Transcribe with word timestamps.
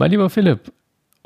Mein 0.00 0.12
lieber 0.12 0.30
Philipp, 0.30 0.72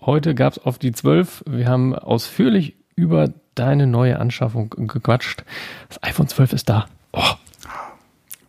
heute 0.00 0.34
gab 0.34 0.54
es 0.54 0.58
auf 0.58 0.80
die 0.80 0.90
12. 0.90 1.44
Wir 1.46 1.68
haben 1.68 1.94
ausführlich 1.94 2.74
über 2.96 3.32
deine 3.54 3.86
neue 3.86 4.18
Anschaffung 4.18 4.68
gequatscht. 4.68 5.44
Das 5.88 6.02
iPhone 6.02 6.26
12 6.26 6.54
ist 6.54 6.68
da. 6.68 6.86
Oh. 7.12 7.22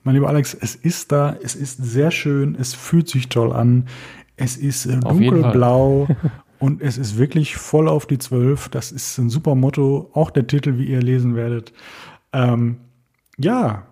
Mein 0.03 0.15
lieber 0.15 0.27
Alex, 0.27 0.55
es 0.55 0.73
ist 0.73 1.11
da, 1.11 1.37
es 1.43 1.53
ist 1.53 1.77
sehr 1.77 2.09
schön, 2.09 2.57
es 2.59 2.73
fühlt 2.73 3.07
sich 3.07 3.29
toll 3.29 3.53
an, 3.53 3.87
es 4.35 4.57
ist 4.57 4.87
äh, 4.87 4.99
dunkelblau 4.99 6.07
und 6.57 6.81
es 6.81 6.97
ist 6.97 7.19
wirklich 7.19 7.55
voll 7.55 7.87
auf 7.87 8.07
die 8.07 8.17
12. 8.17 8.69
Das 8.69 8.91
ist 8.91 9.19
ein 9.19 9.29
super 9.29 9.53
Motto, 9.53 10.09
auch 10.13 10.31
der 10.31 10.47
Titel, 10.47 10.79
wie 10.79 10.85
ihr 10.85 11.03
lesen 11.03 11.35
werdet. 11.35 11.71
Ähm, 12.33 12.77
ja, 13.37 13.85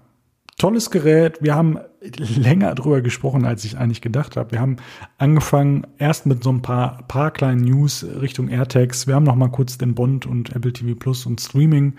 tolles 0.58 0.92
Gerät. 0.92 1.40
Wir 1.42 1.56
haben 1.56 1.80
länger 2.02 2.76
drüber 2.76 3.02
gesprochen, 3.02 3.46
als 3.46 3.64
ich 3.64 3.78
eigentlich 3.78 4.02
gedacht 4.02 4.36
habe. 4.36 4.52
Wir 4.52 4.60
haben 4.60 4.78
angefangen 5.18 5.88
erst 5.98 6.26
mit 6.26 6.44
so 6.44 6.52
ein 6.52 6.62
paar, 6.62 7.04
paar 7.08 7.32
kleinen 7.32 7.62
News 7.62 8.06
Richtung 8.22 8.50
AirTags. 8.50 9.08
Wir 9.08 9.16
haben 9.16 9.24
noch 9.24 9.36
mal 9.36 9.50
kurz 9.50 9.78
den 9.78 9.96
Bond 9.96 10.26
und 10.26 10.56
Apple 10.56 10.74
TV 10.74 10.96
Plus 10.96 11.26
und 11.26 11.40
Streaming 11.40 11.94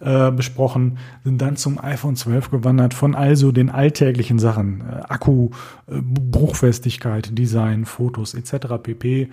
äh, 0.00 0.30
besprochen, 0.30 0.98
sind 1.24 1.40
dann 1.42 1.56
zum 1.56 1.82
iPhone 1.82 2.16
12 2.16 2.50
gewandert 2.50 2.94
von 2.94 3.14
also 3.14 3.52
den 3.52 3.70
alltäglichen 3.70 4.38
Sachen, 4.38 4.80
äh, 4.80 5.02
Akku, 5.08 5.50
äh, 5.86 6.00
Bruchfestigkeit, 6.00 7.36
Design, 7.36 7.84
Fotos 7.84 8.34
etc. 8.34 8.82
pp. 8.82 9.28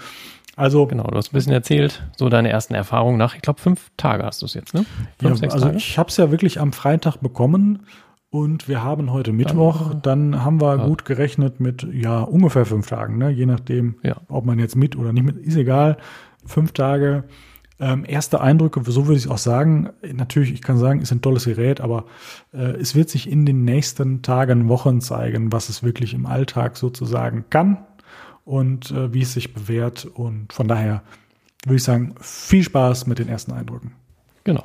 Also 0.56 0.88
genau, 0.88 1.04
du 1.04 1.18
hast 1.18 1.32
ein 1.32 1.34
bisschen 1.34 1.52
erzählt, 1.52 2.04
so 2.16 2.30
deine 2.30 2.50
ersten 2.50 2.76
Erfahrungen 2.76 3.18
nach, 3.18 3.36
ich 3.36 3.42
glaube, 3.42 3.60
fünf 3.60 3.92
Tage 3.98 4.24
hast 4.24 4.42
du 4.42 4.46
es 4.46 4.54
jetzt, 4.54 4.74
ne? 4.74 4.86
Fünf, 5.20 5.42
ja, 5.42 5.50
also 5.50 5.66
Tage? 5.66 5.78
ich 5.78 5.98
habe 5.98 6.10
es 6.10 6.16
ja 6.16 6.32
wirklich 6.32 6.62
am 6.62 6.72
Freitag 6.72 7.18
bekommen 7.18 7.86
und 8.36 8.68
wir 8.68 8.84
haben 8.84 9.14
heute 9.14 9.32
Mittwoch, 9.32 9.94
dann, 9.94 10.34
dann 10.34 10.44
haben 10.44 10.60
wir 10.60 10.76
ja. 10.76 10.86
gut 10.86 11.06
gerechnet 11.06 11.62
mit 11.62 11.88
ja 11.94 12.20
ungefähr 12.20 12.66
fünf 12.66 12.88
Tagen, 12.88 13.18
ne? 13.18 13.30
je 13.30 13.46
nachdem, 13.46 13.96
ja. 14.04 14.18
ob 14.28 14.46
man 14.46 14.60
jetzt 14.60 14.76
mit 14.76 14.98
oder 14.98 15.14
nicht 15.14 15.24
mit, 15.24 15.38
ist 15.38 15.56
egal. 15.56 15.96
Fünf 16.46 16.74
Tage. 16.74 17.24
Ähm, 17.80 18.04
erste 18.06 18.42
Eindrücke, 18.42 18.82
so 18.92 19.08
würde 19.08 19.18
ich 19.18 19.24
es 19.24 19.32
auch 19.32 19.38
sagen. 19.38 19.90
Natürlich, 20.12 20.52
ich 20.52 20.62
kann 20.62 20.78
sagen, 20.78 21.00
ist 21.00 21.14
ein 21.14 21.22
tolles 21.22 21.46
Gerät, 21.46 21.80
aber 21.80 22.08
äh, 22.54 22.76
es 22.76 22.94
wird 22.94 23.10
sich 23.10 23.32
in 23.32 23.46
den 23.46 23.64
nächsten 23.64 24.22
Tagen, 24.22 24.68
Wochen 24.68 25.00
zeigen, 25.00 25.54
was 25.54 25.70
es 25.70 25.82
wirklich 25.82 26.14
im 26.14 26.26
Alltag 26.26 26.76
sozusagen 26.76 27.46
kann 27.50 27.86
und 28.44 28.92
äh, 28.92 29.14
wie 29.14 29.22
es 29.22 29.32
sich 29.32 29.54
bewährt. 29.54 30.04
Und 30.04 30.52
von 30.52 30.68
daher 30.68 31.04
würde 31.64 31.78
ich 31.78 31.84
sagen, 31.84 32.16
viel 32.20 32.64
Spaß 32.64 33.08
mit 33.08 33.18
den 33.18 33.30
ersten 33.30 33.54
Eindrücken. 33.54 33.94
Genau. 34.44 34.64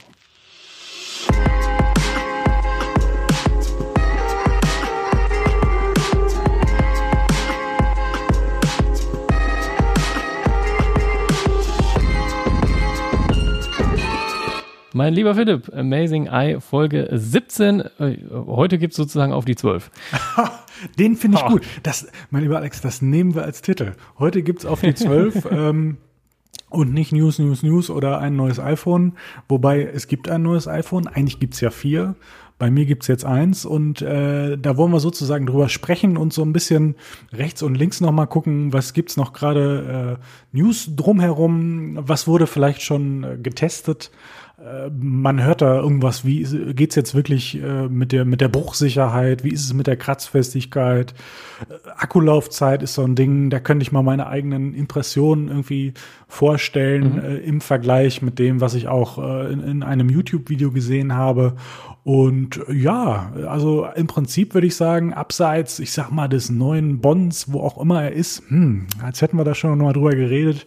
Mein 15.00 15.14
lieber 15.14 15.34
Philipp, 15.34 15.74
Amazing 15.74 16.26
Eye 16.26 16.60
Folge 16.60 17.08
17. 17.10 17.80
Äh, 17.80 18.18
heute 18.34 18.76
gibt 18.76 18.92
es 18.92 18.98
sozusagen 18.98 19.32
auf 19.32 19.46
die 19.46 19.56
12. 19.56 19.90
Den 20.98 21.16
finde 21.16 21.38
ich 21.38 21.44
oh. 21.44 21.52
gut. 21.52 21.62
Das, 21.82 22.06
mein 22.28 22.42
lieber 22.42 22.58
Alex, 22.58 22.82
das 22.82 23.00
nehmen 23.00 23.34
wir 23.34 23.42
als 23.42 23.62
Titel. 23.62 23.94
Heute 24.18 24.42
gibt 24.42 24.58
es 24.58 24.66
auf 24.66 24.82
die 24.82 24.92
12 24.92 25.48
ähm, 25.50 25.96
und 26.68 26.92
nicht 26.92 27.12
News, 27.12 27.38
News, 27.38 27.62
News 27.62 27.88
oder 27.88 28.18
ein 28.18 28.36
neues 28.36 28.60
iPhone. 28.60 29.14
Wobei 29.48 29.84
es 29.84 30.06
gibt 30.06 30.28
ein 30.28 30.42
neues 30.42 30.68
iPhone. 30.68 31.06
Eigentlich 31.06 31.40
gibt 31.40 31.54
es 31.54 31.62
ja 31.62 31.70
vier. 31.70 32.14
Bei 32.58 32.70
mir 32.70 32.84
gibt 32.84 33.04
es 33.04 33.08
jetzt 33.08 33.24
eins 33.24 33.64
und 33.64 34.02
äh, 34.02 34.58
da 34.58 34.76
wollen 34.76 34.92
wir 34.92 35.00
sozusagen 35.00 35.46
drüber 35.46 35.70
sprechen 35.70 36.18
und 36.18 36.34
so 36.34 36.42
ein 36.42 36.52
bisschen 36.52 36.94
rechts 37.32 37.62
und 37.62 37.74
links 37.74 38.02
nochmal 38.02 38.26
gucken, 38.26 38.74
was 38.74 38.92
gibt's 38.92 39.16
noch 39.16 39.32
gerade 39.32 40.18
äh, 40.20 40.54
News 40.54 40.90
drumherum, 40.94 41.96
was 42.06 42.26
wurde 42.26 42.46
vielleicht 42.46 42.82
schon 42.82 43.24
äh, 43.24 43.38
getestet 43.38 44.10
man 44.98 45.42
hört 45.42 45.62
da 45.62 45.76
irgendwas, 45.80 46.24
wie 46.26 46.44
geht's 46.74 46.94
jetzt 46.94 47.14
wirklich 47.14 47.62
äh, 47.62 47.88
mit 47.88 48.12
der 48.12 48.26
mit 48.26 48.42
der 48.42 48.48
Bruchsicherheit, 48.48 49.42
wie 49.42 49.52
ist 49.52 49.64
es 49.64 49.72
mit 49.72 49.86
der 49.86 49.96
Kratzfestigkeit? 49.96 51.14
Äh, 51.68 51.74
Akkulaufzeit 51.96 52.82
ist 52.82 52.92
so 52.92 53.02
ein 53.02 53.14
Ding, 53.14 53.48
da 53.48 53.58
könnte 53.58 53.82
ich 53.82 53.92
mal 53.92 54.02
meine 54.02 54.26
eigenen 54.26 54.74
Impressionen 54.74 55.48
irgendwie 55.48 55.94
vorstellen 56.28 57.14
mhm. 57.14 57.18
äh, 57.20 57.36
im 57.38 57.60
Vergleich 57.62 58.20
mit 58.20 58.38
dem, 58.38 58.60
was 58.60 58.74
ich 58.74 58.86
auch 58.86 59.18
äh, 59.18 59.50
in, 59.50 59.60
in 59.60 59.82
einem 59.82 60.10
YouTube-Video 60.10 60.70
gesehen 60.70 61.14
habe. 61.14 61.56
Und 62.04 62.60
ja, 62.70 63.32
also 63.48 63.86
im 63.94 64.08
Prinzip 64.08 64.52
würde 64.52 64.66
ich 64.66 64.76
sagen, 64.76 65.14
abseits, 65.14 65.78
ich 65.78 65.92
sag 65.92 66.10
mal, 66.10 66.28
des 66.28 66.50
neuen 66.50 67.00
Bonds, 67.00 67.50
wo 67.52 67.60
auch 67.60 67.80
immer 67.80 68.02
er 68.02 68.12
ist, 68.12 68.42
hm, 68.48 68.88
als 69.02 69.22
hätten 69.22 69.38
wir 69.38 69.44
da 69.44 69.54
schon 69.54 69.78
mal 69.78 69.92
drüber 69.94 70.14
geredet 70.14 70.66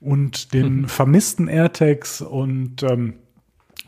und 0.00 0.52
den 0.52 0.88
vermissten 0.88 1.48
AirTags 1.48 2.20
und 2.22 2.82
ähm, 2.82 3.14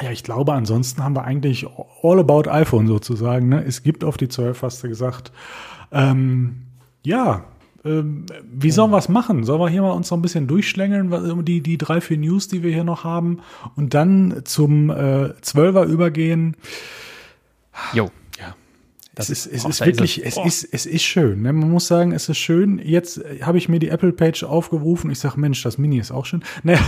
ja, 0.01 0.11
ich 0.11 0.25
glaube, 0.25 0.53
ansonsten 0.53 1.05
haben 1.05 1.15
wir 1.15 1.25
eigentlich 1.25 1.67
all 2.03 2.19
about 2.19 2.51
iPhone 2.51 2.87
sozusagen. 2.87 3.49
Ne? 3.51 3.63
Es 3.65 3.83
gibt 3.83 4.05
auf 4.05 4.17
die 4.17 4.29
12, 4.29 4.63
hast 4.63 4.83
du 4.83 4.89
gesagt. 4.89 5.33
Ähm, 5.93 6.63
ja, 7.05 7.45
ähm, 7.85 8.27
wie 8.45 8.71
sollen 8.71 8.91
wir 8.91 8.99
es 8.99 9.09
machen? 9.09 9.45
Sollen 9.45 9.61
wir 9.61 9.69
hier 9.69 9.83
mal 9.83 9.91
uns 9.91 10.11
noch 10.11 10.19
ein 10.19 10.23
bisschen 10.23 10.47
durchschlängeln, 10.47 11.45
die, 11.45 11.61
die 11.61 11.79
drei, 11.79 12.01
vier 12.01 12.19
News, 12.19 12.49
die 12.49 12.63
wir 12.63 12.73
hier 12.73 12.85
noch 12.85 13.05
haben, 13.05 13.41
und 13.77 13.95
dann 13.95 14.43
zum 14.45 14.91
äh, 14.91 15.35
12er 15.43 15.85
übergehen? 15.85 16.57
Jo. 17.93 18.11
Das 19.15 19.29
es 19.29 19.47
ist, 19.47 19.55
es 19.55 19.65
ist 19.67 19.85
wirklich, 19.85 20.25
es, 20.25 20.39
es 20.39 20.63
ist, 20.63 20.69
es 20.73 20.87
ist 20.87 21.03
schön. 21.03 21.43
Ne? 21.43 21.53
Man 21.53 21.71
muss 21.71 21.87
sagen, 21.87 22.13
es 22.13 22.29
ist 22.31 22.39
schön. 22.39 22.79
Jetzt 22.79 23.21
habe 23.43 23.59
ich 23.59 23.69
mir 23.69 23.79
die 23.79 23.89
Apple 23.89 24.13
Page 24.13 24.43
aufgerufen. 24.45 25.11
Ich 25.11 25.19
sage, 25.19 25.39
Mensch, 25.39 25.63
das 25.63 25.77
Mini 25.77 25.99
ist 25.99 26.13
auch 26.13 26.27
schön. 26.27 26.43
Naja. 26.63 26.81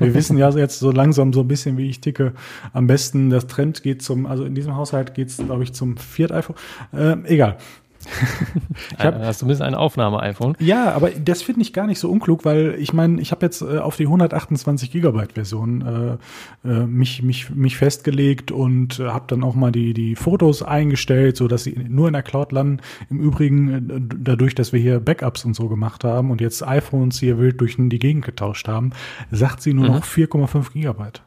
Wir 0.00 0.14
wissen 0.14 0.36
ja 0.36 0.50
jetzt 0.50 0.80
so 0.80 0.90
langsam 0.90 1.32
so 1.32 1.42
ein 1.42 1.48
bisschen, 1.48 1.76
wie 1.76 1.88
ich 1.88 2.00
ticke. 2.00 2.32
Am 2.72 2.88
besten, 2.88 3.30
das 3.30 3.46
Trend 3.46 3.84
geht 3.84 4.02
zum, 4.02 4.26
also 4.26 4.44
in 4.44 4.56
diesem 4.56 4.74
Haushalt 4.74 5.14
geht 5.14 5.28
es, 5.28 5.36
glaube 5.36 5.62
ich, 5.62 5.72
zum 5.72 5.96
Viert 5.96 6.32
iPhone. 6.32 6.56
Äh, 6.92 7.16
egal. 7.26 7.58
ich 8.98 9.04
hab, 9.04 9.18
Hast 9.18 9.42
du 9.42 9.46
ein 9.46 9.74
Aufnahme-iPhone? 9.74 10.56
Ja, 10.58 10.92
aber 10.92 11.10
das 11.10 11.42
finde 11.42 11.62
ich 11.62 11.72
gar 11.72 11.86
nicht 11.86 11.98
so 11.98 12.10
unklug, 12.10 12.44
weil 12.44 12.76
ich 12.78 12.92
meine, 12.92 13.20
ich 13.20 13.30
habe 13.30 13.44
jetzt 13.46 13.62
äh, 13.62 13.78
auf 13.78 13.96
die 13.96 14.04
128 14.04 14.90
Gigabyte 14.90 15.32
Version 15.32 16.18
äh, 16.64 16.68
äh, 16.68 16.86
mich, 16.86 17.22
mich, 17.22 17.50
mich 17.50 17.76
festgelegt 17.76 18.50
und 18.50 19.00
äh, 19.00 19.08
habe 19.08 19.24
dann 19.28 19.42
auch 19.42 19.54
mal 19.54 19.72
die, 19.72 19.94
die 19.94 20.16
Fotos 20.16 20.62
eingestellt, 20.62 21.36
so 21.36 21.48
dass 21.48 21.64
sie 21.64 21.76
nur 21.88 22.06
in 22.08 22.12
der 22.12 22.22
Cloud 22.22 22.52
landen. 22.52 22.80
Im 23.10 23.20
Übrigen, 23.20 23.90
äh, 23.90 24.00
dadurch, 24.18 24.54
dass 24.54 24.72
wir 24.72 24.80
hier 24.80 25.00
Backups 25.00 25.44
und 25.44 25.54
so 25.54 25.68
gemacht 25.68 26.04
haben 26.04 26.30
und 26.30 26.40
jetzt 26.40 26.66
iPhones 26.66 27.18
hier 27.18 27.38
wild 27.38 27.60
durch 27.60 27.76
die 27.78 27.98
Gegend 27.98 28.24
getauscht 28.24 28.68
haben, 28.68 28.92
sagt 29.30 29.62
sie 29.62 29.74
nur 29.74 29.88
mhm. 29.88 29.94
noch 29.96 30.04
4,5 30.04 30.72
Gigabyte. 30.72 31.22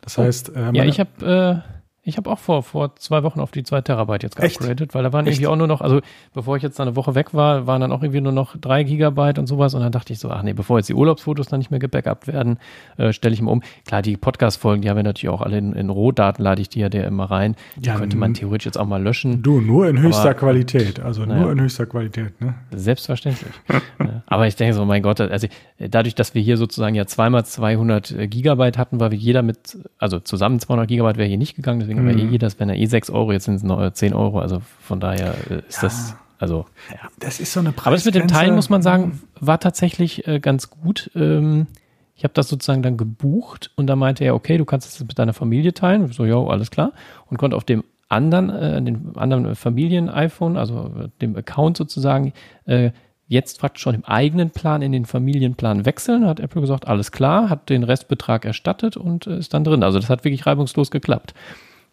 Das 0.00 0.18
oh. 0.18 0.22
heißt, 0.22 0.54
äh, 0.56 0.72
ja, 0.72 0.84
ich 0.84 1.00
habe 1.00 1.62
äh 1.66 1.81
ich 2.04 2.16
habe 2.16 2.28
auch 2.28 2.38
vor, 2.40 2.64
vor 2.64 2.96
zwei 2.96 3.22
Wochen 3.22 3.38
auf 3.38 3.52
die 3.52 3.62
zwei 3.62 3.80
Terabyte 3.80 4.24
jetzt 4.24 4.36
geupgradet, 4.36 4.92
weil 4.92 5.04
da 5.04 5.12
waren 5.12 5.24
Echt? 5.26 5.36
irgendwie 5.36 5.46
auch 5.46 5.56
nur 5.56 5.68
noch, 5.68 5.80
also 5.80 6.00
bevor 6.34 6.56
ich 6.56 6.62
jetzt 6.64 6.80
eine 6.80 6.96
Woche 6.96 7.14
weg 7.14 7.32
war, 7.32 7.68
waren 7.68 7.80
dann 7.80 7.92
auch 7.92 8.02
irgendwie 8.02 8.20
nur 8.20 8.32
noch 8.32 8.56
drei 8.56 8.82
Gigabyte 8.82 9.38
und 9.38 9.46
sowas 9.46 9.74
und 9.74 9.82
dann 9.82 9.92
dachte 9.92 10.12
ich 10.12 10.18
so, 10.18 10.28
ach 10.28 10.42
nee, 10.42 10.52
bevor 10.52 10.78
jetzt 10.78 10.88
die 10.88 10.94
Urlaubsfotos 10.94 11.46
dann 11.46 11.60
nicht 11.60 11.70
mehr 11.70 11.78
gebackupt 11.78 12.26
werden, 12.26 12.58
äh, 12.96 13.12
stelle 13.12 13.34
ich 13.34 13.40
mal 13.40 13.52
um. 13.52 13.62
Klar, 13.86 14.02
die 14.02 14.16
Podcast-Folgen, 14.16 14.82
die 14.82 14.90
haben 14.90 14.96
wir 14.96 15.04
natürlich 15.04 15.32
auch 15.32 15.42
alle 15.42 15.58
in, 15.58 15.74
in 15.74 15.90
Rohdaten, 15.90 16.42
lade 16.42 16.60
ich 16.60 16.68
die 16.68 16.80
ja 16.80 16.88
der 16.88 17.06
immer 17.06 17.30
rein. 17.30 17.54
Die 17.76 17.86
ja, 17.86 17.96
könnte 17.96 18.16
man 18.16 18.34
theoretisch 18.34 18.66
jetzt 18.66 18.78
auch 18.78 18.86
mal 18.86 19.00
löschen. 19.00 19.40
Du, 19.42 19.60
nur 19.60 19.88
in 19.88 20.00
höchster 20.00 20.30
aber, 20.30 20.34
Qualität, 20.34 20.98
also 20.98 21.24
naja, 21.24 21.42
nur 21.42 21.52
in 21.52 21.60
höchster 21.60 21.86
Qualität, 21.86 22.40
ne? 22.40 22.56
Selbstverständlich. 22.72 23.52
aber 24.26 24.48
ich 24.48 24.56
denke 24.56 24.74
so, 24.74 24.84
mein 24.84 25.04
Gott, 25.04 25.20
also 25.20 25.46
dadurch, 25.78 26.16
dass 26.16 26.34
wir 26.34 26.42
hier 26.42 26.56
sozusagen 26.56 26.96
ja 26.96 27.06
zweimal 27.06 27.44
200 27.44 28.28
Gigabyte 28.28 28.76
hatten, 28.76 28.98
weil 28.98 29.12
wir 29.12 29.18
jeder 29.18 29.42
mit, 29.42 29.78
also 29.98 30.18
zusammen 30.18 30.58
200 30.58 30.88
Gigabyte 30.88 31.16
wäre 31.16 31.28
hier 31.28 31.38
nicht 31.38 31.54
gegangen, 31.54 31.91
deswegen 31.92 32.02
mhm. 32.04 32.10
aber 32.10 32.18
eh 32.18 32.30
jedes, 32.30 32.58
wenn 32.58 32.68
er 32.68 32.76
eh 32.76 32.86
6 32.86 33.10
Euro, 33.10 33.32
jetzt 33.32 33.44
sind 33.44 33.54
es 33.54 33.62
noch 33.62 33.90
10 33.90 34.14
Euro, 34.14 34.40
also 34.40 34.62
von 34.80 35.00
daher 35.00 35.34
äh, 35.50 35.62
ist 35.68 35.76
ja. 35.76 35.82
das, 35.82 36.16
also. 36.38 36.66
Ja. 36.90 37.08
Das 37.18 37.40
ist 37.40 37.52
so 37.52 37.60
eine 37.60 37.72
Preis 37.72 37.86
Aber 37.86 37.96
das 37.96 38.04
mit 38.04 38.14
dem 38.14 38.28
Teilen, 38.28 38.54
muss 38.54 38.70
man 38.70 38.82
sagen, 38.82 39.20
war 39.38 39.60
tatsächlich 39.60 40.26
äh, 40.26 40.40
ganz 40.40 40.70
gut. 40.70 41.10
Ähm, 41.14 41.66
ich 42.14 42.24
habe 42.24 42.34
das 42.34 42.48
sozusagen 42.48 42.82
dann 42.82 42.96
gebucht 42.96 43.70
und 43.76 43.86
da 43.86 43.96
meinte 43.96 44.24
er, 44.24 44.34
okay, 44.34 44.58
du 44.58 44.64
kannst 44.64 44.88
es 44.88 45.00
mit 45.00 45.18
deiner 45.18 45.32
Familie 45.32 45.74
teilen. 45.74 46.12
So, 46.12 46.24
ja, 46.24 46.36
alles 46.36 46.70
klar. 46.70 46.92
Und 47.26 47.38
konnte 47.38 47.56
auf 47.56 47.64
dem 47.64 47.84
anderen, 48.08 48.50
äh, 48.50 48.82
dem 48.82 49.16
anderen 49.16 49.54
Familien-iPhone, 49.54 50.56
also 50.56 50.90
dem 51.20 51.36
Account 51.36 51.76
sozusagen, 51.76 52.32
äh, 52.66 52.90
jetzt 53.32 53.58
praktisch 53.60 53.82
schon 53.82 53.94
im 53.94 54.04
eigenen 54.04 54.50
Plan 54.50 54.82
in 54.82 54.92
den 54.92 55.06
Familienplan 55.06 55.86
wechseln. 55.86 56.26
Hat 56.26 56.38
Apple 56.38 56.60
gesagt, 56.60 56.86
alles 56.86 57.12
klar, 57.12 57.48
hat 57.48 57.70
den 57.70 57.82
Restbetrag 57.82 58.44
erstattet 58.44 58.96
und 58.96 59.26
äh, 59.26 59.38
ist 59.38 59.54
dann 59.54 59.64
drin. 59.64 59.82
Also 59.82 59.98
das 59.98 60.10
hat 60.10 60.24
wirklich 60.24 60.46
reibungslos 60.46 60.90
geklappt. 60.90 61.32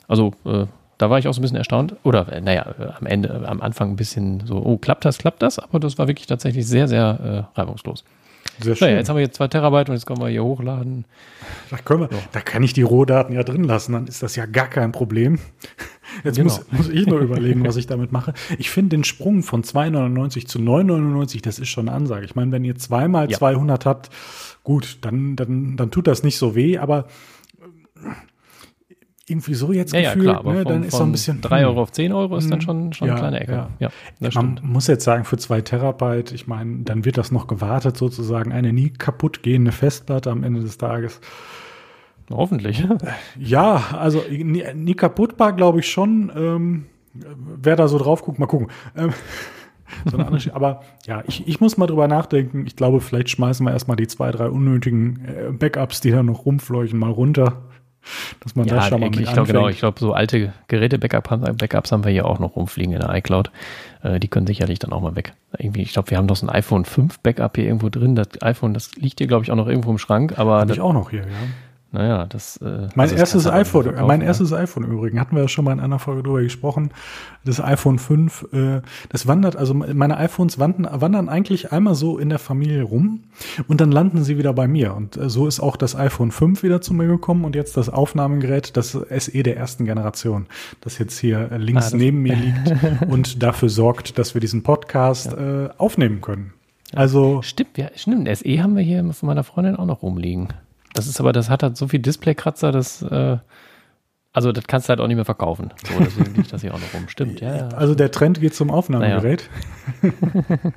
Also 0.09 0.33
äh, 0.43 0.65
da 0.97 1.09
war 1.09 1.17
ich 1.17 1.27
auch 1.29 1.33
so 1.33 1.39
ein 1.39 1.43
bisschen 1.43 1.57
erstaunt. 1.57 1.95
Oder 2.03 2.31
äh, 2.31 2.41
naja, 2.41 2.65
äh, 2.77 2.87
am 2.99 3.05
Ende, 3.05 3.29
äh, 3.29 3.47
am 3.47 3.61
Anfang 3.61 3.91
ein 3.91 3.95
bisschen 3.95 4.45
so, 4.45 4.57
oh, 4.57 4.77
klappt 4.77 5.05
das, 5.05 5.17
klappt 5.17 5.41
das? 5.41 5.57
Aber 5.57 5.79
das 5.79 5.97
war 5.97 6.07
wirklich 6.09 6.27
tatsächlich 6.27 6.67
sehr, 6.67 6.89
sehr 6.89 7.47
äh, 7.55 7.59
reibungslos. 7.59 8.03
Sehr 8.59 8.75
schön. 8.75 8.87
Naja, 8.87 8.99
jetzt 8.99 9.07
haben 9.07 9.15
wir 9.15 9.23
jetzt 9.23 9.37
zwei 9.37 9.47
Terabyte 9.47 9.89
und 9.89 9.95
jetzt 9.95 10.05
können 10.05 10.19
wir 10.19 10.27
hier 10.27 10.43
hochladen. 10.43 11.05
Da, 11.69 11.77
können 11.77 12.01
wir, 12.01 12.09
so. 12.11 12.21
da 12.33 12.41
kann 12.41 12.63
ich 12.63 12.73
die 12.73 12.81
Rohdaten 12.81 13.33
ja 13.33 13.43
drin 13.43 13.63
lassen, 13.63 13.93
dann 13.93 14.07
ist 14.07 14.21
das 14.21 14.35
ja 14.35 14.45
gar 14.45 14.67
kein 14.67 14.91
Problem. 14.91 15.39
Jetzt 16.23 16.37
genau. 16.37 16.51
muss, 16.51 16.65
muss 16.71 16.89
ich 16.89 17.05
nur 17.05 17.19
überlegen, 17.21 17.65
was 17.65 17.75
ich 17.75 17.85
damit 17.85 18.11
mache. 18.11 18.33
Ich 18.57 18.71
finde 18.71 18.97
den 18.97 19.03
Sprung 19.03 19.43
von 19.43 19.63
2,99 19.63 20.47
zu 20.47 20.57
9,99, 20.57 21.43
das 21.43 21.59
ist 21.59 21.69
schon 21.69 21.87
eine 21.87 21.95
Ansage. 21.95 22.25
Ich 22.25 22.33
meine, 22.33 22.51
wenn 22.51 22.65
ihr 22.65 22.75
zweimal 22.75 23.29
ja. 23.29 23.37
200 23.37 23.85
habt, 23.85 24.09
gut, 24.63 24.97
dann, 25.01 25.35
dann, 25.35 25.77
dann 25.77 25.91
tut 25.91 26.07
das 26.07 26.23
nicht 26.23 26.37
so 26.39 26.55
weh, 26.55 26.79
aber 26.79 27.05
irgendwie 29.29 29.53
so 29.53 29.71
jetzt 29.71 29.93
ja, 29.93 30.01
gefühlt, 30.01 30.25
ja, 30.25 30.31
klar, 30.31 30.39
aber 30.39 30.53
ne, 30.53 30.63
von, 30.63 30.71
dann 30.73 30.83
ist 30.83 30.95
so 30.95 31.03
ein 31.03 31.11
bisschen 31.11 31.41
3 31.41 31.65
Euro 31.65 31.81
auf 31.81 31.91
10 31.91 32.11
Euro 32.13 32.37
ist 32.37 32.49
dann 32.49 32.59
hm, 32.59 32.61
schon, 32.61 32.93
schon 32.93 33.07
ja, 33.07 33.13
eine 33.13 33.21
kleine 33.21 33.39
Ecke. 33.41 33.51
Ja. 33.51 33.69
Ja, 33.79 33.89
Man 34.19 34.31
stimmt. 34.31 34.63
muss 34.63 34.87
jetzt 34.87 35.03
sagen, 35.03 35.25
für 35.25 35.37
2 35.37 35.61
Terabyte, 35.61 36.31
ich 36.31 36.47
meine, 36.47 36.83
dann 36.83 37.05
wird 37.05 37.17
das 37.17 37.31
noch 37.31 37.47
gewartet 37.47 37.97
sozusagen, 37.97 38.51
eine 38.51 38.73
nie 38.73 38.89
kaputt 38.89 39.43
gehende 39.43 39.71
Festplatte 39.71 40.31
am 40.31 40.43
Ende 40.43 40.61
des 40.61 40.77
Tages. 40.77 41.21
Hoffentlich. 42.31 42.85
Ja, 43.39 43.83
also 43.97 44.21
nie, 44.29 44.63
nie 44.75 44.93
kaputtbar, 44.93 45.53
glaube 45.53 45.79
ich 45.79 45.89
schon. 45.89 46.31
Ähm, 46.35 46.85
wer 47.13 47.75
da 47.75 47.87
so 47.87 47.97
drauf 47.97 48.23
guckt, 48.23 48.39
mal 48.39 48.45
gucken. 48.45 48.67
Ähm, 48.95 49.13
so 50.05 50.17
aber 50.53 50.81
ja, 51.05 51.23
ich, 51.27 51.47
ich 51.47 51.59
muss 51.59 51.77
mal 51.77 51.87
drüber 51.87 52.07
nachdenken. 52.07 52.65
Ich 52.67 52.75
glaube, 52.75 53.01
vielleicht 53.01 53.29
schmeißen 53.29 53.65
wir 53.65 53.71
erstmal 53.71 53.97
die 53.97 54.07
zwei, 54.07 54.31
drei 54.31 54.49
unnötigen 54.49 55.25
äh, 55.25 55.51
Backups, 55.51 56.01
die 56.01 56.11
da 56.11 56.23
noch 56.23 56.45
rumfleuchen, 56.45 56.99
mal 56.99 57.11
runter. 57.11 57.63
Dass 58.41 58.55
man 58.55 58.65
ja, 58.67 58.75
da 58.75 58.81
schon 58.83 58.99
mal 58.99 59.09
ich 59.13 59.31
glaube 59.31 59.47
genau, 59.47 59.67
ich 59.67 59.79
glaube, 59.79 59.99
so 59.99 60.13
alte 60.13 60.53
Geräte-Backups 60.67 61.91
haben 61.91 62.03
wir 62.03 62.11
hier 62.11 62.25
auch 62.25 62.39
noch 62.39 62.55
rumfliegen 62.55 62.93
in 62.93 62.99
der 62.99 63.13
iCloud. 63.15 63.51
Äh, 64.01 64.19
die 64.19 64.27
können 64.27 64.47
sicherlich 64.47 64.79
dann 64.79 64.93
auch 64.93 65.01
mal 65.01 65.15
weg. 65.15 65.33
Irgendwie, 65.57 65.81
ich 65.81 65.93
glaube, 65.93 66.09
wir 66.09 66.17
haben 66.17 66.27
doch 66.27 66.35
so 66.35 66.47
ein 66.47 66.49
iPhone 66.49 66.85
5 66.85 67.19
Backup 67.19 67.57
hier 67.57 67.65
irgendwo 67.65 67.89
drin. 67.89 68.15
Das 68.15 68.41
iPhone, 68.41 68.73
das 68.73 68.95
liegt 68.95 69.19
hier, 69.19 69.27
glaube 69.27 69.43
ich, 69.43 69.51
auch 69.51 69.55
noch 69.55 69.67
irgendwo 69.67 69.91
im 69.91 69.97
Schrank. 69.97 70.37
Aber 70.37 70.59
Habe 70.59 70.73
ich 70.73 70.81
auch 70.81 70.93
noch 70.93 71.09
hier, 71.09 71.21
ja. 71.21 71.27
Naja, 71.91 72.27
das. 72.27 72.57
Äh, 72.57 72.89
mein 72.93 73.09
also 73.09 73.15
erstes 73.15 73.47
iPhone, 73.47 73.85
mein 73.85 73.95
ja. 73.95 74.17
Ne? 74.17 74.25
erstes 74.25 74.53
iPhone 74.53 74.83
übrigens, 74.83 75.19
hatten 75.19 75.35
wir 75.35 75.41
ja 75.43 75.47
schon 75.47 75.65
mal 75.65 75.71
in 75.71 75.79
einer 75.79 75.97
Folge 75.97 76.21
drüber 76.21 76.41
gesprochen. 76.43 76.91
Das 77.43 77.59
iPhone 77.59 77.97
5, 77.97 78.47
äh, 78.53 78.81
das 79.09 79.25
wandert, 79.25 79.55
also 79.55 79.73
meine 79.73 80.17
iPhones 80.17 80.59
wandern, 80.59 81.01
wandern 81.01 81.29
eigentlich 81.29 81.71
einmal 81.71 81.95
so 81.95 82.19
in 82.19 82.29
der 82.29 82.37
Familie 82.37 82.83
rum 82.83 83.23
und 83.67 83.81
dann 83.81 83.91
landen 83.91 84.23
sie 84.23 84.37
wieder 84.37 84.53
bei 84.53 84.67
mir. 84.67 84.93
Und 84.93 85.17
äh, 85.17 85.29
so 85.29 85.47
ist 85.47 85.59
auch 85.59 85.75
das 85.75 85.95
iPhone 85.95 86.31
5 86.31 86.61
wieder 86.61 86.79
zu 86.79 86.93
mir 86.93 87.07
gekommen 87.07 87.43
und 87.43 87.55
jetzt 87.55 87.75
das 87.75 87.89
Aufnahmegerät, 87.89 88.77
das 88.77 88.91
SE 88.91 89.43
der 89.43 89.57
ersten 89.57 89.85
Generation, 89.85 90.45
das 90.81 90.99
jetzt 90.99 91.17
hier 91.17 91.51
äh, 91.51 91.57
links 91.57 91.93
ah, 91.93 91.97
neben 91.97 92.21
mir 92.21 92.35
liegt 92.35 92.71
und 93.09 93.41
dafür 93.41 93.69
sorgt, 93.69 94.19
dass 94.19 94.35
wir 94.35 94.41
diesen 94.41 94.61
Podcast 94.61 95.31
ja. 95.31 95.65
äh, 95.65 95.69
aufnehmen 95.77 96.21
können. 96.21 96.53
Also. 96.93 97.41
Stimmt, 97.41 97.77
ja, 97.77 97.89
stimmt. 97.95 98.27
SE 98.37 98.61
haben 98.61 98.75
wir 98.75 98.83
hier 98.83 99.03
von 99.13 99.27
meiner 99.27 99.43
Freundin 99.43 99.75
auch 99.75 99.85
noch 99.85 100.03
rumliegen. 100.03 100.49
Das 100.99 101.07
ist 101.07 101.21
aber, 101.21 101.31
das 101.31 101.49
hat 101.49 101.63
halt 101.63 101.77
so 101.77 101.87
viel 101.87 102.01
Displaykratzer, 102.01 102.73
dass, 102.73 103.01
äh, 103.03 103.37
also 104.33 104.51
das 104.51 104.67
kannst 104.67 104.87
du 104.87 104.89
halt 104.89 104.99
auch 104.99 105.07
nicht 105.07 105.15
mehr 105.15 105.23
verkaufen. 105.23 105.73
So, 105.87 105.97
deswegen 105.97 106.35
liegt 106.35 106.51
das 106.51 106.59
hier 106.59 106.73
auch 106.73 106.79
noch 106.79 106.93
rum. 106.93 107.07
Stimmt, 107.07 107.39
ja. 107.39 107.55
ja. 107.55 107.67
Also 107.69 107.95
der 107.95 108.11
Trend 108.11 108.41
geht 108.41 108.53
zum 108.53 108.69
Aufnahmegerät. 108.69 109.49
Naja. 110.01 110.73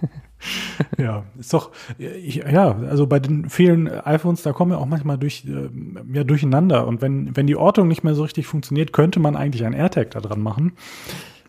ja, 0.96 1.24
ist 1.40 1.52
doch, 1.52 1.72
ich, 1.98 2.36
ja, 2.36 2.76
also 2.88 3.08
bei 3.08 3.18
den 3.18 3.50
vielen 3.50 3.88
iPhones, 3.88 4.42
da 4.42 4.52
kommen 4.52 4.70
wir 4.70 4.78
auch 4.78 4.86
manchmal 4.86 5.18
durch, 5.18 5.44
äh, 5.44 5.68
ja, 6.12 6.22
durcheinander. 6.22 6.86
Und 6.86 7.02
wenn, 7.02 7.36
wenn 7.36 7.48
die 7.48 7.56
Ortung 7.56 7.88
nicht 7.88 8.04
mehr 8.04 8.14
so 8.14 8.22
richtig 8.22 8.46
funktioniert, 8.46 8.92
könnte 8.92 9.18
man 9.18 9.34
eigentlich 9.34 9.64
ein 9.64 9.72
AirTag 9.72 10.12
da 10.12 10.20
dran 10.20 10.40
machen. 10.40 10.74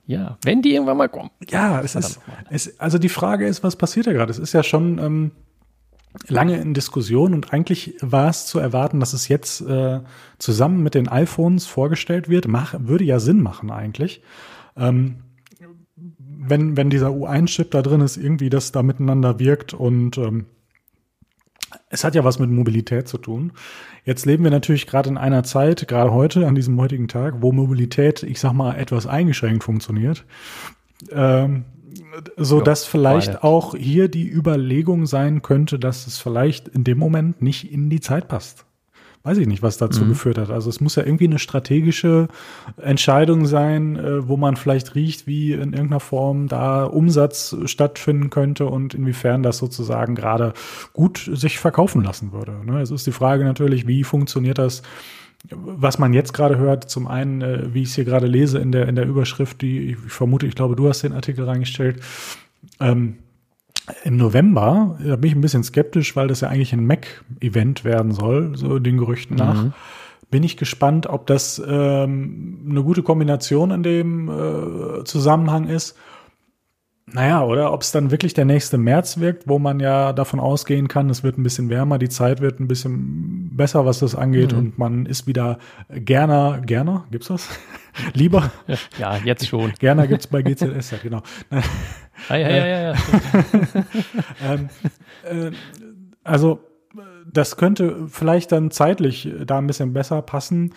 Ja, 0.07 0.39
wenn 0.43 0.63
die 0.63 0.73
irgendwann 0.73 0.97
mal 0.97 1.09
kommen. 1.09 1.29
Ja, 1.47 1.79
es 1.79 1.93
ist, 1.93 2.19
es, 2.49 2.79
also 2.79 2.97
die 2.97 3.09
Frage 3.09 3.45
ist, 3.45 3.63
was 3.63 3.75
passiert 3.75 4.07
da 4.07 4.13
gerade? 4.13 4.31
Es 4.31 4.39
ist 4.39 4.51
ja 4.51 4.63
schon, 4.63 4.97
ähm, 4.97 5.31
lange 6.27 6.57
in 6.57 6.73
Diskussion 6.73 7.33
und 7.33 7.53
eigentlich 7.53 7.95
war 8.01 8.29
es 8.29 8.45
zu 8.45 8.59
erwarten, 8.59 8.99
dass 8.99 9.13
es 9.13 9.27
jetzt 9.27 9.61
äh, 9.61 10.01
zusammen 10.37 10.83
mit 10.83 10.95
den 10.95 11.07
iPhones 11.07 11.65
vorgestellt 11.65 12.29
wird. 12.29 12.47
Mach, 12.47 12.75
würde 12.79 13.03
ja 13.03 13.19
Sinn 13.19 13.41
machen 13.41 13.71
eigentlich. 13.71 14.21
Ähm, 14.77 15.23
wenn, 15.95 16.77
wenn 16.77 16.89
dieser 16.89 17.09
U1-Chip 17.09 17.71
da 17.71 17.81
drin 17.81 18.01
ist, 18.01 18.17
irgendwie 18.17 18.49
das 18.49 18.71
da 18.71 18.83
miteinander 18.83 19.39
wirkt 19.39 19.73
und 19.73 20.17
ähm, 20.17 20.45
es 21.89 22.03
hat 22.03 22.15
ja 22.15 22.23
was 22.23 22.39
mit 22.39 22.49
Mobilität 22.49 23.07
zu 23.07 23.17
tun. 23.17 23.53
Jetzt 24.05 24.25
leben 24.25 24.43
wir 24.43 24.51
natürlich 24.51 24.85
gerade 24.85 25.09
in 25.09 25.17
einer 25.17 25.43
Zeit, 25.43 25.87
gerade 25.87 26.11
heute, 26.11 26.45
an 26.47 26.55
diesem 26.55 26.79
heutigen 26.79 27.07
Tag, 27.07 27.35
wo 27.39 27.51
Mobilität, 27.51 28.23
ich 28.23 28.39
sag 28.39 28.53
mal, 28.53 28.75
etwas 28.75 29.07
eingeschränkt 29.07 29.63
funktioniert. 29.63 30.25
Ähm, 31.11 31.65
so 32.37 32.57
ja, 32.59 32.63
dass 32.63 32.85
vielleicht 32.85 33.33
beide. 33.33 33.43
auch 33.43 33.75
hier 33.75 34.07
die 34.07 34.29
Überlegung 34.29 35.05
sein 35.05 35.41
könnte, 35.41 35.79
dass 35.79 36.07
es 36.07 36.17
vielleicht 36.17 36.67
in 36.67 36.83
dem 36.83 36.97
Moment 36.97 37.41
nicht 37.41 37.71
in 37.71 37.89
die 37.89 37.99
Zeit 37.99 38.27
passt. 38.27 38.65
Weiß 39.25 39.37
ich 39.37 39.47
nicht, 39.47 39.63
was 39.63 39.77
dazu 39.77 40.03
mhm. 40.03 40.09
geführt 40.09 40.37
hat. 40.37 40.49
Also 40.49 40.69
es 40.69 40.81
muss 40.81 40.97
ja 40.97 41.05
irgendwie 41.05 41.27
eine 41.27 41.39
strategische 41.39 42.27
Entscheidung 42.75 43.45
sein, 43.45 43.95
äh, 43.95 44.27
wo 44.27 44.35
man 44.35 44.57
vielleicht 44.57 44.95
riecht, 44.95 45.27
wie 45.27 45.53
in 45.53 45.71
irgendeiner 45.71 46.01
Form 46.01 46.49
da 46.49 46.83
Umsatz 46.83 47.55
stattfinden 47.63 48.29
könnte 48.29 48.65
und 48.65 48.93
inwiefern 48.93 49.41
das 49.41 49.59
sozusagen 49.59 50.15
gerade 50.15 50.51
gut 50.91 51.29
sich 51.31 51.57
verkaufen 51.57 52.03
lassen 52.03 52.33
würde. 52.33 52.65
Ne? 52.65 52.81
Es 52.81 52.91
ist 52.91 53.07
die 53.07 53.13
Frage 53.13 53.45
natürlich, 53.45 53.87
wie 53.87 54.03
funktioniert 54.03 54.57
das 54.57 54.81
was 55.49 55.99
man 55.99 56.13
jetzt 56.13 56.33
gerade 56.33 56.57
hört, 56.57 56.89
zum 56.89 57.07
einen, 57.07 57.41
äh, 57.41 57.73
wie 57.73 57.81
ich 57.81 57.89
es 57.89 57.95
hier 57.95 58.05
gerade 58.05 58.27
lese 58.27 58.59
in 58.59 58.71
der, 58.71 58.87
in 58.87 58.95
der 58.95 59.05
Überschrift, 59.05 59.61
die 59.61 59.91
ich 59.91 59.97
vermute, 59.97 60.47
ich 60.47 60.55
glaube, 60.55 60.75
du 60.75 60.87
hast 60.87 61.01
den 61.01 61.13
Artikel 61.13 61.45
reingestellt, 61.45 62.01
ähm, 62.79 63.17
im 64.05 64.15
November, 64.15 64.97
da 65.03 65.17
bin 65.17 65.29
ich 65.29 65.35
ein 65.35 65.41
bisschen 65.41 65.63
skeptisch, 65.63 66.15
weil 66.15 66.29
das 66.29 66.39
ja 66.39 66.47
eigentlich 66.47 66.71
ein 66.71 66.85
Mac-Event 66.85 67.83
werden 67.83 68.13
soll, 68.13 68.55
so 68.55 68.79
den 68.79 68.97
Gerüchten 68.97 69.35
nach. 69.35 69.61
Mhm. 69.61 69.73
Bin 70.31 70.43
ich 70.43 70.55
gespannt, 70.55 71.07
ob 71.07 71.27
das 71.27 71.61
ähm, 71.65 72.65
eine 72.69 72.81
gute 72.81 73.03
Kombination 73.03 73.71
in 73.71 73.83
dem 73.83 74.29
äh, 74.29 75.03
Zusammenhang 75.03 75.67
ist 75.67 75.97
naja, 77.05 77.43
oder 77.43 77.73
ob 77.73 77.81
es 77.81 77.91
dann 77.91 78.11
wirklich 78.11 78.33
der 78.33 78.45
nächste 78.45 78.77
März 78.77 79.17
wirkt, 79.19 79.47
wo 79.47 79.59
man 79.59 79.81
ja 79.81 80.13
davon 80.13 80.39
ausgehen 80.39 80.87
kann, 80.87 81.09
es 81.09 81.21
wird 81.21 81.37
ein 81.37 81.43
bisschen 81.43 81.69
wärmer, 81.69 81.99
die 81.99 82.07
Zeit 82.07 82.39
wird 82.39 82.61
ein 82.61 82.67
bisschen 82.67 83.55
besser, 83.55 83.85
was 83.85 83.99
das 83.99 84.15
angeht 84.15 84.53
mhm. 84.53 84.57
und 84.57 84.77
man 84.77 85.05
ist 85.05 85.27
wieder 85.27 85.59
gerne, 85.89 86.61
gerne, 86.65 87.03
gibt's 87.11 87.27
das? 87.27 87.49
Lieber? 88.13 88.51
Ja, 88.97 89.17
jetzt 89.17 89.45
schon. 89.47 89.73
Gerne 89.79 90.07
gibt's 90.07 90.27
bei 90.27 90.41
GZS, 90.41 90.95
genau. 91.03 91.21
ah, 92.29 92.35
ja, 92.35 92.49
ja, 92.49 92.65
ja, 92.65 92.81
ja. 92.81 92.95
ähm, 94.43 94.69
äh, 95.23 95.51
also, 96.23 96.59
das 97.31 97.57
könnte 97.57 98.07
vielleicht 98.07 98.51
dann 98.51 98.71
zeitlich 98.71 99.29
da 99.45 99.57
ein 99.57 99.67
bisschen 99.67 99.93
besser 99.93 100.21
passen 100.21 100.73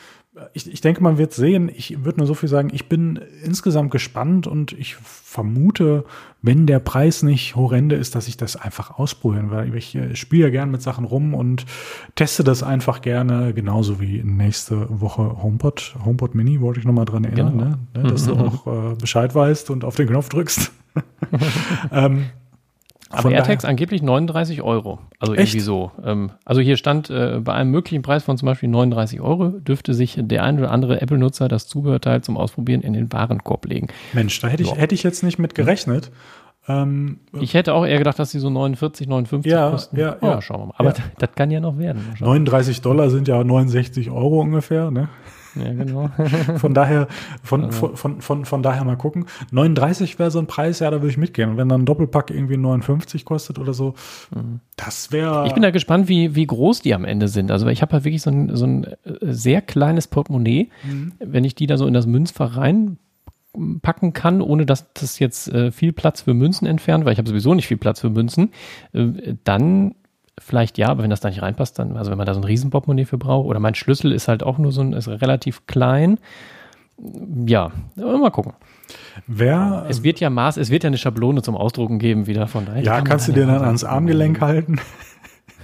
ich, 0.53 0.71
ich 0.71 0.81
denke, 0.81 1.03
man 1.03 1.17
wird 1.17 1.33
sehen. 1.33 1.71
Ich 1.75 2.05
würde 2.05 2.19
nur 2.19 2.27
so 2.27 2.35
viel 2.35 2.49
sagen, 2.49 2.71
ich 2.73 2.89
bin 2.89 3.19
insgesamt 3.43 3.91
gespannt 3.91 4.47
und 4.47 4.73
ich 4.73 4.95
vermute, 4.97 6.05
wenn 6.43 6.67
der 6.67 6.79
Preis 6.79 7.23
nicht 7.23 7.57
horrende 7.57 7.97
ist, 7.97 8.15
dass 8.15 8.29
ich 8.29 8.37
das 8.37 8.57
einfach 8.57 8.99
ausprobieren 8.99 9.51
werde. 9.51 9.77
Ich 9.77 9.97
spiele 10.15 10.45
ja 10.45 10.51
gerne 10.51 10.71
mit 10.71 10.83
Sachen 10.83 11.07
rum 11.07 11.33
und 11.33 11.65
teste 12.17 12.45
das 12.45 12.63
einfach 12.63 13.01
gerne, 13.01 13.55
genauso 13.55 14.01
wie 14.01 14.23
nächste 14.23 15.01
Woche 15.01 15.43
HomePod. 15.43 15.97
HomePod 16.05 16.35
Mini 16.35 16.61
wollte 16.61 16.81
ich 16.81 16.87
nochmal 16.87 17.07
dran 17.07 17.25
erinnern, 17.25 17.59
genau. 17.59 17.71
ne? 17.71 17.79
ne 17.95 18.11
dass 18.11 18.27
du 18.27 18.35
auch 18.37 18.67
äh, 18.67 18.95
Bescheid 18.95 19.35
weißt 19.35 19.71
und 19.71 19.85
auf 19.85 19.97
den 19.97 20.09
Knopf 20.09 20.29
drückst. 20.29 20.71
ähm, 21.93 22.27
aber 23.11 23.31
AirTags 23.31 23.65
angeblich 23.65 24.03
39 24.03 24.63
Euro. 24.63 24.99
Also 25.19 25.35
Echt? 25.35 25.55
irgendwie 25.55 25.61
so. 25.61 25.93
Ähm, 26.05 26.31
also 26.45 26.61
hier 26.61 26.77
stand, 26.77 27.09
äh, 27.11 27.41
bei 27.41 27.55
einem 27.55 27.71
möglichen 27.71 28.03
Preis 28.03 28.25
von 28.25 28.37
zum 28.37 28.47
Beispiel 28.47 28.69
39 28.69 29.21
Euro 29.21 29.49
dürfte 29.49 29.95
sich 29.95 30.19
der 30.21 30.43
ein 30.43 30.59
oder 30.59 30.71
andere 30.71 31.01
Apple-Nutzer 31.01 31.49
das 31.49 31.69
Zubehörteil 31.69 32.23
zum 32.23 32.37
Ausprobieren 32.37 32.81
in 32.81 32.93
den 32.93 33.13
Warenkorb 33.13 33.67
legen. 33.67 33.89
Mensch, 34.13 34.41
da 34.41 34.49
hätte 34.49 34.65
ich, 34.65 34.71
so. 34.71 34.77
hätte 34.77 34.95
ich 34.95 35.03
jetzt 35.03 35.23
nicht 35.23 35.39
mit 35.39 35.55
gerechnet. 35.55 36.11
Ähm, 36.69 37.21
ich 37.41 37.55
hätte 37.55 37.75
auch 37.75 37.87
eher 37.87 37.99
gedacht, 37.99 38.19
dass 38.19 38.33
die 38.33 38.41
so 38.41 38.51
49, 38.51 39.07
59 39.07 39.51
ja, 39.51 39.71
kosten. 39.71 39.99
Ja, 39.99 40.17
oh, 40.21 40.27
ja. 40.27 40.43
schauen 40.43 40.63
wir 40.63 40.67
mal. 40.67 40.75
Aber 40.79 40.91
ja. 40.91 41.05
das 41.19 41.33
kann 41.37 41.51
ja 41.51 41.61
noch 41.61 41.79
werden. 41.79 42.03
39 42.19 42.81
Dollar 42.81 43.11
sind 43.11 43.29
ja 43.29 43.43
69 43.43 44.11
Euro 44.11 44.41
ungefähr, 44.41 44.91
ne? 44.91 45.09
Ja, 45.57 45.73
genau. 45.73 46.11
von 46.57 46.75
daher, 46.75 47.09
von, 47.43 47.65
also. 47.65 47.95
von, 47.95 48.21
von, 48.21 48.45
von, 48.45 48.63
daher 48.63 48.85
mal 48.85 48.97
gucken. 48.97 49.27
39 49.51 50.19
wäre 50.19 50.31
so 50.31 50.39
ein 50.39 50.47
Preis, 50.47 50.81
ja, 50.81 50.91
da 50.91 50.99
würde 50.99 51.11
ich 51.11 51.17
mitgehen. 51.17 51.51
Und 51.51 51.57
wenn 51.57 51.69
dann 51.69 51.83
ein 51.83 51.87
Doppelpack 51.87 52.31
irgendwie 52.31 52.57
59 52.57 53.25
kostet 53.25 53.59
oder 53.59 53.75
so, 53.75 53.95
mhm. 54.35 54.61
das 54.77 55.13
wäre. 55.13 55.47
Ich 55.47 55.55
bin 55.55 55.63
da 55.63 55.71
gespannt, 55.71 56.09
wie, 56.09 56.35
wie 56.35 56.47
groß 56.47 56.83
die 56.83 56.95
am 56.95 57.05
Ende 57.05 57.29
sind. 57.29 57.51
Also 57.51 57.67
ich 57.69 57.83
habe 57.83 57.93
halt 57.93 58.05
wirklich 58.05 58.23
so 58.23 58.31
ein, 58.31 58.55
so 58.57 58.67
ein 58.67 58.85
äh, 58.85 58.97
sehr 59.23 59.63
kleines 59.63 60.09
Portemonnaie. 60.09 60.71
Mhm. 60.85 61.13
Wenn 61.19 61.45
ich 61.45 61.55
die 61.55 61.67
da 61.67 61.77
so 61.77 61.87
in 61.87 61.95
das 61.95 62.07
Münzfach 62.07 62.57
reinpacken 62.57 64.13
kann, 64.13 64.43
ohne 64.43 64.67
dass 64.67 64.93
das 64.93 65.19
jetzt 65.19 65.49
äh, 65.49 65.71
viel 65.73 65.93
Platz 65.93 66.23
für 66.23 66.35
Münzen 66.35 66.67
entfernt, 66.67 67.05
weil 67.05 67.13
ich 67.13 67.19
habe 67.19 67.29
sowieso 67.29 67.55
nicht 67.55 67.67
viel 67.67 67.79
Platz 67.79 68.01
für 68.01 68.11
Münzen, 68.11 68.51
äh, 68.93 69.35
dann 69.45 69.95
vielleicht 70.41 70.79
ja, 70.79 70.89
aber 70.89 71.03
wenn 71.03 71.11
das 71.11 71.21
da 71.21 71.29
nicht 71.29 71.43
reinpasst, 71.43 71.79
dann, 71.79 71.97
also 71.97 72.11
wenn 72.11 72.19
man 72.19 72.27
da 72.27 72.35
so 72.35 72.41
ein 72.41 72.45
Riesenportemonnaie 72.45 73.05
für 73.05 73.19
braucht, 73.19 73.47
oder 73.47 73.61
mein 73.61 73.75
Schlüssel 73.75 74.13
ist 74.13 74.29
halt 74.29 74.43
auch 74.43 74.59
nur 74.59 74.73
so 74.73 74.83
ein, 74.83 74.93
ist 74.93 75.09
relativ 75.09 75.67
klein. 75.67 76.19
Ja, 77.47 77.73
mal 77.97 78.31
gucken. 78.31 78.55
Wer, 79.27 79.87
es 79.89 80.03
wird 80.03 80.21
ja 80.21 80.31
Maß, 80.31 80.57
es 80.57 80.71
wird 80.71 80.85
ja 80.85 80.89
eine 80.89 80.99
Schablone 80.99 81.43
zum 81.43 81.57
Ausdrucken 81.57 81.99
geben 81.99 82.27
wieder 82.27 82.47
von 82.47 82.65
daher. 82.65 82.83
Ja, 82.83 82.97
kann 82.97 83.05
kannst 83.05 83.29
du 83.29 83.33
dir 83.33 83.47
dann 83.47 83.63
ans 83.63 83.85
Armgelenk 83.85 84.41
halten? 84.41 84.81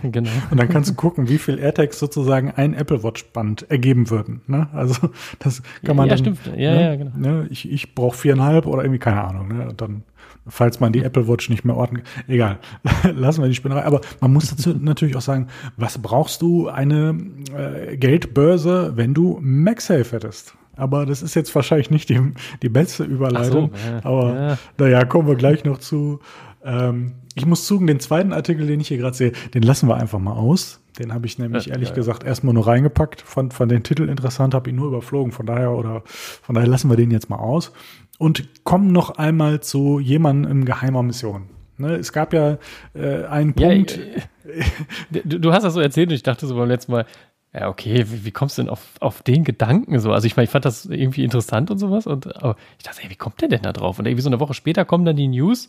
Genau. 0.02 0.30
Und 0.50 0.58
dann 0.58 0.68
kannst 0.68 0.90
du 0.90 0.94
gucken, 0.94 1.28
wie 1.28 1.38
viel 1.38 1.58
AirTags 1.58 1.98
sozusagen 1.98 2.50
ein 2.50 2.74
Apple 2.74 3.02
Watch 3.04 3.24
Band 3.32 3.70
ergeben 3.70 4.10
würden. 4.10 4.42
Ne? 4.46 4.68
Also 4.72 5.10
das 5.38 5.62
kann 5.84 5.96
man 5.96 6.08
ja, 6.08 6.16
dann. 6.16 6.18
stimmt. 6.18 6.40
Ja, 6.56 6.74
ne? 6.74 6.82
ja, 6.82 6.96
genau. 6.96 7.10
Ne? 7.16 7.46
Ich, 7.50 7.70
ich 7.70 7.94
brauche 7.94 8.16
viereinhalb 8.16 8.66
oder 8.66 8.82
irgendwie 8.82 8.98
keine 8.98 9.22
Ahnung. 9.22 9.48
Ne? 9.48 9.68
Und 9.68 9.80
dann, 9.80 10.02
falls 10.46 10.80
man 10.80 10.92
die 10.92 11.02
Apple 11.02 11.28
Watch 11.28 11.48
nicht 11.48 11.64
mehr 11.64 11.76
ordnen, 11.76 12.02
egal, 12.28 12.58
lassen 13.14 13.42
wir 13.42 13.48
die 13.48 13.54
Spinnerei. 13.54 13.84
Aber 13.84 14.00
man 14.20 14.32
muss 14.32 14.50
dazu 14.50 14.74
natürlich 14.80 15.16
auch 15.16 15.22
sagen, 15.22 15.48
was 15.76 15.98
brauchst 15.98 16.42
du 16.42 16.68
eine 16.68 17.16
äh, 17.56 17.96
Geldbörse, 17.96 18.92
wenn 18.96 19.14
du 19.14 19.38
MagSafe 19.40 20.16
hättest? 20.16 20.54
Aber 20.74 21.04
das 21.04 21.22
ist 21.22 21.34
jetzt 21.34 21.54
wahrscheinlich 21.54 21.90
nicht 21.90 22.08
die, 22.08 22.18
die 22.62 22.68
beste 22.68 23.04
Überleitung. 23.04 23.72
So, 23.74 23.90
ja, 23.90 24.00
aber 24.04 24.34
ja. 24.34 24.58
naja, 24.78 25.04
kommen 25.04 25.28
wir 25.28 25.36
gleich 25.36 25.64
noch 25.64 25.78
zu. 25.78 26.20
Ähm, 26.64 27.12
ich 27.34 27.46
muss 27.46 27.66
zugeben, 27.66 27.86
den 27.86 28.00
zweiten 28.00 28.32
Artikel, 28.32 28.66
den 28.66 28.80
ich 28.80 28.88
hier 28.88 28.98
gerade 28.98 29.16
sehe, 29.16 29.32
den 29.54 29.62
lassen 29.62 29.88
wir 29.88 29.96
einfach 29.96 30.18
mal 30.18 30.34
aus. 30.34 30.80
Den 30.98 31.14
habe 31.14 31.26
ich 31.26 31.38
nämlich 31.38 31.66
Ja, 31.66 31.72
ehrlich 31.72 31.88
ja, 31.88 31.94
ja. 31.94 31.96
gesagt 32.00 32.24
erstmal 32.24 32.52
nur 32.54 32.66
reingepackt, 32.66 33.22
fand, 33.22 33.54
fand 33.54 33.72
den 33.72 33.82
Titel 33.82 34.08
interessant, 34.08 34.52
habe 34.54 34.68
ihn 34.70 34.76
nur 34.76 34.88
überflogen. 34.88 35.32
Von 35.32 35.46
daher 35.46 35.72
oder 35.72 36.02
von 36.04 36.54
daher 36.54 36.68
lassen 36.68 36.90
wir 36.90 36.96
den 36.96 37.10
jetzt 37.10 37.30
mal 37.30 37.38
aus 37.38 37.72
und 38.18 38.64
kommen 38.64 38.92
noch 38.92 39.10
einmal 39.16 39.60
zu 39.60 39.98
jemandem 40.00 40.50
in 40.50 40.64
geheimer 40.66 41.02
Mission. 41.02 41.44
Ne, 41.78 41.94
es 41.94 42.12
gab 42.12 42.34
ja 42.34 42.58
äh, 42.94 43.24
einen 43.24 43.54
Ja, 43.58 43.68
Punkt. 43.68 43.98
äh, 44.44 45.22
du, 45.24 45.40
du 45.40 45.52
hast 45.52 45.62
das 45.62 45.72
so 45.74 45.80
erzählt 45.80 46.10
und 46.10 46.14
ich 46.14 46.22
dachte 46.22 46.46
so 46.46 46.54
beim 46.54 46.68
letzten 46.68 46.92
Mal, 46.92 47.06
ja, 47.54 47.68
okay, 47.68 48.04
wie, 48.08 48.24
wie 48.26 48.30
kommst 48.30 48.58
du 48.58 48.62
denn 48.62 48.68
auf, 48.70 48.80
auf 49.00 49.22
den 49.22 49.44
Gedanken 49.44 49.98
so? 49.98 50.12
Also 50.12 50.26
ich 50.26 50.36
meine, 50.36 50.44
ich 50.44 50.50
fand 50.50 50.64
das 50.66 50.84
irgendwie 50.86 51.24
interessant 51.24 51.70
und 51.70 51.78
sowas 51.78 52.06
und 52.06 52.36
aber 52.36 52.56
ich 52.78 52.84
dachte, 52.84 53.02
ey, 53.02 53.10
wie 53.10 53.16
kommt 53.16 53.40
der 53.40 53.48
denn 53.48 53.62
da 53.62 53.72
drauf? 53.72 53.98
Und 53.98 54.06
irgendwie 54.06 54.22
so 54.22 54.28
eine 54.28 54.40
Woche 54.40 54.54
später 54.54 54.84
kommen 54.84 55.04
dann 55.06 55.16
die 55.16 55.28
News, 55.28 55.68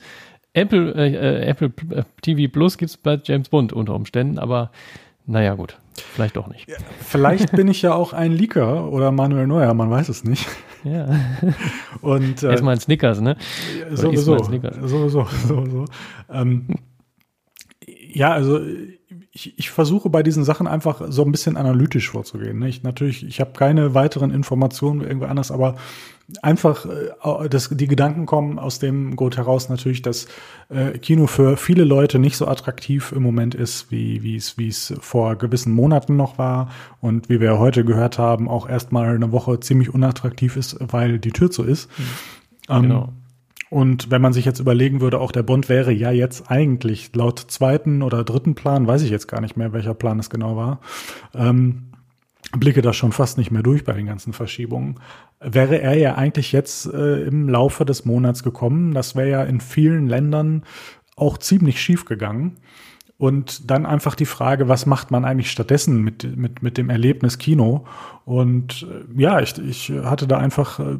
Apple, 0.53 0.93
äh, 0.95 1.13
äh, 1.13 1.45
Apple 1.45 1.72
äh, 1.91 2.03
TV 2.22 2.51
Plus 2.51 2.77
gibt's 2.77 2.98
bei 2.98 3.19
James 3.24 3.50
Bond 3.50 3.74
unter 3.74 3.95
Umständen, 3.95 4.38
aber 4.38 4.72
naja, 5.25 5.55
gut, 5.55 5.77
vielleicht 5.95 6.36
doch 6.36 6.48
nicht. 6.48 6.67
Vielleicht 7.00 7.51
bin 7.53 7.67
ich 7.67 7.81
ja 7.81 7.93
auch 7.93 8.13
ein 8.13 8.31
Leaker 8.31 8.91
oder 8.91 9.12
Manuel 9.12 9.48
Neuer, 9.48 9.74
man 9.74 9.89
weiß 9.89 10.10
es 10.10 10.24
nicht. 10.24 10.48
Ja, 10.83 11.07
Und 12.01 12.43
äh, 12.43 12.51
erstmal 12.51 12.75
ein 12.75 12.79
Snickers, 12.79 13.22
ne? 13.22 13.38
Oder 13.88 13.98
sowieso, 13.98 14.43
Snickers. 14.43 14.75
sowieso, 14.81 15.25
sowieso. 15.48 15.86
Ähm, 16.29 16.67
ja, 18.13 18.31
also 18.31 18.60
ich, 19.31 19.57
ich 19.57 19.72
versuche 19.72 20.10
bei 20.10 20.22
diesen 20.22 20.43
Sachen 20.43 20.67
einfach 20.67 21.01
so 21.10 21.24
ein 21.24 21.31
bisschen 21.31 21.57
analytisch 21.57 22.10
vorzugehen. 22.12 22.60
Ne? 22.60 22.69
Ich 22.69 22.83
natürlich, 22.83 23.25
ich 23.25 23.39
habe 23.39 23.53
keine 23.53 23.93
weiteren 23.95 24.31
Informationen 24.31 25.01
irgendwo 25.01 25.25
anders, 25.25 25.51
aber 25.51 25.75
einfach 26.42 26.86
äh, 26.86 27.50
das, 27.50 27.70
die 27.70 27.88
Gedanken 27.88 28.25
kommen 28.25 28.60
aus 28.60 28.80
dem 28.80 29.15
Grund 29.15 29.38
heraus 29.38 29.70
natürlich, 29.70 30.01
dass 30.01 30.27
äh, 30.70 30.98
Kino 30.98 31.27
für 31.27 31.58
viele 31.58 31.84
Leute 31.84 32.20
nicht 32.20 32.38
so 32.38 32.48
attraktiv 32.48 33.12
im 33.12 33.24
Moment 33.24 33.56
ist, 33.56 33.92
wie 33.92 34.24
wie 34.24 34.36
es 34.36 34.58
wie 34.58 34.70
es 34.70 34.94
vor 35.01 35.36
gewissen 35.36 35.74
Monaten 35.74 36.15
noch 36.15 36.38
war 36.38 36.70
und 37.01 37.30
wie 37.30 37.39
wir 37.39 37.60
heute 37.60 37.84
gehört 37.84 38.18
haben, 38.18 38.48
auch 38.48 38.68
erstmal 38.70 39.15
eine 39.15 39.32
Woche 39.32 39.60
ziemlich 39.60 39.94
unattraktiv 39.94 40.56
ist, 40.56 40.77
weil 40.80 41.20
die 41.20 41.32
Tür 41.32 41.51
zu 41.51 41.63
ist. 41.63 41.89
Ähm, 42.70 42.84
Genau. 42.84 43.10
und 43.70 44.10
wenn 44.10 44.22
man 44.22 44.32
sich 44.34 44.46
jetzt 44.46 44.60
überlegen 44.60 45.01
würde, 45.01 45.20
auch 45.20 45.34
der 45.34 45.44
Bund 45.44 45.68
wäre 45.68 45.92
ja 45.92 46.12
jetzt 46.12 46.50
eigentlich 46.50 47.13
laut 47.13 47.39
zweiten 47.39 48.01
oder 48.01 48.24
dritten 48.24 48.56
Plan, 48.56 48.88
weiß 48.88 49.01
ich 49.01 49.10
jetzt 49.10 49.27
gar 49.27 49.42
nicht 49.42 49.58
mehr, 49.58 49.74
welcher 49.74 49.94
Plan 49.94 50.20
es 50.20 50.30
genau 50.30 50.56
war, 50.56 50.80
ähm, 51.36 51.93
blicke 52.52 52.82
da 52.82 52.94
schon 52.94 53.12
fast 53.12 53.38
nicht 53.38 53.52
mehr 53.52 53.64
durch 53.64 53.84
bei 53.84 53.94
den 53.94 54.06
ganzen 54.06 54.34
Verschiebungen, 54.34 55.00
wäre 55.40 55.82
er 55.82 55.96
ja 55.96 56.16
eigentlich 56.16 56.52
jetzt 56.52 56.86
äh, 56.86 57.24
im 57.24 57.50
Laufe 57.50 57.86
des 57.86 58.06
Monats 58.06 58.44
gekommen. 58.44 58.94
Das 58.94 59.16
wäre 59.16 59.30
ja 59.30 59.44
in 59.44 59.60
vielen 59.60 60.08
Ländern 60.08 60.64
auch 61.16 61.38
ziemlich 61.38 61.82
schief 61.82 62.06
gegangen. 62.06 62.58
Und 63.18 63.70
dann 63.72 63.86
einfach 63.86 64.16
die 64.16 64.26
Frage, 64.26 64.68
was 64.68 64.86
macht 64.86 65.12
man 65.12 65.24
eigentlich 65.24 65.52
stattdessen 65.52 66.02
mit, 66.02 66.36
mit, 66.36 66.62
mit 66.62 66.78
dem 66.78 66.90
Erlebnis 66.90 67.38
Kino? 67.38 67.86
Und 68.26 68.86
äh, 68.90 69.22
ja, 69.22 69.40
ich, 69.40 69.58
ich 69.60 69.92
hatte 70.04 70.28
da 70.28 70.40
einfach 70.40 70.80
äh, 70.80 70.98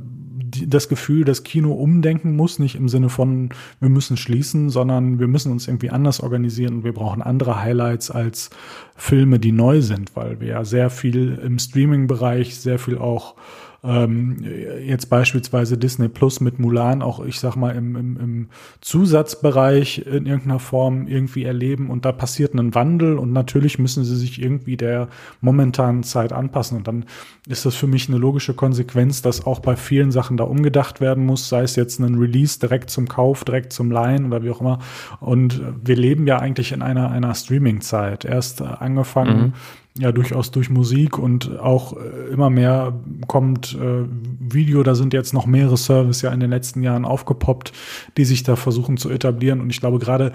die, 0.54 0.70
das 0.70 0.90
Gefühl, 0.90 1.26
dass 1.26 1.44
Kino 1.44 1.74
umdenken 1.74 2.36
muss, 2.36 2.60
nicht 2.60 2.76
im 2.76 2.90
Sinne 2.90 3.10
von, 3.10 3.50
wir 3.80 3.90
müssen 3.90 4.18
schließen, 4.18 4.70
sondern 4.70 5.20
wir 5.20 5.28
müssen 5.28 5.52
uns 5.52 5.68
irgendwie 5.68 5.90
anders 5.90 6.20
organisieren 6.20 6.76
und 6.76 6.84
wir 6.84 6.94
brauchen 6.94 7.22
andere 7.22 7.62
Highlights 7.62 8.12
als 8.12 8.50
Filme, 8.96 9.40
die 9.40 9.52
neu 9.52 9.82
sind, 9.82 10.16
weil 10.16 10.40
wir 10.40 10.48
ja 10.48 10.66
sehr 10.66 10.90
viel 10.90 11.40
im 11.44 11.60
Streaming-Bereich, 11.60 12.56
sehr 12.56 12.80
viel 12.80 12.98
auch 12.98 13.36
ähm, 13.84 14.38
jetzt 14.86 15.10
beispielsweise 15.10 15.78
Disney 15.78 16.08
Plus 16.08 16.40
mit 16.40 16.58
Mulan 16.58 17.02
auch, 17.02 17.24
ich 17.26 17.40
sag 17.40 17.56
mal, 17.58 17.76
im, 17.76 17.96
im, 17.96 18.18
im 18.18 18.50
Zusatzbereich 18.80 20.06
in 20.06 20.26
irgendeiner 20.26 20.60
Form 20.60 21.08
irgendwie 21.08 21.44
erleben 21.44 21.90
und 21.90 22.06
da 22.06 22.14
passiert 22.14 22.54
ein 22.54 22.74
Wandel 22.74 23.18
und 23.18 23.34
natürlich 23.34 23.80
müssen 23.80 24.06
sie 24.06 24.16
sich 24.16 24.42
irgendwie 24.42 24.78
der 24.78 25.10
momentanen 25.42 26.04
Zeit 26.04 26.32
anpassen 26.32 26.78
und 26.78 26.88
dann 26.88 27.06
ist 27.48 27.66
das 27.66 27.76
für 27.76 27.88
mich 27.88 28.08
eine 28.08 28.18
logische 28.18 28.54
Konsequenz, 28.54 29.22
dass 29.22 29.46
auch 29.46 29.60
bei 29.60 29.76
vielen 29.76 30.12
Sachen 30.12 30.38
da 30.38 30.46
umgedacht 30.46 31.02
werden 31.02 31.26
muss, 31.26 31.50
sei 31.50 31.64
es 31.64 31.76
jetzt 31.76 32.00
ein 32.00 32.16
Release 32.16 32.60
direkt 32.60 32.90
zum 32.90 33.10
Kauf, 33.10 33.44
direkt 33.44 33.74
zum 33.74 33.92
Leihen 33.92 34.26
oder 34.26 34.44
wie 34.44 34.50
auch 34.50 34.62
immer 34.62 34.80
und 35.20 35.62
wir 35.84 35.98
leben 35.98 36.26
ja 36.26 36.40
eigentlich 36.40 36.72
in 36.72 36.82
einer, 36.82 37.12
einer 37.12 37.36
Streaming-Zeit. 37.36 38.24
Erst 38.24 38.62
angefangen 38.62 39.54
ja 39.98 40.12
durchaus 40.12 40.50
durch 40.52 40.70
Musik 40.70 41.20
und 41.20 41.60
auch 41.60 41.96
äh, 41.96 42.32
immer 42.32 42.50
mehr 42.50 42.94
kommt 43.28 43.78
äh, 43.80 44.06
Video, 44.40 44.82
da 44.82 44.96
sind 44.96 45.14
jetzt 45.14 45.34
noch 45.34 45.46
mehrere 45.46 45.78
Services 45.78 46.24
ja 46.24 46.32
in 46.32 46.40
den 46.40 46.50
letzten 46.50 46.82
Jahren 46.82 47.06
aufgepoppt, 47.06 47.74
die 48.18 48.26
sich 48.26 48.44
da 48.44 48.56
versuchen 48.56 48.98
zu 48.98 49.10
etablieren. 49.10 49.62
Und 49.62 49.70
ich 49.70 49.80
glaube 49.80 50.00
gerade, 50.00 50.32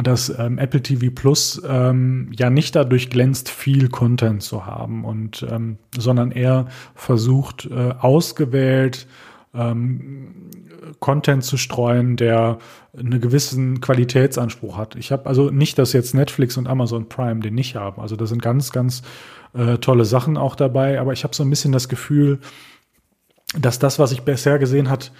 dass 0.00 0.32
ähm, 0.38 0.58
Apple 0.58 0.82
TV 0.82 1.12
Plus 1.12 1.60
ähm, 1.68 2.30
ja 2.36 2.48
nicht 2.48 2.76
dadurch 2.76 3.10
glänzt, 3.10 3.50
viel 3.50 3.88
Content 3.88 4.42
zu 4.42 4.66
haben 4.66 5.04
und 5.04 5.44
ähm, 5.50 5.78
sondern 5.96 6.30
eher 6.30 6.68
versucht 6.94 7.68
äh, 7.70 7.94
ausgewählt 7.98 9.06
ähm, 9.54 10.50
Content 10.98 11.44
zu 11.44 11.56
streuen, 11.56 12.16
der 12.16 12.58
einen 12.96 13.20
gewissen 13.20 13.80
Qualitätsanspruch 13.80 14.76
hat. 14.76 14.96
Ich 14.96 15.12
habe 15.12 15.26
also 15.26 15.50
nicht, 15.50 15.78
dass 15.78 15.92
jetzt 15.92 16.14
Netflix 16.14 16.56
und 16.56 16.66
Amazon 16.66 17.08
Prime 17.08 17.40
den 17.40 17.54
nicht 17.54 17.76
haben. 17.76 18.00
Also 18.00 18.16
da 18.16 18.26
sind 18.26 18.42
ganz, 18.42 18.72
ganz 18.72 19.02
äh, 19.54 19.78
tolle 19.78 20.04
Sachen 20.04 20.36
auch 20.36 20.54
dabei. 20.54 21.00
Aber 21.00 21.12
ich 21.12 21.24
habe 21.24 21.34
so 21.34 21.42
ein 21.42 21.50
bisschen 21.50 21.72
das 21.72 21.88
Gefühl, 21.88 22.40
dass 23.58 23.78
das, 23.78 23.98
was 23.98 24.12
ich 24.12 24.22
bisher 24.22 24.58
gesehen 24.58 24.88
hat, 24.88 25.12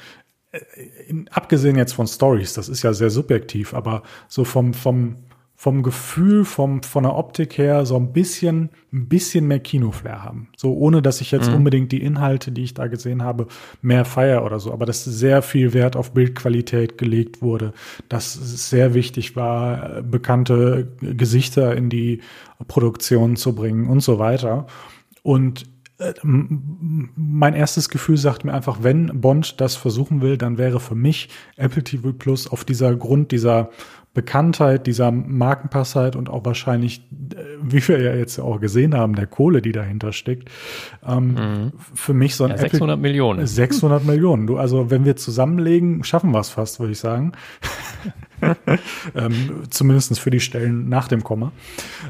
äh, 0.53 0.61
in, 1.09 1.29
abgesehen 1.29 1.77
jetzt 1.77 1.93
von 1.93 2.07
Stories, 2.07 2.55
das 2.55 2.69
ist 2.69 2.83
ja 2.83 2.93
sehr 2.93 3.11
subjektiv, 3.11 3.75
aber 3.75 4.03
so 4.29 4.45
vom 4.45 4.75
vom 4.75 5.17
vom 5.63 5.85
Gefühl, 5.85 6.45
vom, 6.45 6.83
von 6.83 7.05
der 7.05 7.15
Optik 7.15 7.57
her 7.57 7.87
so 7.87 7.95
ein 7.95 8.13
bisschen, 8.13 8.71
ein 8.93 9.07
bisschen 9.07 9.47
mehr 9.47 9.61
Kinoflair 9.61 10.25
haben. 10.25 10.49
So 10.57 10.75
ohne, 10.75 11.03
dass 11.03 11.21
ich 11.21 11.31
jetzt 11.31 11.51
Mhm. 11.51 11.55
unbedingt 11.59 11.93
die 11.93 12.03
Inhalte, 12.03 12.51
die 12.51 12.65
ich 12.65 12.75
da 12.75 12.89
gesehen 12.89 13.23
habe, 13.23 13.47
mehr 13.81 14.05
feier 14.05 14.45
oder 14.45 14.59
so. 14.59 14.73
Aber 14.73 14.87
dass 14.87 15.05
sehr 15.05 15.41
viel 15.41 15.73
Wert 15.73 15.95
auf 15.95 16.15
Bildqualität 16.15 16.99
gelegt 16.99 17.43
wurde, 17.43 17.75
dass 18.09 18.35
es 18.35 18.71
sehr 18.71 18.93
wichtig 18.95 19.37
war, 19.37 19.99
äh, 19.99 20.03
bekannte 20.03 20.89
Gesichter 21.01 21.77
in 21.77 21.91
die 21.91 22.23
Produktion 22.67 23.37
zu 23.37 23.55
bringen 23.55 23.87
und 23.89 24.01
so 24.01 24.19
weiter. 24.19 24.67
Und 25.23 25.67
äh, 25.99 26.13
mein 26.25 27.55
erstes 27.55 27.89
Gefühl 27.89 28.17
sagt 28.17 28.45
mir 28.45 28.53
einfach, 28.53 28.83
wenn 28.83 29.21
Bond 29.21 29.61
das 29.61 29.77
versuchen 29.77 30.23
will, 30.23 30.37
dann 30.37 30.59
wäre 30.59 30.81
für 30.81 30.97
mich 30.97 31.29
Apple 31.57 31.85
TV 31.85 32.13
Plus 32.13 32.49
auf 32.49 32.65
dieser 32.65 32.97
Grund 32.97 33.31
dieser 33.31 33.71
Bekanntheit, 34.15 34.87
dieser 34.87 35.11
Markenpassheit 35.11 36.17
und 36.17 36.29
auch 36.29 36.45
wahrscheinlich, 36.45 37.01
äh, 37.35 37.37
wie 37.63 37.87
wir 37.89 38.01
ja 38.01 38.15
jetzt 38.15 38.39
auch 38.39 38.61
gesehen 38.61 38.95
haben, 38.95 39.15
der 39.15 39.27
Kohle, 39.27 39.63
die 39.63 39.73
dahinter 39.73 40.13
steckt, 40.13 40.51
ähm, 41.07 41.73
für 41.95 42.13
mich 42.13 42.37
so 42.37 42.45
ein 42.45 42.51
Ja, 42.51 42.57
Apple 42.57 42.71
600 42.71 43.01
Millionen. 43.01 43.47
600 43.47 44.05
Millionen. 44.05 44.47
Du, 44.47 44.59
also 44.59 44.91
wenn 44.91 45.07
wir 45.07 45.17
zusammenlegen, 45.17 46.05
schaffen 46.05 46.33
wir 46.33 46.41
es 46.41 46.51
fast, 46.51 46.79
würde 46.79 46.93
ich 46.93 46.99
sagen. 46.99 47.33
ähm, 49.15 49.63
Zumindest 49.71 50.19
für 50.21 50.31
die 50.31 50.41
Stellen 50.41 50.89
nach 50.89 51.09
dem 51.09 51.25
Komma. 51.25 51.53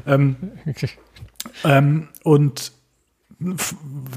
Ähm, 0.05 0.35
ähm, 1.63 2.09
und 2.23 2.73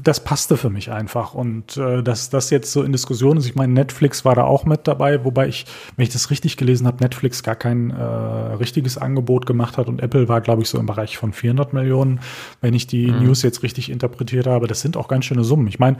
das 0.03 0.23
passte 0.23 0.57
für 0.57 0.69
mich 0.69 0.91
einfach. 0.91 1.33
Und 1.33 1.77
äh, 1.77 2.01
dass 2.01 2.29
das 2.29 2.49
jetzt 2.49 2.71
so 2.71 2.83
in 2.83 2.91
Diskussion 2.91 3.37
ist, 3.37 3.45
ich 3.45 3.55
meine, 3.55 3.73
Netflix 3.73 4.25
war 4.25 4.35
da 4.35 4.43
auch 4.43 4.65
mit 4.65 4.87
dabei, 4.87 5.23
wobei 5.25 5.47
ich, 5.47 5.65
wenn 5.95 6.03
ich 6.03 6.13
das 6.13 6.29
richtig 6.29 6.57
gelesen 6.57 6.87
habe, 6.87 7.03
Netflix 7.03 7.43
gar 7.43 7.55
kein 7.55 7.91
äh, 7.91 8.03
richtiges 8.03 8.97
Angebot 8.97 9.45
gemacht 9.45 9.77
hat 9.77 9.87
und 9.87 10.01
Apple 10.01 10.27
war, 10.29 10.41
glaube 10.41 10.61
ich, 10.61 10.69
so 10.69 10.79
im 10.79 10.85
Bereich 10.85 11.17
von 11.17 11.33
400 11.33 11.73
Millionen, 11.73 12.19
wenn 12.61 12.73
ich 12.73 12.87
die 12.87 13.11
News 13.11 13.41
jetzt 13.41 13.63
richtig 13.63 13.89
interpretiert 13.89 14.47
habe. 14.47 14.67
Das 14.67 14.81
sind 14.81 14.97
auch 14.97 15.07
ganz 15.07 15.25
schöne 15.25 15.43
Summen. 15.43 15.67
Ich 15.67 15.79
meine, 15.79 15.97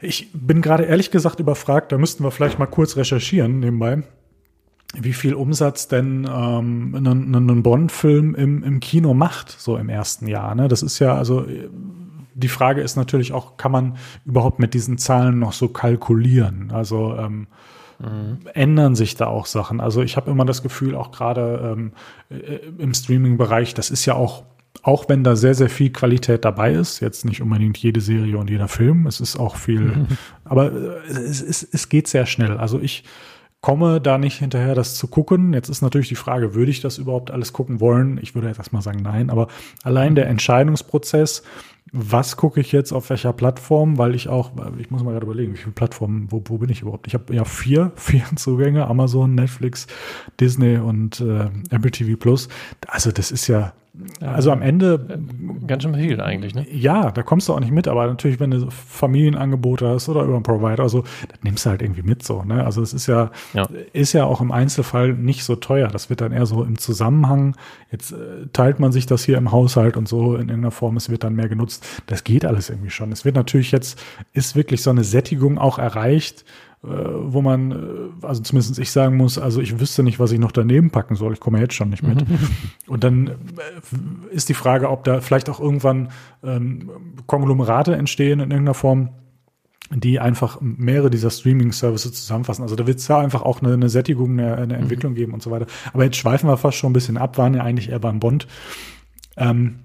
ich 0.00 0.30
bin 0.32 0.62
gerade 0.62 0.84
ehrlich 0.84 1.10
gesagt 1.10 1.40
überfragt, 1.40 1.92
da 1.92 1.98
müssten 1.98 2.24
wir 2.24 2.30
vielleicht 2.30 2.58
mal 2.58 2.66
kurz 2.66 2.96
recherchieren 2.96 3.60
nebenbei, 3.60 4.02
wie 4.94 5.12
viel 5.12 5.34
Umsatz 5.34 5.88
denn 5.88 6.28
ähm, 6.30 6.94
ein, 6.94 7.06
ein, 7.06 7.50
ein 7.50 7.62
Bond-Film 7.62 8.34
im, 8.34 8.62
im 8.62 8.80
Kino 8.80 9.14
macht, 9.14 9.50
so 9.50 9.76
im 9.76 9.88
ersten 9.88 10.26
Jahr. 10.26 10.54
Ne? 10.54 10.68
Das 10.68 10.82
ist 10.82 10.98
ja, 10.98 11.14
also 11.14 11.44
äh, 11.44 11.68
die 12.34 12.48
Frage 12.48 12.80
ist 12.80 12.96
natürlich 12.96 13.32
auch, 13.32 13.56
kann 13.56 13.72
man 13.72 13.96
überhaupt 14.24 14.58
mit 14.58 14.74
diesen 14.74 14.98
Zahlen 14.98 15.38
noch 15.38 15.52
so 15.52 15.68
kalkulieren? 15.68 16.70
Also 16.72 17.16
ähm, 17.16 17.46
mhm. 17.98 18.38
ändern 18.54 18.94
sich 18.94 19.16
da 19.16 19.26
auch 19.26 19.46
Sachen. 19.46 19.80
Also 19.80 20.02
ich 20.02 20.16
habe 20.16 20.30
immer 20.30 20.44
das 20.44 20.62
Gefühl, 20.62 20.94
auch 20.94 21.12
gerade 21.12 21.74
ähm, 21.76 21.92
äh, 22.30 22.58
im 22.78 22.94
Streaming-Bereich, 22.94 23.74
das 23.74 23.90
ist 23.90 24.06
ja 24.06 24.14
auch 24.14 24.44
auch 24.82 25.08
wenn 25.08 25.24
da 25.24 25.36
sehr, 25.36 25.54
sehr 25.54 25.68
viel 25.68 25.90
Qualität 25.90 26.44
dabei 26.44 26.72
ist, 26.72 27.00
jetzt 27.00 27.24
nicht 27.24 27.42
unbedingt 27.42 27.76
jede 27.76 28.00
Serie 28.00 28.38
und 28.38 28.48
jeder 28.48 28.68
Film, 28.68 29.06
es 29.06 29.20
ist 29.20 29.36
auch 29.36 29.56
viel, 29.56 29.80
mhm. 29.80 30.06
aber 30.44 30.72
äh, 30.72 31.10
es, 31.10 31.42
es, 31.42 31.62
es 31.62 31.88
geht 31.88 32.08
sehr 32.08 32.24
schnell. 32.24 32.56
Also 32.56 32.80
ich 32.80 33.04
komme 33.60 34.00
da 34.00 34.16
nicht 34.16 34.38
hinterher, 34.38 34.74
das 34.74 34.94
zu 34.94 35.06
gucken. 35.06 35.52
Jetzt 35.52 35.68
ist 35.68 35.82
natürlich 35.82 36.08
die 36.08 36.14
Frage, 36.14 36.54
würde 36.54 36.70
ich 36.70 36.80
das 36.80 36.98
überhaupt 36.98 37.30
alles 37.30 37.52
gucken 37.52 37.80
wollen? 37.80 38.18
Ich 38.22 38.34
würde 38.34 38.48
jetzt 38.48 38.58
erstmal 38.58 38.82
sagen, 38.82 39.00
nein, 39.02 39.28
aber 39.28 39.48
allein 39.82 40.14
der 40.14 40.28
Entscheidungsprozess, 40.28 41.42
was 41.92 42.36
gucke 42.36 42.60
ich 42.60 42.72
jetzt 42.72 42.92
auf 42.92 43.10
welcher 43.10 43.32
Plattform, 43.32 43.98
weil 43.98 44.14
ich 44.14 44.28
auch, 44.28 44.52
ich 44.78 44.90
muss 44.90 45.02
mal 45.02 45.12
gerade 45.12 45.26
überlegen, 45.26 45.52
wie 45.54 45.58
viele 45.58 45.72
Plattformen, 45.72 46.26
wo, 46.30 46.42
wo 46.46 46.58
bin 46.58 46.70
ich 46.70 46.82
überhaupt? 46.82 47.06
Ich 47.06 47.14
habe 47.14 47.34
ja 47.34 47.44
vier, 47.44 47.92
vier 47.96 48.24
Zugänge, 48.36 48.86
Amazon, 48.86 49.34
Netflix, 49.34 49.86
Disney 50.38 50.78
und 50.78 51.20
äh, 51.20 51.50
Apple 51.70 51.90
TV 51.90 52.16
Plus. 52.16 52.48
Also 52.86 53.10
das 53.10 53.30
ist 53.30 53.46
ja 53.48 53.72
also 54.20 54.52
am 54.52 54.62
Ende. 54.62 55.06
Äh, 55.08 55.66
ganz 55.66 55.82
schön 55.82 55.94
viel 55.94 56.20
eigentlich, 56.20 56.54
ne? 56.54 56.66
Ja, 56.72 57.10
da 57.10 57.22
kommst 57.22 57.48
du 57.48 57.54
auch 57.54 57.60
nicht 57.60 57.72
mit, 57.72 57.88
aber 57.88 58.06
natürlich, 58.06 58.40
wenn 58.40 58.50
du 58.50 58.70
Familienangebote 58.70 59.88
hast 59.88 60.08
oder 60.08 60.22
über 60.22 60.34
einen 60.34 60.42
Provider, 60.42 60.82
also, 60.82 61.02
das 61.28 61.42
nimmst 61.42 61.66
du 61.66 61.70
halt 61.70 61.82
irgendwie 61.82 62.02
mit 62.02 62.22
so, 62.22 62.42
ne? 62.42 62.64
Also 62.64 62.82
es 62.82 62.92
ist 62.92 63.06
ja, 63.06 63.30
ja, 63.52 63.68
ist 63.92 64.12
ja 64.12 64.24
auch 64.24 64.40
im 64.40 64.52
Einzelfall 64.52 65.12
nicht 65.12 65.44
so 65.44 65.56
teuer. 65.56 65.88
Das 65.88 66.10
wird 66.10 66.20
dann 66.20 66.32
eher 66.32 66.46
so 66.46 66.62
im 66.62 66.78
Zusammenhang. 66.78 67.56
Jetzt 67.90 68.12
äh, 68.12 68.46
teilt 68.52 68.80
man 68.80 68.92
sich 68.92 69.06
das 69.06 69.24
hier 69.24 69.38
im 69.38 69.52
Haushalt 69.52 69.96
und 69.96 70.08
so 70.08 70.34
in 70.34 70.48
irgendeiner 70.48 70.70
Form, 70.70 70.96
es 70.96 71.10
wird 71.10 71.24
dann 71.24 71.34
mehr 71.34 71.48
genutzt. 71.48 71.86
Das 72.06 72.24
geht 72.24 72.44
alles 72.44 72.70
irgendwie 72.70 72.90
schon. 72.90 73.12
Es 73.12 73.24
wird 73.24 73.34
natürlich 73.34 73.72
jetzt, 73.72 74.02
ist 74.32 74.56
wirklich 74.56 74.82
so 74.82 74.90
eine 74.90 75.04
Sättigung 75.04 75.58
auch 75.58 75.78
erreicht 75.78 76.44
wo 76.82 77.42
man, 77.42 77.72
äh, 77.72 78.26
also 78.26 78.42
zumindest 78.42 78.78
ich 78.78 78.90
sagen 78.90 79.16
muss, 79.16 79.38
also 79.38 79.60
ich 79.60 79.78
wüsste 79.80 80.02
nicht, 80.02 80.18
was 80.18 80.32
ich 80.32 80.38
noch 80.38 80.52
daneben 80.52 80.90
packen 80.90 81.14
soll. 81.14 81.34
Ich 81.34 81.40
komme 81.40 81.60
jetzt 81.60 81.74
schon 81.74 81.90
nicht 81.90 82.02
mit. 82.02 82.24
Und 82.86 83.04
dann 83.04 83.28
äh, 83.28 83.32
ist 84.30 84.48
die 84.48 84.54
Frage, 84.54 84.88
ob 84.88 85.04
da 85.04 85.20
vielleicht 85.20 85.50
auch 85.50 85.60
irgendwann 85.60 86.10
ähm, 86.42 86.90
Konglomerate 87.26 87.94
entstehen 87.94 88.40
in 88.40 88.50
irgendeiner 88.50 88.74
Form, 88.74 89.10
die 89.90 90.20
einfach 90.20 90.58
mehrere 90.60 91.10
dieser 91.10 91.30
Streaming-Services 91.30 92.12
zusammenfassen. 92.12 92.62
Also 92.62 92.76
da 92.76 92.86
wird 92.86 92.98
es 92.98 93.08
ja 93.08 93.18
einfach 93.18 93.42
auch 93.42 93.60
eine, 93.60 93.74
eine 93.74 93.90
Sättigung, 93.90 94.38
eine, 94.38 94.56
eine 94.56 94.74
mhm. 94.74 94.82
Entwicklung 94.82 95.12
mhm. 95.12 95.16
geben 95.16 95.34
und 95.34 95.42
so 95.42 95.50
weiter. 95.50 95.66
Aber 95.92 96.04
jetzt 96.04 96.16
schweifen 96.16 96.48
wir 96.48 96.56
fast 96.56 96.78
schon 96.78 96.90
ein 96.90 96.94
bisschen 96.94 97.18
ab, 97.18 97.36
waren 97.36 97.52
ja 97.52 97.62
eigentlich 97.62 97.90
eher 97.90 97.98
beim 97.98 98.20
Bond. 98.20 98.46
Ähm, 99.36 99.80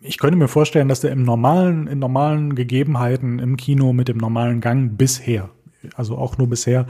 ich 0.00 0.18
könnte 0.18 0.36
mir 0.36 0.48
vorstellen, 0.48 0.88
dass 0.88 1.00
der 1.00 1.12
im 1.12 1.22
normalen, 1.22 1.86
in 1.86 1.98
normalen 1.98 2.54
Gegebenheiten 2.54 3.38
im 3.38 3.56
Kino 3.56 3.92
mit 3.92 4.08
dem 4.08 4.18
normalen 4.18 4.60
Gang 4.60 4.96
bisher, 4.96 5.50
also 5.96 6.16
auch 6.16 6.38
nur 6.38 6.48
bisher, 6.48 6.86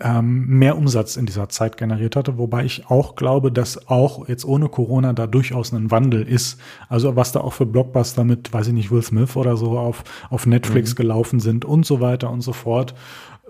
ähm, 0.00 0.46
mehr 0.46 0.76
Umsatz 0.76 1.16
in 1.16 1.26
dieser 1.26 1.48
Zeit 1.48 1.76
generiert 1.76 2.14
hatte, 2.14 2.38
wobei 2.38 2.64
ich 2.64 2.88
auch 2.88 3.16
glaube, 3.16 3.50
dass 3.50 3.88
auch 3.88 4.28
jetzt 4.28 4.44
ohne 4.44 4.68
Corona 4.68 5.12
da 5.12 5.26
durchaus 5.26 5.72
ein 5.72 5.90
Wandel 5.90 6.22
ist. 6.22 6.60
Also 6.88 7.16
was 7.16 7.32
da 7.32 7.40
auch 7.40 7.52
für 7.52 7.66
Blockbuster 7.66 8.22
mit, 8.22 8.52
weiß 8.52 8.68
ich 8.68 8.74
nicht, 8.74 8.90
Will 8.92 9.02
Smith 9.02 9.34
oder 9.34 9.56
so 9.56 9.76
auf, 9.76 10.04
auf 10.30 10.46
Netflix 10.46 10.92
mhm. 10.92 10.96
gelaufen 10.96 11.40
sind 11.40 11.64
und 11.64 11.84
so 11.84 12.00
weiter 12.00 12.30
und 12.30 12.42
so 12.42 12.52
fort. 12.52 12.94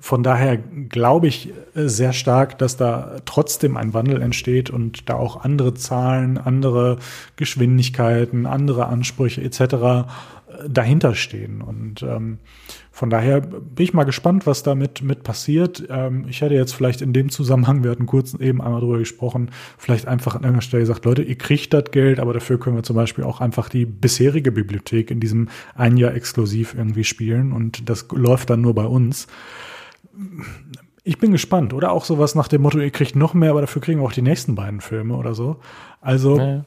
Von 0.01 0.23
daher 0.23 0.57
glaube 0.57 1.27
ich 1.27 1.53
äh, 1.75 1.89
sehr 1.89 2.13
stark, 2.13 2.59
dass 2.59 2.77
da 2.77 3.17
trotzdem 3.25 3.77
ein 3.77 3.95
Wandel 3.95 4.23
entsteht 4.23 4.71
und 4.71 5.09
da 5.09 5.15
auch 5.15 5.45
andere 5.45 5.75
Zahlen, 5.75 6.39
andere 6.39 6.99
Geschwindigkeiten, 7.37 8.47
andere 8.47 8.87
Ansprüche 8.87 9.43
etc. 9.43 9.61
Äh, 9.61 10.05
dahinter 10.69 11.15
stehen. 11.15 11.61
Und 11.61 12.03
ähm, 12.03 12.39
von 12.93 13.11
daher 13.11 13.41
bin 13.41 13.85
ich 13.85 13.93
mal 13.93 14.05
gespannt, 14.05 14.47
was 14.47 14.63
damit 14.63 15.03
mit 15.03 15.25
passiert. 15.25 15.85
Ähm, 15.91 16.27
ich 16.29 16.43
hätte 16.43 16.55
jetzt 16.55 16.75
vielleicht 16.75 17.03
in 17.03 17.13
dem 17.13 17.29
Zusammenhang, 17.29 17.83
wir 17.83 17.91
hatten 17.91 18.07
kurz 18.07 18.35
eben 18.35 18.63
einmal 18.63 18.81
drüber 18.81 18.99
gesprochen, 18.99 19.51
vielleicht 19.79 20.07
einfach 20.07 20.37
an 20.37 20.43
irgendeiner 20.43 20.63
Stelle 20.63 20.83
gesagt, 20.83 21.05
Leute, 21.05 21.23
ihr 21.23 21.39
kriegt 21.39 21.75
das 21.75 21.91
Geld, 21.91 22.21
aber 22.21 22.33
dafür 22.33 22.61
können 22.61 22.77
wir 22.77 22.83
zum 22.85 22.97
Beispiel 22.97 23.25
auch 23.25 23.41
einfach 23.41 23.69
die 23.69 23.85
bisherige 23.85 24.53
Bibliothek 24.53 25.11
in 25.11 25.19
diesem 25.19 25.49
ein 25.75 25.97
Jahr 25.97 26.15
exklusiv 26.15 26.75
irgendwie 26.77 27.05
spielen 27.05 27.53
und 27.53 27.89
das 27.89 28.07
läuft 28.13 28.51
dann 28.51 28.61
nur 28.61 28.75
bei 28.75 28.85
uns 28.85 29.27
ich 31.05 31.19
bin 31.19 31.33
gespannt. 31.33 31.73
Oder 31.73 31.93
auch 31.93 32.05
sowas 32.05 32.35
nach 32.35 32.49
dem 32.49 32.63
Motto, 32.63 32.79
ihr 32.79 32.91
kriegt 32.91 33.17
noch 33.17 33.35
mehr, 33.35 33.51
aber 33.51 33.63
dafür 33.63 33.81
kriegen 33.81 34.01
wir 34.01 34.07
auch 34.07 34.13
die 34.13 34.23
nächsten 34.23 34.55
beiden 34.55 34.81
Filme 34.81 35.17
oder 35.17 35.35
so. 35.35 35.57
Also. 36.01 36.37
Naja. 36.37 36.65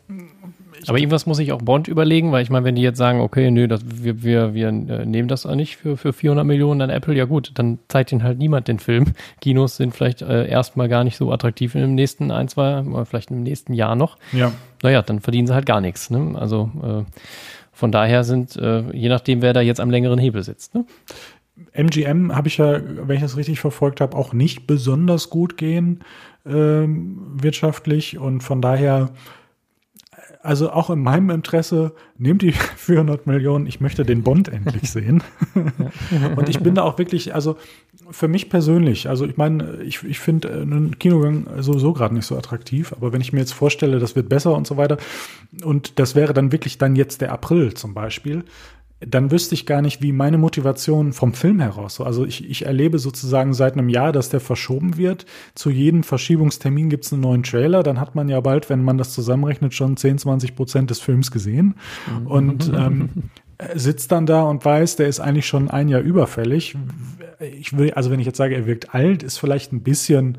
Aber 0.87 0.97
irgendwas 0.97 1.27
muss 1.27 1.37
ich 1.37 1.51
auch 1.51 1.61
Bond 1.61 1.87
überlegen, 1.87 2.31
weil 2.31 2.41
ich 2.41 2.49
meine, 2.49 2.65
wenn 2.65 2.73
die 2.73 2.81
jetzt 2.81 2.97
sagen, 2.97 3.19
okay, 3.19 3.51
nö, 3.51 3.67
das, 3.67 3.81
wir, 3.85 4.23
wir, 4.23 4.55
wir 4.55 4.69
äh, 4.69 5.05
nehmen 5.05 5.27
das 5.27 5.45
auch 5.45 5.53
nicht 5.53 5.77
für, 5.77 5.95
für 5.95 6.11
400 6.11 6.43
Millionen 6.43 6.81
an 6.81 6.89
Apple, 6.89 7.13
ja 7.13 7.25
gut, 7.25 7.51
dann 7.53 7.77
zeigt 7.87 8.11
ihnen 8.11 8.23
halt 8.23 8.39
niemand 8.39 8.67
den 8.67 8.79
Film. 8.79 9.05
Kinos 9.41 9.77
sind 9.77 9.93
vielleicht 9.93 10.23
äh, 10.23 10.47
erstmal 10.47 10.89
gar 10.89 11.03
nicht 11.03 11.17
so 11.17 11.31
attraktiv 11.31 11.75
in 11.75 11.81
dem 11.81 11.93
nächsten 11.93 12.31
ein, 12.31 12.47
zwei, 12.47 12.81
oder 12.81 13.05
vielleicht 13.05 13.29
im 13.29 13.43
nächsten 13.43 13.73
Jahr 13.73 13.95
noch. 13.95 14.17
Ja. 14.31 14.53
Naja, 14.81 15.03
dann 15.03 15.19
verdienen 15.19 15.45
sie 15.45 15.53
halt 15.53 15.67
gar 15.67 15.81
nichts. 15.81 16.09
Ne? 16.09 16.33
Also 16.35 16.71
äh, 16.81 17.03
von 17.71 17.91
daher 17.91 18.23
sind, 18.23 18.55
äh, 18.55 18.83
je 18.91 19.09
nachdem, 19.09 19.41
wer 19.43 19.53
da 19.53 19.61
jetzt 19.61 19.79
am 19.79 19.91
längeren 19.91 20.17
Hebel 20.17 20.41
sitzt. 20.41 20.73
Ne? 20.73 20.85
MGM 21.73 22.35
habe 22.35 22.47
ich 22.47 22.57
ja, 22.57 22.79
wenn 22.83 23.15
ich 23.15 23.21
das 23.21 23.37
richtig 23.37 23.59
verfolgt 23.59 24.01
habe, 24.01 24.17
auch 24.17 24.33
nicht 24.33 24.67
besonders 24.67 25.29
gut 25.29 25.57
gehen 25.57 26.03
ähm, 26.45 27.19
wirtschaftlich. 27.33 28.17
Und 28.17 28.41
von 28.41 28.61
daher, 28.61 29.11
also 30.43 30.71
auch 30.71 30.89
in 30.89 30.99
meinem 30.99 31.29
Interesse, 31.29 31.93
nehmt 32.17 32.41
die 32.41 32.51
400 32.77 33.27
Millionen, 33.27 33.67
ich 33.67 33.79
möchte 33.79 34.05
den 34.05 34.23
Bond 34.23 34.49
endlich 34.49 34.91
sehen. 34.91 35.23
und 36.35 36.49
ich 36.49 36.59
bin 36.59 36.75
da 36.75 36.83
auch 36.83 36.97
wirklich, 36.97 37.33
also 37.35 37.57
für 38.09 38.27
mich 38.27 38.49
persönlich, 38.49 39.07
also 39.07 39.25
ich 39.25 39.37
meine, 39.37 39.81
ich, 39.83 40.03
ich 40.03 40.19
finde 40.19 40.49
äh, 40.49 40.61
einen 40.61 40.97
Kinogang 40.99 41.45
sowieso 41.59 41.93
gerade 41.93 42.15
nicht 42.15 42.25
so 42.25 42.37
attraktiv, 42.37 42.93
aber 42.93 43.13
wenn 43.13 43.21
ich 43.21 43.33
mir 43.33 43.39
jetzt 43.39 43.53
vorstelle, 43.53 43.99
das 43.99 44.15
wird 44.15 44.29
besser 44.29 44.55
und 44.55 44.67
so 44.67 44.77
weiter 44.77 44.97
und 45.63 45.99
das 45.99 46.15
wäre 46.15 46.33
dann 46.33 46.51
wirklich 46.51 46.77
dann 46.77 46.95
jetzt 46.95 47.21
der 47.21 47.31
April 47.31 47.73
zum 47.73 47.93
Beispiel, 47.93 48.43
dann 49.05 49.31
wüsste 49.31 49.55
ich 49.55 49.65
gar 49.65 49.81
nicht, 49.81 50.01
wie 50.01 50.11
meine 50.11 50.37
Motivation 50.37 51.11
vom 51.11 51.33
Film 51.33 51.59
heraus. 51.59 51.99
Also 51.99 52.23
ich, 52.25 52.47
ich 52.47 52.65
erlebe 52.65 52.99
sozusagen 52.99 53.53
seit 53.53 53.73
einem 53.73 53.89
Jahr, 53.89 54.11
dass 54.11 54.29
der 54.29 54.39
verschoben 54.39 54.95
wird. 54.97 55.25
Zu 55.55 55.71
jedem 55.71 56.03
Verschiebungstermin 56.03 56.89
gibt 56.89 57.05
es 57.05 57.13
einen 57.13 57.23
neuen 57.23 57.41
Trailer. 57.41 57.81
Dann 57.81 57.99
hat 57.99 58.13
man 58.13 58.29
ja 58.29 58.39
bald, 58.41 58.69
wenn 58.69 58.83
man 58.83 58.99
das 58.99 59.13
zusammenrechnet, 59.13 59.73
schon 59.73 59.97
10, 59.97 60.19
20 60.19 60.55
Prozent 60.55 60.89
des 60.91 60.99
Films 60.99 61.31
gesehen. 61.31 61.75
Mhm. 62.19 62.27
Und 62.27 62.71
ähm, 62.75 63.09
sitzt 63.73 64.11
dann 64.11 64.27
da 64.27 64.43
und 64.43 64.63
weiß, 64.63 64.97
der 64.97 65.07
ist 65.07 65.19
eigentlich 65.19 65.47
schon 65.47 65.69
ein 65.71 65.87
Jahr 65.87 66.01
überfällig. 66.01 66.77
Ich 67.39 67.75
will, 67.75 67.91
also 67.91 68.11
wenn 68.11 68.19
ich 68.19 68.27
jetzt 68.27 68.37
sage, 68.37 68.55
er 68.55 68.67
wirkt 68.67 68.93
alt, 68.93 69.23
ist 69.23 69.39
vielleicht 69.39 69.73
ein 69.73 69.81
bisschen 69.81 70.37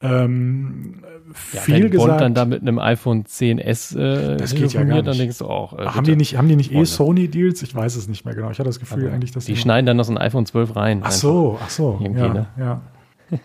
ähm, 0.00 1.04
ja, 1.52 1.60
viel 1.60 1.90
gesagt. 1.90 2.08
Bond 2.08 2.20
dann 2.20 2.34
da 2.34 2.44
mit 2.44 2.62
einem 2.62 2.78
iPhone 2.78 3.24
10s 3.24 3.96
äh, 3.98 4.36
das 4.36 4.54
geht 4.54 4.72
ja 4.72 4.84
gar 4.84 4.96
nicht. 4.96 5.06
dann 5.06 5.18
denkst 5.18 5.38
du 5.38 5.46
auch. 5.46 5.78
Äh, 5.78 5.86
haben 5.86 6.04
die 6.04 6.16
nicht, 6.16 6.36
haben 6.36 6.48
die 6.48 6.56
nicht 6.56 6.72
eh 6.72 6.84
Sony 6.84 7.28
Deals? 7.28 7.62
Ich 7.62 7.74
weiß 7.74 7.96
es 7.96 8.08
nicht 8.08 8.24
mehr 8.24 8.34
genau. 8.34 8.50
Ich 8.50 8.58
hatte 8.58 8.68
das 8.68 8.80
Gefühl 8.80 9.06
Aber 9.06 9.14
eigentlich, 9.14 9.32
dass 9.32 9.44
die 9.44 9.56
schneiden 9.56 9.86
dann 9.86 9.96
noch 9.96 10.04
so 10.04 10.12
ein 10.12 10.18
iPhone 10.18 10.46
12 10.46 10.76
rein. 10.76 11.00
Ach 11.02 11.10
so, 11.10 11.58
ach 11.62 11.70
so. 11.70 11.98
Ja, 12.02 12.32
ne? 12.32 12.46
ja. 12.58 12.82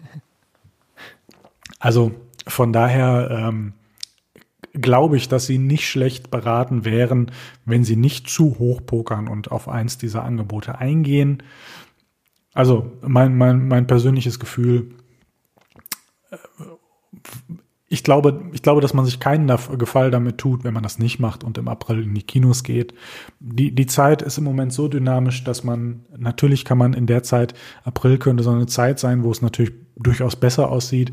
also 1.80 2.12
von 2.48 2.74
daher 2.74 3.30
ähm, 3.32 3.74
glaube 4.74 5.18
ich, 5.18 5.30
dass 5.30 5.46
sie 5.46 5.58
nicht 5.58 5.88
schlecht 5.88 6.32
beraten 6.32 6.86
wären, 6.86 7.32
wenn 7.66 7.84
sie 7.84 7.96
nicht 7.96 8.30
zu 8.30 8.60
hoch 8.60 8.82
pokern 8.86 9.28
und 9.28 9.52
auf 9.52 9.68
eins 9.68 9.98
dieser 9.98 10.24
Angebote 10.24 10.78
eingehen. 10.78 11.44
Also 12.54 12.92
mein, 13.02 13.38
mein, 13.38 13.68
mein 13.68 13.88
persönliches 13.88 14.40
Gefühl, 14.40 14.92
ich 17.92 18.04
glaube, 18.04 18.44
ich 18.54 18.62
glaube, 18.62 18.82
dass 18.82 18.94
man 18.94 19.06
sich 19.06 19.20
keinen 19.20 19.48
Gefall 19.48 20.12
damit 20.12 20.38
tut, 20.38 20.64
wenn 20.64 20.76
man 20.76 20.84
das 20.84 21.00
nicht 21.00 21.20
macht 21.20 21.44
und 21.44 21.58
im 21.58 21.68
April 21.68 22.04
in 22.04 22.14
die 22.14 22.22
Kinos 22.22 22.64
geht. 22.64 22.94
Die, 23.40 23.74
die 23.74 23.88
Zeit 23.88 24.22
ist 24.22 24.38
im 24.38 24.44
Moment 24.44 24.72
so 24.72 24.88
dynamisch, 24.88 25.44
dass 25.44 25.64
man, 25.64 26.06
natürlich 26.16 26.66
kann 26.66 26.78
man 26.78 26.94
in 26.94 27.08
der 27.08 27.24
Zeit, 27.24 27.56
April 27.84 28.20
könnte 28.20 28.44
so 28.44 28.52
eine 28.52 28.68
Zeit 28.68 29.00
sein, 29.00 29.24
wo 29.24 29.32
es 29.32 29.42
natürlich 29.42 29.74
durchaus 29.96 30.36
besser 30.36 30.70
aussieht. 30.70 31.12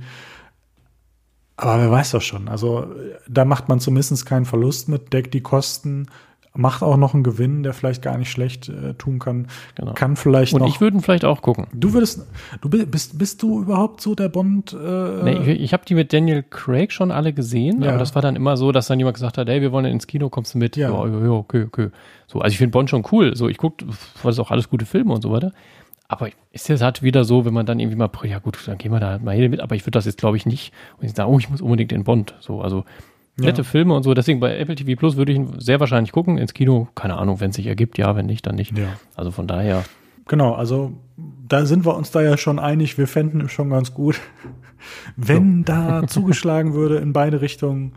Aber 1.57 1.81
wer 1.81 1.91
weiß 1.91 2.11
das 2.11 2.25
schon. 2.25 2.49
Also 2.49 2.87
da 3.27 3.47
macht 3.47 3.71
man 3.71 3.81
zumindest 3.81 4.27
keinen 4.27 4.45
Verlust 4.45 4.91
mit, 4.91 5.15
deckt 5.15 5.33
die 5.33 5.41
Kosten, 5.41 6.09
macht 6.57 6.83
auch 6.83 6.97
noch 6.97 7.15
einen 7.15 7.23
Gewinn, 7.23 7.63
der 7.63 7.73
vielleicht 7.73 8.03
gar 8.03 8.19
nicht 8.19 8.31
schlecht 8.31 8.69
äh, 8.69 8.95
tun 8.95 9.19
kann. 9.19 9.47
Genau. 9.75 9.93
Kann 9.95 10.17
vielleicht 10.17 10.55
Und 10.55 10.61
noch, 10.61 10.69
ich 10.69 10.81
würde 10.81 11.01
vielleicht 11.01 11.25
auch 11.25 11.43
gucken. 11.43 11.67
Du 11.73 11.93
würdest, 11.93 12.27
du 12.61 12.69
bist, 12.69 13.19
bist 13.19 13.43
du 13.43 13.63
überhaupt 13.63 14.01
so 14.01 14.15
der 14.15 14.29
Bond? 14.29 14.73
Äh, 14.73 15.23
nee, 15.23 15.53
ich, 15.53 15.61
ich 15.61 15.73
habe 15.73 15.85
die 15.85 15.95
mit 15.95 16.13
Daniel 16.13 16.43
Craig 16.43 16.93
schon 16.93 17.11
alle 17.11 17.33
gesehen, 17.33 17.83
ja. 17.83 17.91
aber 17.91 17.99
das 17.99 18.15
war 18.15 18.23
dann 18.23 18.37
immer 18.37 18.57
so, 18.57 18.73
dass 18.73 18.87
dann 18.87 18.99
jemand 18.99 19.15
gesagt 19.15 19.39
hat, 19.39 19.49
hey, 19.49 19.61
wir 19.61 19.73
wollen 19.73 19.87
ins 19.87 20.07
Kino, 20.07 20.29
kommst 20.29 20.55
du 20.55 20.59
mit? 20.59 20.77
Ja, 20.77 20.91
ja, 20.91 21.07
ja 21.07 21.31
okay, 21.31 21.65
okay. 21.65 21.91
So, 22.27 22.41
also 22.41 22.53
ich 22.53 22.59
finde 22.59 22.73
Bond 22.73 22.91
schon 22.91 23.05
cool. 23.13 23.37
So, 23.37 23.49
ich 23.49 23.59
gucke, 23.59 23.87
was 24.23 24.35
ist 24.35 24.39
auch 24.41 24.51
alles 24.51 24.69
gute 24.69 24.87
Filme 24.87 25.13
und 25.13 25.23
so 25.23 25.31
weiter. 25.31 25.53
Aber 26.09 26.29
ist 26.53 26.71
es 26.71 26.83
halt 26.83 27.03
wieder 27.03 27.25
so, 27.25 27.45
wenn 27.45 27.55
man 27.55 27.67
dann 27.67 27.81
irgendwie 27.81 27.97
mal, 27.97 28.11
ja 28.25 28.39
gut, 28.39 28.59
dann 28.67 28.79
gehen 28.79 28.93
wir 28.93 29.01
da 29.01 29.19
mal 29.19 29.35
hin 29.35 29.51
mit, 29.51 29.61
aber 29.61 29.75
ich 29.75 29.83
würde 29.83 29.93
das 29.93 30.05
jetzt 30.05 30.19
glaube 30.19 30.37
ich 30.37 30.47
nicht 30.47 30.73
und 30.99 31.07
ich 31.07 31.13
sage, 31.13 31.29
oh, 31.29 31.39
ich 31.39 31.51
muss 31.51 31.61
unbedingt 31.61 31.93
in 31.93 32.05
Bond. 32.05 32.35
So, 32.41 32.61
also 32.61 32.85
nette 33.37 33.63
ja. 33.63 33.65
Filme 33.65 33.95
und 33.95 34.03
so. 34.03 34.15
Deswegen 34.15 34.41
bei 34.41 34.57
Apple 34.59 34.75
TV 34.75 34.99
Plus 34.99 35.17
würde 35.17 35.33
ich 35.33 35.39
ihn 35.39 35.61
sehr 35.61 35.81
wahrscheinlich 35.81 36.13
gucken. 36.13 36.39
Ins 36.39 36.55
Kino, 36.55 36.89
keine 36.95 37.17
Ahnung, 37.17 37.41
wenn 37.41 37.51
es 37.51 37.57
sich 37.57 37.67
ergibt, 37.67 37.99
ja, 37.99 38.17
wenn 38.17 38.27
nicht, 38.27 38.47
dann 38.47 38.57
nicht. 38.57 38.77
Ja. 38.77 38.89
Also 39.15 39.31
von 39.31 39.47
daher. 39.47 39.85
genau, 40.27 40.55
also 40.55 40.93
da 41.49 41.67
sind 41.67 41.85
wir 41.85 41.97
uns 41.97 42.11
da 42.11 42.23
ja 42.23 42.37
schon 42.37 42.59
einig, 42.59 42.99
wir 42.99 43.07
fänden 43.07 43.43
es 43.43 43.53
schon 43.53 43.71
ganz 43.71 43.95
gut, 43.95 44.21
wenn 45.17 45.59
so. 45.59 45.73
da 45.73 46.03
zugeschlagen 46.07 46.75
würde 46.75 46.97
in 46.97 47.13
beide 47.13 47.41
Richtungen. 47.41 47.93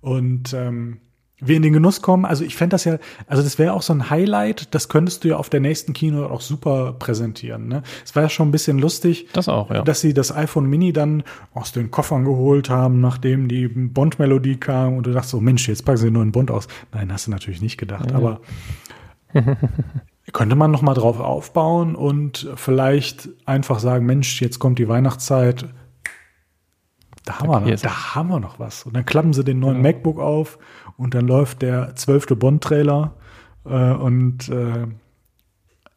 Und 0.00 0.52
ähm, 0.54 0.98
wir 1.40 1.56
in 1.56 1.62
den 1.62 1.72
Genuss 1.72 2.02
kommen. 2.02 2.24
Also 2.24 2.44
ich 2.44 2.56
fände 2.56 2.74
das 2.74 2.84
ja, 2.84 2.98
also 3.26 3.42
das 3.42 3.58
wäre 3.58 3.72
auch 3.72 3.82
so 3.82 3.92
ein 3.92 4.10
Highlight, 4.10 4.74
das 4.74 4.88
könntest 4.88 5.24
du 5.24 5.28
ja 5.28 5.36
auf 5.36 5.48
der 5.48 5.60
nächsten 5.60 5.92
Kino 5.92 6.26
auch 6.26 6.40
super 6.40 6.92
präsentieren. 6.98 7.68
Ne? 7.68 7.82
Es 8.04 8.14
war 8.14 8.22
ja 8.22 8.28
schon 8.28 8.48
ein 8.48 8.52
bisschen 8.52 8.78
lustig, 8.78 9.28
das 9.32 9.48
auch, 9.48 9.70
ja. 9.70 9.82
dass 9.82 10.00
sie 10.00 10.14
das 10.14 10.34
iPhone 10.34 10.66
Mini 10.66 10.92
dann 10.92 11.22
aus 11.54 11.72
den 11.72 11.90
Koffern 11.90 12.24
geholt 12.24 12.70
haben, 12.70 13.00
nachdem 13.00 13.48
die 13.48 13.68
Bond-Melodie 13.68 14.56
kam 14.56 14.96
und 14.96 15.06
du 15.06 15.12
dachtest 15.12 15.30
so, 15.30 15.40
Mensch, 15.40 15.68
jetzt 15.68 15.84
packen 15.84 15.98
sie 15.98 16.10
nur 16.10 16.22
einen 16.22 16.32
Bond 16.32 16.50
aus. 16.50 16.68
Nein, 16.92 17.12
hast 17.12 17.26
du 17.26 17.30
natürlich 17.30 17.62
nicht 17.62 17.78
gedacht, 17.78 18.10
ja. 18.10 18.16
aber 18.16 18.40
könnte 20.32 20.56
man 20.56 20.70
noch 20.70 20.82
mal 20.82 20.94
drauf 20.94 21.20
aufbauen 21.20 21.94
und 21.94 22.48
vielleicht 22.54 23.28
einfach 23.46 23.78
sagen, 23.78 24.06
Mensch, 24.06 24.40
jetzt 24.40 24.58
kommt 24.58 24.78
die 24.78 24.88
Weihnachtszeit, 24.88 25.66
da 27.24 27.38
haben, 27.38 27.48
wir 27.48 27.60
noch, 27.60 27.80
da 27.80 28.14
haben 28.14 28.28
wir 28.28 28.40
noch 28.40 28.58
was. 28.58 28.84
Und 28.84 28.96
dann 28.96 29.04
klappen 29.04 29.32
sie 29.32 29.44
den 29.44 29.60
neuen 29.60 29.76
ja. 29.76 29.82
MacBook 29.82 30.18
auf 30.18 30.58
und 31.00 31.14
dann 31.14 31.26
läuft 31.26 31.62
der 31.62 31.96
zwölfte 31.96 32.36
Bond-Trailer 32.36 33.14
äh, 33.64 33.92
und 33.92 34.50
äh, 34.50 34.86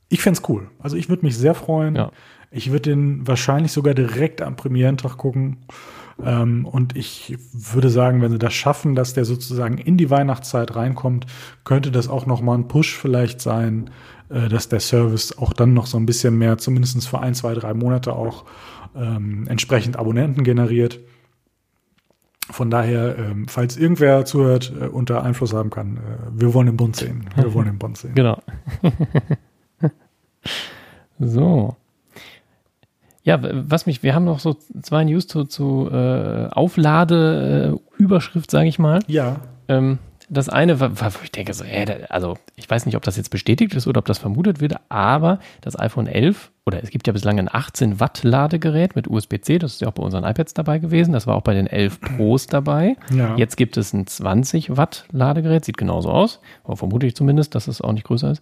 ich 0.07 0.21
fände 0.21 0.39
cool. 0.47 0.69
Also 0.79 0.95
ich 0.95 1.09
würde 1.09 1.25
mich 1.25 1.37
sehr 1.37 1.55
freuen. 1.55 1.95
Ja. 1.95 2.11
Ich 2.51 2.71
würde 2.71 2.91
den 2.91 3.27
wahrscheinlich 3.27 3.73
sogar 3.73 3.95
direkt 3.95 4.41
am 4.41 4.55
Premierentag 4.55 5.17
gucken. 5.17 5.65
Ähm, 6.23 6.65
und 6.65 6.95
ich 6.95 7.37
würde 7.51 7.89
sagen, 7.89 8.21
wenn 8.21 8.31
sie 8.31 8.39
das 8.39 8.53
schaffen, 8.53 8.95
dass 8.95 9.13
der 9.13 9.25
sozusagen 9.25 9.77
in 9.77 9.97
die 9.97 10.09
Weihnachtszeit 10.09 10.73
reinkommt, 10.73 11.25
könnte 11.65 11.91
das 11.91 12.07
auch 12.07 12.25
noch 12.25 12.41
mal 12.41 12.55
ein 12.55 12.69
Push 12.69 12.95
vielleicht 12.95 13.41
sein, 13.41 13.89
äh, 14.29 14.47
dass 14.47 14.69
der 14.69 14.79
Service 14.79 15.37
auch 15.37 15.51
dann 15.51 15.73
noch 15.73 15.87
so 15.87 15.97
ein 15.97 16.05
bisschen 16.05 16.37
mehr, 16.37 16.57
zumindest 16.59 17.09
für 17.09 17.19
ein, 17.19 17.33
zwei, 17.33 17.55
drei 17.55 17.73
Monate 17.73 18.13
auch 18.13 18.45
ähm, 18.95 19.47
entsprechend 19.49 19.97
Abonnenten 19.97 20.45
generiert. 20.45 21.01
Von 22.49 22.69
daher, 22.69 23.17
ähm, 23.17 23.47
falls 23.47 23.77
irgendwer 23.77 24.25
zuhört 24.25 24.73
äh, 24.79 24.89
da 25.05 25.21
Einfluss 25.21 25.53
haben 25.53 25.69
kann, 25.69 25.97
äh, 25.97 25.99
wir 26.33 26.53
wollen 26.53 26.67
den 26.67 26.77
Bund 26.77 26.95
sehen. 26.95 27.25
Wir 27.35 27.53
wollen 27.53 27.67
den 27.67 27.79
Bund 27.79 27.97
sehen. 27.97 28.15
Genau. 28.15 28.41
so. 31.19 31.75
Ja, 33.23 33.39
was 33.41 33.85
mich, 33.85 34.03
wir 34.03 34.13
haben 34.13 34.25
noch 34.25 34.39
so 34.39 34.57
zwei 34.81 35.05
News 35.05 35.27
zu, 35.27 35.45
zu 35.45 35.89
äh, 35.89 36.49
Auflade-Überschrift, 36.51 38.51
sage 38.51 38.67
ich 38.67 38.77
mal. 38.77 38.99
Ja. 39.07 39.37
Ähm, 39.69 39.99
das 40.33 40.49
eine, 40.49 40.79
wo 40.79 40.87
ich 41.23 41.31
denke 41.31 41.53
so, 41.53 41.63
äh, 41.63 42.05
also 42.09 42.37
ich 42.55 42.69
weiß 42.69 42.85
nicht, 42.85 42.95
ob 42.95 43.03
das 43.03 43.17
jetzt 43.17 43.29
bestätigt 43.29 43.73
ist 43.75 43.87
oder 43.87 43.99
ob 43.99 44.05
das 44.05 44.17
vermutet 44.17 44.59
wird, 44.59 44.75
aber 44.89 45.39
das 45.61 45.79
iPhone 45.79 46.07
11 46.07 46.51
oder 46.65 46.81
es 46.83 46.89
gibt 46.89 47.07
ja 47.07 47.13
bislang 47.13 47.39
ein 47.39 47.49
18 47.51 47.99
Watt 47.99 48.23
Ladegerät 48.23 48.95
mit 48.95 49.07
USB-C, 49.07 49.59
das 49.59 49.73
ist 49.73 49.81
ja 49.81 49.87
auch 49.87 49.93
bei 49.93 50.03
unseren 50.03 50.23
iPads 50.23 50.53
dabei 50.53 50.79
gewesen, 50.79 51.13
das 51.13 51.27
war 51.27 51.35
auch 51.35 51.41
bei 51.41 51.53
den 51.53 51.67
11 51.67 51.99
Pros 51.99 52.47
dabei. 52.47 52.95
Ja. 53.13 53.35
Jetzt 53.35 53.57
gibt 53.57 53.77
es 53.77 53.93
ein 53.93 54.07
20 54.07 54.77
Watt 54.77 55.05
Ladegerät, 55.11 55.65
sieht 55.65 55.77
genauso 55.77 56.09
aus, 56.09 56.39
vermute 56.73 57.05
ich 57.05 57.15
zumindest, 57.15 57.55
dass 57.55 57.67
es 57.67 57.81
auch 57.81 57.91
nicht 57.91 58.05
größer 58.05 58.31
ist. 58.31 58.41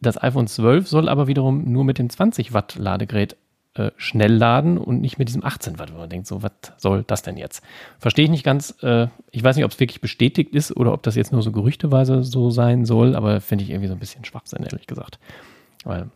Das 0.00 0.22
iPhone 0.22 0.46
12 0.46 0.88
soll 0.88 1.08
aber 1.08 1.26
wiederum 1.26 1.70
nur 1.70 1.84
mit 1.84 1.98
dem 1.98 2.08
20 2.08 2.52
Watt 2.52 2.76
Ladegerät 2.76 3.36
äh, 3.80 3.90
schnell 3.96 4.32
laden 4.32 4.78
und 4.78 5.00
nicht 5.00 5.18
mit 5.18 5.28
diesem 5.28 5.44
18 5.44 5.78
Watt, 5.78 5.92
wo 5.94 5.98
man 5.98 6.08
denkt, 6.08 6.26
so, 6.26 6.42
was 6.42 6.52
soll 6.76 7.04
das 7.06 7.22
denn 7.22 7.36
jetzt? 7.36 7.62
Verstehe 7.98 8.24
ich 8.24 8.30
nicht 8.30 8.44
ganz. 8.44 8.76
Äh, 8.82 9.08
ich 9.30 9.42
weiß 9.42 9.56
nicht, 9.56 9.64
ob 9.64 9.72
es 9.72 9.80
wirklich 9.80 10.00
bestätigt 10.00 10.54
ist 10.54 10.76
oder 10.76 10.92
ob 10.92 11.02
das 11.02 11.14
jetzt 11.14 11.32
nur 11.32 11.42
so 11.42 11.52
gerüchteweise 11.52 12.22
so 12.22 12.50
sein 12.50 12.84
soll, 12.84 13.16
aber 13.16 13.40
finde 13.40 13.64
ich 13.64 13.70
irgendwie 13.70 13.88
so 13.88 13.94
ein 13.94 14.00
bisschen 14.00 14.24
Schwachsinn, 14.24 14.62
ehrlich 14.62 14.86
gesagt. 14.86 15.18
Weil 15.84 16.10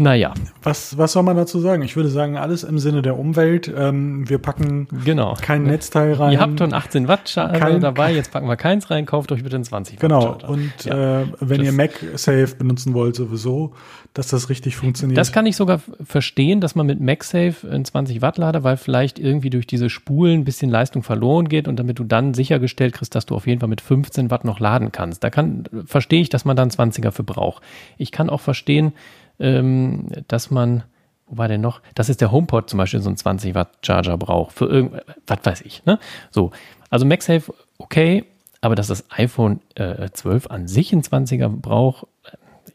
naja. 0.00 0.32
Was, 0.62 0.96
was 0.96 1.12
soll 1.12 1.22
man 1.22 1.36
dazu 1.36 1.60
sagen? 1.60 1.82
Ich 1.82 1.94
würde 1.94 2.08
sagen, 2.08 2.38
alles 2.38 2.64
im 2.64 2.78
Sinne 2.78 3.02
der 3.02 3.18
Umwelt. 3.18 3.70
Ähm, 3.76 4.26
wir 4.28 4.38
packen 4.38 4.88
genau. 5.04 5.36
kein 5.40 5.64
Netzteil 5.64 6.14
rein. 6.14 6.32
Ihr 6.32 6.40
habt 6.40 6.58
schon 6.58 6.72
18 6.72 7.06
Watt 7.06 7.30
kein, 7.34 7.80
dabei, 7.80 8.14
jetzt 8.14 8.32
packen 8.32 8.48
wir 8.48 8.56
keins 8.56 8.90
rein, 8.90 9.04
kauft 9.04 9.30
euch 9.30 9.42
bitte 9.42 9.56
einen 9.56 9.64
20 9.64 9.96
Watt. 9.96 10.00
Genau. 10.00 10.38
Und 10.46 10.72
ja. 10.84 11.20
äh, 11.20 11.26
wenn 11.40 11.58
das, 11.58 11.66
ihr 11.66 11.72
MagSafe 11.72 12.56
benutzen 12.56 12.94
wollt, 12.94 13.14
sowieso, 13.14 13.74
dass 14.14 14.28
das 14.28 14.48
richtig 14.48 14.76
funktioniert. 14.76 15.18
Das 15.18 15.32
kann 15.32 15.44
ich 15.44 15.54
sogar 15.54 15.80
verstehen, 16.02 16.62
dass 16.62 16.74
man 16.74 16.86
mit 16.86 17.00
MagSafe 17.00 17.70
einen 17.70 17.84
20 17.84 18.22
Watt 18.22 18.38
Lader, 18.38 18.64
weil 18.64 18.78
vielleicht 18.78 19.18
irgendwie 19.18 19.50
durch 19.50 19.66
diese 19.66 19.90
Spulen 19.90 20.40
ein 20.40 20.44
bisschen 20.44 20.70
Leistung 20.70 21.02
verloren 21.02 21.48
geht 21.48 21.68
und 21.68 21.78
damit 21.78 21.98
du 21.98 22.04
dann 22.04 22.32
sichergestellt 22.32 22.94
kriegst, 22.94 23.14
dass 23.14 23.26
du 23.26 23.36
auf 23.36 23.46
jeden 23.46 23.60
Fall 23.60 23.68
mit 23.68 23.82
15 23.82 24.30
Watt 24.30 24.46
noch 24.46 24.60
laden 24.60 24.92
kannst. 24.92 25.22
Da 25.22 25.30
kann, 25.30 25.64
verstehe 25.84 26.22
ich, 26.22 26.30
dass 26.30 26.46
man 26.46 26.56
dann 26.56 26.70
20er 26.70 27.10
für 27.10 27.22
braucht. 27.22 27.62
Ich 27.98 28.10
kann 28.12 28.30
auch 28.30 28.40
verstehen, 28.40 28.92
ähm, 29.40 30.08
dass 30.28 30.50
man, 30.50 30.84
wo 31.26 31.38
war 31.38 31.48
denn 31.48 31.60
noch? 31.60 31.80
Das 31.94 32.08
ist 32.08 32.20
der 32.20 32.30
HomePod 32.30 32.70
zum 32.70 32.78
Beispiel 32.78 33.00
so 33.00 33.10
ein 33.10 33.16
20 33.16 33.54
Watt 33.54 33.78
Charger 33.82 34.16
braucht 34.16 34.52
für 34.52 34.66
irgend, 34.66 35.02
was 35.26 35.38
weiß 35.42 35.60
ich. 35.62 35.84
Ne? 35.84 35.98
So, 36.30 36.52
also 36.90 37.06
MagSafe 37.06 37.52
okay, 37.78 38.24
aber 38.60 38.74
dass 38.74 38.88
das 38.88 39.04
iPhone 39.10 39.60
äh, 39.74 40.10
12 40.10 40.48
an 40.48 40.68
sich 40.68 40.92
ein 40.92 41.02
20er 41.02 41.48
braucht, 41.48 42.06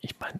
ich 0.01 0.15
meine, 0.19 0.39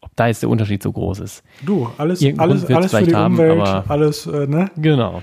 ob 0.00 0.10
da 0.16 0.26
jetzt 0.26 0.42
der 0.42 0.48
Unterschied 0.48 0.82
so 0.82 0.92
groß 0.92 1.20
ist. 1.20 1.42
Du, 1.64 1.90
alles, 1.98 2.22
alles, 2.38 2.66
alles 2.66 2.94
für 2.94 3.02
die 3.02 3.14
haben, 3.14 3.34
Umwelt, 3.34 3.60
alles, 3.88 4.26
äh, 4.26 4.46
ne? 4.46 4.70
Genau. 4.76 5.22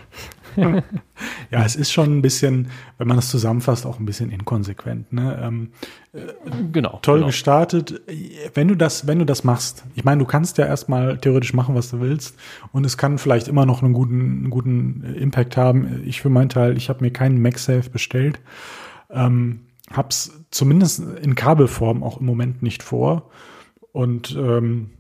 ja, 1.52 1.64
es 1.64 1.76
ist 1.76 1.92
schon 1.92 2.18
ein 2.18 2.22
bisschen, 2.22 2.70
wenn 2.98 3.08
man 3.08 3.18
das 3.18 3.30
zusammenfasst, 3.30 3.86
auch 3.86 4.00
ein 4.00 4.06
bisschen 4.06 4.32
inkonsequent. 4.32 5.14
Ne? 5.14 5.40
Ähm, 5.42 5.70
äh, 6.14 6.20
genau. 6.72 7.00
Toll 7.02 7.18
genau. 7.18 7.28
gestartet. 7.28 8.02
Wenn 8.54 8.68
du 8.68 8.76
das, 8.76 9.08
wenn 9.08 9.20
du 9.20 9.26
das 9.26 9.44
machst, 9.44 9.86
ich 9.96 10.04
meine, 10.04 10.20
du 10.20 10.26
kannst 10.26 10.58
ja 10.58 10.66
erstmal 10.66 11.18
theoretisch 11.18 11.54
machen, 11.54 11.76
was 11.76 11.90
du 11.90 12.00
willst, 12.00 12.38
und 12.72 12.86
es 12.86 12.98
kann 12.98 13.18
vielleicht 13.18 13.48
immer 13.48 13.66
noch 13.66 13.84
einen 13.84 13.94
guten, 13.94 14.22
einen 14.22 14.50
guten 14.50 15.04
Impact 15.18 15.58
haben. 15.58 16.04
Ich 16.06 16.22
für 16.22 16.30
meinen 16.30 16.50
Teil, 16.50 16.76
ich 16.78 16.90
habe 16.90 17.04
mir 17.04 17.12
keinen 17.12 17.42
MagSafe 17.42 17.90
bestellt. 17.90 18.40
Ähm, 19.10 19.62
hab's 19.92 20.44
zumindest 20.52 21.02
in 21.22 21.36
Kabelform 21.36 22.04
auch 22.04 22.20
im 22.20 22.26
Moment 22.26 22.62
nicht 22.62 22.84
vor. 22.84 23.30
Und 23.92 24.36
ähm, 24.38 24.92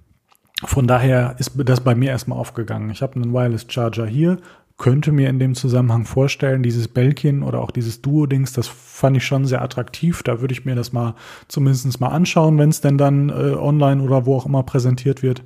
von 0.63 0.87
daher 0.87 1.35
ist 1.37 1.51
das 1.55 1.81
bei 1.81 1.93
mir 1.93 2.09
erstmal 2.09 2.39
aufgegangen. 2.39 2.89
Ich 2.89 3.01
habe 3.01 3.15
einen 3.15 3.33
Wireless 3.33 3.65
Charger 3.69 4.07
hier, 4.07 4.37
könnte 4.77 5.11
mir 5.11 5.29
in 5.29 5.39
dem 5.39 5.55
Zusammenhang 5.55 6.05
vorstellen, 6.05 6.61
dieses 6.61 6.87
Belkin 6.87 7.41
oder 7.41 7.61
auch 7.61 7.71
dieses 7.71 8.01
Duo-Dings, 8.01 8.53
das 8.53 8.67
fand 8.67 9.17
ich 9.17 9.25
schon 9.25 9.45
sehr 9.45 9.61
attraktiv. 9.61 10.21
Da 10.21 10.39
würde 10.39 10.53
ich 10.53 10.65
mir 10.65 10.75
das 10.75 10.93
mal 10.93 11.15
zumindest 11.47 11.99
mal 11.99 12.09
anschauen, 12.09 12.57
wenn 12.59 12.69
es 12.69 12.81
denn 12.81 12.97
dann 12.97 13.29
äh, 13.29 13.55
online 13.55 14.03
oder 14.03 14.25
wo 14.27 14.35
auch 14.35 14.45
immer 14.45 14.63
präsentiert 14.63 15.23
wird. 15.23 15.41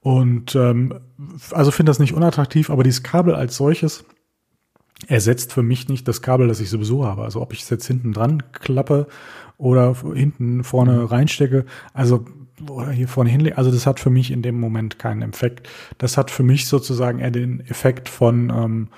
Und 0.00 0.54
ähm, 0.54 0.94
also 1.50 1.70
finde 1.70 1.90
das 1.90 1.98
nicht 1.98 2.14
unattraktiv, 2.14 2.70
aber 2.70 2.84
dieses 2.84 3.02
Kabel 3.02 3.34
als 3.34 3.56
solches 3.56 4.04
ersetzt 5.08 5.52
für 5.52 5.62
mich 5.62 5.88
nicht 5.88 6.08
das 6.08 6.22
Kabel, 6.22 6.48
das 6.48 6.60
ich 6.60 6.70
sowieso 6.70 7.04
habe. 7.04 7.22
Also 7.22 7.42
ob 7.42 7.52
ich 7.52 7.62
es 7.62 7.70
jetzt 7.70 7.86
hinten 7.86 8.12
dran 8.12 8.42
klappe 8.52 9.08
oder 9.58 9.94
hinten 10.14 10.64
vorne 10.64 11.10
reinstecke. 11.10 11.66
Also 11.92 12.24
oder 12.68 12.90
hier 12.90 13.08
vorne 13.08 13.30
hinlegen. 13.30 13.56
Also 13.56 13.70
das 13.70 13.86
hat 13.86 14.00
für 14.00 14.10
mich 14.10 14.30
in 14.30 14.42
dem 14.42 14.58
Moment 14.58 14.98
keinen 14.98 15.22
Effekt. 15.22 15.68
Das 15.98 16.16
hat 16.16 16.30
für 16.30 16.42
mich 16.42 16.66
sozusagen 16.66 17.18
eher 17.18 17.30
den 17.30 17.60
Effekt 17.60 18.08
von 18.08 18.50
ähm, 18.50 18.88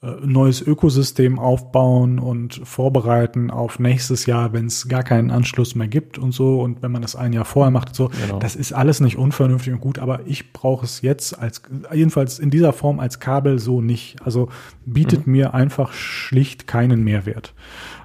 äh, 0.00 0.12
neues 0.24 0.62
Ökosystem 0.62 1.40
aufbauen 1.40 2.20
und 2.20 2.60
vorbereiten 2.62 3.50
auf 3.50 3.80
nächstes 3.80 4.26
Jahr, 4.26 4.52
wenn 4.52 4.66
es 4.66 4.86
gar 4.86 5.02
keinen 5.02 5.32
Anschluss 5.32 5.74
mehr 5.74 5.88
gibt 5.88 6.18
und 6.18 6.30
so. 6.30 6.60
Und 6.60 6.82
wenn 6.82 6.92
man 6.92 7.02
das 7.02 7.16
ein 7.16 7.32
Jahr 7.32 7.44
vorher 7.44 7.72
macht, 7.72 7.96
so, 7.96 8.08
genau. 8.08 8.38
das 8.38 8.54
ist 8.54 8.72
alles 8.72 9.00
nicht 9.00 9.18
unvernünftig 9.18 9.72
und 9.72 9.80
gut, 9.80 9.98
aber 9.98 10.20
ich 10.24 10.52
brauche 10.52 10.84
es 10.84 11.02
jetzt 11.02 11.36
als, 11.36 11.62
jedenfalls 11.92 12.38
in 12.38 12.50
dieser 12.50 12.72
Form 12.72 13.00
als 13.00 13.18
Kabel 13.18 13.58
so 13.58 13.80
nicht. 13.80 14.22
Also 14.22 14.50
bietet 14.86 15.26
mhm. 15.26 15.32
mir 15.32 15.54
einfach 15.54 15.92
schlicht 15.92 16.68
keinen 16.68 17.02
Mehrwert. 17.02 17.52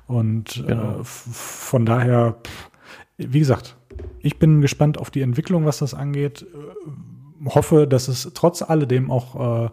Und 0.07 0.63
genau. 0.67 1.01
äh, 1.01 1.03
von 1.03 1.85
daher, 1.85 2.37
wie 3.17 3.39
gesagt, 3.39 3.75
ich 4.19 4.39
bin 4.39 4.61
gespannt 4.61 4.97
auf 4.97 5.11
die 5.11 5.21
Entwicklung, 5.21 5.65
was 5.65 5.79
das 5.79 5.93
angeht. 5.93 6.43
Äh, 6.43 6.89
hoffe, 7.45 7.87
dass 7.87 8.07
es 8.07 8.31
trotz 8.33 8.61
alledem 8.61 9.11
auch 9.11 9.65
äh, 9.65 9.69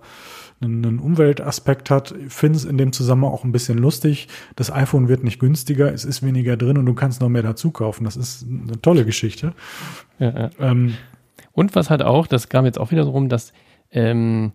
einen, 0.61 0.99
Umweltaspekt 0.99 1.91
hat. 1.91 2.15
Finde 2.29 2.59
es 2.59 2.65
in 2.65 2.79
dem 2.79 2.93
Zusammenhang 2.93 3.33
auch 3.33 3.45
ein 3.45 3.53
bisschen 3.53 3.79
lustig. 3.79 4.29
Das 4.57 4.73
iPhone 4.73 5.09
wird 5.09 5.25
nicht 5.25 5.39
günstiger, 5.39 5.93
es 5.93 6.05
ist 6.05 6.23
weniger 6.23 6.57
drin 6.57 6.79
und 6.79 6.87
du 6.87 6.95
kannst 6.95 7.21
noch 7.21 7.29
mehr 7.29 7.43
dazu 7.43 7.71
kaufen. 7.71 8.05
Das 8.05 8.17
ist 8.17 8.45
eine 8.45 8.81
tolle 8.81 9.05
Geschichte. 9.05 9.55
Ja, 10.19 10.31
ja. 10.31 10.51
Ähm, 10.59 10.95
und 11.53 11.75
was 11.75 11.91
halt 11.91 12.03
auch, 12.03 12.27
das 12.27 12.49
kam 12.49 12.65
jetzt 12.65 12.79
auch 12.79 12.91
wieder 12.91 13.05
so 13.05 13.11
rum, 13.11 13.29
dass, 13.29 13.53
ähm, 13.91 14.53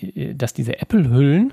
äh, 0.00 0.34
dass 0.34 0.54
diese 0.54 0.80
Apple-Hüllen, 0.80 1.52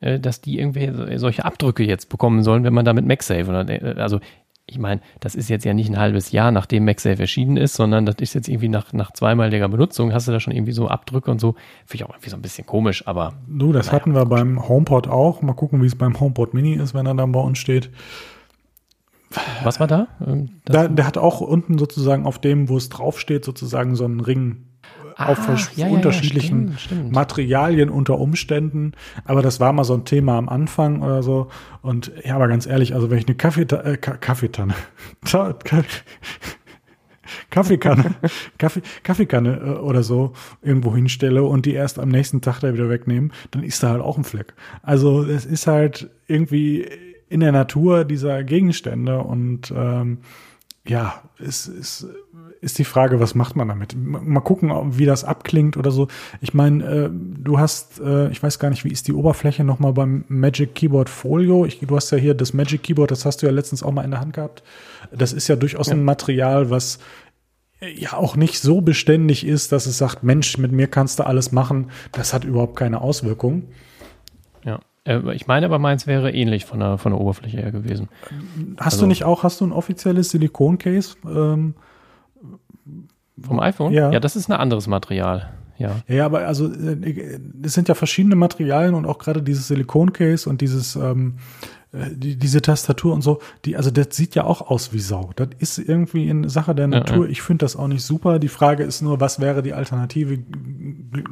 äh, 0.00 0.20
dass 0.20 0.40
die 0.40 0.58
irgendwie 0.58 1.18
solche 1.18 1.44
Abdrücke 1.44 1.84
jetzt 1.84 2.08
bekommen 2.08 2.42
sollen, 2.42 2.64
wenn 2.64 2.74
man 2.74 2.84
da 2.84 2.92
mit 2.92 3.06
MagSafe 3.06 3.48
oder 3.48 4.00
also 4.00 4.20
ich 4.66 4.78
meine, 4.78 5.02
das 5.20 5.34
ist 5.34 5.50
jetzt 5.50 5.64
ja 5.64 5.74
nicht 5.74 5.90
ein 5.90 5.98
halbes 5.98 6.32
Jahr, 6.32 6.50
nachdem 6.50 6.86
MagSafe 6.86 7.20
erschienen 7.20 7.58
ist, 7.58 7.74
sondern 7.74 8.06
das 8.06 8.16
ist 8.20 8.34
jetzt 8.34 8.48
irgendwie 8.48 8.68
nach, 8.68 8.92
nach 8.92 9.12
zweimaliger 9.12 9.68
Benutzung, 9.68 10.12
hast 10.12 10.26
du 10.26 10.32
da 10.32 10.40
schon 10.40 10.54
irgendwie 10.54 10.72
so 10.72 10.88
Abdrücke 10.88 11.30
und 11.30 11.40
so. 11.40 11.54
Finde 11.84 11.96
ich 11.96 12.04
auch 12.04 12.14
irgendwie 12.14 12.30
so 12.30 12.36
ein 12.36 12.42
bisschen 12.42 12.66
komisch, 12.66 13.06
aber. 13.06 13.34
Du, 13.46 13.72
das 13.72 13.86
naja, 13.86 14.00
hatten 14.00 14.14
wir 14.14 14.24
beim 14.24 14.66
HomePod 14.66 15.06
auch. 15.08 15.42
Mal 15.42 15.52
gucken, 15.52 15.82
wie 15.82 15.86
es 15.86 15.96
beim 15.96 16.18
HomePod 16.18 16.54
Mini 16.54 16.74
ist, 16.74 16.94
wenn 16.94 17.06
er 17.06 17.14
dann 17.14 17.32
bei 17.32 17.40
uns 17.40 17.58
steht. 17.58 17.90
Was 19.62 19.80
war 19.80 19.86
da? 19.86 20.08
Da? 20.64 20.88
Der 20.88 21.06
hat 21.06 21.18
auch 21.18 21.40
unten 21.40 21.76
sozusagen 21.76 22.24
auf 22.24 22.38
dem, 22.38 22.68
wo 22.68 22.76
es 22.76 22.88
draufsteht, 22.88 23.44
sozusagen 23.44 23.96
so 23.96 24.04
einen 24.04 24.20
Ring 24.20 24.64
ah, 25.16 25.36
ja, 25.76 25.86
unterschiedlichen 25.88 26.72
ja, 26.72 26.78
stimmt, 26.78 27.00
stimmt. 27.00 27.12
Materialien 27.12 27.90
unter 27.90 28.18
Umständen. 28.18 28.92
Aber 29.24 29.42
das 29.42 29.60
war 29.60 29.72
mal 29.72 29.84
so 29.84 29.94
ein 29.94 30.04
Thema 30.04 30.38
am 30.38 30.48
Anfang 30.48 31.02
oder 31.02 31.22
so. 31.22 31.48
Und 31.82 32.12
ja, 32.24 32.36
aber 32.36 32.48
ganz 32.48 32.66
ehrlich, 32.66 32.94
also 32.94 33.10
wenn 33.10 33.18
ich 33.18 33.26
eine 33.26 33.36
Kaffeetanne, 33.36 33.84
äh, 33.92 33.96
Kaffeetanne, 33.96 34.74
Kaffeekanne, 37.50 38.14
Kaffee, 38.58 38.82
Kaffeekanne 39.02 39.56
äh, 39.56 39.70
oder 39.78 40.02
so 40.02 40.32
irgendwo 40.62 40.94
hinstelle 40.94 41.42
und 41.44 41.66
die 41.66 41.74
erst 41.74 41.98
am 41.98 42.08
nächsten 42.08 42.40
Tag 42.40 42.60
da 42.60 42.72
wieder 42.72 42.88
wegnehmen, 42.88 43.32
dann 43.50 43.62
ist 43.62 43.82
da 43.82 43.90
halt 43.90 44.02
auch 44.02 44.18
ein 44.18 44.24
Fleck. 44.24 44.54
Also 44.82 45.22
es 45.22 45.46
ist 45.46 45.66
halt 45.66 46.10
irgendwie 46.26 46.86
in 47.28 47.40
der 47.40 47.52
Natur 47.52 48.04
dieser 48.04 48.44
Gegenstände 48.44 49.18
und 49.18 49.72
ähm, 49.74 50.18
ja, 50.86 51.22
es 51.38 51.66
ist, 51.66 52.06
ist 52.64 52.78
die 52.78 52.84
Frage, 52.84 53.20
was 53.20 53.34
macht 53.34 53.54
man 53.54 53.68
damit? 53.68 53.94
Mal 53.96 54.40
gucken, 54.40 54.72
wie 54.98 55.04
das 55.04 55.22
abklingt 55.22 55.76
oder 55.76 55.90
so. 55.90 56.08
Ich 56.40 56.54
meine, 56.54 56.84
äh, 56.84 57.10
du 57.12 57.58
hast, 57.58 58.00
äh, 58.00 58.28
ich 58.30 58.42
weiß 58.42 58.58
gar 58.58 58.70
nicht, 58.70 58.84
wie 58.84 58.90
ist 58.90 59.06
die 59.06 59.12
Oberfläche 59.12 59.62
nochmal 59.62 59.92
beim 59.92 60.24
Magic 60.28 60.74
Keyboard 60.74 61.08
Folio? 61.08 61.66
Ich, 61.66 61.80
du 61.80 61.94
hast 61.94 62.10
ja 62.10 62.18
hier 62.18 62.34
das 62.34 62.54
Magic 62.54 62.82
Keyboard, 62.82 63.10
das 63.10 63.24
hast 63.24 63.42
du 63.42 63.46
ja 63.46 63.52
letztens 63.52 63.82
auch 63.82 63.92
mal 63.92 64.04
in 64.04 64.10
der 64.10 64.20
Hand 64.20 64.32
gehabt. 64.32 64.62
Das 65.12 65.32
ist 65.32 65.46
ja 65.46 65.56
durchaus 65.56 65.88
ja. 65.88 65.94
ein 65.94 66.04
Material, 66.04 66.70
was 66.70 66.98
ja 67.80 68.14
auch 68.14 68.36
nicht 68.36 68.60
so 68.60 68.80
beständig 68.80 69.46
ist, 69.46 69.72
dass 69.72 69.86
es 69.86 69.98
sagt, 69.98 70.22
Mensch, 70.22 70.58
mit 70.58 70.72
mir 70.72 70.86
kannst 70.86 71.18
du 71.18 71.26
alles 71.26 71.52
machen. 71.52 71.90
Das 72.12 72.32
hat 72.32 72.44
überhaupt 72.44 72.76
keine 72.76 73.00
Auswirkung. 73.00 73.64
Ja. 74.64 74.80
Äh, 75.04 75.34
ich 75.34 75.46
meine 75.46 75.66
aber, 75.66 75.78
meins 75.78 76.06
wäre 76.06 76.32
ähnlich 76.32 76.64
von 76.64 76.80
der, 76.80 76.98
von 76.98 77.12
der 77.12 77.20
Oberfläche 77.20 77.58
her 77.58 77.72
gewesen. 77.72 78.08
Hast 78.78 78.94
also, 78.94 79.00
du 79.00 79.06
nicht 79.06 79.24
auch, 79.24 79.42
hast 79.42 79.60
du 79.60 79.66
ein 79.66 79.72
offizielles 79.72 80.30
Silikon-Case? 80.30 81.16
Ähm, 81.26 81.74
vom 83.40 83.60
iPhone? 83.60 83.92
Ja. 83.92 84.10
ja, 84.10 84.20
das 84.20 84.36
ist 84.36 84.48
ein 84.48 84.58
anderes 84.58 84.86
Material. 84.86 85.50
Ja. 85.76 85.96
ja, 86.06 86.24
aber 86.26 86.46
also 86.46 86.72
äh, 86.72 87.38
es 87.62 87.72
sind 87.72 87.88
ja 87.88 87.94
verschiedene 87.94 88.36
Materialien 88.36 88.94
und 88.94 89.06
auch 89.06 89.18
gerade 89.18 89.42
dieses 89.42 89.66
Silikon-Case 89.68 90.48
und 90.48 90.60
dieses 90.60 90.94
ähm, 90.94 91.34
äh, 91.83 91.83
die, 92.14 92.36
diese 92.36 92.60
Tastatur 92.60 93.14
und 93.14 93.22
so, 93.22 93.40
die, 93.64 93.76
also 93.76 93.90
das 93.90 94.08
sieht 94.10 94.34
ja 94.34 94.44
auch 94.44 94.62
aus 94.62 94.92
wie 94.92 94.98
Sau. 94.98 95.30
Das 95.36 95.48
ist 95.58 95.78
irgendwie 95.78 96.28
eine 96.28 96.50
Sache 96.50 96.74
der 96.74 96.88
Natur. 96.88 97.18
Ja, 97.18 97.24
ja. 97.24 97.28
Ich 97.30 97.42
finde 97.42 97.64
das 97.64 97.76
auch 97.76 97.86
nicht 97.86 98.02
super. 98.02 98.38
Die 98.38 98.48
Frage 98.48 98.82
ist 98.82 99.00
nur, 99.00 99.20
was 99.20 99.40
wäre 99.40 99.62
die 99.62 99.72
Alternative? 99.72 100.38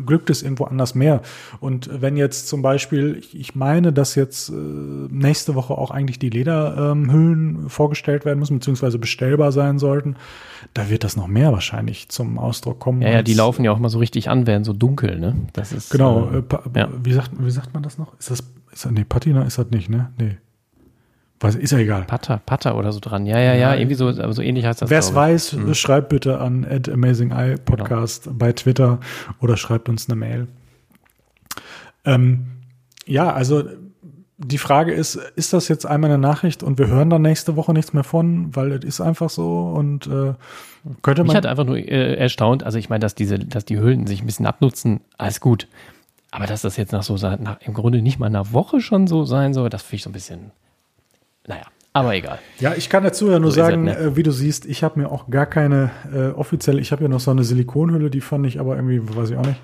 Glückt 0.07 0.31
es 0.31 0.43
irgendwo 0.43 0.65
anders 0.65 0.95
mehr? 0.95 1.23
Und 1.61 1.91
wenn 1.93 2.17
jetzt 2.17 2.49
zum 2.49 2.63
Beispiel, 2.63 3.23
ich 3.33 3.55
meine, 3.55 3.93
dass 3.93 4.15
jetzt 4.15 4.51
äh, 4.51 4.53
nächste 4.53 5.55
Woche 5.55 5.77
auch 5.77 5.91
eigentlich 5.91 6.19
die 6.19 6.31
Lederhüllen 6.31 7.63
ähm, 7.63 7.69
vorgestellt 7.69 8.25
werden 8.25 8.39
müssen, 8.39 8.59
beziehungsweise 8.59 8.99
bestellbar 8.99 9.51
sein 9.51 9.79
sollten, 9.79 10.17
da 10.75 10.89
wird 10.89 11.03
das 11.03 11.17
noch 11.17 11.27
mehr 11.27 11.53
wahrscheinlich 11.53 12.09
zum 12.09 12.39
Ausdruck 12.39 12.79
kommen. 12.79 13.03
Ja, 13.03 13.11
ja, 13.11 13.23
die 13.23 13.35
laufen 13.35 13.65
ja 13.65 13.73
auch 13.73 13.79
mal 13.79 13.89
so 13.89 13.99
richtig 13.99 14.31
an, 14.31 14.47
werden 14.47 14.65
so 14.65 14.73
dunkel, 14.73 15.19
ne? 15.19 15.35
Das 15.53 15.73
ist. 15.73 15.91
Genau, 15.91 16.31
äh, 16.31 16.43
ja. 16.77 16.89
wie, 17.03 17.13
sagt, 17.13 17.33
wie 17.39 17.51
sagt 17.51 17.75
man 17.75 17.83
das 17.83 17.99
noch? 17.99 18.19
Ist 18.19 18.31
das, 18.31 18.41
ist 18.71 18.85
das, 18.85 18.93
nee, 18.93 19.05
Patina 19.05 19.43
ist 19.43 19.59
das 19.59 19.71
nicht, 19.71 19.91
ne? 19.91 20.13
Nee. 20.19 20.37
Was, 21.43 21.57
ist 21.57 21.73
ja 21.73 21.79
egal. 21.79 22.05
Patter, 22.05 22.41
Patter 22.47 22.77
oder 22.77 22.93
so 22.93 23.01
dran. 23.01 23.27
Ja, 23.27 23.39
ja, 23.39 23.55
ja, 23.55 23.75
irgendwie 23.75 23.97
so, 23.97 24.09
aber 24.09 24.33
so 24.33 24.43
ähnlich 24.43 24.65
heißt 24.65 24.81
das. 24.81 24.91
Wer 24.91 25.01
es 25.01 25.13
weiß, 25.15 25.53
hm. 25.53 25.75
schreibt 25.75 26.09
bitte 26.09 26.39
an 26.39 26.65
at 26.65 26.89
Amazing 26.89 27.33
Eye 27.33 27.57
Podcast 27.57 28.25
genau. 28.25 28.37
bei 28.39 28.53
Twitter 28.53 29.01
oder 29.41 29.57
schreibt 29.57 29.89
uns 29.89 30.09
eine 30.09 30.17
Mail. 30.17 30.47
Ähm, 32.05 32.47
ja, 33.07 33.33
also 33.33 33.65
die 34.39 34.59
Frage 34.59 34.93
ist, 34.93 35.17
ist 35.37 35.53
das 35.53 35.69
jetzt 35.69 35.85
einmal 35.85 36.11
eine 36.11 36.19
Nachricht 36.19 36.63
und 36.63 36.79
wir 36.79 36.87
hören 36.87 37.11
dann 37.11 37.23
nächste 37.23 37.57
Woche 37.57 37.73
nichts 37.73 37.93
mehr 37.93 38.05
von, 38.05 38.55
weil 38.55 38.73
es 38.73 38.85
ist 38.85 39.01
einfach 39.01 39.31
so 39.31 39.73
und 39.77 40.07
äh, 40.07 40.35
könnte 41.03 41.23
man. 41.23 41.29
Mich 41.29 41.37
hat 41.37 41.47
einfach 41.47 41.65
nur 41.65 41.77
äh, 41.77 42.15
erstaunt, 42.15 42.63
also 42.65 42.79
ich 42.79 42.89
meine, 42.89 43.01
dass 43.01 43.15
diese, 43.15 43.39
dass 43.39 43.65
die 43.65 43.79
Hüllen 43.79 44.07
sich 44.07 44.23
ein 44.23 44.27
bisschen 44.27 44.47
abnutzen, 44.47 45.01
alles 45.19 45.41
gut. 45.41 45.69
Aber 46.31 46.47
dass 46.47 46.63
das 46.63 46.77
jetzt 46.77 46.93
nach 46.93 47.03
so 47.03 47.15
nach, 47.17 47.61
im 47.61 47.75
Grunde 47.75 48.01
nicht 48.01 48.19
mal 48.19 48.27
einer 48.27 48.53
Woche 48.53 48.81
schon 48.81 49.07
so 49.07 49.25
sein 49.25 49.55
soll, 49.55 49.69
das 49.69 49.83
finde 49.83 49.97
ich 49.97 50.03
so 50.03 50.11
ein 50.11 50.15
bisschen 50.15 50.51
naja, 51.47 51.65
aber 51.93 52.15
egal. 52.15 52.39
Ja, 52.59 52.75
ich 52.75 52.89
kann 52.89 53.05
dazu 53.05 53.31
ja 53.31 53.39
nur 53.39 53.51
so 53.51 53.57
sagen, 53.57 53.89
halt, 53.89 53.99
ne? 53.99 54.07
äh, 54.07 54.17
wie 54.17 54.23
du 54.23 54.31
siehst, 54.31 54.65
ich 54.67 54.83
habe 54.83 55.01
mir 55.01 55.11
auch 55.11 55.29
gar 55.29 55.47
keine 55.47 55.91
äh, 56.13 56.29
offizielle, 56.29 56.81
ich 56.81 56.93
habe 56.93 57.03
ja 57.03 57.09
noch 57.09 57.21
so 57.21 57.31
eine 57.31 57.45
Silikonhülle, 57.45 58.11
die 58.11 58.21
fand 58.21 58.47
ich 58.47 58.59
aber 58.61 58.77
irgendwie, 58.77 59.01
weiß 59.17 59.31
ich 59.31 59.37
auch 59.37 59.47
nicht. 59.47 59.61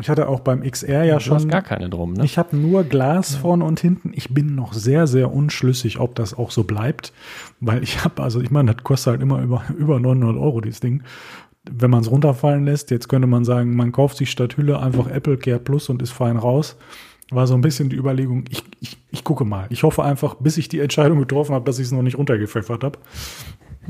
Ich 0.00 0.08
hatte 0.08 0.28
auch 0.28 0.40
beim 0.40 0.68
XR 0.68 1.04
ja 1.04 1.14
du 1.14 1.20
schon. 1.20 1.36
Hast 1.36 1.48
gar 1.48 1.62
keine 1.62 1.88
drum, 1.88 2.14
ne? 2.14 2.24
Ich 2.24 2.36
habe 2.36 2.56
nur 2.56 2.82
Glas 2.82 3.36
vorne 3.36 3.64
und 3.64 3.78
hinten. 3.78 4.10
Ich 4.14 4.34
bin 4.34 4.56
noch 4.56 4.72
sehr, 4.72 5.06
sehr 5.06 5.32
unschlüssig, 5.32 6.00
ob 6.00 6.16
das 6.16 6.34
auch 6.34 6.50
so 6.50 6.64
bleibt, 6.64 7.12
weil 7.60 7.82
ich 7.82 8.04
habe, 8.04 8.22
also 8.22 8.40
ich 8.40 8.50
meine, 8.50 8.74
das 8.74 8.82
kostet 8.82 9.12
halt 9.12 9.22
immer 9.22 9.40
über, 9.40 9.62
über 9.78 10.00
900 10.00 10.36
Euro, 10.36 10.60
dieses 10.60 10.80
Ding. 10.80 11.02
Wenn 11.70 11.90
man 11.90 12.00
es 12.00 12.10
runterfallen 12.10 12.64
lässt, 12.64 12.90
jetzt 12.90 13.08
könnte 13.08 13.26
man 13.26 13.44
sagen, 13.44 13.74
man 13.74 13.92
kauft 13.92 14.18
sich 14.18 14.30
statt 14.30 14.58
Hülle 14.58 14.80
einfach 14.80 15.06
Apple 15.06 15.38
Care 15.38 15.60
Plus 15.60 15.88
und 15.88 16.02
ist 16.02 16.10
fein 16.10 16.36
raus 16.36 16.76
war 17.30 17.46
so 17.46 17.54
ein 17.54 17.60
bisschen 17.60 17.88
die 17.88 17.96
Überlegung, 17.96 18.44
ich, 18.50 18.62
ich, 18.80 18.96
ich 19.10 19.24
gucke 19.24 19.44
mal. 19.44 19.66
Ich 19.70 19.82
hoffe 19.82 20.02
einfach, 20.02 20.34
bis 20.34 20.56
ich 20.58 20.68
die 20.68 20.80
Entscheidung 20.80 21.18
getroffen 21.18 21.54
habe, 21.54 21.64
dass 21.64 21.78
ich 21.78 21.86
es 21.86 21.92
noch 21.92 22.02
nicht 22.02 22.18
runtergepfeffert 22.18 22.84
habe. 22.84 22.98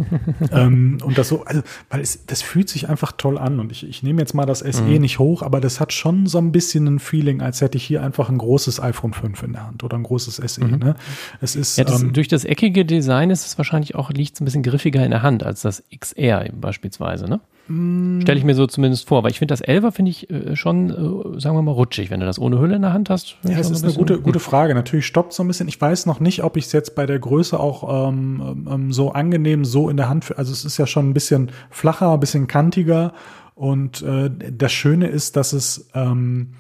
ähm, 0.53 0.99
und 1.05 1.19
das 1.19 1.29
so, 1.29 1.45
also, 1.45 1.63
weil 1.91 2.01
es, 2.01 2.27
das 2.27 2.43
fühlt 2.43 2.69
sich 2.69 2.89
einfach 2.89 3.13
toll 3.13 3.39
an. 3.39 3.61
Und 3.61 3.73
ich, 3.73 3.89
ich 3.89 4.03
nehme 4.03 4.21
jetzt 4.21 4.35
mal 4.35 4.47
das 4.47 4.61
SE 4.61 4.83
mhm. 4.83 5.01
nicht 5.01 5.19
hoch, 5.19 5.43
aber 5.43 5.61
das 5.61 5.81
hat 5.81 5.93
schon 5.93 6.27
so 6.27 6.39
ein 6.39 6.53
bisschen 6.53 6.87
ein 6.87 6.99
Feeling, 6.99 7.41
als 7.41 7.61
hätte 7.61 7.77
ich 7.77 7.85
hier 7.85 8.03
einfach 8.03 8.29
ein 8.29 8.39
großes 8.39 8.81
iPhone 8.81 9.13
5 9.13 9.43
in 9.43 9.53
der 9.53 9.67
Hand 9.67 9.85
oder 9.85 9.97
ein 9.97 10.03
großes 10.03 10.37
SE. 10.37 10.65
Mhm. 10.65 10.79
Ne? 10.79 10.97
Es 11.41 11.57
ist, 11.57 11.79
ja, 11.79 11.85
das, 11.85 12.03
ähm, 12.03 12.13
durch 12.13 12.29
das 12.29 12.45
eckige 12.45 12.85
Design 12.85 13.31
ist 13.31 13.47
es 13.47 13.59
wahrscheinlich 13.59 13.95
auch, 13.95 14.11
liegt 14.11 14.35
es 14.35 14.41
ein 14.41 14.45
bisschen 14.45 14.63
griffiger 14.63 15.05
in 15.05 15.11
der 15.11 15.23
Hand 15.23 15.43
als 15.43 15.63
das 15.63 15.83
XR 15.91 16.51
beispielsweise, 16.53 17.29
ne? 17.29 17.41
Stelle 17.67 18.39
ich 18.39 18.45
mir 18.45 18.55
so 18.55 18.67
zumindest 18.67 19.09
vor, 19.09 19.23
weil 19.23 19.31
ich 19.31 19.39
finde 19.39 19.53
das 19.53 19.63
Elfer 19.63 19.91
finde 19.91 20.11
ich 20.11 20.29
äh, 20.29 20.55
schon, 20.55 20.91
äh, 20.91 21.41
sagen 21.41 21.57
wir 21.57 21.63
mal, 21.63 21.71
rutschig, 21.71 22.11
wenn 22.11 22.21
du 22.21 22.27
das 22.27 22.39
ohne 22.39 22.59
Hülle 22.59 22.77
in 22.77 22.83
der 22.83 22.93
Hand 22.93 23.09
hast. 23.09 23.37
Ja, 23.43 23.57
das 23.57 23.71
ist 23.71 23.83
ein 23.83 23.89
eine 23.89 23.97
gute, 23.97 24.21
gute 24.21 24.39
Frage. 24.39 24.75
Natürlich 24.75 25.07
stoppt 25.07 25.33
so 25.33 25.43
ein 25.43 25.49
bisschen. 25.49 25.67
Ich 25.69 25.81
weiß 25.81 26.05
noch 26.05 26.21
nicht, 26.21 26.45
ob 26.45 26.59
ich 26.59 26.67
es 26.67 26.73
jetzt 26.73 26.95
bei 26.95 27.07
der 27.07 27.19
Größe 27.19 27.59
auch 27.59 28.09
ähm, 28.09 28.67
ähm, 28.71 28.93
so 28.93 29.13
angenehm 29.13 29.65
so 29.65 29.84
in 29.89 29.97
der 29.97 30.09
Hand, 30.09 30.37
also 30.37 30.53
es 30.53 30.65
ist 30.65 30.79
ja 30.79 30.87
schon 30.87 31.11
ein 31.11 31.15
bisschen 31.15 31.51
flacher, 31.71 32.13
ein 32.13 32.21
bisschen 32.21 32.47
kantiger 32.47 33.13
und 33.55 34.03
äh, 34.03 34.31
das 34.31 34.73
Schöne 34.73 35.09
ist, 35.09 35.37
dass 35.37 35.53
es 35.53 35.89
ähm, 35.95 36.55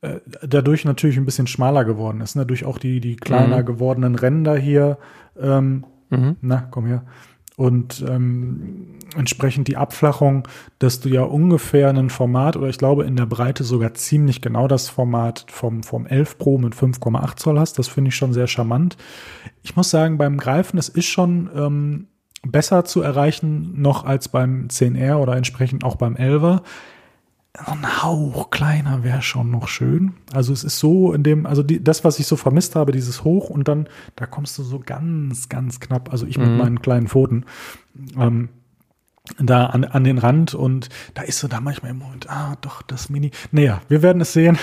äh, 0.00 0.20
dadurch 0.42 0.84
natürlich 0.84 1.16
ein 1.16 1.24
bisschen 1.24 1.46
schmaler 1.46 1.84
geworden 1.84 2.20
ist. 2.20 2.36
Ne? 2.36 2.46
Durch 2.46 2.64
auch 2.64 2.78
die, 2.78 3.00
die 3.00 3.16
kleiner 3.16 3.62
mhm. 3.62 3.66
gewordenen 3.66 4.14
Ränder 4.14 4.56
hier. 4.56 4.98
Ähm, 5.40 5.84
mhm. 6.10 6.36
Na, 6.40 6.68
komm 6.70 6.86
her 6.86 7.04
und 7.58 8.04
ähm, 8.08 8.98
entsprechend 9.16 9.66
die 9.66 9.76
Abflachung, 9.76 10.46
dass 10.78 11.00
du 11.00 11.08
ja 11.08 11.22
ungefähr 11.22 11.90
ein 11.90 12.08
Format 12.08 12.56
oder 12.56 12.68
ich 12.68 12.78
glaube 12.78 13.04
in 13.04 13.16
der 13.16 13.26
Breite 13.26 13.64
sogar 13.64 13.94
ziemlich 13.94 14.40
genau 14.40 14.68
das 14.68 14.88
Format 14.88 15.44
vom, 15.48 15.82
vom 15.82 16.06
11 16.06 16.38
Pro 16.38 16.58
mit 16.58 16.76
5,8 16.76 17.36
Zoll 17.36 17.58
hast. 17.58 17.76
Das 17.76 17.88
finde 17.88 18.10
ich 18.10 18.14
schon 18.14 18.32
sehr 18.32 18.46
charmant. 18.46 18.96
Ich 19.64 19.74
muss 19.74 19.90
sagen, 19.90 20.18
beim 20.18 20.38
Greifen, 20.38 20.76
das 20.76 20.88
ist 20.88 21.06
schon 21.06 21.50
ähm, 21.52 22.06
besser 22.42 22.84
zu 22.84 23.02
erreichen 23.02 23.80
noch 23.80 24.04
als 24.04 24.28
beim 24.28 24.68
10R 24.68 25.16
oder 25.16 25.36
entsprechend 25.36 25.84
auch 25.84 25.96
beim 25.96 26.14
11er 26.14 26.62
ein 27.66 28.02
Hauch 28.02 28.50
kleiner 28.50 29.02
wäre 29.02 29.22
schon 29.22 29.50
noch 29.50 29.68
schön. 29.68 30.14
Also 30.32 30.52
es 30.52 30.64
ist 30.64 30.78
so 30.78 31.12
in 31.12 31.22
dem, 31.22 31.46
also 31.46 31.62
die, 31.62 31.82
das, 31.82 32.04
was 32.04 32.18
ich 32.18 32.26
so 32.26 32.36
vermisst 32.36 32.76
habe, 32.76 32.92
dieses 32.92 33.24
Hoch 33.24 33.50
und 33.50 33.68
dann, 33.68 33.88
da 34.16 34.26
kommst 34.26 34.56
du 34.58 34.62
so 34.62 34.78
ganz, 34.78 35.48
ganz 35.48 35.80
knapp, 35.80 36.12
also 36.12 36.26
ich 36.26 36.38
mit 36.38 36.48
mhm. 36.48 36.56
meinen 36.56 36.82
kleinen 36.82 37.08
Pfoten, 37.08 37.44
ähm, 38.16 38.48
da 39.38 39.66
an, 39.66 39.84
an 39.84 40.04
den 40.04 40.18
Rand 40.18 40.54
und 40.54 40.88
da 41.14 41.22
ist 41.22 41.38
so 41.38 41.48
da 41.48 41.60
manchmal 41.60 41.92
im 41.92 41.98
Moment, 41.98 42.28
ah, 42.30 42.56
doch, 42.60 42.82
das 42.82 43.10
Mini. 43.10 43.30
Naja, 43.52 43.80
wir 43.88 44.02
werden 44.02 44.20
es 44.22 44.32
sehen, 44.32 44.58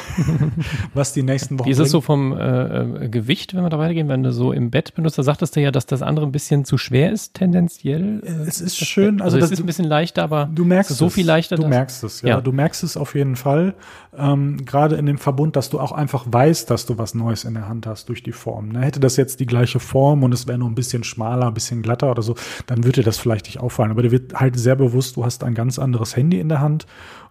was 0.93 1.13
die 1.13 1.23
nächsten 1.23 1.60
Wochen 1.60 1.67
Wie 1.67 1.71
ist 1.71 1.80
es 1.80 1.91
so 1.91 2.01
vom 2.01 2.36
äh, 2.38 3.06
äh, 3.06 3.10
Gewicht, 3.10 3.56
wenn 3.56 3.63
wir 3.63 3.69
da 3.69 3.80
weitergehen, 3.80 4.08
wenn 4.08 4.23
du 4.23 4.32
so 4.32 4.51
im 4.51 4.71
Bett 4.71 4.95
benutzt, 4.95 5.17
da 5.17 5.23
sagtest 5.23 5.56
du 5.56 5.62
ja, 5.62 5.71
dass 5.71 5.86
das 5.86 6.01
andere 6.01 6.25
ein 6.25 6.32
bisschen 6.32 6.65
zu 6.65 6.78
schwer 6.78 7.12
ist, 7.12 7.34
tendenziell. 7.34 8.21
Äh, 8.23 8.47
es 8.47 8.62
ist 8.62 8.78
schön, 8.78 9.21
also, 9.21 9.38
also 9.38 9.45
es 9.45 9.51
ist 9.51 9.60
ein 9.60 9.65
bisschen 9.65 9.86
leichter, 9.86 10.23
aber 10.23 10.49
du 10.54 10.65
merkst 10.65 10.95
so 10.95 11.10
viel 11.10 11.25
leichter. 11.25 11.56
Du 11.56 11.67
merkst 11.67 12.04
es, 12.04 12.21
ja, 12.21 12.30
ja. 12.30 12.41
Du 12.41 12.51
merkst 12.51 12.84
es 12.84 12.97
auf 12.97 13.15
jeden 13.15 13.36
Fall. 13.36 13.75
Ähm, 14.17 14.65
Gerade 14.65 14.95
in 14.95 15.06
dem 15.06 15.17
Verbund, 15.17 15.56
dass 15.56 15.69
du 15.69 15.80
auch 15.80 15.91
einfach 15.91 16.25
weißt, 16.28 16.69
dass 16.69 16.86
du 16.86 16.97
was 16.97 17.15
Neues 17.15 17.43
in 17.43 17.54
der 17.54 17.67
Hand 17.67 17.86
hast 17.88 18.10
durch 18.10 18.23
die 18.23 18.32
Form. 18.32 18.69
Ne? 18.69 18.82
Hätte 18.82 18.99
das 18.99 19.17
jetzt 19.17 19.39
die 19.39 19.45
gleiche 19.45 19.80
Form 19.80 20.23
und 20.23 20.34
es 20.34 20.47
wäre 20.47 20.58
nur 20.58 20.69
ein 20.69 20.75
bisschen 20.75 21.04
schmaler, 21.04 21.47
ein 21.47 21.54
bisschen 21.54 21.82
glatter 21.82 22.12
oder 22.12 22.21
so, 22.21 22.36
dann 22.65 22.84
würde 22.84 23.04
das 23.04 23.17
vielleicht 23.17 23.45
nicht 23.45 23.60
auffallen. 23.60 23.91
Aber 23.91 24.01
der 24.01 24.12
wird 24.12 24.39
halt 24.39 24.55
sehr 24.60 24.76
bewusst, 24.76 25.15
du 25.15 25.26
hast 25.26 25.44
ein 25.44 25.54
ganz 25.54 25.80
anderes 25.80 26.15
Handy 26.15 26.39
in 26.39 26.50
der 26.50 26.62
Hand 26.62 26.86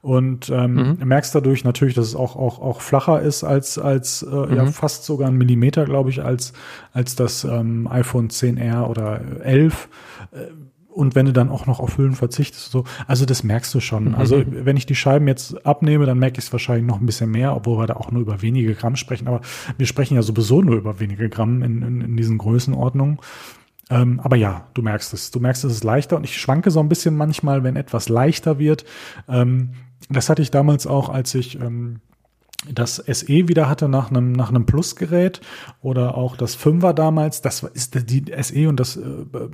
und 0.04 0.50
ähm, 0.50 0.96
mhm. 0.98 1.08
merkst 1.08 1.34
dadurch 1.34 1.64
natürlich, 1.64 1.94
dass 1.94 2.06
es 2.06 2.14
auch, 2.14 2.36
auch, 2.36 2.60
auch 2.60 2.82
flacher 2.82 3.22
ist 3.22 3.42
als, 3.42 3.78
als 3.78 4.22
äh, 4.22 4.26
mhm. 4.34 4.54
ja, 4.54 4.66
fast 4.66 5.04
sogar 5.04 5.28
ein 5.28 5.36
Millimeter, 5.36 5.86
glaube 5.86 6.10
ich, 6.10 6.22
als, 6.22 6.52
als 6.92 7.16
das 7.16 7.44
ähm, 7.44 7.88
iPhone 7.90 8.28
10R 8.28 8.86
oder 8.86 9.20
11. 9.42 9.88
Äh, 10.32 10.36
und 10.94 11.16
wenn 11.16 11.26
du 11.26 11.32
dann 11.32 11.48
auch 11.48 11.66
noch 11.66 11.80
auf 11.80 11.98
Hüllen 11.98 12.12
verzichtest, 12.12 12.70
so, 12.70 12.84
also 13.08 13.24
das 13.24 13.42
merkst 13.42 13.74
du 13.74 13.80
schon. 13.80 14.10
Mhm. 14.10 14.14
Also 14.14 14.44
wenn 14.46 14.76
ich 14.76 14.86
die 14.86 14.94
Scheiben 14.94 15.26
jetzt 15.26 15.66
abnehme, 15.66 16.06
dann 16.06 16.18
merke 16.18 16.38
ich 16.38 16.44
es 16.44 16.52
wahrscheinlich 16.52 16.86
noch 16.86 17.00
ein 17.00 17.06
bisschen 17.06 17.30
mehr, 17.30 17.56
obwohl 17.56 17.78
wir 17.78 17.86
da 17.86 17.94
auch 17.94 18.12
nur 18.12 18.22
über 18.22 18.42
wenige 18.42 18.74
Gramm 18.74 18.94
sprechen. 18.96 19.26
Aber 19.26 19.40
wir 19.76 19.86
sprechen 19.86 20.14
ja 20.14 20.22
sowieso 20.22 20.62
nur 20.62 20.76
über 20.76 21.00
wenige 21.00 21.28
Gramm 21.28 21.62
in, 21.62 21.82
in, 21.82 22.00
in 22.00 22.16
diesen 22.16 22.38
Größenordnungen. 22.38 23.18
Ähm, 23.90 24.20
aber 24.20 24.36
ja, 24.36 24.68
du 24.74 24.82
merkst 24.82 25.12
es. 25.12 25.30
Du 25.30 25.40
merkst, 25.40 25.64
es 25.64 25.72
ist 25.72 25.84
leichter 25.84 26.16
und 26.16 26.24
ich 26.24 26.38
schwanke 26.38 26.70
so 26.70 26.80
ein 26.80 26.88
bisschen 26.88 27.16
manchmal, 27.16 27.64
wenn 27.64 27.76
etwas 27.76 28.08
leichter 28.08 28.58
wird. 28.58 28.84
Ähm, 29.28 29.74
das 30.08 30.28
hatte 30.28 30.42
ich 30.42 30.50
damals 30.50 30.86
auch, 30.86 31.08
als 31.08 31.34
ich 31.34 31.60
ähm, 31.60 32.00
das 32.70 32.96
SE 32.96 33.48
wieder 33.48 33.68
hatte 33.68 33.88
nach 33.88 34.10
einem, 34.10 34.32
nach 34.32 34.48
einem 34.48 34.64
Plus-Gerät 34.64 35.40
oder 35.82 36.16
auch 36.16 36.36
das 36.36 36.58
5er 36.58 36.92
damals, 36.92 37.42
das 37.42 37.62
ist 37.62 38.10
die 38.10 38.24
SE 38.40 38.68
und 38.68 38.80
das 38.80 38.96
äh, 38.96 39.02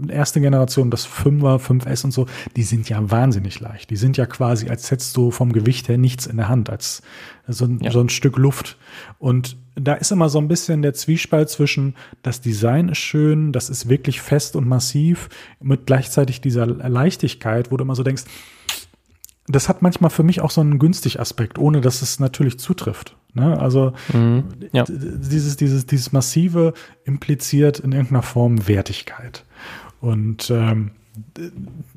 erste 0.09 0.41
Generation, 0.41 0.91
das 0.91 1.09
5er, 1.09 1.59
5S 1.59 2.05
und 2.05 2.13
so, 2.13 2.27
die 2.57 2.63
sind 2.63 2.89
ja 2.89 3.11
wahnsinnig 3.11 3.59
leicht. 3.61 3.91
Die 3.91 3.97
sind 3.97 4.17
ja 4.17 4.27
quasi, 4.27 4.69
als 4.69 4.91
hättest 4.91 5.17
du 5.17 5.31
vom 5.31 5.53
Gewicht 5.53 5.89
her 5.89 5.99
nichts 5.99 6.27
in 6.27 6.37
der 6.37 6.49
Hand, 6.49 6.71
als 6.71 7.03
so 7.49 7.65
ein, 7.65 7.81
ja. 7.81 7.91
so 7.91 8.01
ein 8.01 8.11
Stück 8.11 8.37
Luft. 8.37 8.77
Und 9.19 9.57
da 9.75 9.95
ist 9.95 10.13
immer 10.13 10.29
so 10.29 10.39
ein 10.39 10.49
bisschen 10.49 10.83
der 10.83 10.95
Zwiespalt 10.95 11.49
zwischen, 11.49 11.97
das 12.23 12.41
Design 12.41 12.91
ist 12.91 12.99
schön, 12.99 13.53
das 13.53 13.71
ist 13.71 13.89
wirklich 13.89 14.21
fest 14.21 14.57
und 14.57 14.69
massiv, 14.69 15.29
mit 15.61 15.87
gleichzeitig 15.87 16.41
dieser 16.41 16.67
Leichtigkeit, 16.67 17.73
wo 17.73 17.77
du 17.77 17.85
immer 17.85 17.95
so 17.95 18.03
denkst, 18.03 18.25
das 19.53 19.69
hat 19.69 19.83
manchmal 19.83 20.11
für 20.11 20.23
mich 20.23 20.41
auch 20.41 20.51
so 20.51 20.61
einen 20.61 20.79
günstig 20.79 21.21
Aspekt, 21.21 21.59
ohne 21.59 21.81
dass 21.81 22.03
es 22.03 22.21
natürlich 22.21 22.59
zutrifft. 22.59 23.17
Ne? 23.35 23.59
Also 23.59 23.93
mhm, 24.13 24.45
ja. 24.73 24.85
dieses, 24.85 25.57
dieses, 25.57 25.87
dieses 25.87 26.13
massive 26.13 26.75
impliziert 27.05 27.79
in 27.81 27.93
irgendeiner 27.93 28.23
Form 28.23 28.67
Wertigkeit. 28.69 29.45
Und 30.01 30.51
ähm, 30.51 30.93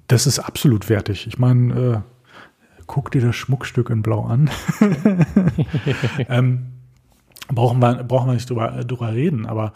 das 0.08 0.28
ist 0.28 0.40
absolut 0.40 0.90
wertig. 0.90 1.28
Ich 1.28 1.38
meine, 1.38 1.74
äh, 1.74 1.98
guck 2.88 3.12
dir 3.12 3.22
das 3.22 3.36
Schmuckstück 3.36 3.90
in 3.90 4.02
Blau 4.02 4.26
an. 4.26 4.50
ähm, 6.30 6.68
brauchen, 7.48 7.80
wir, 7.80 8.04
brauchen 8.04 8.28
wir 8.28 8.34
nicht 8.34 8.50
drüber, 8.50 8.84
drüber 8.84 9.14
reden, 9.14 9.46
aber 9.46 9.74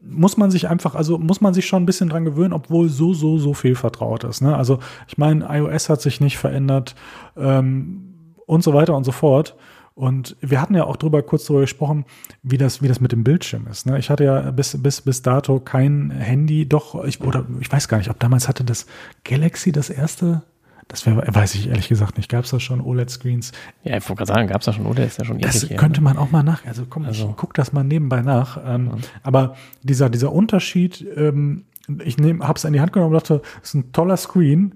muss 0.00 0.36
man 0.36 0.50
sich 0.50 0.68
einfach, 0.68 0.94
also 0.94 1.18
muss 1.18 1.40
man 1.40 1.54
sich 1.54 1.66
schon 1.66 1.82
ein 1.82 1.86
bisschen 1.86 2.08
dran 2.08 2.24
gewöhnen, 2.24 2.52
obwohl 2.52 2.88
so, 2.88 3.14
so, 3.14 3.38
so 3.38 3.54
viel 3.54 3.74
vertraut 3.74 4.24
ist. 4.24 4.40
Ne? 4.40 4.56
Also 4.56 4.78
ich 5.08 5.18
meine, 5.18 5.46
iOS 5.48 5.88
hat 5.88 6.00
sich 6.00 6.20
nicht 6.20 6.38
verändert 6.38 6.94
ähm, 7.36 8.14
und 8.46 8.62
so 8.62 8.74
weiter 8.74 8.96
und 8.96 9.04
so 9.04 9.12
fort. 9.12 9.56
Und 9.94 10.36
wir 10.40 10.60
hatten 10.60 10.76
ja 10.76 10.84
auch 10.84 10.96
drüber 10.96 11.22
kurz 11.22 11.44
darüber 11.46 11.62
gesprochen, 11.62 12.04
wie 12.44 12.56
das, 12.56 12.82
wie 12.82 12.86
das 12.86 13.00
mit 13.00 13.10
dem 13.10 13.24
Bildschirm 13.24 13.66
ist. 13.66 13.84
Ne? 13.84 13.98
Ich 13.98 14.10
hatte 14.10 14.22
ja 14.22 14.52
bis, 14.52 14.80
bis, 14.80 15.00
bis 15.00 15.22
dato 15.22 15.58
kein 15.58 16.12
Handy, 16.12 16.68
doch, 16.68 17.04
ich, 17.04 17.20
oder 17.20 17.44
ich 17.60 17.70
weiß 17.70 17.88
gar 17.88 17.98
nicht, 17.98 18.08
ob 18.08 18.20
damals 18.20 18.46
hatte 18.46 18.62
das 18.62 18.86
Galaxy 19.24 19.72
das 19.72 19.90
erste 19.90 20.42
das 20.88 21.04
wär, 21.04 21.16
weiß 21.16 21.54
ich 21.54 21.68
ehrlich 21.68 21.88
gesagt 21.88 22.16
nicht. 22.16 22.30
Gab 22.30 22.44
es 22.44 22.50
da 22.50 22.58
schon 22.58 22.80
OLED-Screens? 22.80 23.52
Ja, 23.84 23.96
ich 23.98 24.08
wollte 24.08 24.24
gerade 24.24 24.32
sagen, 24.32 24.48
gab 24.48 24.62
es 24.62 24.64
da 24.64 24.72
schon 24.72 24.86
OLED? 24.86 25.06
Ist 25.06 25.18
ja 25.18 25.24
schon 25.24 25.38
Das 25.38 25.68
könnte 25.76 26.00
her, 26.00 26.04
man 26.04 26.16
auch 26.16 26.30
mal 26.30 26.42
nach. 26.42 26.64
Also 26.64 26.86
komm, 26.88 27.04
also. 27.04 27.28
ich 27.28 27.36
guck 27.36 27.54
das 27.54 27.72
mal 27.72 27.84
nebenbei 27.84 28.22
nach. 28.22 28.58
Ähm, 28.64 28.86
ja. 28.86 28.96
Aber 29.22 29.56
dieser, 29.82 30.08
dieser 30.08 30.32
Unterschied, 30.32 31.06
ähm, 31.16 31.66
ich 32.02 32.16
habe 32.18 32.54
es 32.56 32.64
in 32.64 32.72
die 32.72 32.80
Hand 32.80 32.92
genommen 32.92 33.14
und 33.14 33.20
dachte, 33.20 33.42
das 33.60 33.70
ist 33.70 33.74
ein 33.74 33.92
toller 33.92 34.16
Screen, 34.16 34.74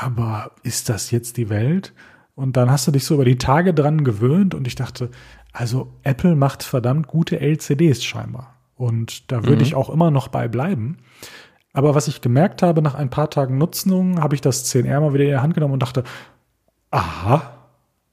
aber 0.00 0.52
ist 0.62 0.88
das 0.88 1.10
jetzt 1.10 1.36
die 1.36 1.48
Welt? 1.48 1.94
Und 2.34 2.56
dann 2.56 2.70
hast 2.70 2.86
du 2.86 2.92
dich 2.92 3.04
so 3.04 3.14
über 3.14 3.24
die 3.24 3.38
Tage 3.38 3.74
dran 3.74 4.04
gewöhnt 4.04 4.54
und 4.54 4.66
ich 4.66 4.74
dachte, 4.74 5.10
also 5.52 5.92
Apple 6.02 6.36
macht 6.36 6.62
verdammt 6.62 7.06
gute 7.06 7.40
LCDs 7.40 8.04
scheinbar. 8.04 8.54
Und 8.76 9.32
da 9.32 9.42
würde 9.42 9.56
mhm. 9.56 9.62
ich 9.62 9.74
auch 9.74 9.90
immer 9.90 10.10
noch 10.10 10.28
bei 10.28 10.46
bleiben. 10.46 10.98
Aber 11.78 11.94
was 11.94 12.08
ich 12.08 12.20
gemerkt 12.20 12.62
habe, 12.62 12.82
nach 12.82 12.96
ein 12.96 13.08
paar 13.08 13.30
Tagen 13.30 13.56
Nutzung, 13.56 14.20
habe 14.20 14.34
ich 14.34 14.40
das 14.40 14.64
10R 14.64 14.98
mal 14.98 15.14
wieder 15.14 15.22
in 15.22 15.30
die 15.30 15.36
Hand 15.36 15.54
genommen 15.54 15.74
und 15.74 15.80
dachte, 15.80 16.02
aha, 16.90 17.52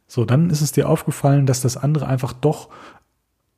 so, 0.06 0.24
dann 0.24 0.52
ist 0.52 0.62
es 0.62 0.72
dir 0.72 0.88
aufgefallen, 0.88 1.48
dass 1.48 1.62
das 1.62 1.76
andere 1.76 2.06
einfach 2.06 2.32
doch 2.34 2.70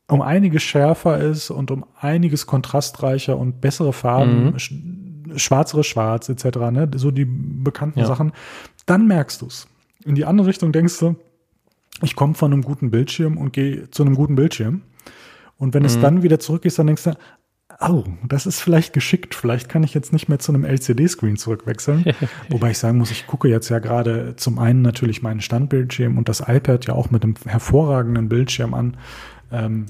um 0.07 0.21
einiges 0.21 0.63
schärfer 0.63 1.17
ist 1.17 1.49
und 1.49 1.71
um 1.71 1.85
einiges 1.99 2.45
kontrastreicher 2.45 3.37
und 3.37 3.59
bessere 3.59 3.91
Farben, 3.91 4.53
mhm. 4.53 5.37
schwarzere 5.37 5.83
Schwarz 5.83 6.29
etc., 6.29 6.57
ne? 6.71 6.89
so 6.95 7.11
die 7.11 7.25
bekannten 7.25 7.99
ja. 7.99 8.05
Sachen, 8.05 8.31
dann 8.85 9.07
merkst 9.07 9.41
du 9.41 9.47
es. 9.47 9.67
In 10.05 10.15
die 10.15 10.23
andere 10.23 10.47
Richtung 10.47 10.71
denkst 10.71 10.99
du, 10.99 11.17
ich 12.01 12.15
komme 12.15 12.33
von 12.33 12.53
einem 12.53 12.61
guten 12.61 12.91
Bildschirm 12.91 13.37
und 13.37 13.51
gehe 13.51 13.91
zu 13.91 14.03
einem 14.03 14.15
guten 14.15 14.35
Bildschirm. 14.35 14.83
Und 15.57 15.73
wenn 15.73 15.81
mhm. 15.81 15.87
es 15.87 15.99
dann 15.99 16.23
wieder 16.23 16.39
zurück 16.39 16.63
ist, 16.63 16.79
dann 16.79 16.87
denkst 16.87 17.03
du, 17.03 17.11
oh, 17.79 18.03
das 18.27 18.45
ist 18.45 18.59
vielleicht 18.59 18.93
geschickt. 18.93 19.35
Vielleicht 19.35 19.69
kann 19.69 19.83
ich 19.83 19.93
jetzt 19.93 20.13
nicht 20.13 20.29
mehr 20.29 20.39
zu 20.39 20.51
einem 20.51 20.65
LCD-Screen 20.65 21.37
zurückwechseln. 21.37 22.05
Wobei 22.49 22.71
ich 22.71 22.77
sagen 22.77 22.97
muss, 22.97 23.11
ich 23.11 23.27
gucke 23.27 23.47
jetzt 23.47 23.69
ja 23.69 23.79
gerade 23.79 24.35
zum 24.35 24.59
einen 24.59 24.81
natürlich 24.81 25.21
meinen 25.21 25.41
Standbildschirm 25.41 26.17
und 26.17 26.29
das 26.29 26.41
iPad 26.47 26.85
ja 26.87 26.93
auch 26.93 27.11
mit 27.11 27.23
einem 27.23 27.35
hervorragenden 27.45 28.29
Bildschirm 28.29 28.73
an. 28.73 28.97
Ähm, 29.51 29.85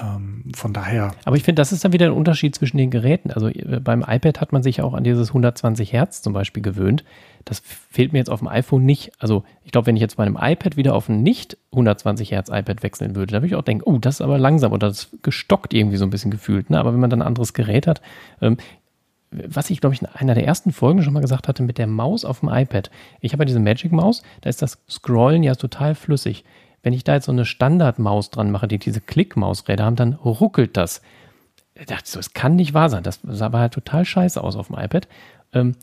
ähm, 0.00 0.44
von 0.54 0.72
daher. 0.72 1.12
Aber 1.24 1.36
ich 1.36 1.42
finde, 1.42 1.60
das 1.60 1.72
ist 1.72 1.84
dann 1.84 1.92
wieder 1.92 2.06
ein 2.06 2.12
Unterschied 2.12 2.54
zwischen 2.54 2.76
den 2.76 2.90
Geräten. 2.90 3.30
Also 3.30 3.48
äh, 3.48 3.80
beim 3.80 4.04
iPad 4.06 4.40
hat 4.40 4.52
man 4.52 4.62
sich 4.62 4.80
auch 4.82 4.94
an 4.94 5.04
dieses 5.04 5.28
120 5.28 5.92
Hertz 5.92 6.22
zum 6.22 6.32
Beispiel 6.32 6.62
gewöhnt. 6.62 7.04
Das 7.44 7.60
fehlt 7.60 8.12
mir 8.12 8.18
jetzt 8.18 8.30
auf 8.30 8.38
dem 8.38 8.48
iPhone 8.48 8.84
nicht. 8.84 9.12
Also 9.18 9.44
ich 9.64 9.72
glaube, 9.72 9.86
wenn 9.86 9.96
ich 9.96 10.02
jetzt 10.02 10.16
bei 10.16 10.24
einem 10.24 10.38
iPad 10.40 10.76
wieder 10.76 10.94
auf 10.94 11.08
ein 11.08 11.22
nicht 11.22 11.56
120 11.72 12.30
Hertz 12.30 12.48
iPad 12.48 12.82
wechseln 12.82 13.16
würde, 13.16 13.32
da 13.32 13.38
würde 13.38 13.48
ich 13.48 13.54
auch 13.56 13.62
denken, 13.62 13.84
oh, 13.84 13.98
das 13.98 14.16
ist 14.16 14.20
aber 14.20 14.38
langsam 14.38 14.72
oder 14.72 14.88
das 14.88 15.10
gestockt 15.22 15.74
irgendwie 15.74 15.96
so 15.96 16.04
ein 16.04 16.10
bisschen 16.10 16.30
gefühlt. 16.30 16.70
Ne? 16.70 16.78
Aber 16.78 16.92
wenn 16.92 17.00
man 17.00 17.10
dann 17.10 17.22
ein 17.22 17.26
anderes 17.26 17.52
Gerät 17.52 17.86
hat, 17.86 18.00
ähm, 18.40 18.56
was 19.32 19.70
ich, 19.70 19.80
glaube 19.80 19.94
ich, 19.94 20.02
in 20.02 20.08
einer 20.08 20.34
der 20.34 20.46
ersten 20.46 20.72
Folgen 20.72 21.02
schon 21.02 21.14
mal 21.14 21.20
gesagt 21.20 21.48
hatte, 21.48 21.62
mit 21.62 21.78
der 21.78 21.86
Maus 21.86 22.24
auf 22.24 22.40
dem 22.40 22.50
iPad. 22.50 22.90
Ich 23.20 23.32
habe 23.32 23.42
ja 23.42 23.46
diese 23.46 23.60
Magic 23.60 23.90
Maus, 23.90 24.22
da 24.42 24.50
ist 24.50 24.60
das 24.60 24.82
Scrollen 24.88 25.42
ja 25.42 25.54
total 25.54 25.94
flüssig. 25.94 26.44
Wenn 26.82 26.92
ich 26.92 27.04
da 27.04 27.14
jetzt 27.14 27.26
so 27.26 27.32
eine 27.32 27.44
Standardmaus 27.44 28.30
dran 28.30 28.50
mache, 28.50 28.68
die 28.68 28.78
diese 28.78 29.00
Klickmausräder 29.00 29.84
haben, 29.84 29.96
dann 29.96 30.14
ruckelt 30.14 30.76
das. 30.76 31.02
Ich 31.74 31.86
dachte 31.86 32.10
so, 32.10 32.18
es 32.18 32.32
kann 32.32 32.56
nicht 32.56 32.74
wahr 32.74 32.88
sein. 32.88 33.02
Das 33.02 33.20
sah 33.22 33.52
halt 33.52 33.72
total 33.72 34.04
scheiße 34.04 34.42
aus 34.42 34.56
auf 34.56 34.66
dem 34.68 34.76
iPad. 34.78 35.08
Ähm, 35.52 35.76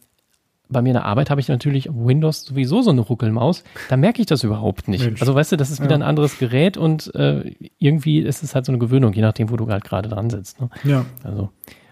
bei 0.69 0.81
mir 0.81 0.89
in 0.89 0.93
der 0.93 1.05
Arbeit 1.05 1.31
habe 1.31 1.41
ich 1.41 1.47
natürlich 1.47 1.89
Windows 1.91 2.43
sowieso 2.43 2.81
so 2.81 2.91
eine 2.91 3.01
Ruckelmaus. 3.01 3.63
Da 3.89 3.97
merke 3.97 4.21
ich 4.21 4.27
das 4.27 4.43
überhaupt 4.43 4.88
nicht. 4.88 5.03
Mensch. 5.03 5.19
Also 5.19 5.33
weißt 5.33 5.51
du, 5.51 5.55
das 5.55 5.71
ist 5.71 5.81
wieder 5.81 5.91
ja. 5.91 5.97
ein 5.97 6.03
anderes 6.03 6.38
Gerät 6.38 6.77
und 6.77 7.13
äh, 7.15 7.55
irgendwie 7.79 8.19
ist 8.19 8.43
es 8.43 8.53
halt 8.53 8.65
so 8.65 8.71
eine 8.71 8.77
Gewöhnung, 8.77 9.13
je 9.13 9.23
nachdem, 9.23 9.49
wo 9.49 9.57
du 9.57 9.67
halt 9.67 9.83
gerade 9.83 10.09
dran 10.09 10.29
sitzt. 10.29 10.62
Ne? 10.62 10.69
Ja. 10.83 11.05
Also 11.23 11.49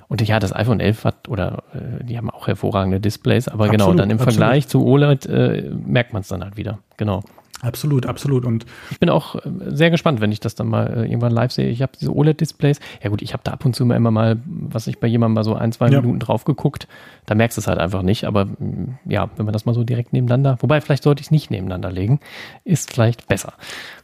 und 0.10 0.26
ja, 0.26 0.40
das 0.40 0.56
iPhone 0.56 0.80
11 0.80 1.04
hat 1.04 1.28
oder 1.28 1.64
äh, 1.74 2.04
die 2.04 2.18
haben 2.18 2.30
auch 2.30 2.48
hervorragende 2.48 3.00
Displays, 3.00 3.48
aber 3.48 3.66
absolut, 3.66 3.80
genau, 3.80 3.94
dann 3.94 4.10
im 4.10 4.18
absolut. 4.18 4.36
Vergleich 4.36 4.68
zu 4.68 4.86
OLED 4.86 5.26
äh, 5.26 5.72
merkt 5.86 6.14
man 6.14 6.22
es 6.22 6.30
dann 6.30 6.44
halt 6.44 6.56
wieder. 6.56 6.80
Genau. 6.96 7.24
Absolut, 7.62 8.06
absolut. 8.06 8.46
Und 8.46 8.66
ich 8.92 9.00
bin 9.00 9.10
auch 9.10 9.36
äh, 9.36 9.42
sehr 9.68 9.90
gespannt, 9.90 10.22
wenn 10.22 10.32
ich 10.32 10.40
das 10.40 10.54
dann 10.54 10.68
mal 10.68 10.86
äh, 10.88 11.06
irgendwann 11.06 11.32
live 11.32 11.52
sehe. 11.52 11.70
Ich 11.70 11.82
habe 11.82 11.92
diese 12.00 12.16
OLED-Displays. 12.16 12.80
Ja 13.02 13.10
gut, 13.10 13.24
ich 13.24 13.34
habe 13.34 13.42
da 13.44 13.52
ab 13.52 13.66
und 13.66 13.76
zu 13.76 13.84
immer 13.84 14.12
mal, 14.12 14.40
was 14.46 14.86
ich 14.86 15.00
bei 15.00 15.08
jemandem 15.08 15.34
mal 15.36 15.44
so 15.44 15.56
ein, 15.56 15.72
zwei 15.72 15.90
ja. 15.90 16.00
Minuten 16.00 16.20
drauf 16.20 16.46
geguckt. 16.46 16.88
Da 17.26 17.34
merkst 17.34 17.58
du 17.58 17.62
es 17.62 17.68
halt 17.68 17.80
einfach 17.80 18.04
nicht. 18.04 18.26
Aber 18.26 18.46
mm, 18.46 19.00
ja, 19.06 19.30
wenn 19.38 19.46
man 19.46 19.54
das 19.54 19.66
mal 19.66 19.74
so 19.74 19.84
direkt 19.84 20.14
nebeneinander, 20.14 20.58
wobei 20.62 20.82
vielleicht 20.82 21.04
sollte 21.04 21.22
ich 21.22 21.28
es 21.28 21.32
nicht 21.32 21.50
nebeneinander 21.50 21.92
legen, 21.92 22.20
ist 22.64 22.94
vielleicht 22.94 23.28
besser. 23.28 23.54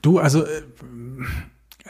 Du, 0.02 0.18
also 0.18 0.44
äh, 0.44 0.64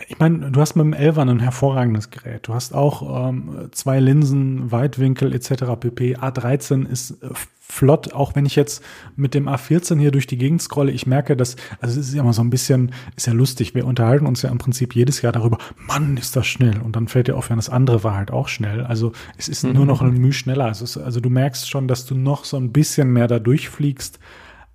ich 0.08 0.18
meine, 0.18 0.50
du 0.50 0.60
hast 0.60 0.76
mit 0.76 0.86
dem 0.86 0.94
Elvan 0.94 1.30
ein 1.30 1.40
hervorragendes 1.40 2.10
Gerät. 2.10 2.48
Du 2.48 2.54
hast 2.54 2.74
auch 2.74 3.30
ähm, 3.30 3.70
zwei 3.72 4.00
Linsen, 4.00 4.72
Weitwinkel 4.72 5.34
etc. 5.34 5.76
pp. 5.80 6.18
A13 6.18 6.88
ist 6.88 7.22
äh, 7.24 7.30
flott, 7.60 8.12
auch 8.14 8.36
wenn 8.36 8.46
ich 8.46 8.56
jetzt 8.56 8.84
mit 9.16 9.36
dem 9.36 9.48
A14 9.48 10.00
hier 10.00 10.12
durch 10.12 10.26
die 10.26 10.38
Gegend 10.38 10.62
scrolle, 10.62 10.92
ich 10.92 11.06
merke, 11.06 11.38
dass, 11.38 11.56
also 11.80 12.00
es 12.00 12.08
ist 12.08 12.14
ja 12.16 12.22
immer 12.22 12.34
so 12.34 12.42
ein 12.42 12.50
bisschen, 12.50 12.92
ist 13.16 13.28
ja 13.28 13.34
lustig, 13.34 13.76
wir 13.76 13.86
unterhalten 13.86 14.26
uns 14.26 14.42
ja 14.42 14.50
im 14.50 14.58
Prinzip 14.58 14.96
jedes 14.96 15.22
Jahr 15.22 15.32
darüber, 15.32 15.60
Mann, 15.78 16.18
ist 16.18 16.36
das 16.36 16.48
schnell. 16.48 16.80
Und 16.82 16.96
dann 16.96 17.08
fällt 17.08 17.28
dir 17.28 17.38
auf, 17.38 17.50
ja, 17.50 17.56
das 17.56 17.70
andere 17.70 18.04
war 18.04 18.16
halt 18.16 18.32
auch 18.32 18.48
schnell. 18.48 18.82
Also 18.82 19.12
es 19.38 19.48
ist 19.48 19.64
mhm. 19.64 19.74
nur 19.74 19.86
noch 19.86 20.02
ein 20.02 20.14
Mühe 20.14 20.34
schneller. 20.34 20.66
Also, 20.66 21.02
also 21.02 21.20
du 21.20 21.30
merkst 21.30 21.70
schon, 21.70 21.88
dass 21.88 22.06
du 22.06 22.16
noch 22.16 22.46
so 22.46 22.58
ein 22.58 22.72
bisschen 22.72 23.14
mehr 23.14 23.28
da 23.28 23.38
durchfliegst 23.38 24.20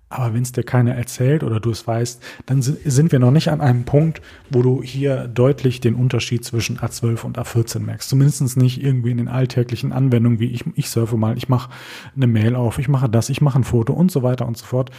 aber 0.09 0.33
wenn 0.33 0.41
es 0.41 0.51
dir 0.51 0.63
keiner 0.63 0.95
erzählt 0.95 1.43
oder 1.43 1.59
du 1.59 1.69
es 1.69 1.85
weißt, 1.85 2.21
dann 2.47 2.63
sind 2.63 3.11
wir 3.11 3.19
noch 3.19 3.29
nicht 3.31 3.49
an 3.49 3.61
einem 3.61 3.83
Punkt, 3.83 4.21
wo 4.49 4.63
du 4.63 4.81
hier 4.81 5.27
deutlich 5.27 5.81
den 5.81 5.93
Unterschied 5.93 6.43
zwischen 6.43 6.79
A12 6.79 7.23
und 7.23 7.37
A14 7.37 7.79
merkst. 7.79 8.09
Zumindest 8.09 8.57
nicht 8.57 8.81
irgendwie 8.83 9.11
in 9.11 9.17
den 9.17 9.27
alltäglichen 9.27 9.93
Anwendungen, 9.93 10.39
wie 10.39 10.51
ich, 10.51 10.65
ich 10.73 10.89
surfe 10.89 11.15
mal, 11.15 11.37
ich 11.37 11.47
mache 11.47 11.69
eine 12.15 12.25
Mail 12.25 12.55
auf, 12.55 12.79
ich 12.79 12.87
mache 12.87 13.07
das, 13.07 13.29
ich 13.29 13.41
mache 13.41 13.59
ein 13.59 13.63
Foto 13.63 13.93
und 13.93 14.11
so 14.11 14.23
weiter 14.23 14.47
und 14.47 14.57
so 14.57 14.65
fort. 14.65 14.89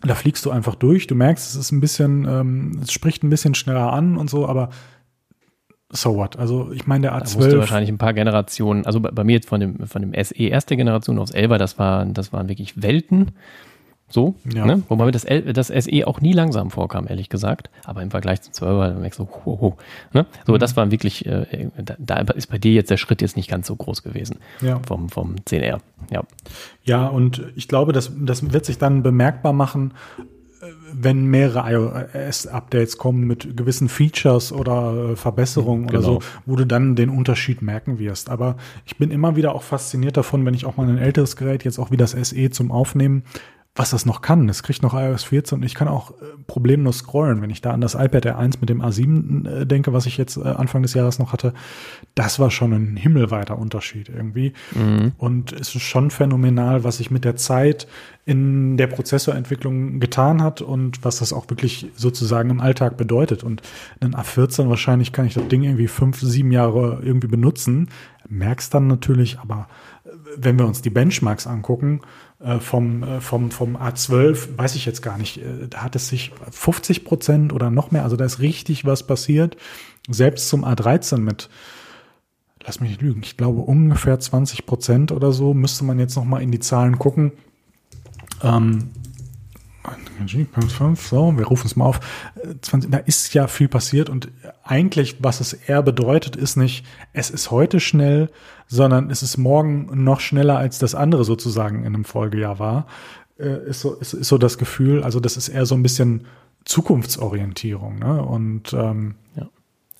Da 0.00 0.14
fliegst 0.14 0.46
du 0.46 0.50
einfach 0.50 0.74
durch. 0.74 1.06
Du 1.06 1.14
merkst, 1.14 1.46
es 1.46 1.56
ist 1.56 1.72
ein 1.72 1.80
bisschen, 1.80 2.24
ähm, 2.26 2.80
es 2.82 2.92
spricht 2.92 3.22
ein 3.22 3.30
bisschen 3.30 3.54
schneller 3.54 3.92
an 3.92 4.16
und 4.16 4.30
so, 4.30 4.48
aber 4.48 4.70
so 5.90 6.16
what? 6.16 6.38
Also 6.38 6.70
ich 6.72 6.86
meine, 6.86 7.02
der 7.02 7.14
A12. 7.14 7.32
Da 7.32 7.38
musste 7.38 7.58
wahrscheinlich 7.58 7.90
ein 7.90 7.98
paar 7.98 8.14
Generationen, 8.14 8.86
also 8.86 9.00
bei, 9.00 9.10
bei, 9.10 9.24
mir 9.24 9.32
jetzt 9.32 9.48
von 9.48 9.60
dem, 9.60 9.86
von 9.86 10.00
dem 10.00 10.12
SE 10.24 10.34
erste 10.34 10.76
Generation 10.76 11.18
aufs 11.18 11.32
11 11.32 11.58
das 11.58 11.78
war, 11.78 12.06
das 12.06 12.32
waren 12.32 12.48
wirklich 12.48 12.80
Welten. 12.82 13.32
So, 14.10 14.34
ja. 14.52 14.64
ne? 14.64 14.82
wobei 14.88 15.04
mir 15.04 15.10
das, 15.10 15.24
L, 15.24 15.52
das 15.52 15.68
SE 15.68 16.06
auch 16.06 16.20
nie 16.20 16.32
langsam 16.32 16.70
vorkam, 16.70 17.06
ehrlich 17.08 17.28
gesagt. 17.28 17.68
Aber 17.84 18.02
im 18.02 18.10
Vergleich 18.10 18.40
zum 18.40 18.52
12er, 18.52 18.88
dann 18.88 19.00
merkst 19.00 19.18
du, 19.18 19.28
ho, 19.44 19.60
ho, 19.60 19.76
ne? 20.14 20.26
So, 20.46 20.54
mhm. 20.54 20.58
das 20.58 20.76
war 20.76 20.90
wirklich, 20.90 21.26
äh, 21.26 21.68
da, 21.76 22.22
da, 22.24 22.32
ist 22.32 22.46
bei 22.46 22.58
dir 22.58 22.72
jetzt 22.72 22.90
der 22.90 22.96
Schritt 22.96 23.20
jetzt 23.20 23.36
nicht 23.36 23.50
ganz 23.50 23.66
so 23.66 23.76
groß 23.76 24.02
gewesen. 24.02 24.36
Ja. 24.62 24.80
Vom, 24.86 25.10
vom 25.10 25.36
10R. 25.36 25.80
Ja. 26.10 26.22
Ja, 26.84 27.06
und 27.06 27.42
ich 27.54 27.68
glaube, 27.68 27.92
das, 27.92 28.10
das 28.18 28.50
wird 28.50 28.64
sich 28.64 28.78
dann 28.78 29.02
bemerkbar 29.02 29.52
machen, 29.52 29.92
wenn 30.92 31.26
mehrere 31.26 31.70
iOS-Updates 31.70 32.98
kommen 32.98 33.26
mit 33.26 33.56
gewissen 33.56 33.88
Features 33.88 34.52
oder 34.52 35.10
äh, 35.10 35.16
Verbesserungen 35.16 35.86
genau. 35.86 35.98
oder 35.98 36.06
so, 36.06 36.18
wo 36.46 36.56
du 36.56 36.66
dann 36.66 36.96
den 36.96 37.10
Unterschied 37.10 37.62
merken 37.62 37.98
wirst. 37.98 38.30
Aber 38.30 38.56
ich 38.84 38.96
bin 38.96 39.10
immer 39.10 39.36
wieder 39.36 39.54
auch 39.54 39.62
fasziniert 39.62 40.16
davon, 40.16 40.44
wenn 40.44 40.54
ich 40.54 40.64
auch 40.64 40.76
mal 40.76 40.88
ein 40.88 40.98
älteres 40.98 41.36
Gerät, 41.36 41.64
jetzt 41.64 41.78
auch 41.78 41.90
wie 41.90 41.96
das 41.96 42.12
SE 42.12 42.50
zum 42.50 42.72
Aufnehmen, 42.72 43.22
was 43.78 43.90
das 43.90 44.06
noch 44.06 44.22
kann. 44.22 44.48
Es 44.48 44.64
kriegt 44.64 44.82
noch 44.82 44.92
iOS 44.92 45.22
14 45.24 45.58
und 45.58 45.64
ich 45.64 45.76
kann 45.76 45.86
auch 45.86 46.10
äh, 46.10 46.14
problemlos 46.48 46.98
scrollen. 46.98 47.40
Wenn 47.40 47.50
ich 47.50 47.60
da 47.60 47.70
an 47.70 47.80
das 47.80 47.94
iPad 47.94 48.26
R1 48.26 48.56
mit 48.60 48.68
dem 48.68 48.82
A7 48.82 49.48
äh, 49.48 49.66
denke, 49.66 49.92
was 49.92 50.06
ich 50.06 50.16
jetzt 50.16 50.36
äh, 50.36 50.42
Anfang 50.42 50.82
des 50.82 50.94
Jahres 50.94 51.20
noch 51.20 51.32
hatte, 51.32 51.54
das 52.16 52.40
war 52.40 52.50
schon 52.50 52.72
ein 52.72 52.96
himmelweiter 52.96 53.56
Unterschied 53.56 54.08
irgendwie. 54.08 54.52
Mhm. 54.74 55.12
Und 55.16 55.52
es 55.52 55.76
ist 55.76 55.82
schon 55.82 56.10
phänomenal, 56.10 56.82
was 56.82 56.96
sich 56.96 57.12
mit 57.12 57.24
der 57.24 57.36
Zeit 57.36 57.86
in 58.24 58.76
der 58.76 58.88
Prozessorentwicklung 58.88 60.00
getan 60.00 60.42
hat 60.42 60.60
und 60.60 61.04
was 61.04 61.18
das 61.18 61.32
auch 61.32 61.48
wirklich 61.48 61.86
sozusagen 61.94 62.50
im 62.50 62.60
Alltag 62.60 62.96
bedeutet. 62.96 63.44
Und 63.44 63.62
ein 64.00 64.14
A14 64.14 64.68
wahrscheinlich 64.68 65.12
kann 65.12 65.24
ich 65.24 65.34
das 65.34 65.46
Ding 65.46 65.62
irgendwie 65.62 65.88
fünf, 65.88 66.20
sieben 66.20 66.50
Jahre 66.50 67.00
irgendwie 67.02 67.28
benutzen. 67.28 67.88
Merkst 68.28 68.74
dann 68.74 68.88
natürlich, 68.88 69.38
aber 69.38 69.68
wenn 70.36 70.58
wir 70.58 70.66
uns 70.66 70.82
die 70.82 70.90
Benchmarks 70.90 71.46
angucken, 71.46 72.00
äh, 72.02 72.04
vom, 72.60 73.02
äh, 73.02 73.20
vom, 73.20 73.50
vom 73.50 73.76
A12, 73.76 74.56
weiß 74.56 74.76
ich 74.76 74.86
jetzt 74.86 75.02
gar 75.02 75.18
nicht, 75.18 75.38
äh, 75.38 75.68
da 75.68 75.82
hat 75.82 75.96
es 75.96 76.08
sich 76.08 76.32
50 76.50 77.04
Prozent 77.04 77.52
oder 77.52 77.70
noch 77.70 77.90
mehr, 77.90 78.04
also 78.04 78.16
da 78.16 78.24
ist 78.24 78.38
richtig 78.38 78.84
was 78.84 79.06
passiert. 79.06 79.56
Selbst 80.08 80.48
zum 80.48 80.64
A13 80.64 81.18
mit, 81.18 81.48
lass 82.64 82.80
mich 82.80 82.90
nicht 82.90 83.02
lügen, 83.02 83.22
ich 83.24 83.36
glaube 83.36 83.60
ungefähr 83.62 84.18
20 84.20 84.66
Prozent 84.66 85.10
oder 85.10 85.32
so, 85.32 85.52
müsste 85.52 85.84
man 85.84 85.98
jetzt 85.98 86.16
noch 86.16 86.24
mal 86.24 86.40
in 86.40 86.52
die 86.52 86.60
Zahlen 86.60 86.98
gucken. 86.98 87.32
Ähm, 88.42 88.90
so, 90.96 91.36
wir 91.36 91.46
rufen 91.46 91.66
es 91.66 91.76
mal 91.76 91.86
auf. 91.86 92.00
20, 92.60 92.90
da 92.90 92.98
ist 92.98 93.32
ja 93.34 93.46
viel 93.46 93.68
passiert 93.68 94.10
und 94.10 94.28
eigentlich, 94.62 95.16
was 95.20 95.40
es 95.40 95.52
eher 95.52 95.82
bedeutet, 95.82 96.36
ist 96.36 96.56
nicht, 96.56 96.84
es 97.12 97.30
ist 97.30 97.50
heute 97.50 97.80
schnell, 97.80 98.30
sondern 98.68 99.10
es 99.10 99.22
ist 99.22 99.38
morgen 99.38 100.04
noch 100.04 100.20
schneller 100.20 100.58
als 100.58 100.78
das 100.78 100.94
andere 100.94 101.24
sozusagen 101.24 101.80
in 101.80 101.94
einem 101.94 102.04
Folgejahr 102.04 102.58
war. 102.58 102.86
Äh, 103.38 103.68
ist 103.68 103.80
so, 103.80 103.94
ist, 103.94 104.12
ist 104.12 104.28
so 104.28 104.38
das 104.38 104.58
Gefühl. 104.58 105.02
Also 105.02 105.20
das 105.20 105.36
ist 105.36 105.48
eher 105.48 105.66
so 105.66 105.74
ein 105.74 105.82
bisschen 105.82 106.26
Zukunftsorientierung. 106.64 107.98
Ne? 107.98 108.22
Und 108.22 108.72
ähm, 108.74 109.14
ja. 109.34 109.48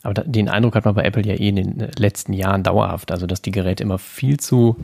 Aber 0.02 0.14
da, 0.14 0.22
den 0.22 0.48
Eindruck 0.48 0.74
hat 0.74 0.84
man 0.84 0.94
bei 0.94 1.04
Apple 1.04 1.24
ja 1.24 1.34
eh 1.34 1.48
in 1.48 1.56
den 1.56 1.88
letzten 1.96 2.32
Jahren 2.32 2.62
dauerhaft. 2.62 3.10
Also 3.10 3.26
dass 3.26 3.42
die 3.42 3.50
Geräte 3.50 3.82
immer 3.82 3.98
viel 3.98 4.38
zu, 4.38 4.76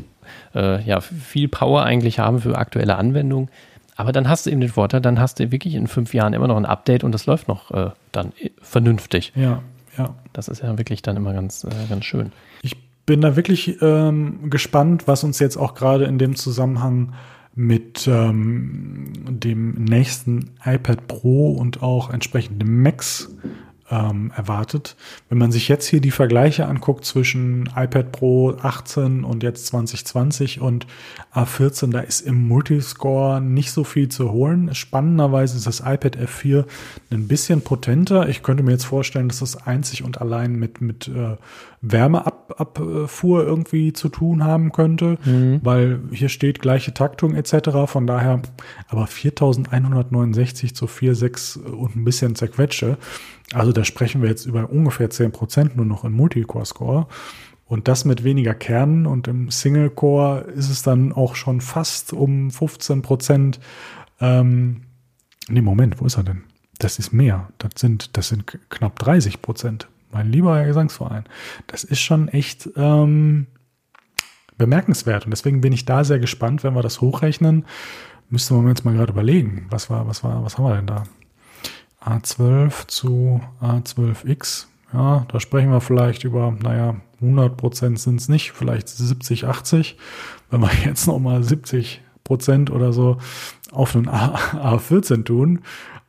äh, 0.54 0.82
ja, 0.82 1.00
viel 1.00 1.48
Power 1.48 1.84
eigentlich 1.84 2.18
haben 2.18 2.40
für 2.40 2.56
aktuelle 2.56 2.96
Anwendungen. 2.96 3.50
Aber 3.96 4.12
dann 4.12 4.28
hast 4.28 4.46
du 4.46 4.50
eben 4.50 4.60
den 4.60 4.70
Vorteil, 4.70 5.00
dann 5.00 5.20
hast 5.20 5.38
du 5.38 5.52
wirklich 5.52 5.74
in 5.74 5.86
fünf 5.86 6.14
Jahren 6.14 6.32
immer 6.32 6.48
noch 6.48 6.56
ein 6.56 6.66
Update 6.66 7.04
und 7.04 7.12
das 7.12 7.26
läuft 7.26 7.46
noch 7.46 7.70
äh, 7.70 7.90
dann 8.10 8.32
vernünftig. 8.60 9.32
Ja, 9.36 9.62
ja. 9.96 10.14
Das 10.32 10.48
ist 10.48 10.62
ja 10.62 10.76
wirklich 10.78 11.02
dann 11.02 11.16
immer 11.16 11.32
ganz, 11.32 11.62
äh, 11.64 11.70
ganz 11.88 12.04
schön. 12.04 12.32
Ich 12.62 12.83
bin 13.06 13.20
da 13.20 13.36
wirklich 13.36 13.80
ähm, 13.82 14.50
gespannt, 14.50 15.06
was 15.06 15.24
uns 15.24 15.38
jetzt 15.38 15.56
auch 15.56 15.74
gerade 15.74 16.04
in 16.04 16.18
dem 16.18 16.36
Zusammenhang 16.36 17.14
mit 17.54 18.08
ähm, 18.08 19.12
dem 19.28 19.74
nächsten 19.74 20.50
iPad 20.64 21.06
Pro 21.06 21.52
und 21.52 21.82
auch 21.82 22.10
entsprechend 22.10 22.60
dem 22.60 22.82
Max 22.82 23.36
ähm, 23.90 24.32
erwartet. 24.34 24.96
Wenn 25.28 25.38
man 25.38 25.52
sich 25.52 25.68
jetzt 25.68 25.86
hier 25.86 26.00
die 26.00 26.10
Vergleiche 26.10 26.66
anguckt 26.66 27.04
zwischen 27.04 27.68
iPad 27.76 28.12
Pro 28.12 28.56
18 28.62 29.24
und 29.24 29.42
jetzt 29.42 29.66
2020 29.66 30.60
und 30.60 30.86
A14, 31.34 31.90
da 31.90 32.00
ist 32.00 32.20
im 32.22 32.48
Multiscore 32.48 33.40
nicht 33.40 33.72
so 33.72 33.84
viel 33.84 34.08
zu 34.08 34.32
holen. 34.32 34.74
Spannenderweise 34.74 35.56
ist 35.56 35.66
das 35.66 35.80
iPad 35.80 36.16
F4 36.16 36.64
ein 37.10 37.28
bisschen 37.28 37.60
potenter. 37.60 38.28
Ich 38.28 38.42
könnte 38.42 38.62
mir 38.62 38.72
jetzt 38.72 38.86
vorstellen, 38.86 39.28
dass 39.28 39.40
das 39.40 39.66
einzig 39.66 40.02
und 40.02 40.20
allein 40.20 40.54
mit, 40.54 40.80
mit 40.80 41.08
äh, 41.08 41.36
Wärmeabfuhr 41.82 43.44
irgendwie 43.44 43.92
zu 43.92 44.08
tun 44.08 44.44
haben 44.44 44.72
könnte, 44.72 45.18
mhm. 45.24 45.60
weil 45.62 46.00
hier 46.12 46.30
steht 46.30 46.60
gleiche 46.60 46.94
Taktung 46.94 47.34
etc. 47.34 47.86
Von 47.86 48.06
daher, 48.06 48.40
aber 48.88 49.06
4169 49.06 50.74
zu 50.74 50.86
4,6 50.86 51.60
und 51.60 51.96
ein 51.96 52.04
bisschen 52.04 52.34
zerquetsche. 52.34 52.96
Also 53.52 53.72
da 53.72 53.84
sprechen 53.84 54.22
wir 54.22 54.28
jetzt 54.28 54.46
über 54.46 54.70
ungefähr 54.70 55.10
10 55.10 55.32
Prozent 55.32 55.76
nur 55.76 55.84
noch 55.84 56.04
im 56.04 56.12
Multicore-Score. 56.12 57.06
Und 57.66 57.88
das 57.88 58.04
mit 58.04 58.24
weniger 58.24 58.54
Kernen 58.54 59.06
und 59.06 59.26
im 59.26 59.50
Single-Core 59.50 60.40
ist 60.54 60.68
es 60.70 60.82
dann 60.82 61.12
auch 61.12 61.34
schon 61.34 61.60
fast 61.60 62.12
um 62.12 62.50
15 62.50 63.02
Prozent. 63.02 63.58
Ähm, 64.20 64.82
nee, 65.48 65.62
Moment, 65.62 66.00
wo 66.00 66.04
ist 66.04 66.16
er 66.16 66.24
denn? 66.24 66.44
Das 66.78 66.98
ist 66.98 67.12
mehr. 67.12 67.48
Das 67.58 67.72
sind, 67.76 68.16
das 68.16 68.28
sind 68.28 68.46
knapp 68.68 68.98
30 68.98 69.40
Prozent. 69.40 69.88
Mein 70.12 70.30
lieber 70.30 70.56
Herr 70.56 70.66
Gesangsverein. 70.66 71.24
Das 71.66 71.84
ist 71.84 72.00
schon 72.00 72.28
echt 72.28 72.68
ähm, 72.76 73.46
bemerkenswert. 74.58 75.24
Und 75.24 75.30
deswegen 75.30 75.60
bin 75.60 75.72
ich 75.72 75.84
da 75.84 76.04
sehr 76.04 76.18
gespannt, 76.18 76.64
wenn 76.64 76.74
wir 76.74 76.82
das 76.82 77.00
hochrechnen. 77.00 77.64
Müsste 78.28 78.54
man 78.54 78.68
jetzt 78.68 78.84
mal 78.84 78.94
gerade 78.94 79.12
überlegen. 79.12 79.66
Was 79.70 79.90
war, 79.90 80.06
was 80.06 80.22
war, 80.22 80.44
was 80.44 80.58
haben 80.58 80.64
wir 80.64 80.76
denn 80.76 80.86
da? 80.86 81.04
A12 82.04 82.86
zu 82.86 83.40
A12X. 83.60 84.66
Ja, 84.92 85.26
da 85.28 85.40
sprechen 85.40 85.70
wir 85.70 85.80
vielleicht 85.80 86.24
über, 86.24 86.54
naja, 86.62 86.96
100 87.20 87.56
Prozent 87.56 87.98
sind 87.98 88.20
es 88.20 88.28
nicht, 88.28 88.52
vielleicht 88.52 88.88
70, 88.88 89.46
80. 89.46 89.96
Wenn 90.50 90.60
wir 90.60 90.70
jetzt 90.84 91.06
nochmal 91.06 91.42
70 91.42 92.02
Prozent 92.22 92.70
oder 92.70 92.92
so 92.92 93.18
auf 93.72 93.96
einen 93.96 94.08
A, 94.08 94.34
A14 94.76 95.24
tun, 95.24 95.60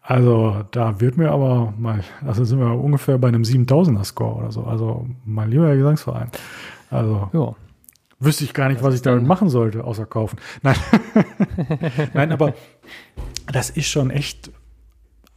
also 0.08 0.64
da 0.70 1.02
wird 1.02 1.18
mir 1.18 1.32
aber 1.32 1.74
mal, 1.80 2.04
also 2.26 2.46
sind 2.46 2.60
wir 2.60 2.80
ungefähr 2.80 3.18
bei 3.18 3.28
einem 3.28 3.42
7000er 3.42 4.04
Score 4.04 4.36
oder 4.36 4.52
so. 4.52 4.64
Also 4.64 5.08
mein 5.26 5.50
lieber 5.50 5.76
Gesangsverein. 5.76 6.30
Also 6.92 7.30
ja. 7.34 7.56
wüsste 8.20 8.44
ich 8.44 8.54
gar 8.54 8.70
nicht, 8.70 8.84
was 8.84 8.94
ich 8.94 9.02
damit 9.02 9.26
machen 9.26 9.50
sollte, 9.50 9.84
außer 9.84 10.06
kaufen. 10.06 10.38
Nein, 10.62 10.76
Nein, 12.14 12.32
aber 12.32 12.54
das 13.52 13.72
ist 13.72 13.88
schon 13.88 14.12
echt 14.12 14.52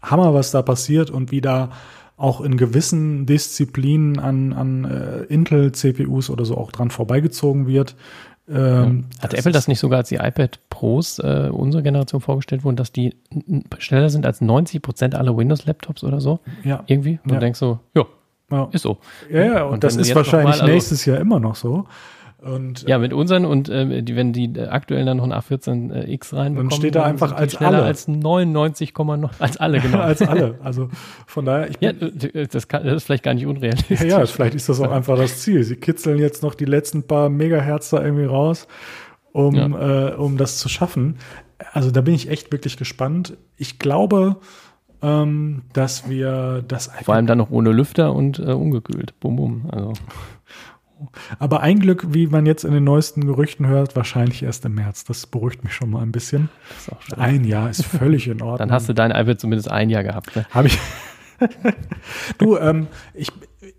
Hammer, 0.02 0.34
was 0.34 0.50
da 0.50 0.62
passiert 0.62 1.10
und 1.10 1.30
wie 1.30 1.40
da 1.40 1.70
auch 2.16 2.40
in 2.40 2.56
gewissen 2.56 3.26
Disziplinen 3.26 4.18
an, 4.18 4.52
an 4.52 4.84
äh, 4.84 5.22
Intel-CPUs 5.32 6.30
oder 6.30 6.44
so 6.44 6.56
auch 6.56 6.72
dran 6.72 6.90
vorbeigezogen 6.90 7.66
wird. 7.66 7.94
Ähm, 8.48 9.04
ja. 9.14 9.22
Hat 9.22 9.34
Apple 9.34 9.52
das 9.52 9.68
nicht 9.68 9.78
sogar 9.78 9.98
als 9.98 10.08
die 10.08 10.16
iPad 10.16 10.58
Pros 10.70 11.18
äh, 11.18 11.48
unserer 11.52 11.82
Generation 11.82 12.20
vorgestellt 12.20 12.64
wurden, 12.64 12.76
dass 12.76 12.92
die 12.92 13.14
schneller 13.78 14.10
sind 14.10 14.26
als 14.26 14.40
90 14.40 14.82
Prozent 14.82 15.14
aller 15.14 15.36
Windows-Laptops 15.36 16.02
oder 16.02 16.20
so? 16.20 16.40
Ja. 16.64 16.82
Irgendwie? 16.86 17.20
Und 17.22 17.30
ja. 17.30 17.36
du 17.36 17.40
denkst 17.40 17.58
so, 17.58 17.78
ja, 17.94 18.04
ja. 18.50 18.68
ist 18.72 18.82
so. 18.82 18.98
Ja, 19.30 19.44
ja, 19.44 19.64
und, 19.64 19.74
und 19.74 19.84
das 19.84 19.96
ist 19.96 20.14
wahrscheinlich 20.14 20.56
mal, 20.56 20.62
also, 20.62 20.72
nächstes 20.72 21.04
Jahr 21.04 21.18
immer 21.18 21.38
noch 21.38 21.54
so. 21.54 21.86
Und, 22.40 22.84
ja, 22.88 22.98
mit 22.98 23.12
unseren 23.12 23.44
und 23.44 23.68
äh, 23.68 24.00
die, 24.00 24.14
wenn 24.14 24.32
die 24.32 24.44
äh, 24.54 24.68
aktuell 24.68 25.04
dann 25.04 25.16
noch 25.16 25.24
ein 25.24 25.32
A14X 25.32 26.36
reinbekommen, 26.36 26.56
dann 26.56 26.70
steht 26.70 26.94
da 26.94 27.02
einfach 27.02 27.32
als 27.32 27.56
alle. 27.56 27.82
Als 27.82 28.06
99, 28.06 28.94
noch, 28.96 29.40
als 29.40 29.56
alle, 29.56 29.80
genau. 29.80 29.98
als 29.98 30.22
alle. 30.22 30.56
Also 30.62 30.88
von 31.26 31.44
daher, 31.44 31.68
ich 31.70 31.76
ja, 31.80 31.90
äh, 31.90 32.46
das, 32.46 32.68
kann, 32.68 32.84
das 32.84 32.94
ist 32.94 33.04
vielleicht 33.04 33.24
gar 33.24 33.34
nicht 33.34 33.46
unrealistisch. 33.46 34.02
Ja, 34.02 34.20
ja, 34.20 34.26
vielleicht 34.26 34.54
ist 34.54 34.68
das 34.68 34.80
auch 34.80 34.92
einfach 34.92 35.16
das 35.16 35.40
Ziel. 35.40 35.64
Sie 35.64 35.74
kitzeln 35.74 36.20
jetzt 36.20 36.44
noch 36.44 36.54
die 36.54 36.64
letzten 36.64 37.02
paar 37.02 37.28
Megahertz 37.28 37.90
da 37.90 38.04
irgendwie 38.04 38.26
raus, 38.26 38.68
um, 39.32 39.54
ja. 39.56 40.10
äh, 40.10 40.14
um 40.14 40.36
das 40.36 40.58
zu 40.58 40.68
schaffen. 40.68 41.16
Also 41.72 41.90
da 41.90 42.02
bin 42.02 42.14
ich 42.14 42.30
echt 42.30 42.52
wirklich 42.52 42.76
gespannt. 42.76 43.36
Ich 43.56 43.80
glaube, 43.80 44.36
ähm, 45.02 45.62
dass 45.72 46.08
wir 46.08 46.64
das 46.66 46.88
Vor 47.02 47.14
allem 47.14 47.26
dann 47.26 47.38
noch 47.38 47.50
ohne 47.50 47.72
Lüfter 47.72 48.14
und 48.14 48.38
äh, 48.38 48.52
ungekühlt. 48.52 49.18
Bum, 49.18 49.34
bum. 49.34 49.68
Also. 49.72 49.92
Aber 51.38 51.60
ein 51.60 51.78
Glück, 51.80 52.14
wie 52.14 52.26
man 52.26 52.46
jetzt 52.46 52.64
in 52.64 52.72
den 52.72 52.84
neuesten 52.84 53.26
Gerüchten 53.26 53.66
hört, 53.66 53.96
wahrscheinlich 53.96 54.42
erst 54.42 54.64
im 54.64 54.74
März. 54.74 55.04
Das 55.04 55.26
beruhigt 55.26 55.64
mich 55.64 55.72
schon 55.72 55.90
mal 55.90 56.02
ein 56.02 56.12
bisschen. 56.12 56.48
Ein 57.16 57.44
Jahr 57.44 57.70
ist 57.70 57.84
völlig 57.84 58.28
in 58.28 58.42
Ordnung. 58.42 58.58
Dann 58.58 58.72
hast 58.72 58.88
du 58.88 58.92
dein 58.92 59.10
iPad 59.10 59.40
zumindest 59.40 59.70
ein 59.70 59.90
Jahr 59.90 60.02
gehabt. 60.02 60.34
Ne? 60.36 60.46
Habe 60.50 60.68
ich. 60.68 60.78
du, 62.38 62.56
ähm, 62.56 62.88
ich, 63.14 63.30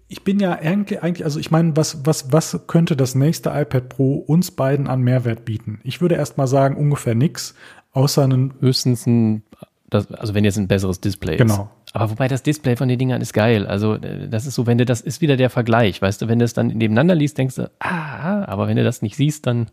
ich 0.08 0.24
bin 0.24 0.40
ja 0.40 0.54
eigentlich, 0.54 1.24
also 1.24 1.40
ich 1.40 1.52
meine, 1.52 1.76
was, 1.76 2.06
was, 2.06 2.32
was 2.32 2.62
könnte 2.68 2.96
das 2.96 3.16
nächste 3.16 3.50
iPad 3.50 3.90
Pro 3.90 4.16
uns 4.16 4.52
beiden 4.52 4.88
an 4.88 5.02
Mehrwert 5.02 5.46
bieten? 5.46 5.80
Ich 5.84 6.02
würde 6.02 6.16
erst 6.16 6.38
mal 6.38 6.48
sagen, 6.48 6.76
ungefähr 6.76 7.16
nichts, 7.16 7.54
außer 7.92 8.24
einen. 8.24 8.54
Höchstens 8.60 9.06
ein, 9.06 9.44
das, 9.90 10.12
also 10.12 10.34
wenn 10.34 10.46
jetzt 10.46 10.58
ein 10.58 10.68
besseres 10.68 11.00
Display 11.00 11.38
genau. 11.38 11.54
ist. 11.54 11.58
Genau. 11.60 11.72
Aber 11.94 12.12
wobei 12.12 12.28
das 12.28 12.44
Display 12.44 12.76
von 12.76 12.88
den 12.88 13.00
Dingern 13.00 13.22
ist 13.22 13.34
geil. 13.34 13.66
Also 13.66 13.96
äh, 13.96 14.28
das 14.30 14.46
ist 14.46 14.56
so, 14.56 14.68
wenn 14.68 14.78
du 14.78 14.86
das 14.86 15.02
ist 15.02 15.22
wieder 15.22 15.38
der 15.38 15.50
Vergleich, 15.50 16.02
weißt 16.02 16.22
du, 16.22 16.28
wenn 16.28 16.40
du 16.40 16.46
es 16.46 16.54
dann 16.54 16.68
nebeneinander 16.68 17.16
liest, 17.16 17.38
denkst 17.38 17.56
du, 17.56 17.72
ah, 17.80 18.46
aber 18.46 18.68
wenn 18.68 18.78
du 18.78 18.84
das 18.84 19.02
nicht 19.02 19.16
siehst, 19.16 19.48
dann 19.48 19.68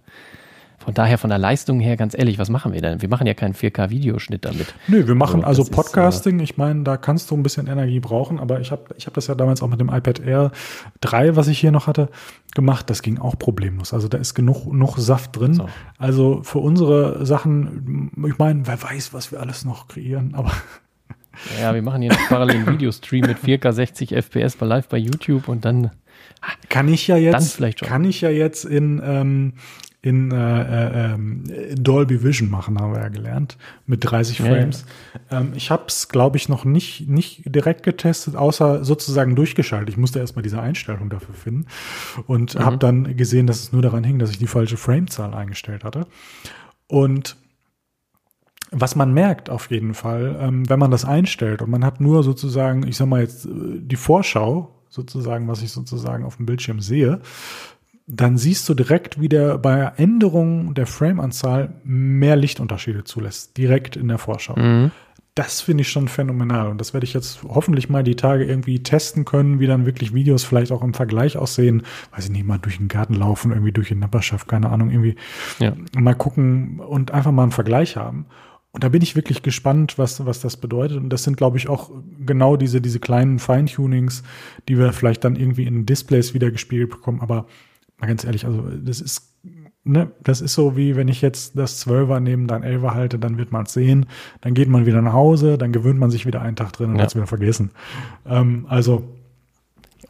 von 0.86 0.94
daher, 0.94 1.18
von 1.18 1.30
der 1.30 1.38
Leistung 1.38 1.80
her, 1.80 1.96
ganz 1.96 2.16
ehrlich, 2.16 2.38
was 2.38 2.48
machen 2.48 2.72
wir 2.72 2.80
denn? 2.80 3.02
Wir 3.02 3.08
machen 3.08 3.26
ja 3.26 3.34
keinen 3.34 3.54
4K-Videoschnitt 3.54 4.44
damit. 4.44 4.72
Nö, 4.86 5.04
wir 5.06 5.16
machen 5.16 5.42
also, 5.42 5.62
also 5.62 5.72
Podcasting. 5.72 6.36
Ist, 6.36 6.42
äh, 6.42 6.44
ich 6.44 6.56
meine, 6.58 6.84
da 6.84 6.96
kannst 6.96 7.28
du 7.30 7.34
ein 7.34 7.42
bisschen 7.42 7.66
Energie 7.66 7.98
brauchen, 7.98 8.38
aber 8.38 8.60
ich 8.60 8.70
habe 8.70 8.94
ich 8.96 9.06
hab 9.06 9.14
das 9.14 9.26
ja 9.26 9.34
damals 9.34 9.62
auch 9.62 9.68
mit 9.68 9.80
dem 9.80 9.88
iPad 9.88 10.20
Air 10.20 10.52
3, 11.00 11.34
was 11.34 11.48
ich 11.48 11.58
hier 11.58 11.72
noch 11.72 11.88
hatte, 11.88 12.08
gemacht. 12.54 12.88
Das 12.88 13.02
ging 13.02 13.18
auch 13.18 13.36
problemlos. 13.36 13.92
Also 13.92 14.06
da 14.06 14.18
ist 14.18 14.34
genug, 14.34 14.70
genug 14.70 14.96
Saft 14.96 15.36
drin. 15.36 15.54
So. 15.54 15.68
Also 15.98 16.42
für 16.44 16.58
unsere 16.58 17.26
Sachen, 17.26 18.12
ich 18.24 18.38
meine, 18.38 18.66
wer 18.68 18.80
weiß, 18.80 19.12
was 19.12 19.32
wir 19.32 19.40
alles 19.40 19.64
noch 19.64 19.88
kreieren, 19.88 20.34
aber 20.36 20.52
ja, 21.60 21.74
wir 21.74 21.82
machen 21.82 22.02
hier 22.02 22.12
einen 22.12 22.28
parallelen 22.28 22.66
Videostream 22.72 23.26
mit 23.26 23.38
4K 23.38 23.72
60 23.72 24.12
FPS 24.14 24.56
bei 24.56 24.66
live 24.66 24.88
bei 24.88 24.98
YouTube 24.98 25.48
und 25.48 25.64
dann 25.64 25.90
kann 26.68 26.88
ich 26.88 27.06
ja 27.08 27.16
jetzt 27.16 27.60
kann 27.82 28.04
ich 28.04 28.20
ja 28.20 28.30
jetzt 28.30 28.64
in 28.64 29.00
ähm, 29.04 29.54
in 30.06 30.30
äh, 30.30 31.14
äh, 31.14 31.74
Dolby 31.74 32.22
Vision 32.22 32.48
machen, 32.48 32.78
haben 32.78 32.92
wir 32.92 33.00
ja 33.00 33.08
gelernt, 33.08 33.56
mit 33.86 34.08
30 34.08 34.38
Frames. 34.38 34.84
Ja, 35.14 35.38
ja. 35.38 35.40
Ähm, 35.40 35.52
ich 35.56 35.72
habe 35.72 35.86
es, 35.88 36.08
glaube 36.08 36.36
ich, 36.36 36.48
noch 36.48 36.64
nicht, 36.64 37.08
nicht 37.08 37.42
direkt 37.44 37.82
getestet, 37.82 38.36
außer 38.36 38.84
sozusagen 38.84 39.34
durchgeschaltet. 39.34 39.88
Ich 39.88 39.96
musste 39.96 40.20
erstmal 40.20 40.44
diese 40.44 40.60
Einstellung 40.60 41.10
dafür 41.10 41.34
finden 41.34 41.66
und 42.28 42.54
mhm. 42.54 42.60
habe 42.60 42.78
dann 42.78 43.16
gesehen, 43.16 43.48
dass 43.48 43.58
es 43.58 43.72
nur 43.72 43.82
daran 43.82 44.04
hing, 44.04 44.20
dass 44.20 44.30
ich 44.30 44.38
die 44.38 44.46
falsche 44.46 44.76
Framezahl 44.76 45.34
eingestellt 45.34 45.82
hatte. 45.82 46.06
Und 46.86 47.36
was 48.70 48.96
man 48.96 49.12
merkt 49.14 49.50
auf 49.50 49.70
jeden 49.70 49.94
Fall, 49.94 50.36
ähm, 50.40 50.68
wenn 50.68 50.78
man 50.78 50.90
das 50.90 51.04
einstellt 51.04 51.62
und 51.62 51.70
man 51.70 51.84
hat 51.84 52.00
nur 52.00 52.22
sozusagen, 52.22 52.86
ich 52.86 52.96
sag 52.96 53.06
mal 53.06 53.20
jetzt 53.20 53.46
äh, 53.46 53.50
die 53.78 53.96
Vorschau, 53.96 54.72
sozusagen, 54.88 55.46
was 55.48 55.62
ich 55.62 55.72
sozusagen 55.72 56.24
auf 56.24 56.36
dem 56.36 56.46
Bildschirm 56.46 56.80
sehe, 56.80 57.20
dann 58.06 58.38
siehst 58.38 58.68
du 58.68 58.74
direkt, 58.74 59.20
wie 59.20 59.28
der 59.28 59.58
bei 59.58 59.92
Änderung 59.96 60.74
der 60.74 60.86
Frameanzahl 60.86 61.74
mehr 61.84 62.36
Lichtunterschiede 62.36 63.04
zulässt, 63.04 63.56
direkt 63.56 63.96
in 63.96 64.08
der 64.08 64.18
Vorschau. 64.18 64.56
Mhm. 64.56 64.92
Das 65.34 65.60
finde 65.60 65.82
ich 65.82 65.90
schon 65.90 66.08
phänomenal 66.08 66.68
und 66.68 66.80
das 66.80 66.94
werde 66.94 67.04
ich 67.04 67.12
jetzt 67.12 67.42
hoffentlich 67.42 67.90
mal 67.90 68.02
die 68.02 68.16
Tage 68.16 68.44
irgendwie 68.44 68.82
testen 68.82 69.26
können, 69.26 69.60
wie 69.60 69.66
dann 69.66 69.84
wirklich 69.84 70.14
Videos 70.14 70.44
vielleicht 70.44 70.72
auch 70.72 70.82
im 70.82 70.94
Vergleich 70.94 71.36
aussehen. 71.36 71.82
Weiß 72.12 72.24
ich 72.24 72.30
nicht, 72.30 72.46
mal 72.46 72.58
durch 72.58 72.78
den 72.78 72.88
Garten 72.88 73.12
laufen, 73.12 73.50
irgendwie 73.50 73.72
durch 73.72 73.88
die 73.88 73.96
Nachbarschaft, 73.96 74.48
keine 74.48 74.70
Ahnung, 74.70 74.90
irgendwie 74.90 75.16
ja. 75.58 75.74
mal 75.94 76.14
gucken 76.14 76.80
und 76.80 77.10
einfach 77.10 77.32
mal 77.32 77.42
einen 77.42 77.52
Vergleich 77.52 77.96
haben. 77.98 78.24
Und 78.76 78.84
da 78.84 78.90
bin 78.90 79.00
ich 79.00 79.16
wirklich 79.16 79.40
gespannt, 79.40 79.96
was, 79.96 80.26
was 80.26 80.40
das 80.40 80.58
bedeutet. 80.58 80.98
Und 80.98 81.08
das 81.08 81.24
sind, 81.24 81.38
glaube 81.38 81.56
ich, 81.56 81.66
auch 81.66 81.90
genau 82.20 82.58
diese, 82.58 82.82
diese 82.82 83.00
kleinen 83.00 83.38
Feintunings, 83.38 84.22
die 84.68 84.76
wir 84.76 84.92
vielleicht 84.92 85.24
dann 85.24 85.34
irgendwie 85.34 85.64
in 85.64 85.86
Displays 85.86 86.34
wieder 86.34 86.50
gespielt 86.50 86.90
bekommen. 86.90 87.22
Aber 87.22 87.46
mal 87.98 88.06
ganz 88.06 88.24
ehrlich, 88.24 88.44
also 88.44 88.62
das 88.84 89.00
ist, 89.00 89.32
ne, 89.82 90.10
das 90.22 90.42
ist 90.42 90.52
so 90.52 90.76
wie 90.76 90.94
wenn 90.94 91.08
ich 91.08 91.22
jetzt 91.22 91.56
das 91.56 91.86
12er 91.86 92.20
neben 92.20 92.48
dein 92.48 92.64
11er 92.64 92.92
halte, 92.92 93.18
dann 93.18 93.38
wird 93.38 93.50
man 93.50 93.64
es 93.64 93.72
sehen, 93.72 94.04
dann 94.42 94.52
geht 94.52 94.68
man 94.68 94.84
wieder 94.84 95.00
nach 95.00 95.14
Hause, 95.14 95.56
dann 95.56 95.72
gewöhnt 95.72 95.98
man 95.98 96.10
sich 96.10 96.26
wieder 96.26 96.42
einen 96.42 96.56
Tag 96.56 96.74
drin 96.74 96.90
und 96.90 96.96
ja. 96.96 97.04
hat 97.04 97.08
es 97.08 97.16
wieder 97.16 97.26
vergessen. 97.26 97.70
Ähm, 98.26 98.66
also 98.68 99.04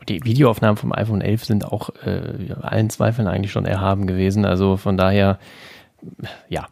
die 0.09 0.25
Videoaufnahmen 0.25 0.77
vom 0.77 0.93
iPhone 0.93 1.21
11 1.21 1.45
sind 1.45 1.65
auch 1.67 1.91
äh, 2.05 2.53
allen 2.61 2.91
Zweifeln 2.91 3.29
eigentlich 3.29 3.53
schon 3.53 3.65
erhaben 3.65 4.09
gewesen. 4.09 4.45
Also 4.45 4.77
von 4.77 4.97
daher, 4.97 5.39
ja, 6.49 6.67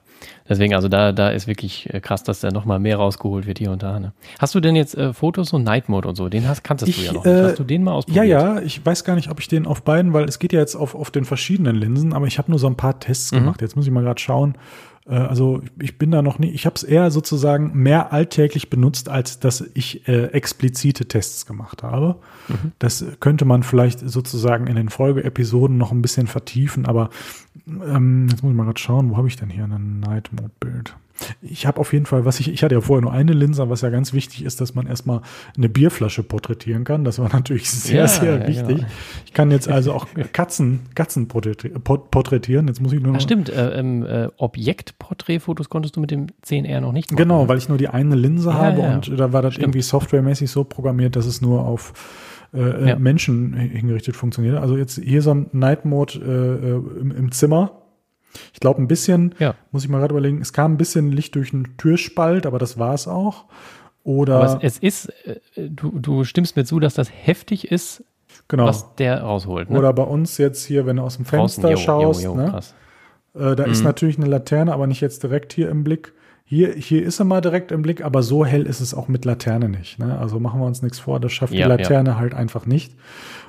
Deswegen, 0.48 0.74
also 0.74 0.88
da, 0.88 1.12
da 1.12 1.30
ist 1.30 1.46
wirklich 1.46 1.92
äh, 1.92 2.00
krass, 2.00 2.22
dass 2.22 2.40
da 2.40 2.50
nochmal 2.50 2.78
mehr 2.78 2.96
rausgeholt 2.96 3.46
wird 3.46 3.58
hier 3.58 3.70
und 3.70 3.82
da. 3.82 3.98
Ne? 3.98 4.12
Hast 4.38 4.54
du 4.54 4.60
denn 4.60 4.76
jetzt 4.76 4.94
äh, 4.94 5.14
Fotos 5.14 5.52
und 5.52 5.64
Night 5.64 5.88
Mode 5.88 6.08
und 6.08 6.16
so? 6.16 6.28
Den 6.28 6.46
hast, 6.46 6.62
kanntest 6.62 6.90
ich, 6.90 6.98
du 6.98 7.02
ja 7.04 7.12
noch. 7.12 7.24
Äh, 7.24 7.44
hast 7.44 7.58
du 7.58 7.64
den 7.64 7.82
mal 7.82 7.92
ausprobiert? 7.92 8.26
Ja, 8.26 8.54
ja, 8.54 8.60
ich 8.60 8.84
weiß 8.84 9.04
gar 9.04 9.14
nicht, 9.14 9.30
ob 9.30 9.40
ich 9.40 9.48
den 9.48 9.66
auf 9.66 9.82
beiden, 9.82 10.12
weil 10.12 10.24
es 10.24 10.38
geht 10.38 10.52
ja 10.52 10.60
jetzt 10.60 10.74
auf, 10.74 10.94
auf 10.94 11.10
den 11.10 11.24
verschiedenen 11.24 11.76
Linsen, 11.76 12.12
aber 12.12 12.26
ich 12.26 12.38
habe 12.38 12.50
nur 12.50 12.58
so 12.58 12.66
ein 12.66 12.76
paar 12.76 13.00
Tests 13.00 13.32
mhm. 13.32 13.38
gemacht. 13.38 13.62
Jetzt 13.62 13.74
muss 13.74 13.86
ich 13.86 13.92
mal 13.92 14.02
gerade 14.02 14.20
schauen. 14.20 14.56
Äh, 15.06 15.14
also 15.14 15.62
ich 15.80 15.98
bin 15.98 16.10
da 16.10 16.22
noch 16.22 16.38
nie, 16.38 16.50
ich 16.50 16.66
habe 16.66 16.76
es 16.76 16.82
eher 16.82 17.10
sozusagen 17.10 17.72
mehr 17.74 18.12
alltäglich 18.12 18.70
benutzt, 18.70 19.08
als 19.08 19.40
dass 19.40 19.64
ich 19.74 20.08
äh, 20.08 20.26
explizite 20.26 21.06
Tests 21.06 21.46
gemacht 21.46 21.82
habe. 21.82 22.16
Mhm. 22.48 22.72
Das 22.78 23.04
könnte 23.20 23.44
man 23.44 23.62
vielleicht 23.62 24.00
sozusagen 24.00 24.66
in 24.66 24.76
den 24.76 24.88
Folgeepisoden 24.88 25.76
noch 25.76 25.92
ein 25.92 26.02
bisschen 26.02 26.26
vertiefen, 26.26 26.86
aber 26.86 27.10
ähm, 27.66 28.28
jetzt 28.30 28.42
muss 28.42 28.50
ich 28.50 28.56
mal 28.56 28.64
gerade 28.64 28.80
schauen, 28.80 29.10
wo 29.10 29.16
habe 29.16 29.28
ich 29.28 29.36
denn 29.36 29.50
hier 29.50 29.64
ein 29.64 30.00
Night 30.00 30.30
Mode 30.32 30.52
Bild? 30.60 30.96
Ich 31.42 31.66
habe 31.66 31.80
auf 31.80 31.92
jeden 31.92 32.06
Fall, 32.06 32.24
was 32.24 32.40
ich, 32.40 32.50
ich 32.50 32.62
hatte 32.62 32.74
ja 32.74 32.80
vorher 32.80 33.02
nur 33.02 33.12
eine 33.12 33.32
Linse, 33.32 33.68
was 33.70 33.82
ja 33.82 33.90
ganz 33.90 34.12
wichtig 34.12 34.44
ist, 34.44 34.60
dass 34.60 34.74
man 34.74 34.86
erstmal 34.86 35.20
eine 35.56 35.68
Bierflasche 35.68 36.22
porträtieren 36.22 36.84
kann. 36.84 37.04
Das 37.04 37.18
war 37.18 37.28
natürlich 37.32 37.70
sehr, 37.70 38.02
ja, 38.02 38.08
sehr 38.08 38.40
ja, 38.40 38.48
wichtig. 38.48 38.76
Genau. 38.78 38.88
Ich 39.24 39.32
kann 39.32 39.50
jetzt 39.50 39.68
also 39.68 39.92
auch 39.92 40.08
Katzen, 40.32 40.80
Katzen 40.94 41.28
porträtieren. 41.28 42.66
Jetzt 42.68 42.80
muss 42.80 42.92
ich 42.92 43.00
nur 43.00 43.12
noch. 43.12 43.18
Ach, 43.18 43.22
stimmt, 43.22 43.48
äh, 43.48 43.78
ähm, 43.78 44.04
äh, 44.04 44.28
Objektporträtfotos 44.36 45.68
konntest 45.68 45.96
du 45.96 46.00
mit 46.00 46.10
dem 46.10 46.26
10R 46.44 46.80
noch 46.80 46.92
nicht 46.92 47.10
machen. 47.10 47.22
Genau, 47.22 47.42
ne? 47.42 47.48
weil 47.48 47.58
ich 47.58 47.68
nur 47.68 47.78
die 47.78 47.88
eine 47.88 48.16
Linse 48.16 48.50
ja, 48.50 48.54
habe 48.54 48.80
und 48.80 49.18
da 49.18 49.32
war 49.32 49.42
das 49.42 49.54
stimmt. 49.54 49.64
irgendwie 49.64 49.82
softwaremäßig 49.82 50.50
so 50.50 50.64
programmiert, 50.64 51.16
dass 51.16 51.26
es 51.26 51.40
nur 51.40 51.64
auf 51.64 51.92
äh, 52.52 52.90
äh. 52.90 52.96
Menschen 52.96 53.54
hingerichtet 53.54 54.16
funktioniert. 54.16 54.56
Also 54.56 54.76
jetzt 54.76 55.00
hier 55.02 55.22
so 55.22 55.32
ein 55.32 55.46
Night 55.52 55.84
Mode 55.84 56.18
äh, 56.18 57.00
im, 57.00 57.10
im 57.10 57.32
Zimmer 57.32 57.83
ich 58.52 58.60
glaube, 58.60 58.82
ein 58.82 58.88
bisschen, 58.88 59.34
ja. 59.38 59.54
muss 59.70 59.84
ich 59.84 59.88
mal 59.88 59.98
gerade 59.98 60.12
überlegen, 60.12 60.40
es 60.40 60.52
kam 60.52 60.72
ein 60.72 60.76
bisschen 60.76 61.12
Licht 61.12 61.34
durch 61.34 61.52
einen 61.52 61.76
Türspalt, 61.76 62.46
aber 62.46 62.58
das 62.58 62.78
war 62.78 62.94
es 62.94 63.08
auch. 63.08 63.44
Oder 64.02 64.58
es, 64.62 64.78
es 64.78 64.78
ist, 64.78 65.12
äh, 65.56 65.70
du, 65.70 65.98
du 65.98 66.24
stimmst 66.24 66.56
mir 66.56 66.64
zu, 66.64 66.78
dass 66.78 66.94
das 66.94 67.10
heftig 67.10 67.70
ist, 67.70 68.04
genau. 68.48 68.66
was 68.66 68.94
der 68.96 69.22
rausholt. 69.22 69.70
Ne? 69.70 69.78
Oder 69.78 69.92
bei 69.92 70.02
uns 70.02 70.36
jetzt 70.38 70.64
hier, 70.64 70.86
wenn 70.86 70.96
du 70.96 71.02
aus 71.02 71.16
dem 71.16 71.24
Fenster 71.24 71.70
Draußen, 71.70 71.84
schaust, 71.84 72.22
jo, 72.22 72.34
jo, 72.34 72.36
ne? 72.36 72.60
äh, 73.34 73.56
da 73.56 73.66
mhm. 73.66 73.72
ist 73.72 73.82
natürlich 73.82 74.18
eine 74.18 74.26
Laterne, 74.26 74.72
aber 74.72 74.86
nicht 74.86 75.00
jetzt 75.00 75.22
direkt 75.22 75.52
hier 75.52 75.70
im 75.70 75.84
Blick. 75.84 76.12
Hier, 76.46 76.74
hier 76.74 77.02
ist 77.02 77.18
er 77.18 77.24
mal 77.24 77.40
direkt 77.40 77.72
im 77.72 77.80
Blick, 77.80 78.04
aber 78.04 78.22
so 78.22 78.44
hell 78.44 78.66
ist 78.66 78.80
es 78.80 78.92
auch 78.92 79.08
mit 79.08 79.24
Laterne 79.24 79.70
nicht. 79.70 79.98
Ne? 79.98 80.18
Also 80.18 80.38
machen 80.38 80.60
wir 80.60 80.66
uns 80.66 80.82
nichts 80.82 80.98
vor, 80.98 81.18
das 81.18 81.32
schafft 81.32 81.54
ja, 81.54 81.64
die 81.64 81.82
Laterne 81.82 82.10
ja. 82.10 82.18
halt 82.18 82.34
einfach 82.34 82.66
nicht. 82.66 82.94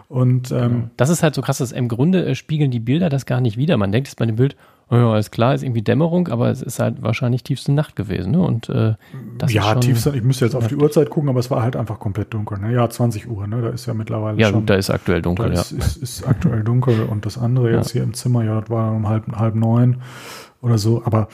Und 0.08 0.52
ähm, 0.52 0.58
genau. 0.58 0.90
das 0.96 1.10
ist 1.10 1.22
halt 1.22 1.36
so 1.36 1.42
krass, 1.42 1.58
dass 1.58 1.74
im 1.74 1.90
Grunde 1.90 2.26
äh, 2.26 2.36
spiegeln 2.36 2.72
die 2.72 2.80
Bilder 2.80 3.10
das 3.10 3.26
gar 3.26 3.42
nicht 3.42 3.58
wieder. 3.58 3.76
Man 3.76 3.92
denkt 3.92 4.08
jetzt 4.08 4.16
bei 4.16 4.26
dem 4.26 4.38
Bild, 4.38 4.56
ja, 4.92 5.18
ist 5.18 5.32
klar, 5.32 5.56
ist 5.56 5.64
irgendwie 5.64 5.82
Dämmerung, 5.82 6.28
aber 6.28 6.52
es 6.52 6.62
ist 6.62 6.80
halt 6.80 7.02
wahrscheinlich 7.02 7.44
tiefste 7.44 7.72
Nacht 7.72 7.96
gewesen. 7.96 8.32
Ne? 8.32 8.40
Und 8.40 8.70
äh, 8.70 8.94
das 9.38 9.52
ja, 9.52 9.76
tiefste, 9.76 10.16
ich 10.16 10.22
müsste 10.22 10.46
jetzt 10.46 10.56
auf 10.56 10.68
die 10.68 10.76
Uhrzeit 10.76 11.10
gucken, 11.10 11.30
aber 11.30 11.40
es 11.40 11.50
war 11.50 11.64
halt 11.64 11.76
einfach 11.76 12.00
komplett 12.00 12.34
dunkel. 12.34 12.60
Ne? 12.60 12.74
Ja, 12.74 12.88
20 12.88 13.28
Uhr, 13.28 13.48
ne? 13.48 13.62
Da 13.62 13.70
ist 13.70 13.88
ja 13.88 13.96
mittlerweile 13.96 14.40
ja, 14.40 14.50
schon. 14.50 14.66
da 14.66 14.76
ist 14.76 14.92
aktuell 14.92 15.24
dunkel. 15.24 15.48
Da 15.48 15.54
ja. 15.54 15.62
ist, 15.62 15.72
ist, 15.72 15.98
ist 15.98 16.28
aktuell 16.28 16.64
dunkel 16.64 17.04
und 17.04 17.26
das 17.26 17.38
andere 17.38 17.72
jetzt 17.72 17.90
ja. 17.90 17.94
hier 17.94 18.04
im 18.04 18.14
Zimmer, 18.14 18.44
ja, 18.44 18.62
das 18.62 18.70
war 18.70 18.94
um 18.94 19.10
halb 19.10 19.26
halb 19.36 19.56
neun 19.56 20.02
oder 20.62 20.78
so. 20.78 21.04
Aber 21.04 21.30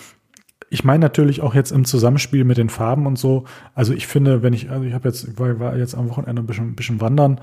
ich 0.70 0.86
meine 0.86 0.99
natürlich 0.99 1.41
auch 1.41 1.54
jetzt 1.54 1.72
im 1.72 1.84
Zusammenspiel 1.84 2.45
mit 2.45 2.58
den 2.58 2.70
Farben 2.70 3.06
und 3.06 3.20
so. 3.20 3.43
Also 3.76 3.93
ich 3.93 4.08
finde, 4.08 4.43
wenn 4.43 4.54
ich, 4.54 4.70
also 4.70 4.86
ich 4.86 4.93
habe 4.93 5.10
jetzt, 5.10 5.28
ich 5.28 5.38
war, 5.38 5.60
war 5.60 5.76
jetzt 5.76 5.93
am 5.95 6.10
Wochenende 6.10 6.41
ein 6.41 6.45
bisschen, 6.45 6.70
ein 6.70 6.76
bisschen 6.76 7.02
wandern 7.02 7.41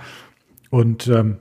und 0.70 1.06
ähm, 1.08 1.36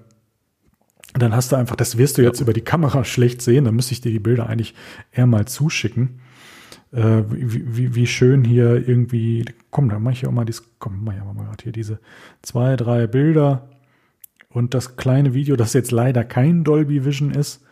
dann 1.22 1.36
hast 1.36 1.52
du 1.52 1.56
einfach, 1.56 1.76
das 1.76 1.98
wirst 1.98 2.18
du 2.18 2.22
jetzt 2.22 2.42
über 2.42 2.54
die 2.54 2.62
Kamera 2.62 3.04
schlecht 3.04 3.42
sehen, 3.42 3.66
dann 3.66 3.76
müsste 3.76 3.94
ich 3.94 4.02
dir 4.02 4.12
die 4.12 4.20
Bilder 4.20 4.48
eigentlich 4.48 4.74
eher 5.12 5.28
mal 5.28 5.46
zuschicken. 5.46 6.20
Äh, 6.92 7.24
wie, 7.30 7.78
wie, 7.78 7.96
wie 7.96 8.08
schön 8.08 8.44
hier 8.44 8.88
irgendwie, 8.88 9.46
komm, 9.72 9.90
da 9.90 10.00
mache 10.00 10.14
ich 10.14 10.28
auch 10.28 10.32
mal 10.32 10.46
dies, 10.46 10.64
komm, 10.80 11.04
mach 11.04 11.14
ich 11.14 11.20
mal 11.20 11.34
gerade 11.34 11.64
hier 11.64 11.72
diese 11.72 12.00
zwei, 12.42 12.76
drei 12.76 13.08
Bilder 13.08 13.70
und 14.50 14.74
das 14.74 14.96
kleine 14.96 15.34
Video, 15.34 15.56
das 15.56 15.74
jetzt 15.74 15.92
leider 15.92 16.24
kein 16.24 16.64
Dolby 16.64 17.06
Vision 17.06 17.32
ist, 17.32 17.66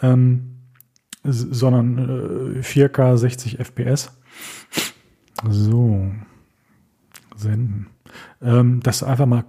ähm, 0.00 0.56
sondern 1.24 2.58
äh, 2.58 2.60
4K 2.60 3.16
60 3.16 3.58
FPS. 3.58 4.10
So, 5.48 6.10
senden. 7.36 7.86
Ähm, 8.42 8.80
dass 8.82 9.00
du 9.00 9.06
einfach 9.06 9.26
mal 9.26 9.44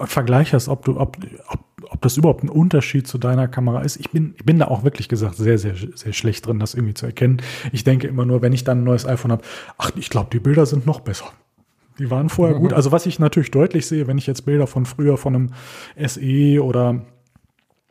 Vergleich 0.00 0.54
hast, 0.54 0.68
ob 0.68 0.84
du, 0.84 1.00
ob, 1.00 1.18
ob 1.48 1.63
ob 1.63 1.63
das 2.04 2.16
überhaupt 2.16 2.44
ein 2.44 2.48
Unterschied 2.48 3.06
zu 3.06 3.18
deiner 3.18 3.48
Kamera 3.48 3.82
ist. 3.82 3.96
Ich 3.96 4.10
bin, 4.10 4.34
ich 4.36 4.44
bin 4.44 4.58
da 4.58 4.68
auch 4.68 4.84
wirklich 4.84 5.08
gesagt 5.08 5.36
sehr, 5.36 5.58
sehr, 5.58 5.74
sehr 5.94 6.12
schlecht 6.12 6.46
drin, 6.46 6.58
das 6.58 6.74
irgendwie 6.74 6.94
zu 6.94 7.06
erkennen. 7.06 7.42
Ich 7.72 7.84
denke 7.84 8.06
immer 8.06 8.24
nur, 8.24 8.42
wenn 8.42 8.52
ich 8.52 8.64
dann 8.64 8.80
ein 8.80 8.84
neues 8.84 9.06
iPhone 9.06 9.32
habe, 9.32 9.42
ach, 9.78 9.90
ich 9.96 10.10
glaube, 10.10 10.28
die 10.32 10.40
Bilder 10.40 10.66
sind 10.66 10.86
noch 10.86 11.00
besser. 11.00 11.26
Die 11.98 12.10
waren 12.10 12.28
vorher 12.28 12.56
mhm. 12.56 12.60
gut. 12.60 12.72
Also 12.72 12.92
was 12.92 13.06
ich 13.06 13.18
natürlich 13.18 13.50
deutlich 13.50 13.86
sehe, 13.86 14.06
wenn 14.06 14.18
ich 14.18 14.26
jetzt 14.26 14.42
Bilder 14.42 14.66
von 14.66 14.84
früher 14.84 15.16
von 15.16 15.34
einem 15.34 15.50
SE 16.06 16.62
oder 16.62 17.02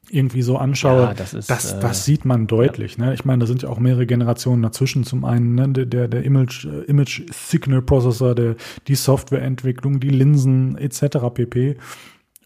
irgendwie 0.09 0.41
so 0.41 0.57
anschaue, 0.57 1.01
ja, 1.01 1.13
das, 1.13 1.33
ist, 1.33 1.49
das, 1.49 1.79
das 1.79 2.01
äh, 2.01 2.03
sieht 2.03 2.25
man 2.25 2.45
deutlich. 2.47 2.97
Ja. 2.97 3.05
Ne? 3.05 3.13
Ich 3.13 3.25
meine, 3.25 3.39
da 3.39 3.45
sind 3.47 3.63
ja 3.63 3.69
auch 3.69 3.79
mehrere 3.79 4.05
Generationen 4.05 4.61
dazwischen. 4.61 5.05
Zum 5.05 5.25
einen 5.25 5.55
ne, 5.55 5.69
der, 5.69 6.07
der 6.07 6.23
Image, 6.23 6.65
äh, 6.65 6.81
Image 6.83 7.21
Signal 7.31 7.81
Processor, 7.81 8.35
der, 8.35 8.55
die 8.87 8.95
Softwareentwicklung, 8.95 9.99
die 9.99 10.09
Linsen 10.09 10.77
etc. 10.77 11.17
pp. 11.33 11.77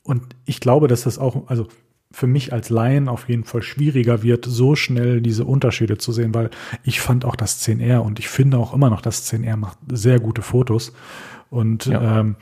Und 0.07 0.23
ich 0.45 0.61
glaube, 0.61 0.87
dass 0.87 1.03
das 1.03 1.19
auch, 1.19 1.47
also 1.47 1.67
für 2.11 2.27
mich 2.27 2.53
als 2.53 2.69
Laien 2.69 3.09
auf 3.09 3.27
jeden 3.27 3.43
Fall 3.43 3.61
schwieriger 3.61 4.23
wird, 4.23 4.45
so 4.45 4.75
schnell 4.75 5.19
diese 5.21 5.43
Unterschiede 5.43 5.97
zu 5.97 6.13
sehen, 6.13 6.33
weil 6.33 6.49
ich 6.83 7.01
fand 7.01 7.25
auch 7.25 7.35
das 7.35 7.61
10R 7.61 7.97
und 7.97 8.17
ich 8.17 8.29
finde 8.29 8.57
auch 8.57 8.73
immer 8.73 8.89
noch, 8.89 9.01
das 9.01 9.29
10R 9.31 9.57
macht 9.57 9.77
sehr 9.91 10.19
gute 10.19 10.41
Fotos. 10.41 10.93
Und 11.49 11.87
ja. 11.87 12.21
ähm, 12.21 12.37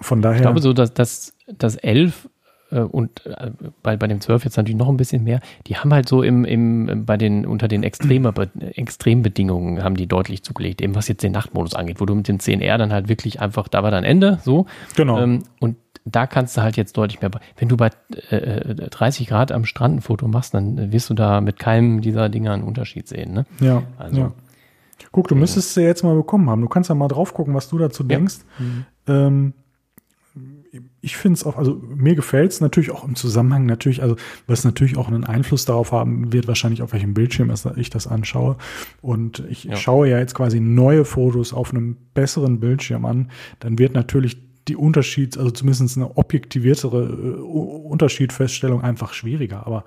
von 0.00 0.22
daher. 0.22 0.36
Ich 0.36 0.42
glaube 0.42 0.62
so, 0.62 0.72
dass 0.72 0.94
das, 0.94 1.34
das 1.46 1.76
11 1.76 2.30
äh, 2.70 2.80
und 2.80 3.26
äh, 3.26 3.50
bei, 3.82 3.98
bei 3.98 4.06
dem 4.06 4.22
12 4.22 4.44
jetzt 4.44 4.56
natürlich 4.56 4.78
noch 4.78 4.88
ein 4.88 4.96
bisschen 4.96 5.22
mehr, 5.22 5.40
die 5.66 5.76
haben 5.76 5.92
halt 5.92 6.08
so 6.08 6.22
im, 6.22 6.46
im, 6.46 7.04
bei 7.04 7.18
den, 7.18 7.44
unter 7.44 7.68
den 7.68 7.82
Extremer, 7.82 8.32
Extrembedingungen 8.74 9.84
haben 9.84 9.96
die 9.96 10.06
deutlich 10.06 10.42
zugelegt, 10.42 10.80
eben 10.80 10.94
was 10.94 11.08
jetzt 11.08 11.22
den 11.22 11.32
Nachtmodus 11.32 11.74
angeht, 11.74 12.00
wo 12.00 12.06
du 12.06 12.14
mit 12.14 12.26
dem 12.26 12.38
10R 12.38 12.78
dann 12.78 12.90
halt 12.92 13.08
wirklich 13.08 13.40
einfach, 13.40 13.68
da 13.68 13.82
war 13.82 13.90
dann 13.90 14.04
Ende, 14.04 14.38
so. 14.42 14.64
Genau. 14.96 15.20
Ähm, 15.20 15.42
und 15.60 15.76
da 16.04 16.26
kannst 16.26 16.56
du 16.56 16.62
halt 16.62 16.76
jetzt 16.76 16.96
deutlich 16.96 17.20
mehr, 17.20 17.30
wenn 17.58 17.68
du 17.68 17.76
bei 17.76 17.90
äh, 18.30 18.74
30 18.74 19.26
Grad 19.28 19.52
am 19.52 19.64
Strand 19.64 19.96
ein 19.98 20.00
Foto 20.00 20.28
machst, 20.28 20.54
dann 20.54 20.92
wirst 20.92 21.10
du 21.10 21.14
da 21.14 21.40
mit 21.40 21.58
keinem 21.58 22.00
dieser 22.00 22.28
Dinger 22.28 22.52
einen 22.52 22.62
Unterschied 22.62 23.06
sehen, 23.08 23.32
ne? 23.32 23.46
Ja. 23.60 23.82
Also, 23.98 24.20
ja. 24.20 24.32
Guck, 25.12 25.28
du 25.28 25.34
müsstest 25.34 25.74
sie 25.74 25.82
jetzt 25.82 26.04
mal 26.04 26.14
bekommen 26.14 26.48
haben. 26.50 26.60
Du 26.60 26.68
kannst 26.68 26.88
ja 26.88 26.94
mal 26.94 27.08
drauf 27.08 27.34
gucken, 27.34 27.54
was 27.54 27.68
du 27.68 27.78
dazu 27.78 28.04
denkst. 28.04 28.36
Mhm. 28.58 28.84
Ähm, 29.06 29.52
ich 31.00 31.16
finde 31.16 31.34
es 31.34 31.44
auch, 31.44 31.56
also 31.56 31.80
mir 31.82 32.14
gefällt 32.14 32.52
es 32.52 32.60
natürlich 32.60 32.90
auch 32.92 33.04
im 33.04 33.16
Zusammenhang, 33.16 33.66
natürlich, 33.66 34.02
also 34.02 34.16
was 34.46 34.64
natürlich 34.64 34.96
auch 34.96 35.08
einen 35.08 35.24
Einfluss 35.24 35.64
darauf 35.64 35.90
haben 35.90 36.32
wird, 36.32 36.46
wahrscheinlich 36.46 36.82
auf 36.82 36.92
welchem 36.92 37.14
Bildschirm 37.14 37.52
ich 37.76 37.90
das 37.90 38.06
anschaue. 38.06 38.56
Und 39.02 39.42
ich 39.48 39.64
Ja. 39.64 39.76
schaue 39.76 40.08
ja 40.08 40.18
jetzt 40.18 40.34
quasi 40.34 40.60
neue 40.60 41.04
Fotos 41.04 41.52
auf 41.52 41.72
einem 41.72 41.96
besseren 42.14 42.60
Bildschirm 42.60 43.04
an, 43.04 43.30
dann 43.58 43.78
wird 43.78 43.94
natürlich 43.94 44.38
die 44.68 44.76
Unterschieds, 44.76 45.36
also 45.38 45.50
zumindest 45.50 45.96
eine 45.96 46.16
objektiviertere 46.16 47.02
äh, 47.04 47.40
Unterschiedfeststellung 47.90 48.82
einfach 48.82 49.12
schwieriger. 49.12 49.66
Aber 49.66 49.84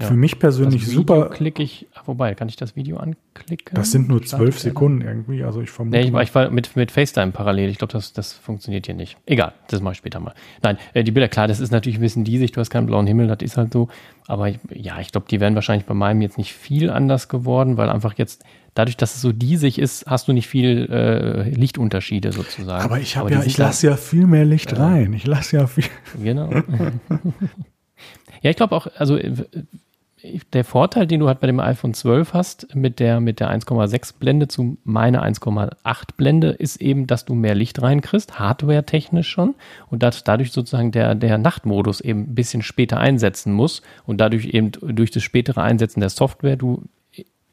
Ja. 0.00 0.06
für 0.06 0.14
mich 0.14 0.38
persönlich 0.38 0.82
das 0.82 0.90
Video 0.92 1.00
super. 1.00 1.28
klicke 1.30 1.60
ich, 1.62 1.88
ach, 1.94 2.06
wobei, 2.06 2.34
kann 2.36 2.48
ich 2.48 2.54
das 2.56 2.76
Video 2.76 2.98
anklicken? 2.98 3.74
Das 3.74 3.90
sind 3.90 4.08
nur 4.08 4.22
zwölf 4.22 4.58
Sekunden 4.60 5.00
irgendwie, 5.02 5.42
also 5.42 5.60
ich 5.60 5.70
vermute. 5.70 5.98
Nee, 5.98 6.04
ich, 6.04 6.12
mal- 6.12 6.22
ich 6.22 6.32
war 6.36 6.50
mit, 6.50 6.76
mit 6.76 6.92
FaceTime 6.92 7.32
parallel. 7.32 7.68
Ich 7.68 7.78
glaube, 7.78 7.92
das, 7.92 8.12
das 8.12 8.32
funktioniert 8.32 8.86
hier 8.86 8.94
nicht. 8.94 9.16
Egal, 9.26 9.54
das 9.68 9.80
mache 9.82 9.92
ich 9.92 9.98
später 9.98 10.20
mal. 10.20 10.34
Nein, 10.62 10.78
äh, 10.94 11.02
die 11.02 11.10
Bilder, 11.10 11.28
klar, 11.28 11.48
das 11.48 11.58
ist 11.58 11.72
natürlich 11.72 11.98
ein 11.98 12.02
bisschen 12.02 12.22
diesig. 12.24 12.52
Du 12.52 12.60
hast 12.60 12.70
keinen 12.70 12.86
blauen 12.86 13.06
Himmel, 13.08 13.26
das 13.26 13.38
ist 13.42 13.56
halt 13.56 13.72
so. 13.72 13.88
Aber 14.28 14.48
ich, 14.48 14.58
ja, 14.72 15.00
ich 15.00 15.10
glaube, 15.10 15.26
die 15.28 15.40
wären 15.40 15.56
wahrscheinlich 15.56 15.84
bei 15.86 15.94
meinem 15.94 16.22
jetzt 16.22 16.38
nicht 16.38 16.52
viel 16.52 16.90
anders 16.90 17.28
geworden, 17.28 17.76
weil 17.76 17.88
einfach 17.90 18.14
jetzt, 18.18 18.44
dadurch, 18.78 18.96
dass 18.96 19.16
es 19.16 19.20
so 19.20 19.32
diesig 19.32 19.80
ist, 19.80 20.06
hast 20.06 20.28
du 20.28 20.32
nicht 20.32 20.46
viel 20.46 20.88
äh, 20.88 21.50
Lichtunterschiede 21.50 22.30
sozusagen. 22.30 22.84
aber 22.84 23.00
ich 23.00 23.16
habe 23.16 23.32
ja, 23.32 23.42
ich 23.42 23.58
lasse 23.58 23.88
ja 23.88 23.96
viel 23.96 24.26
mehr 24.26 24.44
Licht 24.44 24.78
rein. 24.78 25.12
Ich 25.14 25.26
lasse 25.26 25.56
ja 25.56 25.66
viel. 25.66 25.84
Genau. 26.22 26.50
ja, 28.42 28.50
ich 28.50 28.56
glaube 28.56 28.76
auch, 28.76 28.86
also 28.96 29.16
äh, 29.16 29.32
der 30.52 30.64
Vorteil, 30.64 31.08
den 31.08 31.20
du 31.20 31.26
halt 31.26 31.40
bei 31.40 31.48
dem 31.48 31.58
iPhone 31.58 31.92
12 31.92 32.34
hast, 32.34 32.74
mit 32.74 33.00
der, 33.00 33.20
mit 33.20 33.40
der 33.40 33.50
1,6 33.50 34.14
Blende 34.18 34.46
zu 34.46 34.78
meiner 34.84 35.24
1,8 35.24 35.74
Blende, 36.16 36.50
ist 36.50 36.80
eben, 36.80 37.08
dass 37.08 37.24
du 37.24 37.34
mehr 37.34 37.54
Licht 37.54 37.82
reinkriegst, 37.82 38.38
hardware-technisch 38.38 39.28
schon, 39.28 39.54
und 39.90 40.02
dass 40.04 40.22
dadurch 40.22 40.52
sozusagen 40.52 40.92
der, 40.92 41.14
der 41.14 41.38
Nachtmodus 41.38 42.00
eben 42.00 42.22
ein 42.22 42.34
bisschen 42.34 42.62
später 42.62 42.98
einsetzen 42.98 43.52
muss 43.52 43.82
und 44.06 44.20
dadurch 44.20 44.46
eben 44.46 44.72
durch 44.72 45.10
das 45.10 45.22
spätere 45.22 45.62
Einsetzen 45.62 46.00
der 46.00 46.10
Software 46.10 46.56
du 46.56 46.84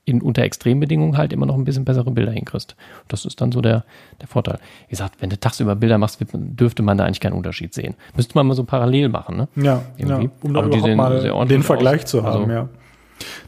in, 0.05 0.21
unter 0.21 0.43
Extrembedingungen 0.43 1.17
halt 1.17 1.33
immer 1.33 1.45
noch 1.47 1.55
ein 1.55 1.65
bisschen 1.65 1.83
bessere 1.83 2.11
Bilder 2.11 2.31
hinkriegst. 2.31 2.75
Das 3.07 3.25
ist 3.25 3.41
dann 3.41 3.51
so 3.51 3.61
der, 3.61 3.83
der 4.21 4.27
Vorteil. 4.27 4.59
Wie 4.87 4.91
gesagt, 4.91 5.15
wenn 5.19 5.29
du 5.31 5.39
tagsüber 5.39 5.75
Bilder 5.75 5.97
machst, 5.97 6.19
wird, 6.19 6.29
dürfte 6.33 6.83
man 6.83 6.97
da 6.97 7.05
eigentlich 7.05 7.19
keinen 7.19 7.33
Unterschied 7.33 7.73
sehen. 7.73 7.95
Müsste 8.15 8.35
man 8.35 8.45
mal 8.47 8.53
so 8.53 8.63
parallel 8.63 9.09
machen, 9.09 9.35
ne? 9.37 9.47
Ja, 9.55 9.81
Irgendwie. 9.97 10.25
ja 10.25 10.31
um 10.43 10.53
da 10.53 10.63
überhaupt 10.63 10.95
mal 10.95 11.45
den 11.47 11.63
Vergleich 11.63 12.03
aus. 12.03 12.09
zu 12.09 12.23
haben, 12.23 12.41
Also- 12.43 12.51
ja. 12.51 12.69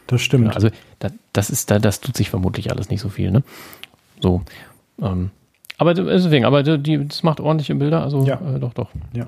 Das 0.07 0.21
stimmt. 0.21 0.45
Ja, 0.45 0.51
also 0.53 0.69
da, 0.99 1.09
das 1.33 1.49
ist 1.49 1.69
da, 1.69 1.77
das 1.79 1.99
tut 1.99 2.15
sich 2.15 2.29
vermutlich 2.29 2.71
alles 2.71 2.89
nicht 2.89 3.01
so 3.01 3.09
viel, 3.09 3.31
ne? 3.31 3.43
So. 4.21 4.41
Ähm, 5.01 5.29
aber 5.77 5.93
deswegen, 5.93 6.45
aber 6.45 6.63
die, 6.63 7.05
das 7.07 7.21
macht 7.21 7.39
ordentliche 7.41 7.75
Bilder, 7.75 8.01
also 8.01 8.25
Ja. 8.25 8.35
äh, 8.55 8.59
doch, 8.59 8.73
doch. 8.73 8.87
Ja. 9.13 9.27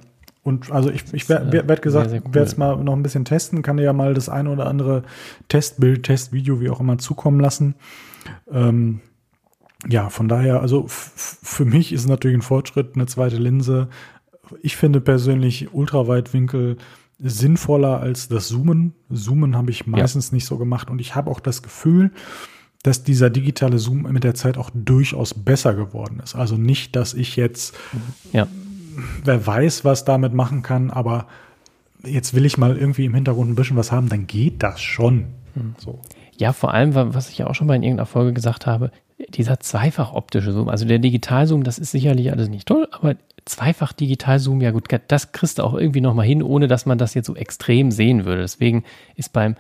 Und 0.49 0.71
also 0.71 0.89
ich, 0.89 1.03
ich 1.13 1.29
werde 1.29 1.57
äh, 1.57 1.67
werd 1.67 1.81
gesagt, 1.81 2.11
cool. 2.11 2.21
werde 2.33 2.47
es 2.47 2.57
mal 2.57 2.75
noch 2.83 2.93
ein 2.93 3.03
bisschen 3.03 3.23
testen, 3.23 3.61
kann 3.61 3.77
dir 3.77 3.83
ja 3.83 3.93
mal 3.93 4.13
das 4.13 4.27
eine 4.27 4.49
oder 4.49 4.65
andere 4.65 5.03
Testbild, 5.47 6.03
Testvideo, 6.03 6.59
wie 6.59 6.69
auch 6.69 6.79
immer, 6.79 6.97
zukommen 6.97 7.39
lassen. 7.39 7.75
Ähm, 8.51 8.99
ja, 9.87 10.09
von 10.09 10.27
daher, 10.27 10.59
also 10.61 10.85
für 10.87 11.63
mich 11.63 11.93
ist 11.93 12.01
es 12.01 12.07
natürlich 12.07 12.37
ein 12.37 12.41
Fortschritt, 12.41 12.95
eine 12.95 13.05
zweite 13.05 13.37
Linse. 13.37 13.87
Ich 14.61 14.75
finde 14.75 14.99
persönlich 14.99 15.73
Ultraweitwinkel 15.73 16.77
sinnvoller 17.19 17.99
als 17.99 18.27
das 18.27 18.47
Zoomen. 18.47 18.93
Zoomen 19.09 19.55
habe 19.55 19.71
ich 19.71 19.87
meistens 19.87 20.31
nicht 20.31 20.45
so 20.45 20.57
gemacht 20.57 20.89
und 20.89 20.99
ich 20.99 21.15
habe 21.15 21.29
auch 21.29 21.39
das 21.39 21.61
Gefühl, 21.61 22.11
dass 22.83 23.03
dieser 23.03 23.29
digitale 23.29 23.77
Zoom 23.77 24.03
mit 24.03 24.23
der 24.23 24.35
Zeit 24.35 24.57
auch 24.57 24.69
durchaus 24.73 25.33
besser 25.33 25.73
geworden 25.73 26.21
ist. 26.23 26.35
Also 26.35 26.55
nicht, 26.55 26.95
dass 26.95 27.13
ich 27.13 27.35
jetzt 27.35 27.75
Ja. 28.31 28.47
Wer 29.23 29.45
weiß, 29.45 29.85
was 29.85 30.05
damit 30.05 30.33
machen 30.33 30.61
kann, 30.61 30.89
aber 30.91 31.27
jetzt 32.03 32.33
will 32.33 32.45
ich 32.45 32.57
mal 32.57 32.77
irgendwie 32.77 33.05
im 33.05 33.13
Hintergrund 33.13 33.49
ein 33.49 33.55
bisschen 33.55 33.77
was 33.77 33.91
haben, 33.91 34.09
dann 34.09 34.27
geht 34.27 34.63
das 34.63 34.81
schon. 34.81 35.25
So. 35.77 35.99
Ja, 36.37 36.53
vor 36.53 36.73
allem, 36.73 36.95
wa- 36.95 37.09
was 37.13 37.29
ich 37.29 37.37
ja 37.39 37.47
auch 37.47 37.55
schon 37.55 37.67
mal 37.67 37.75
in 37.75 37.83
irgendeiner 37.83 38.05
Folge 38.05 38.33
gesagt 38.33 38.65
habe, 38.65 38.91
dieser 39.29 39.59
zweifach 39.59 40.13
optische 40.13 40.53
Zoom, 40.53 40.69
also 40.69 40.85
der 40.85 40.99
Digitalzoom, 40.99 41.63
das 41.63 41.77
ist 41.77 41.91
sicherlich 41.91 42.31
alles 42.31 42.47
nicht 42.47 42.67
toll, 42.67 42.87
aber 42.91 43.15
zweifach 43.43 43.91
Digitalzoom, 43.91 44.61
ja 44.61 44.71
gut, 44.71 44.85
das 45.09 45.31
kriegst 45.33 45.59
du 45.59 45.63
auch 45.63 45.73
irgendwie 45.73 45.99
nochmal 45.99 46.25
hin, 46.25 46.41
ohne 46.41 46.67
dass 46.69 46.85
man 46.85 46.97
das 46.97 47.13
jetzt 47.15 47.25
so 47.27 47.35
extrem 47.35 47.91
sehen 47.91 48.23
würde. 48.23 48.41
Deswegen 48.43 48.83
ist 49.15 49.33
beim, 49.33 49.55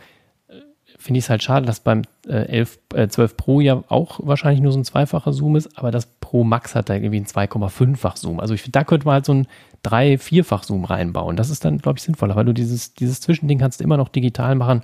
finde 0.99 1.19
ich 1.19 1.25
es 1.25 1.29
halt 1.29 1.41
schade, 1.41 1.65
dass 1.65 1.79
beim 1.79 2.03
äh, 2.27 2.45
11, 2.45 2.79
äh, 2.93 3.07
12 3.07 3.37
Pro 3.37 3.61
ja 3.61 3.83
auch 3.87 4.19
wahrscheinlich 4.21 4.61
nur 4.61 4.73
so 4.73 4.79
ein 4.79 4.83
zweifacher 4.83 5.31
Zoom 5.31 5.55
ist, 5.55 5.77
aber 5.77 5.91
das 5.91 6.05
Pro 6.05 6.43
Max 6.43 6.75
hat 6.75 6.89
da 6.89 6.93
irgendwie 6.93 7.15
einen 7.15 7.25
2,5-fach 7.25 8.17
Zoom. 8.17 8.39
Also 8.41 8.53
ich 8.53 8.69
da 8.69 8.83
könnte 8.83 9.05
man 9.05 9.13
halt 9.13 9.25
so 9.25 9.33
ein 9.33 9.47
drei-, 9.81 10.17
vierfach 10.17 10.63
Zoom 10.63 10.83
reinbauen. 10.83 11.37
Das 11.37 11.49
ist 11.49 11.63
dann, 11.63 11.77
glaube 11.77 11.97
ich, 11.97 12.03
sinnvoller, 12.03 12.35
weil 12.35 12.45
du 12.45 12.53
dieses, 12.53 12.93
dieses 12.93 13.21
Zwischending 13.21 13.59
kannst 13.59 13.81
immer 13.81 13.95
noch 13.95 14.09
digital 14.09 14.55
machen, 14.55 14.83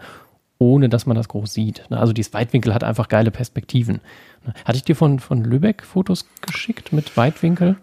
ohne 0.58 0.88
dass 0.88 1.06
man 1.06 1.18
das 1.18 1.28
groß 1.28 1.54
sieht. 1.54 1.84
ne? 1.90 2.00
Also 2.00 2.14
dieses 2.14 2.34
Weitwinkel 2.34 2.74
hat 2.74 2.86
einfach 2.86 3.10
geile 3.10 3.30
Perspektiven. 3.30 4.00
ne? 4.46 4.54
Hatte 4.64 4.78
ich 4.78 4.86
dir 4.86 4.96
von, 4.96 5.20
von 5.20 5.44
Lübeck 5.44 5.84
Fotos 5.84 6.26
geschickt 6.42 6.94
mit 6.94 7.18
Weitwinkel? 7.18 7.76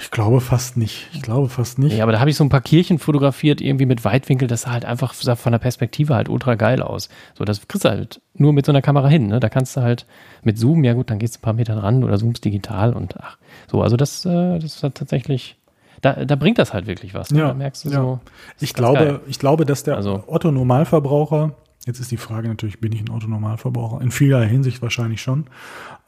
Ich 0.00 0.10
glaube 0.10 0.40
fast 0.40 0.76
nicht. 0.76 1.08
Ich 1.12 1.22
glaube 1.22 1.48
fast 1.48 1.78
nicht. 1.78 1.96
Ja, 1.96 2.02
aber 2.02 2.12
da 2.12 2.20
habe 2.20 2.30
ich 2.30 2.36
so 2.36 2.44
ein 2.44 2.48
paar 2.48 2.60
Kirchen 2.60 2.98
fotografiert, 2.98 3.60
irgendwie 3.60 3.86
mit 3.86 4.04
Weitwinkel, 4.04 4.48
das 4.48 4.62
sah 4.62 4.72
halt 4.72 4.84
einfach 4.84 5.14
sah 5.14 5.36
von 5.36 5.52
der 5.52 5.58
Perspektive 5.58 6.14
halt 6.14 6.28
ultra 6.28 6.54
geil 6.54 6.82
aus. 6.82 7.08
So, 7.34 7.44
das 7.44 7.66
kriegst 7.68 7.84
du 7.84 7.88
halt 7.88 8.20
nur 8.34 8.52
mit 8.52 8.66
so 8.66 8.72
einer 8.72 8.82
Kamera 8.82 9.08
hin, 9.08 9.26
ne? 9.28 9.40
Da 9.40 9.48
kannst 9.48 9.76
du 9.76 9.82
halt 9.82 10.06
mit 10.42 10.58
Zoom, 10.58 10.84
ja 10.84 10.92
gut, 10.92 11.10
dann 11.10 11.18
gehst 11.18 11.36
du 11.36 11.38
ein 11.38 11.42
paar 11.42 11.52
Meter 11.54 11.82
ran 11.82 12.04
oder 12.04 12.18
zoomst 12.18 12.44
digital 12.44 12.92
und 12.94 13.16
ach, 13.20 13.38
so, 13.70 13.82
also 13.82 13.96
das, 13.96 14.24
äh, 14.24 14.58
das 14.58 14.82
hat 14.82 14.94
tatsächlich, 14.96 15.56
da, 16.02 16.24
da 16.24 16.36
bringt 16.36 16.58
das 16.58 16.72
halt 16.74 16.86
wirklich 16.86 17.14
was. 17.14 17.30
ne? 17.30 17.38
Ja, 17.40 17.48
Da 17.48 17.54
merkst 17.54 17.84
du 17.84 17.88
ja. 17.90 17.94
so. 17.96 18.20
Ich 18.60 18.74
geil. 18.74 18.82
glaube, 18.82 19.20
ich 19.26 19.38
glaube, 19.38 19.64
dass 19.66 19.82
der 19.82 19.96
Also- 19.96 20.24
Otto 20.26 20.50
Normalverbraucher, 20.52 21.52
jetzt 21.86 22.00
ist 22.00 22.10
die 22.10 22.16
Frage 22.16 22.48
natürlich, 22.48 22.80
bin 22.80 22.92
ich 22.92 23.00
ein 23.00 23.10
Otto 23.10 23.26
Normalverbraucher? 23.28 24.00
In 24.02 24.10
vielerlei 24.10 24.48
Hinsicht 24.48 24.82
wahrscheinlich 24.82 25.22
schon. 25.22 25.46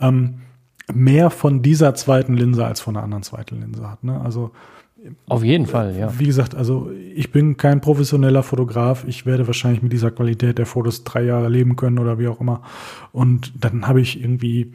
Ähm, 0.00 0.40
mehr 0.92 1.30
von 1.30 1.62
dieser 1.62 1.94
zweiten 1.94 2.34
Linse 2.34 2.64
als 2.64 2.80
von 2.80 2.94
der 2.94 3.02
anderen 3.02 3.22
zweiten 3.22 3.60
Linse 3.60 3.88
hat. 3.90 4.04
Ne? 4.04 4.20
Also 4.20 4.50
Auf 5.26 5.44
jeden 5.44 5.66
Fall, 5.66 5.96
ja. 5.96 6.18
Wie 6.18 6.26
gesagt, 6.26 6.54
also 6.54 6.90
ich 7.14 7.30
bin 7.30 7.56
kein 7.56 7.80
professioneller 7.80 8.42
Fotograf. 8.42 9.04
Ich 9.06 9.26
werde 9.26 9.46
wahrscheinlich 9.46 9.82
mit 9.82 9.92
dieser 9.92 10.10
Qualität 10.10 10.58
der 10.58 10.66
Fotos 10.66 11.04
drei 11.04 11.24
Jahre 11.24 11.48
leben 11.48 11.76
können 11.76 11.98
oder 11.98 12.18
wie 12.18 12.28
auch 12.28 12.40
immer. 12.40 12.62
Und 13.12 13.52
dann 13.64 13.86
habe 13.86 14.00
ich 14.00 14.20
irgendwie 14.20 14.72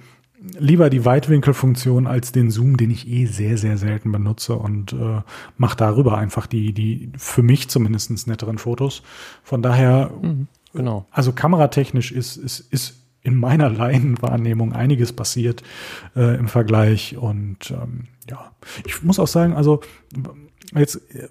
lieber 0.60 0.90
die 0.90 1.06
Weitwinkelfunktion 1.06 2.06
als 2.06 2.32
den 2.32 2.52
Zoom, 2.52 2.78
den 2.78 2.92
ich 2.92 3.08
eh 3.10 3.26
sehr, 3.26 3.58
sehr 3.58 3.78
selten 3.78 4.12
benutze 4.12 4.56
und 4.56 4.94
äh, 4.94 5.22
mache 5.58 5.78
darüber 5.78 6.18
einfach 6.18 6.48
die, 6.48 6.74
die 6.74 7.12
für 7.18 7.44
mich 7.44 7.70
zumindest 7.70 8.28
netteren 8.28 8.58
Fotos. 8.58 9.04
Von 9.44 9.62
daher, 9.62 10.12
Genau. 10.74 11.06
also 11.12 11.32
kameratechnisch 11.32 12.12
ist, 12.12 12.36
ist, 12.38 12.60
ist 12.72 13.03
in 13.24 13.36
meiner 13.36 13.70
Laienwahrnehmung 13.70 14.74
einiges 14.74 15.14
passiert 15.14 15.64
äh, 16.16 16.38
im 16.38 16.48
Vergleich. 16.48 17.18
Und 17.18 17.72
ähm, 17.72 18.08
ja, 18.30 18.52
ich 18.86 19.02
muss 19.02 19.20
auch 19.20 19.28
sagen, 19.28 19.54
also 19.54 19.82
jetzt, 20.76 20.96
äh, 21.16 21.28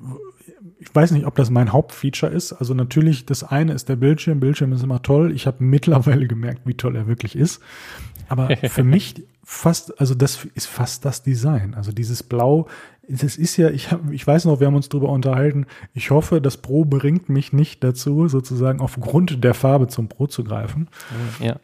ich 0.81 0.95
weiß 0.95 1.13
nicht, 1.13 1.27
ob 1.27 1.37
das 1.37 1.51
mein 1.51 1.73
Hauptfeature 1.73 2.33
ist. 2.33 2.53
Also 2.53 2.75
natürlich, 2.75 3.27
das 3.27 3.45
eine 3.45 3.73
ist 3.75 3.89
der 3.89 3.97
Bildschirm. 3.97 4.41
Bildschirm 4.41 4.73
ist 4.73 4.83
immer 4.83 5.03
toll. 5.03 5.33
Ich 5.33 5.47
habe 5.47 5.63
mittlerweile 5.63 6.27
gemerkt, 6.27 6.63
wie 6.65 6.75
toll 6.75 6.97
er 6.97 7.07
wirklich 7.07 7.37
ist. 7.37 7.61
Aber 8.29 8.49
für 8.69 8.85
mich 8.85 9.23
fast, 9.45 10.01
also 10.01 10.15
das 10.15 10.47
ist 10.55 10.67
fast 10.67 11.05
das 11.05 11.23
Design. 11.23 11.75
Also 11.75 11.93
dieses 11.93 12.23
Blau, 12.23 12.69
das 13.09 13.37
ist 13.37 13.57
ja, 13.57 13.69
ich, 13.69 13.91
hab, 13.91 14.11
ich 14.11 14.27
weiß 14.27 14.47
noch, 14.47 14.61
wir 14.61 14.67
haben 14.67 14.77
uns 14.77 14.89
drüber 14.89 15.11
unterhalten. 15.11 15.67
Ich 15.93 16.11
hoffe, 16.11 16.41
das 16.41 16.57
Pro 16.57 16.85
bringt 16.85 17.29
mich 17.29 17.53
nicht 17.53 17.85
dazu, 17.85 18.29
sozusagen 18.29 18.81
aufgrund 18.81 19.45
der 19.45 19.55
Farbe 19.55 19.89
zum 19.89 20.09
Pro 20.09 20.27
zu 20.27 20.45
greifen. 20.45 20.89
Ja. 21.41 21.57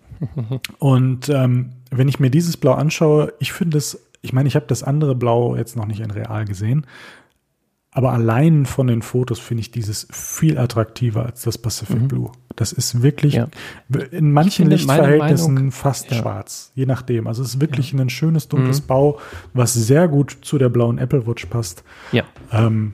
Und 0.78 1.28
ähm, 1.28 1.70
wenn 1.90 2.08
ich 2.08 2.20
mir 2.20 2.30
dieses 2.30 2.56
Blau 2.56 2.72
anschaue, 2.72 3.32
ich 3.38 3.52
finde 3.52 3.78
es, 3.78 4.00
ich 4.22 4.32
meine, 4.32 4.48
ich 4.48 4.56
habe 4.56 4.66
das 4.66 4.82
andere 4.82 5.14
Blau 5.14 5.56
jetzt 5.56 5.76
noch 5.76 5.86
nicht 5.86 6.00
in 6.00 6.10
real 6.10 6.44
gesehen, 6.44 6.86
aber 7.90 8.12
allein 8.12 8.66
von 8.66 8.86
den 8.86 9.02
Fotos 9.02 9.40
finde 9.40 9.62
ich 9.62 9.70
dieses 9.70 10.06
viel 10.12 10.58
attraktiver 10.58 11.24
als 11.24 11.42
das 11.42 11.56
Pacific 11.58 12.06
Blue. 12.06 12.30
Das 12.54 12.72
ist 12.72 13.02
wirklich 13.02 13.34
Ja. 13.34 13.48
in 14.10 14.32
manchen 14.32 14.64
finde, 14.64 14.76
Lichtverhältnissen 14.76 15.54
Meinung- 15.54 15.72
fast 15.72 16.10
Ja. 16.10 16.18
schwarz, 16.18 16.70
je 16.74 16.86
nachdem. 16.86 17.26
Also 17.26 17.42
es 17.42 17.54
ist 17.54 17.60
wirklich 17.60 17.92
ein 17.94 18.10
schönes 18.10 18.48
dunkles 18.48 18.80
Bau, 18.82 19.18
was 19.54 19.72
sehr 19.74 20.06
gut 20.08 20.36
zu 20.42 20.58
der 20.58 20.68
blauen 20.68 20.98
Apple 20.98 21.26
Watch 21.26 21.46
passt. 21.46 21.82
Ja. 22.12 22.24
Ähm, 22.52 22.92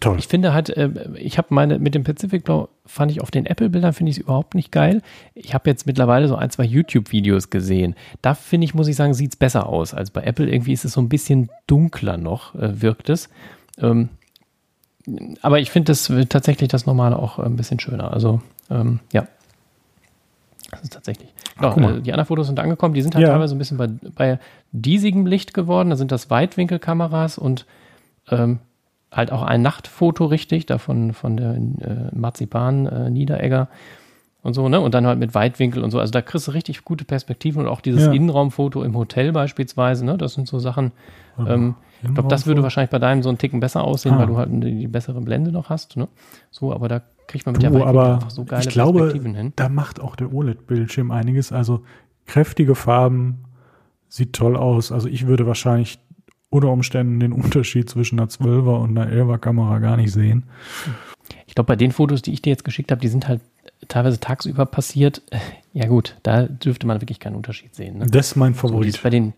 Toll. 0.00 0.16
Ich 0.18 0.28
finde 0.28 0.52
halt, 0.52 0.70
äh, 0.70 0.90
ich 1.16 1.38
habe 1.38 1.48
meine, 1.50 1.78
mit 1.78 1.94
dem 1.94 2.04
Pacific 2.04 2.44
Blau 2.44 2.68
fand 2.86 3.10
ich 3.10 3.20
auf 3.20 3.30
den 3.30 3.46
Apple-Bildern, 3.46 3.92
finde 3.92 4.10
ich 4.10 4.18
es 4.18 4.22
überhaupt 4.22 4.54
nicht 4.54 4.70
geil. 4.70 5.02
Ich 5.34 5.54
habe 5.54 5.68
jetzt 5.68 5.86
mittlerweile 5.86 6.28
so 6.28 6.36
ein, 6.36 6.50
zwei 6.50 6.64
YouTube-Videos 6.64 7.50
gesehen. 7.50 7.96
Da 8.22 8.34
finde 8.34 8.66
ich, 8.66 8.74
muss 8.74 8.86
ich 8.86 8.96
sagen, 8.96 9.14
sieht 9.14 9.32
es 9.32 9.36
besser 9.36 9.66
aus 9.66 9.94
als 9.94 10.10
bei 10.10 10.22
Apple. 10.22 10.48
Irgendwie 10.48 10.72
ist 10.72 10.84
es 10.84 10.92
so 10.92 11.00
ein 11.00 11.08
bisschen 11.08 11.50
dunkler 11.66 12.16
noch, 12.16 12.54
äh, 12.54 12.80
wirkt 12.80 13.08
es. 13.08 13.28
Ähm, 13.78 14.10
aber 15.42 15.58
ich 15.58 15.70
finde 15.70 15.90
das 15.90 16.12
tatsächlich 16.28 16.68
das 16.68 16.86
Normale 16.86 17.18
auch 17.18 17.38
ein 17.38 17.56
bisschen 17.56 17.80
schöner. 17.80 18.12
Also, 18.12 18.42
ähm, 18.70 19.00
ja. 19.12 19.26
Das 20.70 20.82
ist 20.82 20.92
tatsächlich. 20.92 21.32
Ach, 21.56 21.74
genau, 21.74 21.90
äh, 21.92 22.00
die 22.02 22.12
anderen 22.12 22.26
Fotos 22.26 22.46
sind 22.46 22.60
angekommen, 22.60 22.94
die 22.94 23.02
sind 23.02 23.14
halt 23.14 23.22
ja. 23.22 23.32
teilweise 23.32 23.54
ein 23.54 23.58
bisschen 23.58 23.78
bei, 23.78 23.88
bei 23.88 24.38
diesigem 24.70 25.26
Licht 25.26 25.54
geworden. 25.54 25.90
Da 25.90 25.96
sind 25.96 26.12
das 26.12 26.30
Weitwinkelkameras 26.30 27.38
und 27.38 27.66
ähm, 28.30 28.60
halt 29.10 29.32
auch 29.32 29.42
ein 29.42 29.62
Nachtfoto 29.62 30.26
richtig, 30.26 30.66
da 30.66 30.78
von, 30.78 31.12
von 31.12 31.36
der 31.36 31.54
äh, 31.54 32.14
Marzipan 32.14 32.86
äh, 32.86 33.10
Niederegger 33.10 33.68
und 34.42 34.54
so, 34.54 34.68
ne? 34.68 34.80
Und 34.80 34.94
dann 34.94 35.06
halt 35.06 35.18
mit 35.18 35.34
Weitwinkel 35.34 35.82
und 35.82 35.90
so. 35.90 35.98
Also 35.98 36.12
da 36.12 36.22
kriegst 36.22 36.46
du 36.48 36.52
richtig 36.52 36.84
gute 36.84 37.04
Perspektiven 37.04 37.62
und 37.62 37.68
auch 37.68 37.80
dieses 37.80 38.06
ja. 38.06 38.12
Innenraumfoto 38.12 38.82
im 38.82 38.96
Hotel 38.96 39.32
beispielsweise, 39.32 40.04
ne? 40.04 40.16
Das 40.18 40.34
sind 40.34 40.46
so 40.46 40.58
Sachen. 40.58 40.92
Ähm, 41.38 41.74
ich 42.02 42.14
glaube, 42.14 42.28
das 42.28 42.46
würde 42.46 42.62
wahrscheinlich 42.62 42.90
bei 42.90 42.98
deinem 42.98 43.22
so 43.22 43.28
einen 43.28 43.38
Ticken 43.38 43.60
besser 43.60 43.82
aussehen, 43.82 44.14
ah. 44.14 44.18
weil 44.20 44.26
du 44.26 44.36
halt 44.36 44.50
die, 44.52 44.78
die, 44.78 44.86
bessere 44.86 45.20
Blende 45.20 45.50
noch 45.50 45.70
hast, 45.70 45.96
ne? 45.96 46.08
So, 46.50 46.72
aber 46.72 46.88
da 46.88 47.02
kriegt 47.26 47.46
man 47.46 47.54
mit 47.54 47.62
du, 47.62 47.70
der 47.70 47.80
Weitwinkel 47.80 48.12
einfach 48.12 48.30
so 48.30 48.44
geile 48.44 48.62
ich 48.62 48.68
glaube, 48.68 49.00
Perspektiven 49.00 49.34
hin. 49.34 49.52
Da 49.56 49.68
macht 49.68 50.00
auch 50.00 50.14
der 50.14 50.32
OLED-Bildschirm 50.32 51.10
einiges. 51.10 51.52
Also 51.52 51.82
kräftige 52.26 52.74
Farben, 52.74 53.44
sieht 54.08 54.32
toll 54.32 54.56
aus. 54.56 54.92
Also 54.92 55.08
ich 55.08 55.26
würde 55.26 55.46
wahrscheinlich 55.46 55.98
unter 56.50 56.68
Umständen 56.68 57.20
den 57.20 57.32
Unterschied 57.32 57.90
zwischen 57.90 58.18
einer 58.18 58.28
12er 58.28 58.80
und 58.80 58.96
einer 58.96 59.10
11er 59.10 59.38
Kamera 59.38 59.78
gar 59.78 59.96
nicht 59.96 60.12
sehen. 60.12 60.44
Ich 61.46 61.54
glaube, 61.54 61.68
bei 61.68 61.76
den 61.76 61.92
Fotos, 61.92 62.22
die 62.22 62.32
ich 62.32 62.42
dir 62.42 62.50
jetzt 62.50 62.64
geschickt 62.64 62.90
habe, 62.90 63.00
die 63.00 63.08
sind 63.08 63.28
halt 63.28 63.40
teilweise 63.88 64.20
tagsüber 64.20 64.66
passiert. 64.66 65.22
Ja 65.72 65.86
gut, 65.86 66.16
da 66.22 66.42
dürfte 66.44 66.86
man 66.86 67.00
wirklich 67.00 67.20
keinen 67.20 67.36
Unterschied 67.36 67.74
sehen. 67.74 67.98
Ne? 67.98 68.06
Das 68.06 68.28
ist 68.28 68.36
mein 68.36 68.54
Favorit. 68.54 68.94
So, 68.94 69.02
bei 69.02 69.10
den 69.10 69.34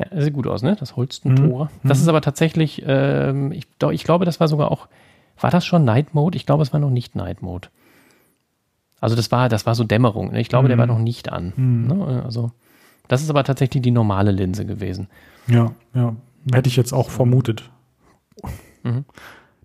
ja, 0.00 0.06
das 0.10 0.24
sieht 0.24 0.32
gut 0.32 0.46
aus, 0.46 0.62
ne? 0.62 0.76
Das 0.80 0.96
Holsten-Tor. 0.96 1.66
Mhm. 1.82 1.88
Das 1.88 2.00
ist 2.00 2.08
aber 2.08 2.22
tatsächlich, 2.22 2.82
ähm, 2.86 3.52
ich, 3.52 3.66
ich 3.90 4.04
glaube, 4.04 4.24
das 4.24 4.40
war 4.40 4.48
sogar 4.48 4.70
auch, 4.70 4.88
war 5.38 5.50
das 5.50 5.66
schon 5.66 5.84
Night 5.84 6.14
Mode? 6.14 6.36
Ich 6.36 6.46
glaube, 6.46 6.62
es 6.62 6.72
war 6.72 6.80
noch 6.80 6.90
nicht 6.90 7.14
Night 7.14 7.42
Mode. 7.42 7.68
Also 8.98 9.14
das 9.14 9.30
war, 9.30 9.50
das 9.50 9.66
war 9.66 9.74
so 9.74 9.84
Dämmerung. 9.84 10.32
Ne? 10.32 10.40
Ich 10.40 10.48
glaube, 10.48 10.64
mhm. 10.64 10.68
der 10.68 10.78
war 10.78 10.86
noch 10.86 10.98
nicht 10.98 11.30
an. 11.30 11.52
Mhm. 11.54 11.86
Ne? 11.86 12.22
Also 12.24 12.50
das 13.08 13.22
ist 13.22 13.28
aber 13.28 13.44
tatsächlich 13.44 13.82
die 13.82 13.90
normale 13.90 14.30
Linse 14.30 14.64
gewesen. 14.64 15.08
Ja, 15.46 15.72
ja. 15.94 16.16
Hätte 16.52 16.68
ich 16.68 16.76
jetzt 16.76 16.92
auch 16.92 17.10
vermutet. 17.10 17.70
Mhm. 18.82 19.04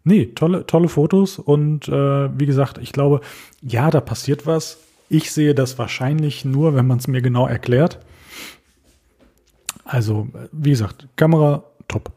Nee, 0.04 0.28
tolle, 0.28 0.68
tolle 0.68 0.88
Fotos 0.88 1.40
und 1.40 1.88
äh, 1.88 2.40
wie 2.40 2.46
gesagt, 2.46 2.78
ich 2.78 2.92
glaube, 2.92 3.22
ja, 3.62 3.90
da 3.90 4.02
passiert 4.02 4.46
was. 4.46 4.78
Ich 5.10 5.32
sehe 5.32 5.56
das 5.56 5.78
wahrscheinlich 5.80 6.46
nur, 6.46 6.76
wenn 6.76 6.86
man 6.86 7.00
es 7.00 7.08
mir 7.08 7.22
genau 7.22 7.48
erklärt. 7.48 8.00
Also, 9.84 10.28
wie 10.52 10.72
gesagt, 10.72 11.08
Kamera 11.16 11.64
top. 11.88 12.12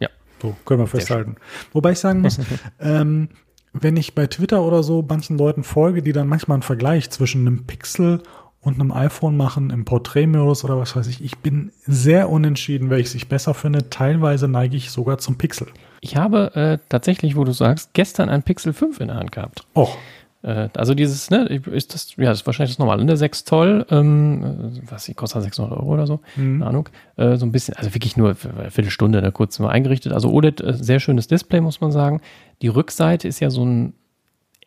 Ja. 0.00 0.08
So, 0.40 0.56
können 0.64 0.80
wir 0.80 0.86
festhalten. 0.86 1.36
Wobei 1.72 1.92
ich 1.92 1.98
sagen 1.98 2.20
muss, 2.20 2.38
ähm, 2.80 3.28
wenn 3.72 3.96
ich 3.96 4.14
bei 4.14 4.26
Twitter 4.26 4.62
oder 4.62 4.82
so 4.82 5.04
manchen 5.06 5.38
Leuten 5.38 5.64
folge, 5.64 6.02
die 6.02 6.12
dann 6.12 6.28
manchmal 6.28 6.56
einen 6.56 6.62
Vergleich 6.62 7.10
zwischen 7.10 7.46
einem 7.46 7.66
Pixel 7.66 8.18
und 8.18 8.22
einem 8.64 8.92
iPhone 8.92 9.36
machen 9.36 9.70
im 9.70 9.84
Porträtmodus 9.84 10.64
oder 10.64 10.78
was 10.78 10.94
weiß 10.94 11.08
ich. 11.08 11.22
Ich 11.22 11.38
bin 11.38 11.72
sehr 11.84 12.30
unentschieden, 12.30 12.90
welches 12.90 13.14
ich 13.14 13.28
besser 13.28 13.54
finde. 13.54 13.90
Teilweise 13.90 14.48
neige 14.48 14.76
ich 14.76 14.90
sogar 14.90 15.18
zum 15.18 15.36
Pixel. 15.36 15.66
Ich 16.00 16.16
habe 16.16 16.54
äh, 16.54 16.78
tatsächlich, 16.88 17.36
wo 17.36 17.44
du 17.44 17.52
sagst, 17.52 17.92
gestern 17.92 18.28
ein 18.28 18.42
Pixel 18.42 18.72
5 18.72 19.00
in 19.00 19.08
der 19.08 19.16
Hand 19.16 19.32
gehabt. 19.32 19.66
Och. 19.74 19.96
Äh, 20.42 20.68
also 20.76 20.94
dieses, 20.94 21.30
ne, 21.30 21.44
ist 21.46 21.94
das, 21.94 22.16
ja, 22.16 22.26
das 22.26 22.40
ist 22.40 22.46
wahrscheinlich 22.46 22.72
das 22.74 22.78
normale, 22.78 23.04
ne, 23.04 23.16
6 23.16 23.44
Zoll, 23.44 23.86
ähm, 23.90 24.80
was, 24.88 25.04
die 25.04 25.14
kostet 25.14 25.42
600 25.42 25.78
Euro 25.78 25.92
oder 25.92 26.06
so, 26.06 26.20
mhm. 26.36 26.58
keine 26.58 26.66
Ahnung, 26.66 26.88
äh, 27.16 27.36
so 27.36 27.46
ein 27.46 27.52
bisschen, 27.52 27.74
also 27.76 27.94
wirklich 27.94 28.16
nur 28.16 28.30
eine 28.30 28.70
Viertelstunde, 28.70 29.22
ne, 29.22 29.32
kurz 29.32 29.58
mal 29.58 29.70
eingerichtet. 29.70 30.12
Also 30.12 30.30
OLED, 30.30 30.60
äh, 30.60 30.74
sehr 30.74 31.00
schönes 31.00 31.28
Display, 31.28 31.60
muss 31.60 31.80
man 31.80 31.92
sagen. 31.92 32.20
Die 32.60 32.68
Rückseite 32.68 33.28
ist 33.28 33.40
ja 33.40 33.50
so 33.50 33.64
ein 33.64 33.94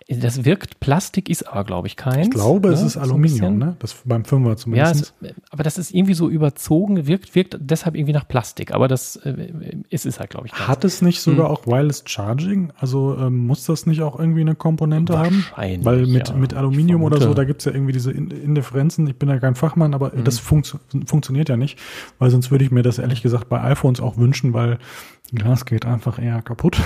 das 0.08 0.46
wirkt 0.46 0.80
Plastik, 0.80 1.30
ist 1.30 1.48
aber, 1.48 1.64
glaube 1.64 1.88
ich, 1.88 1.96
keins. 1.96 2.28
Ich 2.28 2.30
glaube, 2.30 2.68
ne? 2.68 2.76
es 2.76 2.84
ist 2.84 2.96
Aluminium, 2.96 3.60
so 3.60 3.66
ne? 3.66 3.76
Das 3.80 3.96
beim 4.06 4.24
Fünfer 4.24 4.56
zumindest. 4.56 5.14
Ja, 5.20 5.30
es, 5.30 5.34
aber 5.50 5.64
das 5.64 5.80
ist 5.80 5.96
irgendwie 5.96 6.14
so 6.14 6.30
überzogen, 6.30 7.08
wirkt, 7.08 7.34
wirkt 7.34 7.58
deshalb 7.60 7.96
irgendwie 7.96 8.14
nach 8.14 8.28
Plastik. 8.28 8.72
Aber 8.72 8.88
das 8.88 9.16
äh, 9.16 9.50
ist 9.90 10.06
es 10.06 10.20
halt, 10.20 10.30
glaube 10.30 10.46
ich. 10.46 10.54
Keins. 10.54 10.68
Hat 10.68 10.86
es 10.86 11.02
nicht 11.02 11.22
sogar 11.22 11.50
hm. 11.50 11.56
auch 11.56 11.66
Wireless 11.66 12.04
Charging? 12.06 12.72
Also 12.78 13.18
ähm, 13.20 13.48
muss 13.48 13.66
das 13.66 13.88
nicht 13.88 14.04
auch 14.04 14.20
irgendwie 14.20 14.42
eine 14.42 14.54
Komponente 14.54 15.18
haben? 15.18 15.44
Wahrscheinlich. 15.50 15.86
Weil 15.86 16.06
mit, 16.06 16.30
ja, 16.30 16.36
mit 16.36 16.54
Aluminium 16.54 17.02
oder 17.02 17.20
so, 17.20 17.34
da 17.34 17.44
gibt 17.44 17.62
es 17.62 17.66
ja 17.66 17.72
irgendwie 17.72 17.94
diese 17.94 18.12
Indifferenzen. 18.12 19.08
Ich 19.08 19.18
bin 19.18 19.28
ja 19.28 19.40
kein 19.40 19.56
Fachmann, 19.56 19.96
aber 19.96 20.12
hm. 20.12 20.24
das 20.24 20.38
funktio 20.38 20.80
funktioniert 21.08 21.50
ja 21.50 21.58
nicht. 21.58 21.80
Weil 22.20 22.30
sonst 22.30 22.52
würde 22.52 22.64
ich 22.64 22.70
mir 22.70 22.84
das 22.84 23.00
ehrlich 23.00 23.24
gesagt 23.24 23.50
bei 23.50 23.60
iPhones 23.64 24.00
auch 24.02 24.18
wünschen, 24.18 24.54
weil 24.54 24.78
Glas 25.34 25.66
geht 25.66 25.88
einfach 25.88 26.20
eher 26.20 26.44
kaputt. 26.44 26.78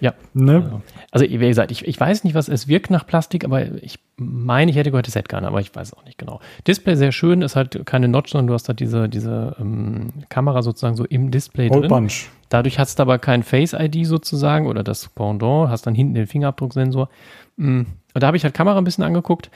Ja. 0.00 0.14
Ne? 0.32 0.82
Also, 1.10 1.26
wie 1.26 1.38
gesagt, 1.38 1.70
ich, 1.70 1.86
ich 1.86 1.98
weiß 1.98 2.24
nicht, 2.24 2.34
was 2.34 2.48
es 2.48 2.68
wirkt 2.68 2.90
nach 2.90 3.06
Plastik, 3.06 3.44
aber 3.44 3.82
ich 3.82 3.98
meine, 4.16 4.70
ich 4.70 4.76
hätte 4.76 4.90
gehört, 4.90 5.08
es 5.08 5.14
hätte 5.14 5.28
keiner, 5.28 5.48
aber 5.48 5.60
ich 5.60 5.74
weiß 5.74 5.94
auch 5.94 6.04
nicht 6.04 6.18
genau. 6.18 6.40
Display 6.66 6.94
sehr 6.94 7.12
schön, 7.12 7.42
ist 7.42 7.56
halt 7.56 7.84
keine 7.86 8.08
Notch, 8.08 8.32
sondern 8.32 8.48
du 8.48 8.54
hast 8.54 8.68
halt 8.68 8.80
diese, 8.80 9.08
diese 9.08 9.56
ähm, 9.58 10.10
Kamera 10.28 10.62
sozusagen 10.62 10.96
so 10.96 11.04
im 11.04 11.30
Display 11.30 11.70
Old 11.70 11.82
drin. 11.82 11.88
Bunch. 11.88 12.28
Dadurch 12.48 12.78
hast 12.78 12.98
du 12.98 13.02
aber 13.02 13.18
kein 13.18 13.42
Face-ID 13.42 14.06
sozusagen 14.06 14.66
oder 14.66 14.82
das 14.82 15.08
Pendant, 15.08 15.68
hast 15.68 15.86
dann 15.86 15.94
hinten 15.94 16.14
den 16.14 16.26
Fingerabdrucksensor. 16.26 17.08
Mm, 17.56 17.82
und 18.14 18.22
da 18.22 18.26
habe 18.26 18.36
ich 18.36 18.44
halt 18.44 18.54
Kamera 18.54 18.78
ein 18.78 18.84
bisschen 18.84 19.04
angeguckt. 19.04 19.50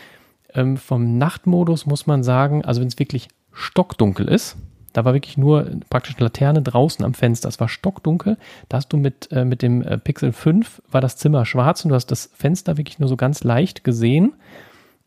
Ähm, 0.54 0.76
vom 0.76 1.16
Nachtmodus 1.18 1.86
muss 1.86 2.06
man 2.06 2.22
sagen, 2.22 2.64
also 2.64 2.80
wenn 2.80 2.88
es 2.88 2.98
wirklich 2.98 3.28
stockdunkel 3.52 4.28
ist, 4.28 4.56
da 4.92 5.04
war 5.04 5.14
wirklich 5.14 5.38
nur 5.38 5.70
praktisch 5.90 6.16
eine 6.16 6.24
Laterne 6.24 6.62
draußen 6.62 7.04
am 7.04 7.14
Fenster. 7.14 7.48
Es 7.48 7.60
war 7.60 7.68
stockdunkel. 7.68 8.36
Da 8.68 8.76
hast 8.78 8.92
du 8.92 8.96
mit, 8.96 9.30
äh, 9.32 9.44
mit 9.44 9.62
dem 9.62 9.82
äh, 9.82 9.98
Pixel 9.98 10.32
5 10.32 10.82
war 10.90 11.00
das 11.00 11.16
Zimmer 11.16 11.46
schwarz 11.46 11.84
und 11.84 11.90
du 11.90 11.94
hast 11.94 12.06
das 12.06 12.30
Fenster 12.34 12.76
wirklich 12.76 12.98
nur 12.98 13.08
so 13.08 13.16
ganz 13.16 13.44
leicht 13.44 13.84
gesehen. 13.84 14.34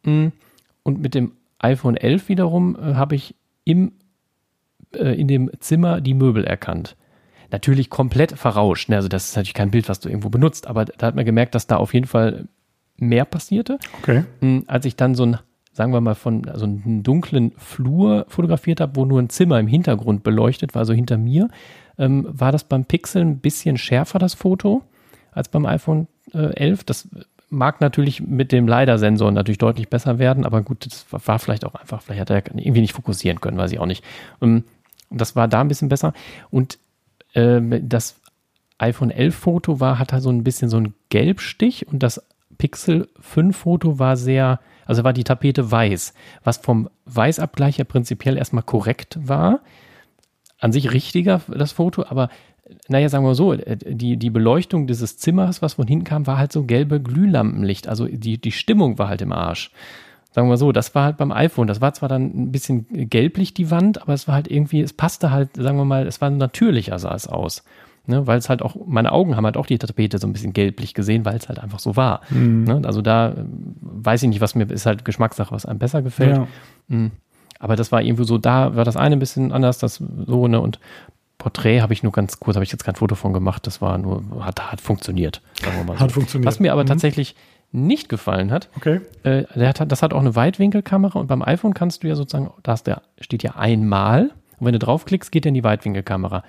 Mm, 0.04 0.28
und 0.84 1.02
mit 1.02 1.14
dem 1.14 1.34
iPhone 1.60 1.98
11 1.98 2.30
wiederum 2.30 2.76
äh, 2.76 2.96
habe 2.96 3.16
ich 3.16 3.36
im, 3.64 3.94
äh, 4.94 5.20
in 5.20 5.28
dem 5.28 5.52
Zimmer 5.60 6.02
die 6.02 6.14
Möbel 6.14 6.44
erkannt. 6.44 6.96
Natürlich 7.52 7.90
komplett 7.90 8.32
verrauscht. 8.32 8.90
Ne? 8.90 8.96
Also 8.96 9.08
das 9.08 9.30
ist 9.30 9.36
natürlich 9.36 9.54
kein 9.54 9.72
Bild, 9.72 9.88
was 9.88 10.00
du 10.00 10.10
irgendwo 10.10 10.30
benutzt, 10.30 10.68
aber 10.68 10.86
da 10.86 11.08
hat 11.08 11.16
man 11.16 11.26
gemerkt, 11.26 11.56
dass 11.56 11.68
da 11.68 11.78
auf 11.78 11.94
jeden 11.94 12.08
Fall 12.08 12.48
mehr 12.98 13.26
passierte. 13.26 13.78
Okay. 14.02 14.24
Mm, 14.42 14.60
als 14.68 14.86
ich 14.86 14.96
dann 14.96 15.16
so 15.16 15.26
ein 15.26 15.38
sagen 15.76 15.92
wir 15.92 16.00
mal, 16.00 16.16
von 16.16 16.48
also 16.48 16.64
einem 16.64 17.04
dunklen 17.04 17.52
Flur 17.58 18.26
fotografiert 18.30 18.80
habe, 18.80 18.96
wo 18.96 19.04
nur 19.04 19.22
ein 19.22 19.30
Zimmer 19.30 19.60
im 19.60 19.68
Hintergrund 19.68 20.24
beleuchtet 20.24 20.74
war, 20.74 20.80
also 20.80 20.94
hinter 20.94 21.18
mir, 21.18 21.50
ähm, 21.98 22.26
war 22.30 22.54
das 22.54 22.64
beim 22.64 22.86
Pixel 22.86 23.22
ein 23.22 23.40
bisschen 23.40 23.78
schärfer, 23.78 24.18
das 24.18 24.36
Foto, 24.36 24.84
als 25.34 25.50
beim 25.50 25.66
iPhone 25.66 26.08
äh, 26.34 26.56
11. 26.56 26.86
Das 26.86 27.10
mag 27.50 27.82
natürlich 27.82 28.22
mit 28.22 28.54
dem 28.54 28.70
LiDAR-Sensor 28.70 29.32
natürlich 29.34 29.58
deutlich 29.58 29.90
besser 29.90 30.18
werden, 30.18 30.46
aber 30.46 30.62
gut, 30.62 30.86
das 30.86 31.06
war 31.10 31.40
vielleicht 31.40 31.66
auch 31.66 31.76
einfach, 31.76 32.02
vielleicht 32.02 32.22
hat 32.22 32.30
er 32.30 32.38
irgendwie 32.38 32.82
nicht 32.82 32.94
fokussieren 32.94 33.42
können, 33.42 33.58
weiß 33.58 33.74
ich 33.74 33.80
auch 33.80 33.86
nicht. 33.86 34.04
Ähm, 34.42 34.64
das 35.10 35.36
war 35.36 35.50
da 35.50 35.60
ein 35.60 35.68
bisschen 35.68 35.90
besser. 35.90 36.14
Und 36.52 36.80
äh, 37.34 37.60
das 37.82 38.16
iPhone 38.78 39.12
11 39.12 39.36
Foto 39.36 39.80
war, 39.82 40.00
hat 40.00 40.14
da 40.14 40.22
so 40.22 40.30
ein 40.30 40.46
bisschen 40.46 40.70
so 40.70 40.78
einen 40.78 40.94
Gelbstich 41.10 41.86
und 41.86 42.02
das 42.02 42.26
Pixel 42.58 43.10
5 43.20 43.56
Foto 43.58 44.00
war 44.00 44.16
sehr, 44.16 44.62
also 44.86 45.04
war 45.04 45.14
die 45.14 45.24
Tapete 45.24 45.70
weiß, 45.70 46.14
was 46.44 46.58
vom 46.58 46.90
Weißabgleich 47.06 47.78
ja 47.78 47.84
prinzipiell 47.84 48.38
erstmal 48.38 48.64
korrekt 48.64 49.18
war. 49.22 49.62
An 50.60 50.72
sich 50.72 50.94
richtiger, 50.94 51.42
das 51.48 51.74
Foto, 51.74 52.06
aber 52.08 52.30
naja, 52.88 53.10
sagen 53.10 53.26
wir 53.26 53.36
so, 53.36 53.54
äh, 53.54 53.78
die, 53.78 54.18
die 54.18 54.30
Beleuchtung 54.30 54.88
dieses 54.88 55.18
Zimmers, 55.18 55.62
was 55.62 55.76
von 55.76 55.88
hinten 55.88 56.06
kam, 56.06 56.28
war 56.28 56.38
halt 56.38 56.52
so 56.52 56.64
gelbe 56.64 57.02
Glühlampenlicht. 57.02 57.88
Also 57.88 58.08
die, 58.08 58.40
die 58.40 58.52
Stimmung 58.52 58.98
war 58.98 59.08
halt 59.08 59.22
im 59.22 59.32
Arsch. 59.32 59.72
Sagen 60.32 60.50
wir 60.50 60.58
so, 60.58 60.72
das 60.72 60.94
war 60.96 61.06
halt 61.06 61.18
beim 61.18 61.32
iPhone. 61.32 61.68
Das 61.68 61.80
war 61.80 61.94
zwar 61.94 62.10
dann 62.10 62.24
ein 62.24 62.52
bisschen 62.52 63.10
gelblich, 63.10 63.54
die 63.54 63.72
Wand, 63.72 64.02
aber 64.02 64.14
es 64.14 64.28
war 64.28 64.36
halt 64.36 64.50
irgendwie, 64.50 64.82
es 64.82 64.94
passte 64.94 65.32
halt, 65.32 65.56
sagen 65.56 65.78
wir 65.78 65.86
mal, 65.86 66.08
es 66.08 66.20
war 66.22 66.30
natürlicher, 66.30 67.00
sah 67.00 67.14
es 67.16 67.28
aus. 67.28 67.64
Ne, 68.08 68.28
weil 68.28 68.38
es 68.38 68.50
halt 68.50 68.62
auch, 68.62 68.76
meine 68.86 69.12
Augen 69.12 69.36
haben 69.36 69.46
halt 69.46 69.58
auch 69.58 69.66
die 69.66 69.80
Tapete 69.80 70.20
so 70.20 70.28
ein 70.28 70.34
bisschen 70.34 70.54
gelblich 70.54 70.94
gesehen, 70.94 71.26
weil 71.26 71.38
es 71.38 71.50
halt 71.50 71.60
einfach 71.60 71.80
so 71.80 71.96
war. 71.96 72.22
Mhm. 72.30 72.64
Ne, 72.66 72.82
also 72.86 73.02
da 73.02 73.30
äh, 73.30 73.46
weiß 73.82 74.22
ich 74.24 74.30
nicht, 74.30 74.42
was 74.42 74.54
mir 74.54 74.70
ist 74.70 74.86
halt 74.86 75.06
Geschmackssache, 75.06 75.52
was 75.52 75.66
einem 75.66 75.80
besser 75.80 76.04
gefällt. 76.04 76.38
Ja. 76.38 76.48
Mhm. 76.88 77.12
Aber 77.58 77.76
das 77.76 77.92
war 77.92 78.02
irgendwie 78.04 78.26
so, 78.26 78.38
da 78.38 78.76
war 78.76 78.84
das 78.84 78.96
eine 78.96 79.16
ein 79.16 79.20
bisschen 79.20 79.52
anders, 79.52 79.80
das 79.80 79.96
so, 79.96 80.48
ne, 80.48 80.62
und 80.62 80.80
Porträt 81.40 81.82
habe 81.82 81.94
ich 81.94 82.04
nur 82.04 82.12
ganz 82.12 82.40
kurz, 82.40 82.56
habe 82.56 82.64
ich 82.64 82.72
jetzt 82.72 82.84
kein 82.84 82.96
Foto 82.96 83.16
von 83.16 83.34
gemacht, 83.34 83.66
das 83.66 83.82
war 83.82 83.98
nur, 83.98 84.24
hat, 84.42 84.72
hat 84.72 84.82
funktioniert, 84.82 85.42
sagen 85.62 85.78
wir 85.78 85.84
mal 85.84 85.98
so. 85.98 86.00
Hat 86.00 86.12
funktioniert. 86.12 86.48
Was 86.48 86.60
mir 86.60 86.74
aber 86.74 86.84
mhm. 86.84 86.88
tatsächlich 86.88 87.36
nicht 87.72 88.08
gefallen 88.08 88.52
hat, 88.52 88.70
okay. 88.78 89.02
äh, 89.24 89.44
hat, 89.66 89.92
das 89.92 90.04
hat 90.04 90.14
auch 90.14 90.20
eine 90.20 90.36
Weitwinkelkamera 90.36 91.20
und 91.20 91.28
beim 91.28 91.42
iPhone 91.42 91.74
kannst 91.74 92.04
du 92.04 92.08
ja 92.08 92.16
sozusagen, 92.16 92.52
da 92.62 92.76
der, 92.76 93.02
steht 93.20 93.42
ja 93.42 93.56
einmal 93.56 94.32
und 94.60 94.66
wenn 94.66 94.74
du 94.74 94.80
draufklickst, 94.80 95.32
geht 95.32 95.46
er 95.46 95.50
in 95.50 95.56
die 95.56 95.64
Weitwinkelkamera 95.64 96.44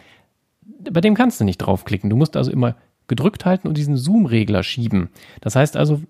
bei 0.91 1.01
dem 1.01 1.15
kannst 1.15 1.41
du 1.41 1.45
nicht 1.45 1.59
draufklicken. 1.59 2.11
Du 2.11 2.17
musst 2.17 2.37
also 2.37 2.51
immer 2.51 2.77
gedrückt 3.09 3.45
halten 3.45 3.69
und 3.69 3.77
diesen 3.77 3.97
Zoom-Regler 3.97 4.63
schieben. 4.63 5.11
Das 5.41 5.57
heißt 5.57 5.77
also, 5.77 6.01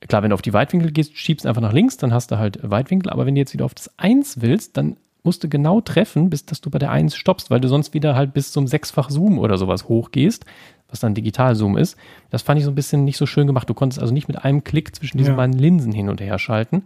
klar, 0.00 0.22
wenn 0.22 0.30
du 0.30 0.34
auf 0.34 0.42
die 0.42 0.52
Weitwinkel 0.52 0.92
gehst, 0.92 1.16
schiebst 1.16 1.46
einfach 1.46 1.62
nach 1.62 1.72
links, 1.72 1.96
dann 1.96 2.12
hast 2.12 2.30
du 2.30 2.38
halt 2.38 2.58
Weitwinkel. 2.62 3.10
Aber 3.10 3.26
wenn 3.26 3.34
du 3.34 3.40
jetzt 3.40 3.52
wieder 3.52 3.64
auf 3.64 3.74
das 3.74 3.90
1 3.98 4.40
willst, 4.40 4.76
dann 4.76 4.96
musst 5.24 5.44
du 5.44 5.48
genau 5.48 5.80
treffen, 5.80 6.30
bis 6.30 6.46
dass 6.46 6.60
du 6.60 6.70
bei 6.70 6.78
der 6.78 6.90
1 6.90 7.14
stoppst, 7.14 7.50
weil 7.50 7.60
du 7.60 7.68
sonst 7.68 7.94
wieder 7.94 8.14
halt 8.14 8.34
bis 8.34 8.52
zum 8.52 8.66
sechsfach 8.66 9.10
Zoom 9.10 9.38
oder 9.38 9.56
sowas 9.56 9.88
hochgehst, 9.88 10.44
was 10.88 11.00
dann 11.00 11.14
Digital-Zoom 11.14 11.76
ist. 11.76 11.96
Das 12.30 12.42
fand 12.42 12.58
ich 12.58 12.64
so 12.64 12.70
ein 12.70 12.74
bisschen 12.74 13.04
nicht 13.04 13.16
so 13.16 13.26
schön 13.26 13.46
gemacht. 13.46 13.68
Du 13.68 13.74
konntest 13.74 14.00
also 14.00 14.12
nicht 14.12 14.28
mit 14.28 14.44
einem 14.44 14.64
Klick 14.64 14.94
zwischen 14.94 15.18
diesen 15.18 15.32
ja. 15.32 15.36
beiden 15.36 15.58
Linsen 15.58 15.92
hin 15.92 16.08
und 16.08 16.20
her 16.20 16.38
schalten. 16.38 16.84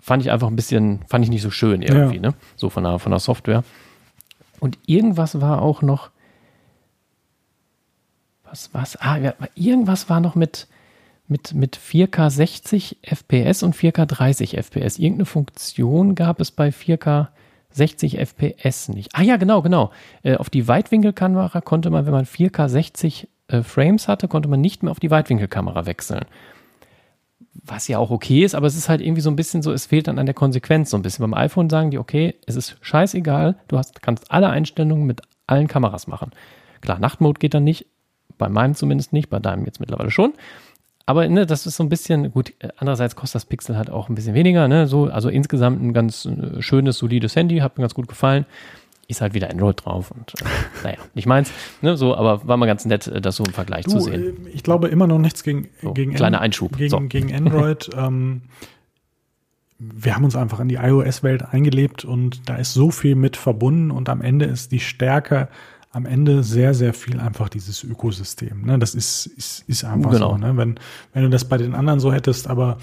Fand 0.00 0.22
ich 0.22 0.30
einfach 0.30 0.48
ein 0.48 0.56
bisschen, 0.56 1.00
fand 1.08 1.24
ich 1.24 1.30
nicht 1.30 1.42
so 1.42 1.50
schön 1.50 1.82
irgendwie, 1.82 2.16
ja. 2.16 2.22
ne? 2.22 2.34
So 2.56 2.70
von 2.70 2.84
der, 2.84 2.98
von 2.98 3.10
der 3.10 3.18
Software. 3.18 3.64
Und 4.60 4.78
irgendwas 4.86 5.40
war 5.40 5.62
auch 5.62 5.82
noch, 5.82 6.10
was, 8.44 8.70
was, 8.72 8.96
ah, 8.96 9.34
irgendwas 9.54 10.08
war 10.08 10.20
noch 10.20 10.34
mit, 10.34 10.68
mit, 11.26 11.54
mit 11.54 11.76
4K 11.76 12.30
60 12.30 12.98
FPS 13.02 13.62
und 13.62 13.76
4K 13.76 14.06
30 14.06 14.56
FPS. 14.56 14.98
Irgendeine 14.98 15.26
Funktion 15.26 16.14
gab 16.14 16.40
es 16.40 16.50
bei 16.50 16.68
4K 16.68 17.28
60 17.70 18.18
FPS 18.18 18.88
nicht. 18.88 19.14
Ah 19.14 19.22
ja, 19.22 19.36
genau, 19.36 19.62
genau. 19.62 19.92
Äh, 20.22 20.36
auf 20.36 20.50
die 20.50 20.66
Weitwinkelkamera 20.66 21.60
konnte 21.60 21.90
man, 21.90 22.06
wenn 22.06 22.12
man 22.12 22.24
4K 22.24 22.68
60 22.68 23.28
äh, 23.48 23.62
Frames 23.62 24.08
hatte, 24.08 24.28
konnte 24.28 24.48
man 24.48 24.60
nicht 24.60 24.82
mehr 24.82 24.90
auf 24.90 25.00
die 25.00 25.10
Weitwinkelkamera 25.10 25.86
wechseln. 25.86 26.24
Was 27.64 27.88
ja 27.88 27.98
auch 27.98 28.10
okay 28.10 28.44
ist, 28.44 28.54
aber 28.54 28.66
es 28.66 28.76
ist 28.76 28.88
halt 28.88 29.00
irgendwie 29.00 29.20
so 29.20 29.30
ein 29.30 29.36
bisschen 29.36 29.62
so, 29.62 29.72
es 29.72 29.86
fehlt 29.86 30.08
dann 30.08 30.18
an 30.18 30.26
der 30.26 30.34
Konsequenz 30.34 30.90
so 30.90 30.96
ein 30.96 31.02
bisschen. 31.02 31.22
Beim 31.22 31.34
iPhone 31.34 31.68
sagen 31.68 31.90
die, 31.90 31.98
okay, 31.98 32.34
es 32.46 32.56
ist 32.56 32.76
scheißegal, 32.80 33.56
du 33.68 33.78
hast, 33.78 34.00
kannst 34.00 34.30
alle 34.30 34.48
Einstellungen 34.48 35.06
mit 35.06 35.22
allen 35.46 35.66
Kameras 35.66 36.06
machen. 36.06 36.30
Klar, 36.80 36.98
Nachtmode 36.98 37.38
geht 37.38 37.54
dann 37.54 37.64
nicht, 37.64 37.86
bei 38.38 38.48
meinem 38.48 38.74
zumindest 38.74 39.12
nicht, 39.12 39.28
bei 39.28 39.40
deinem 39.40 39.64
jetzt 39.64 39.80
mittlerweile 39.80 40.10
schon. 40.10 40.34
Aber 41.08 41.26
ne, 41.26 41.46
das 41.46 41.66
ist 41.66 41.76
so 41.76 41.82
ein 41.82 41.88
bisschen, 41.88 42.30
gut, 42.32 42.52
andererseits 42.76 43.16
kostet 43.16 43.36
das 43.36 43.46
Pixel 43.46 43.78
halt 43.78 43.90
auch 43.90 44.08
ein 44.10 44.14
bisschen 44.14 44.34
weniger, 44.34 44.68
ne? 44.68 44.86
So, 44.86 45.06
also 45.06 45.30
insgesamt 45.30 45.82
ein 45.82 45.94
ganz 45.94 46.26
äh, 46.26 46.60
schönes, 46.60 46.98
solides 46.98 47.34
Handy, 47.34 47.58
hat 47.58 47.78
mir 47.78 47.82
ganz 47.82 47.94
gut 47.94 48.08
gefallen. 48.08 48.44
Ist 49.10 49.22
halt 49.22 49.32
wieder 49.32 49.48
Android 49.48 49.84
drauf 49.84 50.10
und 50.10 50.34
äh, 50.40 50.44
naja, 50.84 50.98
nicht 51.14 51.26
meins, 51.26 51.50
ne, 51.80 51.96
so, 51.96 52.14
aber 52.14 52.46
war 52.46 52.58
mal 52.58 52.66
ganz 52.66 52.84
nett, 52.84 53.06
äh, 53.06 53.22
das 53.22 53.36
so 53.36 53.44
im 53.44 53.54
Vergleich 53.54 53.86
du, 53.86 53.92
zu 53.92 54.00
sehen. 54.00 54.46
Äh, 54.46 54.50
ich 54.50 54.62
glaube 54.62 54.88
immer 54.88 55.06
noch 55.06 55.18
nichts 55.18 55.42
gegen, 55.42 55.68
so, 55.80 55.94
gegen 55.94 56.12
kleiner 56.14 56.40
Einschub. 56.42 56.76
Gegen, 56.76 56.90
so. 56.90 57.00
gegen 57.00 57.34
Android. 57.34 57.88
ähm, 57.96 58.42
wir 59.78 60.14
haben 60.14 60.24
uns 60.24 60.36
einfach 60.36 60.60
in 60.60 60.68
die 60.68 60.74
iOS-Welt 60.74 61.42
eingelebt 61.42 62.04
und 62.04 62.48
da 62.50 62.56
ist 62.56 62.74
so 62.74 62.90
viel 62.90 63.14
mit 63.14 63.36
verbunden 63.36 63.90
und 63.90 64.10
am 64.10 64.20
Ende 64.20 64.44
ist 64.44 64.72
die 64.72 64.80
Stärke 64.80 65.48
am 65.90 66.04
Ende 66.04 66.42
sehr, 66.42 66.74
sehr 66.74 66.92
viel 66.92 67.18
einfach 67.18 67.48
dieses 67.48 67.82
Ökosystem. 67.84 68.62
Ne? 68.66 68.78
Das 68.78 68.94
ist, 68.94 69.26
ist, 69.26 69.64
ist 69.66 69.84
einfach 69.84 70.10
genau. 70.10 70.32
so. 70.32 70.36
Ne? 70.36 70.56
Wenn, 70.56 70.78
wenn 71.14 71.22
du 71.22 71.30
das 71.30 71.48
bei 71.48 71.56
den 71.56 71.74
anderen 71.74 71.98
so 71.98 72.12
hättest, 72.12 72.46
aber 72.48 72.76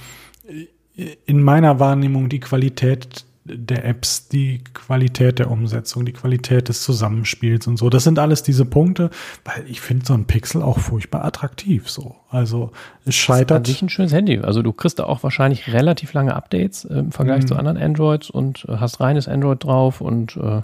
in 1.26 1.44
meiner 1.44 1.80
Wahrnehmung 1.80 2.30
die 2.30 2.40
Qualität 2.40 3.26
der 3.46 3.86
Apps, 3.86 4.28
die 4.28 4.64
Qualität 4.74 5.38
der 5.38 5.52
Umsetzung, 5.52 6.04
die 6.04 6.14
Qualität 6.14 6.68
des 6.68 6.82
Zusammenspiels 6.82 7.68
und 7.68 7.78
so. 7.78 7.90
Das 7.92 8.04
sind 8.04 8.18
alles 8.18 8.42
diese 8.42 8.66
Punkte, 8.66 9.12
weil 9.44 9.64
ich 9.68 9.82
finde 9.82 10.06
so 10.06 10.16
ein 10.16 10.26
Pixel 10.26 10.64
auch 10.64 10.80
furchtbar 10.80 11.24
attraktiv 11.24 11.90
so. 11.90 12.16
Also 12.30 12.72
es 13.06 13.14
scheitert. 13.16 13.52
Das 13.52 13.58
ist 13.58 13.62
an 13.62 13.66
sich 13.66 13.82
ein 13.84 13.90
schönes 13.90 14.14
Handy. 14.14 14.40
Also 14.40 14.64
du 14.64 14.74
kriegst 14.74 14.98
da 14.98 15.04
auch 15.04 15.22
wahrscheinlich 15.22 15.72
relativ 15.72 16.14
lange 16.14 16.36
Updates 16.36 16.86
äh, 16.86 16.98
im 16.98 17.12
Vergleich 17.12 17.44
mhm. 17.44 17.48
zu 17.48 17.56
anderen 17.56 17.78
Androids 17.78 18.32
und 18.32 18.66
äh, 18.68 18.78
hast 18.78 19.00
reines 19.00 19.28
Android 19.28 19.64
drauf 19.64 20.02
und 20.02 20.36
äh, 20.38 20.64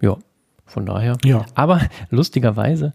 ja, 0.00 0.16
von 0.66 0.86
daher. 0.86 1.16
Ja. 1.24 1.46
Aber 1.54 1.80
lustigerweise, 2.10 2.92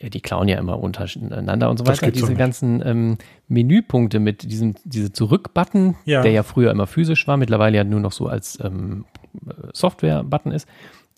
die 0.00 0.20
klauen 0.20 0.48
ja 0.48 0.58
immer 0.58 0.78
untereinander 0.78 1.70
und 1.70 1.78
so 1.78 1.86
weiter. 1.86 2.10
Diese 2.10 2.34
ganzen 2.34 2.82
ähm, 2.84 3.18
Menüpunkte 3.48 4.20
mit 4.20 4.50
diesem 4.50 4.74
diese 4.84 5.12
Zurück-Button, 5.12 5.96
ja. 6.04 6.22
der 6.22 6.32
ja 6.32 6.42
früher 6.42 6.70
immer 6.70 6.86
physisch 6.86 7.26
war, 7.26 7.36
mittlerweile 7.36 7.76
ja 7.76 7.84
nur 7.84 8.00
noch 8.00 8.12
so 8.12 8.26
als 8.26 8.58
ähm, 8.62 9.04
Software-Button 9.72 10.52
ist, 10.52 10.68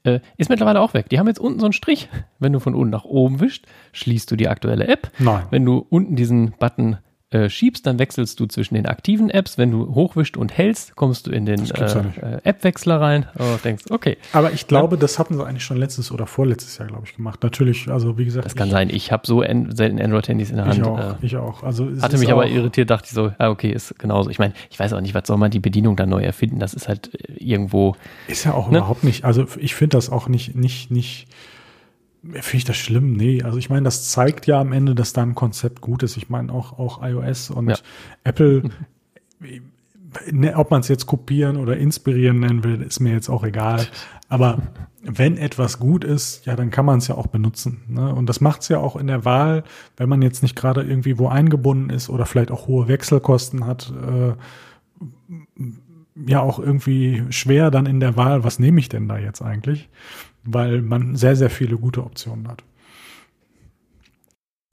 äh, 0.05 0.21
ist 0.37 0.51
mittlerweile 0.51 0.81
auch 0.81 0.95
weg. 0.95 1.09
Die 1.11 1.19
haben 1.19 1.27
jetzt 1.27 1.41
unten 1.41 1.61
so 1.61 1.67
einen 1.67 1.73
Strich. 1.73 2.09
Wenn 2.39 2.53
du 2.53 2.61
von 2.61 2.75
unten 2.75 2.91
nach 2.91 3.05
oben 3.05 3.41
wischst, 3.41 3.67
schließt 3.93 4.31
du 4.31 4.37
die 4.37 4.49
aktuelle 4.49 4.89
App. 4.89 5.11
Nein. 5.19 5.45
Wenn 5.51 5.65
du 5.65 5.85
unten 5.89 6.17
diesen 6.17 6.53
Button 6.53 6.99
äh, 7.31 7.49
schiebst, 7.49 7.85
dann 7.87 7.99
wechselst 7.99 8.39
du 8.39 8.47
zwischen 8.47 8.75
den 8.75 8.87
aktiven 8.87 9.31
Apps. 9.31 9.59
Wenn 9.59 9.73
du 9.73 9.95
hochwischst 9.95 10.37
und 10.37 10.57
hältst, 10.57 10.95
kommst 10.95 11.27
du 11.27 11.33
in 11.33 11.45
den 11.45 11.69
äh, 11.71 11.85
äh, 11.85 12.41
App-Wechsler 12.45 13.01
rein 13.01 13.27
und 13.35 13.65
denkst, 13.65 13.87
okay. 13.91 14.17
Aber 14.33 14.53
ich 14.53 14.69
glaube, 14.69 14.97
das 14.97 15.19
hatten 15.19 15.35
sie 15.35 15.45
eigentlich 15.45 15.65
schon 15.65 15.77
letztes 15.77 16.13
oder 16.13 16.27
vorletztes 16.27 16.79
Jahr, 16.79 16.87
glaube 16.87 17.03
ich, 17.05 17.17
gemacht. 17.17 17.43
Natürlich, 17.43 17.89
also 17.89 18.17
wie 18.17 18.25
gesagt. 18.25 18.45
Das 18.45 18.55
kann 18.55 18.69
ich, 18.69 18.73
sein. 18.73 18.91
Ich 18.91 19.11
habe 19.11 19.27
so 19.27 19.43
en 19.43 19.75
selten 19.75 20.01
Android-Handys 20.01 20.51
in 20.51 20.57
der 20.57 20.67
Hand. 20.67 20.79
Ich 20.79 20.85
auch. 20.85 20.99
Äh, 20.99 21.15
ich 21.21 21.37
auch. 21.37 21.63
Also 21.65 21.91
hatte 22.01 22.19
mich 22.19 22.31
aber 22.31 22.47
irritiert, 22.47 22.91
dachte 22.91 23.07
ich 23.07 23.13
so, 23.13 23.33
ah, 23.39 23.51
okay, 23.51 23.73
ist 23.73 23.99
genauso. 23.99 24.31
Ich 24.31 24.39
meine, 24.39 24.55
ich 24.71 24.79
weiß 24.79 24.93
auch 24.93 25.01
nicht, 25.01 25.15
was 25.15 25.27
soll 25.27 25.37
man 25.37 25.51
die 25.51 25.61
Bedienung 25.61 25.97
dann 25.97 26.09
neu 26.09 26.23
erfinden? 26.23 26.61
Das 26.61 26.75
ist 26.75 26.87
halt 26.87 27.13
äh, 27.13 27.33
irgendwo. 27.33 27.97
Ist 28.29 28.45
ja 28.45 28.55
auch 28.55 28.71
ne? 28.71 28.79
überhaupt 28.79 29.03
nicht. 29.03 29.25
Also 29.25 29.47
ich 29.59 29.75
finde 29.75 29.97
das 29.97 30.11
auch 30.11 30.29
nicht, 30.29 30.55
nicht, 30.55 30.93
nicht 30.93 31.27
Finde 32.33 32.57
ich 32.57 32.65
das 32.65 32.77
schlimm? 32.77 33.13
Nee. 33.13 33.43
Also 33.43 33.59
ich 33.59 33.71
meine, 33.71 33.85
das 33.85 34.11
zeigt 34.11 34.47
ja 34.47 34.61
am 34.61 34.73
Ende, 34.73 34.95
dass 34.95 35.13
da 35.13 35.23
ein 35.23 35.35
Konzept 35.35 35.81
gut 35.81 36.03
ist. 36.03 36.17
Ich 36.17 36.29
meine 36.29 36.53
auch, 36.53 36.79
auch 36.79 37.03
iOS 37.03 37.51
und 37.51 37.71
ja. 37.71 37.77
Apple, 38.25 38.71
ne, 40.31 40.57
ob 40.57 40.71
man 40.71 40.81
es 40.81 40.89
jetzt 40.89 41.07
kopieren 41.07 41.57
oder 41.57 41.77
inspirieren 41.77 42.41
nennen 42.41 42.65
will, 42.65 42.83
ist 42.83 43.01
mir 43.01 43.13
jetzt 43.13 43.29
auch 43.29 43.45
egal. 43.45 43.87
Aber 44.29 44.59
wenn 45.03 45.37
etwas 45.39 45.79
gut 45.79 46.05
ist, 46.05 46.47
ja, 46.47 46.57
dann 46.57 46.71
kann 46.71 46.85
man 46.85 46.99
es 46.99 47.09
ja 47.09 47.15
auch 47.15 47.29
benutzen. 47.29 47.83
Ne? 47.89 48.13
Und 48.13 48.27
das 48.27 48.41
macht 48.41 48.63
es 48.63 48.69
ja 48.69 48.79
auch 48.79 48.97
in 48.97 49.07
der 49.07 49.25
Wahl, 49.25 49.63
wenn 49.97 50.09
man 50.09 50.23
jetzt 50.23 50.43
nicht 50.43 50.57
gerade 50.57 50.83
irgendwie 50.83 51.19
wo 51.19 51.29
eingebunden 51.29 51.91
ist 51.91 52.09
oder 52.09 52.27
vielleicht 52.27 52.51
auch 52.51 52.67
hohe 52.67 52.89
Wechselkosten 52.89 53.67
hat. 53.67 53.93
Äh, 53.93 54.33
ja 56.27 56.41
auch 56.41 56.59
irgendwie 56.59 57.25
schwer 57.31 57.71
dann 57.71 57.87
in 57.87 58.01
der 58.01 58.17
Wahl, 58.17 58.43
was 58.43 58.59
nehme 58.59 58.81
ich 58.81 58.89
denn 58.89 59.07
da 59.09 59.19
jetzt 59.19 59.43
eigentlich? 59.43 59.89
Weil 60.47 60.83
man 60.83 61.17
sehr, 61.17 61.37
sehr 61.37 61.51
viele 61.51 61.77
gute 61.77 62.05
Optionen 62.05 62.49
hat. 62.49 62.63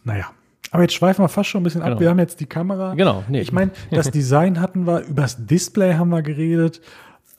Naja. 0.04 0.32
Aber 0.72 0.82
jetzt 0.82 0.96
schweifen 0.96 1.24
wir 1.24 1.30
fast 1.30 1.50
schon 1.50 1.62
ein 1.62 1.64
bisschen 1.64 1.82
genau. 1.82 1.94
ab. 1.94 2.00
Wir 2.00 2.10
haben 2.10 2.20
jetzt 2.20 2.40
die 2.40 2.48
Kamera. 2.48 2.96
Genau. 2.96 3.24
Nee. 3.28 3.42
Ich 3.42 3.52
meine, 3.52 3.72
das 3.92 4.10
Design 4.12 4.60
hatten 4.60 4.88
wir, 4.88 5.02
übers 5.02 5.46
Display 5.46 5.94
haben 5.94 6.10
wir 6.10 6.24
geredet. 6.24 6.82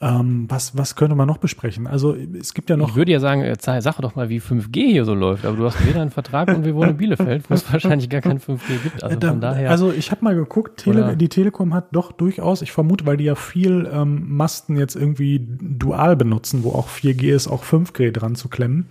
Ähm, 0.05 0.45
was, 0.51 0.77
was 0.77 0.97
könnte 0.97 1.15
man 1.15 1.27
noch 1.27 1.39
besprechen? 1.39 1.87
Also 1.87 2.15
es 2.15 2.53
gibt 2.53 2.69
ja 2.69 2.77
noch. 2.77 2.91
Ich 2.91 2.95
würde 2.95 3.11
ja 3.11 3.21
sagen, 3.21 3.41
äh, 3.41 3.57
sag 3.59 3.97
doch 4.03 4.15
mal, 4.15 4.29
wie 4.29 4.39
5G 4.39 4.91
hier 4.91 5.07
so 5.07 5.15
läuft. 5.15 5.47
Aber 5.47 5.57
du 5.57 5.65
hast 5.65 5.87
weder 5.87 6.03
einen 6.03 6.11
Vertrag 6.11 6.49
und 6.49 6.67
wir 6.67 6.75
wohnen 6.75 6.91
in 6.91 6.97
Bielefeld, 6.99 7.49
wo 7.49 7.55
es 7.55 7.73
wahrscheinlich 7.73 8.11
gar 8.11 8.21
kein 8.21 8.39
5G 8.39 8.83
gibt. 8.83 9.03
Also 9.03 9.19
da, 9.19 9.31
von 9.31 9.41
daher. 9.41 9.71
Also 9.71 9.91
ich 9.93 10.11
habe 10.11 10.23
mal 10.23 10.35
geguckt, 10.35 10.83
Tele, 10.83 11.17
die 11.17 11.31
Telekom 11.31 11.73
hat 11.73 11.87
doch 11.93 12.13
durchaus, 12.13 12.61
ich 12.61 12.71
vermute, 12.71 13.07
weil 13.07 13.17
die 13.17 13.25
ja 13.25 13.35
viel 13.35 13.89
ähm, 13.91 14.37
Masten 14.37 14.77
jetzt 14.77 14.95
irgendwie 14.95 15.41
dual 15.41 16.17
benutzen, 16.17 16.65
wo 16.65 16.73
auch 16.73 16.89
4G 16.89 17.35
ist, 17.35 17.49
auch 17.49 17.65
5G 17.65 18.11
dran 18.11 18.35
zu 18.35 18.49
klemmen. 18.51 18.87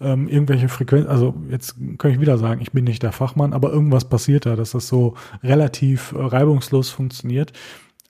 Ähm, 0.00 0.28
irgendwelche 0.28 0.68
Frequenzen, 0.68 1.10
also 1.10 1.34
jetzt 1.50 1.74
kann 1.98 2.12
ich 2.12 2.20
wieder 2.20 2.38
sagen, 2.38 2.60
ich 2.60 2.70
bin 2.70 2.84
nicht 2.84 3.02
der 3.02 3.12
Fachmann, 3.12 3.54
aber 3.54 3.72
irgendwas 3.72 4.04
passiert 4.04 4.46
da, 4.46 4.54
dass 4.54 4.70
das 4.70 4.86
so 4.86 5.14
relativ 5.42 6.12
äh, 6.12 6.22
reibungslos 6.22 6.90
funktioniert. 6.90 7.52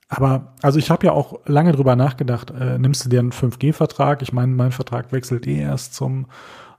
Aber 0.09 0.55
also 0.63 0.79
ich 0.79 0.91
habe 0.91 1.07
ja 1.07 1.13
auch 1.13 1.41
lange 1.47 1.73
drüber 1.73 1.97
nachgedacht, 1.97 2.51
äh, 2.51 2.79
nimmst 2.79 3.05
du 3.05 3.09
dir 3.09 3.21
einen 3.21 3.33
5G-Vertrag? 3.33 4.23
Ich 4.23 4.33
meine, 4.33 4.53
mein 4.53 4.73
Vertrag 4.73 5.13
wechselt 5.13 5.47
eh 5.47 5.59
erst 5.59 5.95
zum 5.95 6.27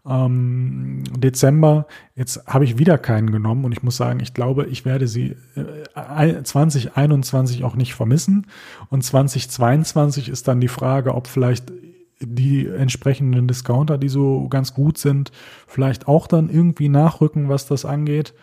ähm, 0.07 1.03
Dezember. 1.17 1.87
Jetzt 2.15 2.45
habe 2.47 2.65
ich 2.65 2.77
wieder 2.77 2.97
keinen 2.97 3.31
genommen 3.31 3.65
und 3.65 3.71
ich 3.71 3.83
muss 3.83 3.97
sagen, 3.97 4.19
ich 4.19 4.33
glaube, 4.33 4.67
ich 4.67 4.85
werde 4.85 5.07
sie 5.07 5.35
äh, 5.55 6.43
2021 6.43 7.63
auch 7.63 7.75
nicht 7.75 7.95
vermissen. 7.95 8.47
Und 8.89 9.03
2022 9.03 10.29
ist 10.29 10.47
dann 10.47 10.61
die 10.61 10.67
Frage, 10.67 11.15
ob 11.15 11.27
vielleicht 11.27 11.71
die 12.19 12.67
entsprechenden 12.67 13.47
Discounter, 13.47 13.97
die 13.97 14.09
so 14.09 14.47
ganz 14.47 14.73
gut 14.73 14.97
sind, 14.97 15.31
vielleicht 15.67 16.07
auch 16.07 16.27
dann 16.27 16.49
irgendwie 16.49 16.89
nachrücken, 16.89 17.49
was 17.49 17.67
das 17.67 17.83
angeht 17.83 18.33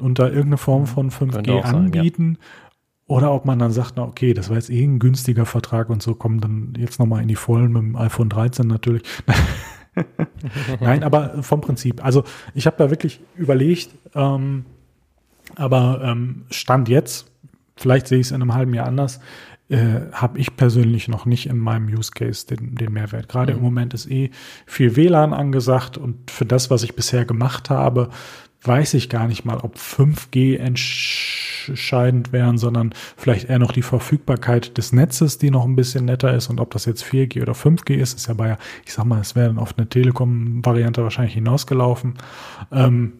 und 0.00 0.18
da 0.18 0.26
irgendeine 0.26 0.56
Form 0.58 0.86
von 0.86 1.10
5G 1.10 1.62
anbieten. 1.62 2.38
ja. 2.40 2.67
Oder 3.08 3.32
ob 3.32 3.46
man 3.46 3.58
dann 3.58 3.72
sagt, 3.72 3.94
na 3.96 4.04
okay, 4.04 4.34
das 4.34 4.50
war 4.50 4.56
jetzt 4.56 4.68
eh 4.68 4.84
ein 4.84 4.98
günstiger 4.98 5.46
Vertrag 5.46 5.88
und 5.88 6.02
so 6.02 6.14
kommen 6.14 6.40
dann 6.40 6.74
jetzt 6.78 6.98
nochmal 6.98 7.22
in 7.22 7.28
die 7.28 7.36
Vollen 7.36 7.72
mit 7.72 7.82
dem 7.82 7.96
iPhone 7.96 8.28
13 8.28 8.66
natürlich. 8.66 9.02
Nein, 10.80 11.02
aber 11.02 11.42
vom 11.42 11.62
Prinzip. 11.62 12.04
Also 12.04 12.24
ich 12.54 12.66
habe 12.66 12.76
da 12.76 12.90
wirklich 12.90 13.20
überlegt, 13.34 13.90
ähm, 14.14 14.66
aber 15.56 16.02
ähm, 16.04 16.44
Stand 16.50 16.90
jetzt, 16.90 17.32
vielleicht 17.76 18.08
sehe 18.08 18.18
ich 18.18 18.26
es 18.26 18.30
in 18.30 18.42
einem 18.42 18.52
halben 18.52 18.74
Jahr 18.74 18.86
anders, 18.86 19.20
äh, 19.70 20.00
habe 20.12 20.38
ich 20.38 20.56
persönlich 20.56 21.08
noch 21.08 21.24
nicht 21.24 21.46
in 21.46 21.56
meinem 21.56 21.88
Use 21.88 22.12
Case 22.12 22.46
den, 22.46 22.74
den 22.74 22.92
Mehrwert. 22.92 23.30
Gerade 23.30 23.52
mhm. 23.52 23.58
im 23.58 23.64
Moment 23.64 23.94
ist 23.94 24.10
eh 24.10 24.30
viel 24.66 24.96
WLAN 24.96 25.32
angesagt 25.32 25.96
und 25.96 26.30
für 26.30 26.44
das, 26.44 26.70
was 26.70 26.82
ich 26.82 26.94
bisher 26.94 27.24
gemacht 27.24 27.70
habe, 27.70 28.10
weiß 28.62 28.94
ich 28.94 29.08
gar 29.08 29.28
nicht 29.28 29.44
mal, 29.44 29.58
ob 29.58 29.76
5G 29.76 30.58
entscheidend 30.58 32.32
wären, 32.32 32.58
sondern 32.58 32.92
vielleicht 33.16 33.48
eher 33.48 33.58
noch 33.58 33.72
die 33.72 33.82
Verfügbarkeit 33.82 34.76
des 34.76 34.92
Netzes, 34.92 35.38
die 35.38 35.50
noch 35.50 35.64
ein 35.64 35.76
bisschen 35.76 36.06
netter 36.06 36.34
ist 36.34 36.48
und 36.48 36.60
ob 36.60 36.70
das 36.72 36.84
jetzt 36.84 37.04
4G 37.04 37.42
oder 37.42 37.52
5G 37.52 37.94
ist, 37.94 38.14
ist 38.14 38.26
ja 38.28 38.34
bei, 38.34 38.58
ich 38.84 38.92
sag 38.92 39.04
mal, 39.04 39.20
es 39.20 39.36
wäre 39.36 39.48
dann 39.48 39.58
auf 39.58 39.78
eine 39.78 39.88
Telekom-Variante 39.88 41.02
wahrscheinlich 41.02 41.34
hinausgelaufen. 41.34 42.14
Ähm, 42.72 43.12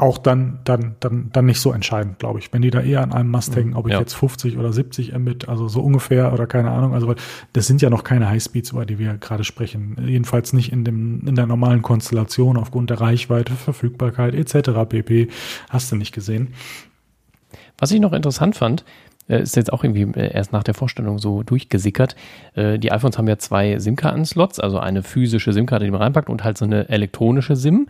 auch 0.00 0.18
dann, 0.18 0.60
dann, 0.64 0.96
dann, 1.00 1.30
dann 1.32 1.46
nicht 1.46 1.60
so 1.60 1.72
entscheidend, 1.72 2.18
glaube 2.18 2.38
ich. 2.38 2.52
Wenn 2.52 2.62
die 2.62 2.70
da 2.70 2.80
eher 2.80 3.02
an 3.02 3.12
einem 3.12 3.30
Mast 3.30 3.54
hängen, 3.54 3.74
ob 3.74 3.86
ich 3.86 3.92
ja. 3.92 4.00
jetzt 4.00 4.14
50 4.14 4.56
oder 4.56 4.72
70 4.72 5.12
Mbit, 5.16 5.48
also 5.48 5.68
so 5.68 5.80
ungefähr 5.82 6.32
oder 6.32 6.46
keine 6.46 6.70
Ahnung, 6.70 6.94
also 6.94 7.14
das 7.52 7.66
sind 7.66 7.82
ja 7.82 7.90
noch 7.90 8.02
keine 8.02 8.28
Highspeeds, 8.28 8.72
über 8.72 8.86
die 8.86 8.98
wir 8.98 9.14
gerade 9.14 9.44
sprechen. 9.44 9.96
Jedenfalls 10.06 10.52
nicht 10.52 10.72
in 10.72 10.84
dem, 10.84 11.26
in 11.26 11.34
der 11.34 11.46
normalen 11.46 11.82
Konstellation 11.82 12.56
aufgrund 12.56 12.90
der 12.90 13.00
Reichweite, 13.00 13.52
Verfügbarkeit 13.52 14.34
etc. 14.34 14.70
pp. 14.88 15.28
Hast 15.68 15.92
du 15.92 15.96
nicht 15.96 16.12
gesehen. 16.12 16.54
Was 17.78 17.90
ich 17.90 18.00
noch 18.00 18.12
interessant 18.12 18.56
fand, 18.56 18.84
äh, 19.28 19.42
ist 19.42 19.56
jetzt 19.56 19.72
auch 19.72 19.84
irgendwie 19.84 20.18
äh, 20.18 20.32
erst 20.32 20.52
nach 20.52 20.62
der 20.62 20.74
Vorstellung 20.74 21.18
so 21.18 21.42
durchgesickert. 21.42 22.16
Äh, 22.54 22.78
die 22.78 22.90
iPhones 22.90 23.18
haben 23.18 23.28
ja 23.28 23.38
zwei 23.38 23.78
SIM-Karten-Slots, 23.78 24.60
also 24.60 24.78
eine 24.78 25.02
physische 25.02 25.52
SIM-Karte, 25.52 25.84
die 25.84 25.90
man 25.90 26.00
reinpackt 26.00 26.30
und 26.30 26.42
halt 26.42 26.56
so 26.56 26.64
eine 26.64 26.88
elektronische 26.88 27.56
SIM 27.56 27.86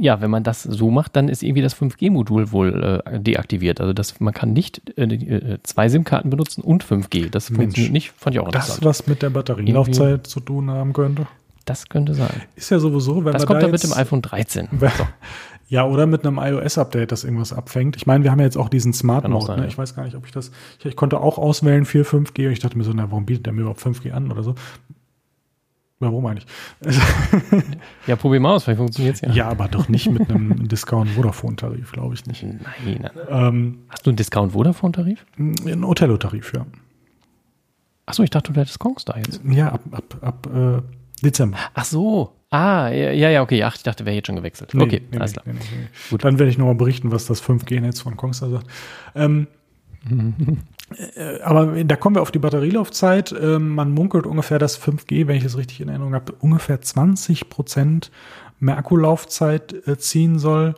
ja, 0.00 0.20
wenn 0.20 0.30
man 0.30 0.42
das 0.42 0.62
so 0.62 0.90
macht, 0.90 1.14
dann 1.14 1.28
ist 1.28 1.42
irgendwie 1.42 1.62
das 1.62 1.76
5G-Modul 1.76 2.52
wohl 2.52 3.02
äh, 3.04 3.20
deaktiviert. 3.20 3.80
Also 3.80 3.92
das, 3.92 4.18
man 4.18 4.32
kann 4.32 4.52
nicht 4.52 4.82
äh, 4.98 5.04
äh 5.04 5.58
zwei 5.62 5.88
SIM-Karten 5.88 6.30
benutzen 6.30 6.62
und 6.62 6.84
5G. 6.84 7.30
Das 7.30 7.50
Mensch, 7.50 7.60
funktioniert 7.60 7.92
nicht, 7.92 8.12
fand 8.12 8.34
ich 8.34 8.40
auch 8.40 8.46
interessant. 8.46 8.78
Das, 8.78 9.00
was 9.00 9.06
mit 9.06 9.22
der 9.22 9.30
Batterielaufzeit 9.30 10.26
zu 10.26 10.40
tun 10.40 10.70
haben 10.70 10.92
könnte? 10.92 11.26
Das 11.66 11.88
könnte 11.88 12.14
sein. 12.14 12.42
Ist 12.56 12.70
ja 12.70 12.78
sowieso, 12.78 13.24
wenn 13.24 13.32
das 13.32 13.42
man 13.42 13.46
kommt 13.46 13.58
da 13.58 13.66
dann 13.66 13.72
mit 13.72 13.82
dem 13.82 13.92
iPhone 13.92 14.22
13. 14.22 14.68
So. 14.80 15.06
Ja, 15.68 15.86
oder 15.86 16.06
mit 16.06 16.26
einem 16.26 16.38
iOS-Update, 16.38 17.12
das 17.12 17.22
irgendwas 17.22 17.52
abfängt. 17.52 17.94
Ich 17.94 18.04
meine, 18.04 18.24
wir 18.24 18.32
haben 18.32 18.40
ja 18.40 18.44
jetzt 18.44 18.56
auch 18.56 18.68
diesen 18.68 18.92
Smart 18.92 19.28
Mode. 19.28 19.46
Sein, 19.46 19.60
ne? 19.60 19.68
Ich 19.68 19.78
weiß 19.78 19.94
gar 19.94 20.02
nicht, 20.02 20.16
ob 20.16 20.26
ich 20.26 20.32
das. 20.32 20.50
Ich, 20.80 20.86
ich 20.86 20.96
konnte 20.96 21.20
auch 21.20 21.38
auswählen 21.38 21.84
4, 21.84 22.04
5G. 22.04 22.46
Und 22.46 22.52
ich 22.52 22.58
dachte 22.58 22.76
mir 22.76 22.82
so, 22.82 22.92
na, 22.92 23.08
warum 23.12 23.24
bietet 23.24 23.46
der 23.46 23.52
mir 23.52 23.60
überhaupt 23.60 23.80
5G 23.80 24.10
an 24.10 24.32
oder 24.32 24.42
so? 24.42 24.56
Warum 26.00 26.24
eigentlich? 26.26 26.46
ja, 28.06 28.16
probier 28.16 28.40
mal 28.40 28.54
aus, 28.54 28.64
vielleicht 28.64 28.78
funktioniert 28.78 29.16
es 29.16 29.20
ja. 29.20 29.30
Ja, 29.32 29.48
aber 29.48 29.68
doch 29.68 29.88
nicht 29.90 30.10
mit 30.10 30.30
einem 30.30 30.66
Discount-Vodafone-Tarif, 30.66 31.92
glaube 31.92 32.14
ich 32.14 32.24
nicht. 32.24 32.42
Nein, 32.42 32.58
nein. 33.02 33.10
Ähm, 33.28 33.78
Hast 33.90 34.06
du 34.06 34.10
einen 34.10 34.16
Discount-Vodafone-Tarif? 34.16 35.26
Ein 35.38 35.84
Othello-Tarif, 35.84 36.54
ja. 36.54 36.64
Achso, 38.06 38.22
ich 38.22 38.30
dachte, 38.30 38.52
du 38.52 38.60
hättest 38.60 38.78
Kongstar 38.78 39.18
jetzt. 39.18 39.42
Ja, 39.44 39.72
ab, 39.72 39.82
ab, 39.92 40.16
ab 40.22 40.48
äh, 40.52 40.80
Dezember. 41.22 41.58
Ach 41.74 41.84
so. 41.84 42.32
Ah, 42.48 42.88
ja, 42.88 43.28
ja, 43.28 43.42
okay. 43.42 43.62
Ach, 43.62 43.76
ich 43.76 43.82
dachte, 43.82 44.06
wäre 44.06 44.16
jetzt 44.16 44.26
schon 44.26 44.36
gewechselt. 44.36 44.72
Nee, 44.72 44.82
okay, 44.82 45.02
nee, 45.12 45.18
alles 45.18 45.36
nee, 45.36 45.42
klar. 45.42 45.54
Gut. 46.08 46.24
Dann 46.24 46.38
werde 46.38 46.50
ich 46.50 46.56
nochmal 46.58 46.74
berichten, 46.76 47.12
was 47.12 47.26
das 47.26 47.42
5G-Netz 47.42 48.00
von 48.00 48.16
Kongstar 48.16 48.48
sagt. 48.50 48.66
Ähm, 49.14 49.46
Äh, 50.08 50.14
aber 51.44 51.84
da 51.84 51.96
kommen 51.96 52.16
wir 52.16 52.22
auf 52.22 52.32
die 52.32 52.38
Batterielaufzeit. 52.38 53.32
Ähm, 53.40 53.70
man 53.70 53.92
munkelt 53.92 54.26
ungefähr, 54.26 54.58
dass 54.58 54.80
5G, 54.80 55.26
wenn 55.26 55.36
ich 55.36 55.44
es 55.44 55.56
richtig 55.56 55.80
in 55.80 55.88
Erinnerung 55.88 56.14
habe, 56.14 56.32
ungefähr 56.40 56.80
20 56.80 57.48
Prozent 57.48 58.10
mehr 58.58 58.76
Akkulaufzeit 58.76 59.86
äh, 59.86 59.98
ziehen 59.98 60.38
soll. 60.38 60.74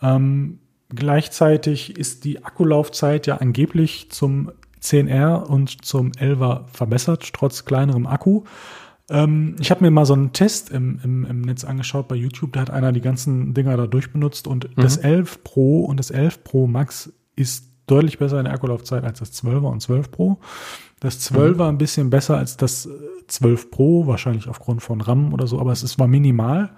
Ähm, 0.00 0.60
gleichzeitig 0.88 1.96
ist 1.96 2.24
die 2.24 2.44
Akkulaufzeit 2.44 3.26
ja 3.26 3.38
angeblich 3.38 4.10
zum 4.10 4.52
10R 4.82 5.42
und 5.42 5.84
zum 5.84 6.12
11er 6.12 6.68
verbessert, 6.68 7.32
trotz 7.32 7.64
kleinerem 7.64 8.06
Akku. 8.06 8.44
Ähm, 9.08 9.56
ich 9.60 9.70
habe 9.70 9.84
mir 9.84 9.90
mal 9.90 10.06
so 10.06 10.14
einen 10.14 10.32
Test 10.32 10.70
im, 10.70 11.00
im, 11.02 11.24
im 11.24 11.40
Netz 11.42 11.64
angeschaut 11.64 12.08
bei 12.08 12.16
YouTube. 12.16 12.52
Da 12.52 12.60
hat 12.60 12.70
einer 12.70 12.92
die 12.92 13.00
ganzen 13.00 13.54
Dinger 13.54 13.76
da 13.76 13.86
durchbenutzt 13.86 14.46
und 14.46 14.76
mhm. 14.76 14.82
das 14.82 14.96
11 14.96 15.44
Pro 15.44 15.84
und 15.84 15.98
das 15.98 16.10
11 16.10 16.44
Pro 16.44 16.66
Max 16.66 17.12
ist 17.34 17.75
deutlich 17.86 18.18
besser 18.18 18.38
in 18.38 18.44
der 18.44 18.54
Akkulaufzeit 18.54 19.04
als 19.04 19.20
das 19.20 19.32
12er 19.42 19.70
und 19.70 19.80
12 19.80 20.10
Pro. 20.10 20.38
Das 21.00 21.20
12 21.20 21.58
war 21.58 21.70
mhm. 21.70 21.76
ein 21.76 21.78
bisschen 21.78 22.08
besser 22.08 22.38
als 22.38 22.56
das 22.56 22.88
12 23.28 23.70
Pro, 23.70 24.06
wahrscheinlich 24.06 24.48
aufgrund 24.48 24.82
von 24.82 25.00
RAM 25.00 25.34
oder 25.34 25.46
so, 25.46 25.60
aber 25.60 25.72
es 25.72 25.82
ist, 25.82 25.98
war 25.98 26.06
minimal. 26.06 26.70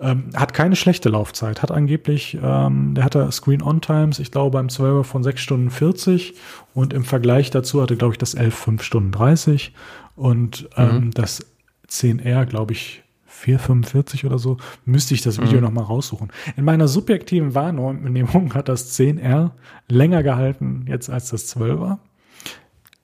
Ähm, 0.00 0.30
hat 0.34 0.54
keine 0.54 0.74
schlechte 0.74 1.08
Laufzeit, 1.08 1.62
hat 1.62 1.70
angeblich, 1.70 2.36
ähm, 2.42 2.94
der 2.94 3.04
hatte 3.04 3.30
Screen-On-Times, 3.30 4.18
ich 4.18 4.32
glaube 4.32 4.58
beim 4.58 4.66
12er 4.66 5.04
von 5.04 5.22
6 5.22 5.40
Stunden 5.40 5.70
40 5.70 6.34
und 6.74 6.92
im 6.92 7.04
Vergleich 7.04 7.50
dazu 7.50 7.80
hatte, 7.80 7.96
glaube 7.96 8.14
ich, 8.14 8.18
das 8.18 8.34
11 8.34 8.54
5 8.54 8.82
Stunden 8.82 9.12
30 9.12 9.72
und 10.16 10.68
ähm, 10.76 10.96
mhm. 10.96 11.10
das 11.12 11.46
10R, 11.88 12.46
glaube 12.46 12.72
ich, 12.72 13.03
445 13.44 14.24
oder 14.24 14.38
so, 14.38 14.56
müsste 14.84 15.14
ich 15.14 15.22
das 15.22 15.40
Video 15.40 15.58
mhm. 15.58 15.64
nochmal 15.64 15.84
raussuchen. 15.84 16.32
In 16.56 16.64
meiner 16.64 16.88
subjektiven 16.88 17.54
Wahrnehmung 17.54 18.54
hat 18.54 18.68
das 18.68 18.98
10R 18.98 19.50
länger 19.88 20.22
gehalten 20.22 20.86
jetzt 20.88 21.10
als 21.10 21.30
das 21.30 21.54
12er. 21.54 21.98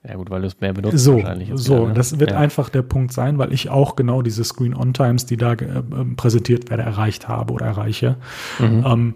Ja 0.07 0.15
gut, 0.15 0.31
weil 0.31 0.41
du 0.41 0.47
es 0.47 0.59
mehr 0.59 0.73
benutzt 0.73 0.97
so, 0.97 1.17
wahrscheinlich. 1.17 1.51
So, 1.53 1.75
wieder, 1.75 1.87
ne? 1.89 1.93
das 1.93 2.19
wird 2.19 2.31
ja. 2.31 2.37
einfach 2.37 2.69
der 2.69 2.81
Punkt 2.81 3.13
sein, 3.13 3.37
weil 3.37 3.53
ich 3.53 3.69
auch 3.69 3.95
genau 3.95 4.23
diese 4.23 4.43
Screen-On-Times, 4.43 5.27
die 5.27 5.37
da 5.37 5.53
äh, 5.53 5.83
präsentiert 6.15 6.71
werden, 6.71 6.81
erreicht 6.81 7.27
habe 7.27 7.53
oder 7.53 7.67
erreiche. 7.67 8.17
Mhm. 8.57 8.83
Ähm, 8.85 9.13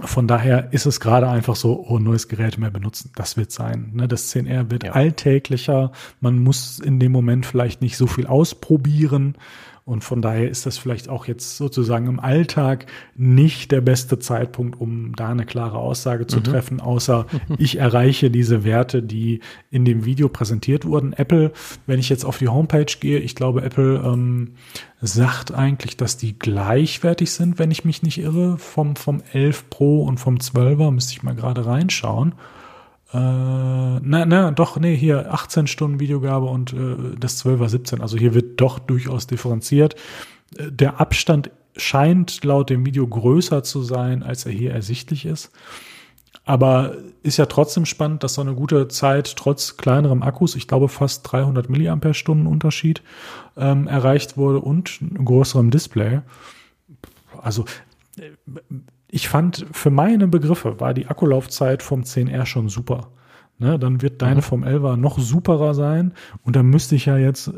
von 0.00 0.26
daher 0.26 0.72
ist 0.72 0.86
es 0.86 1.00
gerade 1.00 1.28
einfach 1.28 1.56
so, 1.56 1.84
oh, 1.88 1.98
neues 1.98 2.28
Gerät 2.28 2.58
mehr 2.58 2.70
benutzen. 2.70 3.10
Das 3.16 3.36
wird 3.36 3.50
sein. 3.50 3.92
Ne? 3.94 4.08
Das 4.08 4.34
10R 4.34 4.70
wird 4.70 4.84
ja. 4.84 4.92
alltäglicher. 4.92 5.92
Man 6.20 6.38
muss 6.38 6.78
in 6.78 6.98
dem 6.98 7.12
Moment 7.12 7.46
vielleicht 7.46 7.80
nicht 7.80 7.96
so 7.96 8.06
viel 8.06 8.26
ausprobieren. 8.26 9.36
Und 9.86 10.02
von 10.02 10.20
daher 10.20 10.50
ist 10.50 10.66
das 10.66 10.78
vielleicht 10.78 11.08
auch 11.08 11.26
jetzt 11.26 11.56
sozusagen 11.56 12.08
im 12.08 12.18
Alltag 12.18 12.86
nicht 13.14 13.70
der 13.70 13.80
beste 13.80 14.18
Zeitpunkt, 14.18 14.80
um 14.80 15.14
da 15.14 15.28
eine 15.28 15.46
klare 15.46 15.78
Aussage 15.78 16.26
zu 16.26 16.38
mhm. 16.38 16.44
treffen, 16.44 16.80
außer 16.80 17.26
ich 17.58 17.78
erreiche 17.78 18.28
diese 18.28 18.64
Werte, 18.64 19.00
die 19.00 19.38
in 19.70 19.84
dem 19.84 20.04
Video 20.04 20.28
präsentiert 20.28 20.86
wurden. 20.86 21.12
Apple, 21.12 21.52
wenn 21.86 22.00
ich 22.00 22.08
jetzt 22.08 22.24
auf 22.24 22.38
die 22.38 22.48
Homepage 22.48 22.92
gehe, 22.98 23.20
ich 23.20 23.36
glaube, 23.36 23.62
Apple 23.62 24.02
ähm, 24.04 24.54
sagt 25.00 25.54
eigentlich, 25.54 25.96
dass 25.96 26.16
die 26.16 26.36
gleichwertig 26.36 27.30
sind, 27.30 27.60
wenn 27.60 27.70
ich 27.70 27.84
mich 27.84 28.02
nicht 28.02 28.18
irre, 28.18 28.58
vom, 28.58 28.96
vom 28.96 29.22
11 29.32 29.70
Pro 29.70 30.02
und 30.02 30.18
vom 30.18 30.38
12er, 30.38 30.90
müsste 30.90 31.12
ich 31.12 31.22
mal 31.22 31.36
gerade 31.36 31.64
reinschauen. 31.64 32.34
Äh, 33.12 33.18
na, 33.18 34.26
na, 34.26 34.50
doch, 34.50 34.78
nee, 34.78 34.96
hier 34.96 35.32
18 35.32 35.66
Stunden 35.66 36.00
Videogabe 36.00 36.46
und 36.46 36.72
äh, 36.72 37.16
das 37.18 37.44
12er 37.44 37.68
17. 37.68 38.00
Also 38.00 38.16
hier 38.16 38.34
wird 38.34 38.60
doch 38.60 38.78
durchaus 38.78 39.26
differenziert. 39.26 39.94
Äh, 40.56 40.72
der 40.72 41.00
Abstand 41.00 41.50
scheint 41.76 42.44
laut 42.44 42.70
dem 42.70 42.84
Video 42.86 43.06
größer 43.06 43.62
zu 43.62 43.82
sein, 43.82 44.22
als 44.22 44.46
er 44.46 44.52
hier 44.52 44.72
ersichtlich 44.72 45.26
ist. 45.26 45.52
Aber 46.44 46.96
ist 47.22 47.38
ja 47.38 47.46
trotzdem 47.46 47.86
spannend, 47.86 48.22
dass 48.22 48.34
so 48.34 48.40
eine 48.40 48.54
gute 48.54 48.86
Zeit 48.86 49.34
trotz 49.36 49.76
kleinerem 49.76 50.22
Akkus, 50.22 50.54
ich 50.54 50.68
glaube 50.68 50.88
fast 50.88 51.30
300 51.30 51.68
Milliampere-Stunden 51.68 52.46
Unterschied, 52.46 53.02
ähm, 53.56 53.88
erreicht 53.88 54.36
wurde 54.36 54.60
und 54.60 55.00
größerem 55.22 55.70
Display. 55.70 56.20
Also 57.42 57.64
äh, 58.18 58.30
ich 59.16 59.30
fand, 59.30 59.64
für 59.72 59.88
meine 59.88 60.28
Begriffe 60.28 60.78
war 60.78 60.92
die 60.92 61.06
Akkulaufzeit 61.06 61.82
vom 61.82 62.02
10R 62.02 62.44
schon 62.44 62.68
super. 62.68 63.08
Ne, 63.58 63.78
dann 63.78 64.02
wird 64.02 64.20
deine 64.20 64.36
mhm. 64.36 64.42
vom 64.42 64.64
11er 64.64 64.96
noch 64.96 65.18
superer 65.18 65.72
sein 65.72 66.12
und 66.44 66.54
dann 66.56 66.66
müsste 66.66 66.94
ich 66.94 67.06
ja 67.06 67.16
jetzt 67.16 67.50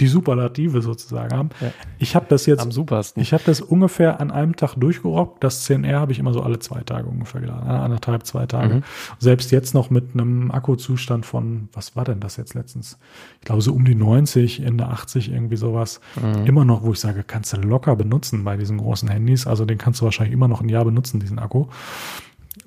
die 0.00 0.08
Superlative 0.08 0.82
sozusagen 0.82 1.36
haben. 1.36 1.50
Ja. 1.60 1.72
Ich 1.98 2.16
habe 2.16 2.26
das 2.28 2.46
jetzt 2.46 2.60
am 2.60 2.72
supersten. 2.72 3.22
Ich 3.22 3.32
habe 3.32 3.44
das 3.46 3.60
ungefähr 3.60 4.20
an 4.20 4.32
einem 4.32 4.56
Tag 4.56 4.74
durchgerockt. 4.74 5.44
Das 5.44 5.68
10R 5.68 6.00
habe 6.00 6.10
ich 6.10 6.18
immer 6.18 6.32
so 6.32 6.42
alle 6.42 6.58
zwei 6.58 6.80
Tage 6.80 7.06
ungefähr 7.06 7.40
geladen, 7.40 7.70
anderthalb, 7.70 8.26
zwei 8.26 8.46
Tage. 8.46 8.76
Mhm. 8.76 8.82
Selbst 9.20 9.52
jetzt 9.52 9.72
noch 9.72 9.90
mit 9.90 10.14
einem 10.14 10.50
Akkuzustand 10.50 11.24
von, 11.26 11.68
was 11.72 11.94
war 11.94 12.04
denn 12.04 12.18
das 12.18 12.36
jetzt 12.36 12.54
letztens? 12.54 12.98
Ich 13.40 13.46
glaube 13.46 13.62
so 13.62 13.72
um 13.72 13.84
die 13.84 13.94
90, 13.94 14.62
Ende 14.62 14.88
80 14.88 15.30
irgendwie 15.30 15.56
sowas. 15.56 16.00
Mhm. 16.20 16.44
Immer 16.44 16.64
noch, 16.64 16.82
wo 16.82 16.92
ich 16.92 17.00
sage, 17.00 17.22
kannst 17.22 17.52
du 17.52 17.58
locker 17.58 17.94
benutzen 17.94 18.42
bei 18.42 18.56
diesen 18.56 18.78
großen 18.78 19.08
Handys. 19.08 19.46
Also 19.46 19.64
den 19.64 19.78
kannst 19.78 20.00
du 20.00 20.06
wahrscheinlich 20.06 20.34
immer 20.34 20.48
noch 20.48 20.60
ein 20.60 20.68
Jahr 20.68 20.84
benutzen, 20.84 21.20
diesen 21.20 21.38
Akku. 21.38 21.66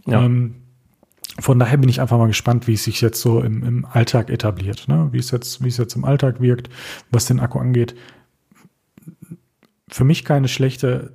Ja. 0.06 0.24
Ähm, 0.24 0.56
von 1.40 1.60
daher 1.60 1.78
bin 1.78 1.90
ich 1.90 2.02
einfach 2.02 2.18
mal 2.18 2.28
gespannt, 2.28 2.68
wie 2.68 2.74
es 2.74 2.84
sich 2.84 3.02
jetzt 3.02 3.22
so 3.22 3.42
im, 3.42 3.64
im 3.64 3.86
Alltag 3.86 4.30
etabliert, 4.30 4.88
ne? 4.88 5.10
wie 5.12 5.20
es 5.20 5.32
jetzt, 5.32 5.64
wie 5.64 5.68
es 5.68 5.78
jetzt 5.78 5.96
im 5.96 6.06
Alltag 6.06 6.42
wirkt, 6.42 6.70
was 7.12 7.26
den 7.26 7.40
Akku 7.40 7.60
angeht. 7.60 7.96
Für 9.90 10.04
mich 10.04 10.26
keine 10.26 10.48
schlechte 10.48 11.14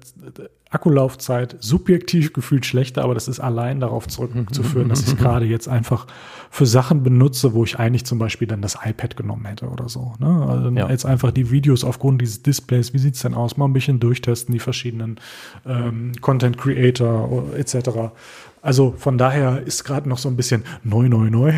Akkulaufzeit, 0.73 1.57
subjektiv 1.61 2.33
gefühlt 2.33 2.65
schlechter, 2.65 3.05
aber 3.05 3.13
das 3.13 3.29
ist 3.29 3.41
allein 3.41 3.79
darauf 3.79 4.09
zurückzuführen, 4.09 4.89
dass 4.89 5.03
ich 5.03 5.09
es 5.09 5.17
gerade 5.19 5.45
jetzt 5.45 5.69
einfach 5.69 6.07
für 6.51 6.65
Sachen 6.65 7.03
benutze, 7.03 7.53
wo 7.53 7.65
ich 7.65 7.79
eigentlich 7.79 8.07
zum 8.07 8.19
Beispiel 8.19 8.49
dann 8.49 8.63
das 8.63 8.79
iPad 8.83 9.17
genommen 9.17 9.45
hätte 9.45 9.69
oder 9.69 9.91
so. 9.91 10.15
Ne? 10.19 10.47
Also 10.49 10.71
ja. 10.71 10.89
jetzt 10.89 11.05
einfach 11.05 11.31
die 11.31 11.51
Videos 11.51 11.85
aufgrund 11.85 12.23
dieses 12.23 12.43
Displays, 12.43 12.95
wie 12.95 12.99
sieht's 12.99 13.21
denn 13.21 13.35
aus, 13.35 13.59
mal 13.59 13.67
ein 13.67 13.75
bisschen 13.75 14.01
durchtesten, 14.01 14.55
die 14.55 14.61
verschiedenen 14.61 15.21
ähm, 15.67 16.13
Content 16.23 16.57
Creator 16.57 17.55
etc. 17.55 18.13
Also 18.63 18.95
von 18.97 19.19
daher 19.19 19.63
ist 19.67 19.85
gerade 19.85 20.09
noch 20.09 20.19
so 20.19 20.29
ein 20.29 20.37
bisschen 20.37 20.65
neu, 20.85 21.09
neu, 21.09 21.29
neu. 21.29 21.55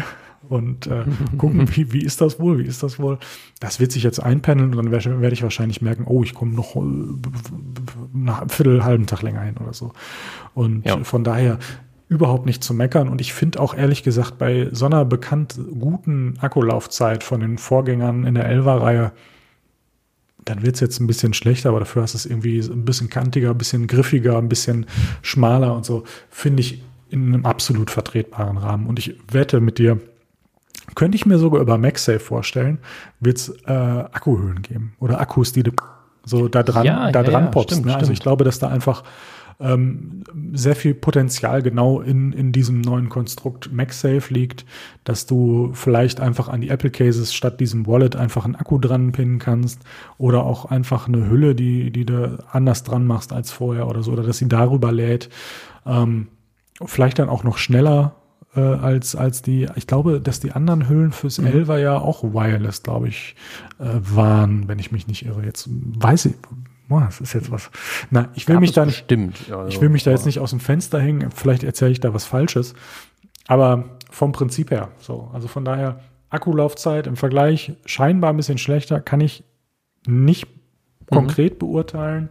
und 0.48 0.86
äh, 0.86 1.05
gucken, 1.38 1.68
wie, 1.76 1.92
wie 1.92 2.02
ist 2.02 2.20
das 2.20 2.40
wohl, 2.40 2.59
wie 2.59 2.66
ist 2.66 2.82
das 2.82 2.98
wohl. 2.98 3.18
Das 3.61 3.78
wird 3.78 3.92
sich 3.92 4.02
jetzt 4.02 4.18
einpendeln 4.18 4.70
und 4.70 4.76
dann 4.76 4.90
werde 4.90 5.20
werd 5.20 5.32
ich 5.32 5.42
wahrscheinlich 5.42 5.82
merken, 5.82 6.05
oh, 6.07 6.22
ich 6.22 6.34
komme 6.34 6.52
noch 6.52 6.74
nach 8.12 8.40
einem 8.40 8.48
Viertel, 8.48 8.84
halben 8.84 9.07
Tag 9.07 9.22
länger 9.22 9.42
hin 9.42 9.57
oder 9.62 9.74
so. 9.74 9.92
Und 10.55 10.84
ja. 10.86 11.02
von 11.05 11.24
daher 11.24 11.59
überhaupt 12.09 12.46
nicht 12.46 12.62
zu 12.62 12.74
meckern. 12.74 13.09
Und 13.09 13.20
ich 13.20 13.32
finde 13.32 13.61
auch 13.61 13.74
ehrlich 13.74 14.02
gesagt 14.02 14.38
bei 14.38 14.68
so 14.72 14.86
einer 14.86 15.05
bekannt 15.05 15.59
guten 15.78 16.38
Akkulaufzeit 16.40 17.22
von 17.22 17.40
den 17.40 17.59
Vorgängern 17.59 18.24
in 18.24 18.34
der 18.34 18.46
Elva-Reihe, 18.46 19.12
dann 20.44 20.62
wird 20.62 20.74
es 20.74 20.80
jetzt 20.80 21.00
ein 21.00 21.07
bisschen 21.07 21.32
schlechter, 21.32 21.70
aber 21.70 21.78
dafür 21.80 22.02
hast 22.02 22.12
du 22.12 22.18
es 22.18 22.26
irgendwie 22.26 22.61
ein 22.61 22.84
bisschen 22.84 23.09
kantiger, 23.09 23.50
ein 23.50 23.59
bisschen 23.59 23.86
griffiger, 23.86 24.36
ein 24.36 24.50
bisschen 24.50 24.86
schmaler 25.22 25.74
und 25.74 25.86
so, 25.86 26.05
finde 26.28 26.61
ich 26.61 26.82
in 27.14 27.32
einem 27.32 27.46
absolut 27.46 27.90
vertretbaren 27.90 28.58
Rahmen. 28.58 28.86
Und 28.86 28.98
ich 28.98 29.16
wette 29.30 29.60
mit 29.60 29.78
dir, 29.78 30.00
könnte 30.96 31.16
ich 31.16 31.24
mir 31.24 31.38
sogar 31.38 31.60
über 31.60 31.78
MagSafe 31.78 32.18
vorstellen, 32.18 32.78
wird 33.20 33.38
es 33.38 33.48
äh, 33.66 33.72
Akkuhöhlen 33.72 34.62
geben 34.62 34.94
oder 34.98 35.20
Akkus, 35.20 35.52
die 35.52 35.62
du 35.62 35.70
so 36.24 36.48
da 36.48 36.62
dran, 36.62 36.84
ja, 36.84 37.12
da 37.12 37.22
ja, 37.22 37.30
dran 37.30 37.44
ja, 37.44 37.50
poppst. 37.50 37.76
Stimmt, 37.76 37.86
ne? 37.86 37.96
Also 37.96 38.12
ich 38.12 38.20
glaube, 38.20 38.44
dass 38.44 38.58
da 38.58 38.68
einfach 38.68 39.04
ähm, 39.60 40.24
sehr 40.52 40.74
viel 40.74 40.94
Potenzial 40.94 41.62
genau 41.62 42.00
in, 42.00 42.32
in 42.32 42.50
diesem 42.50 42.80
neuen 42.80 43.08
Konstrukt 43.08 43.72
MagSafe 43.72 44.34
liegt, 44.34 44.64
dass 45.04 45.26
du 45.26 45.70
vielleicht 45.74 46.20
einfach 46.20 46.48
an 46.48 46.60
die 46.60 46.70
Apple 46.70 46.90
Cases 46.90 47.32
statt 47.32 47.60
diesem 47.60 47.86
Wallet 47.86 48.16
einfach 48.16 48.44
einen 48.44 48.56
Akku 48.56 48.78
dran 48.78 49.12
pinnen 49.12 49.38
kannst 49.38 49.82
oder 50.18 50.44
auch 50.44 50.64
einfach 50.64 51.06
eine 51.06 51.30
Hülle, 51.30 51.54
die, 51.54 51.92
die 51.92 52.04
du 52.04 52.42
anders 52.50 52.82
dran 52.82 53.06
machst 53.06 53.32
als 53.32 53.52
vorher 53.52 53.86
oder 53.86 54.02
so, 54.02 54.12
oder 54.12 54.24
dass 54.24 54.38
sie 54.38 54.48
darüber 54.48 54.90
lädt. 54.90 55.28
Ähm, 55.86 56.28
vielleicht 56.84 57.18
dann 57.18 57.28
auch 57.28 57.44
noch 57.44 57.58
schneller 57.58 58.16
äh, 58.56 58.60
als, 58.60 59.16
als 59.16 59.42
die, 59.42 59.68
ich 59.74 59.86
glaube, 59.86 60.20
dass 60.20 60.40
die 60.40 60.52
anderen 60.52 60.88
Hüllen 60.88 61.12
fürs 61.12 61.38
mhm. 61.38 61.46
11 61.46 61.68
ja 61.80 61.98
auch 61.98 62.22
wireless, 62.22 62.82
glaube 62.82 63.08
ich, 63.08 63.36
äh, 63.78 63.84
waren, 64.00 64.68
wenn 64.68 64.78
ich 64.78 64.92
mich 64.92 65.06
nicht 65.06 65.24
irre. 65.26 65.44
Jetzt 65.44 65.68
weiß 65.70 66.26
ich, 66.26 66.34
boah, 66.88 67.02
das 67.02 67.20
ist 67.20 67.32
jetzt 67.32 67.50
was. 67.50 67.70
Na, 68.10 68.28
ich 68.34 68.46
will 68.48 68.56
Gab 68.56 68.60
mich 68.60 68.72
dann, 68.72 68.88
bestimmt, 68.88 69.36
also, 69.50 69.68
ich 69.68 69.80
will 69.80 69.88
mich 69.88 70.04
da 70.04 70.10
jetzt 70.10 70.26
nicht 70.26 70.38
aus 70.38 70.50
dem 70.50 70.60
Fenster 70.60 71.00
hängen, 71.00 71.30
vielleicht 71.30 71.64
erzähle 71.64 71.92
ich 71.92 72.00
da 72.00 72.14
was 72.14 72.24
Falsches, 72.24 72.74
aber 73.46 73.84
vom 74.10 74.32
Prinzip 74.32 74.70
her, 74.70 74.90
so, 74.98 75.30
also 75.32 75.48
von 75.48 75.64
daher, 75.64 76.00
Akkulaufzeit 76.30 77.06
im 77.06 77.16
Vergleich 77.16 77.74
scheinbar 77.86 78.30
ein 78.30 78.36
bisschen 78.36 78.58
schlechter, 78.58 79.00
kann 79.00 79.20
ich 79.20 79.44
nicht 80.06 80.46
mhm. 80.46 81.14
konkret 81.14 81.58
beurteilen, 81.58 82.28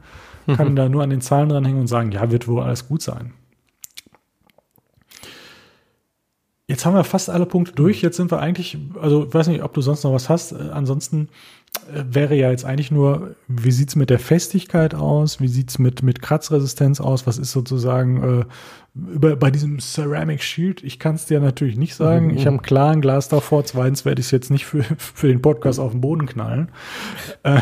kann 0.55 0.71
mhm. 0.71 0.75
da 0.75 0.89
nur 0.89 1.03
an 1.03 1.09
den 1.09 1.21
Zahlen 1.21 1.49
dranhängen 1.49 1.79
und 1.79 1.87
sagen, 1.87 2.11
ja, 2.11 2.29
wird 2.29 2.47
wohl 2.47 2.61
alles 2.61 2.87
gut 2.87 3.01
sein. 3.01 3.33
Jetzt 6.73 6.87
haben 6.87 6.95
wir 6.95 7.03
fast 7.03 7.29
alle 7.29 7.45
Punkte 7.45 7.73
durch. 7.73 8.01
Jetzt 8.01 8.17
sind 8.17 8.31
wir 8.31 8.39
eigentlich, 8.39 8.79
also 8.99 9.27
ich 9.27 9.33
weiß 9.33 9.45
nicht, 9.45 9.61
ob 9.61 9.75
du 9.75 9.81
sonst 9.81 10.03
noch 10.03 10.11
was 10.11 10.27
hast. 10.27 10.53
Äh, 10.53 10.71
ansonsten 10.73 11.29
äh, 11.93 12.03
wäre 12.09 12.33
ja 12.33 12.49
jetzt 12.49 12.65
eigentlich 12.65 12.89
nur, 12.89 13.35
wie 13.47 13.69
sieht's 13.69 13.95
mit 13.95 14.09
der 14.09 14.17
Festigkeit 14.17 14.95
aus? 14.95 15.39
Wie 15.39 15.49
sieht's 15.49 15.77
mit, 15.77 16.01
mit 16.01 16.23
Kratzresistenz 16.23 16.99
aus? 16.99 17.27
Was 17.27 17.37
ist 17.37 17.51
sozusagen 17.51 18.39
äh, 18.39 18.45
über, 18.95 19.35
bei 19.35 19.51
diesem 19.51 19.77
Ceramic 19.79 20.41
Shield? 20.41 20.83
Ich 20.83 20.97
kann 20.97 21.13
es 21.13 21.27
dir 21.27 21.39
natürlich 21.39 21.77
nicht 21.77 21.93
sagen. 21.93 22.29
Mhm. 22.29 22.37
Ich 22.37 22.47
habe 22.47 22.57
klar 22.57 22.89
ein 22.89 23.01
Glas 23.01 23.29
davor. 23.29 23.63
Zweitens 23.65 24.03
werde 24.03 24.21
ich 24.21 24.25
es 24.25 24.31
jetzt 24.31 24.49
nicht 24.49 24.65
für, 24.65 24.81
für 24.97 25.27
den 25.27 25.43
Podcast 25.43 25.79
auf 25.79 25.91
den 25.91 26.01
Boden 26.01 26.25
knallen. 26.25 26.69
Äh, 27.43 27.59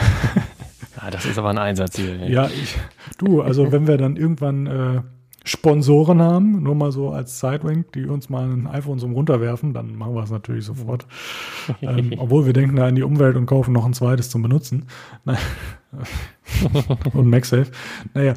ja, 1.02 1.12
das 1.12 1.26
ist 1.26 1.38
aber 1.38 1.50
ein 1.50 1.58
Einsatzziel. 1.58 2.30
Ja, 2.30 2.48
ich, 2.48 2.78
du, 3.18 3.42
also 3.42 3.74
wenn 3.74 3.88
wir 3.88 3.98
dann 3.98 4.16
irgendwann 4.16 4.68
äh, 4.68 5.02
Sponsoren 5.44 6.22
haben, 6.22 6.62
nur 6.62 6.76
mal 6.76 6.92
so 6.92 7.10
als 7.10 7.40
Sidewink, 7.40 7.94
die 7.94 8.06
uns 8.06 8.30
mal 8.30 8.48
ein 8.48 8.68
iPhone 8.68 9.00
so 9.00 9.08
runterwerfen, 9.08 9.74
dann 9.74 9.96
machen 9.96 10.14
wir 10.14 10.22
es 10.22 10.30
natürlich 10.30 10.66
sofort. 10.66 11.08
ähm, 11.82 12.14
obwohl 12.18 12.46
wir 12.46 12.54
denken 12.54 12.76
da 12.76 12.86
an 12.86 12.96
die 12.96 13.02
Umwelt 13.02 13.36
und 13.36 13.48
kaufen 13.48 13.74
noch 13.74 13.86
ein 13.86 13.94
zweites 13.94 14.30
zum 14.30 14.44
Benutzen. 14.44 14.86
und 17.14 17.28
MagSafe. 17.28 17.72
Naja. 18.14 18.36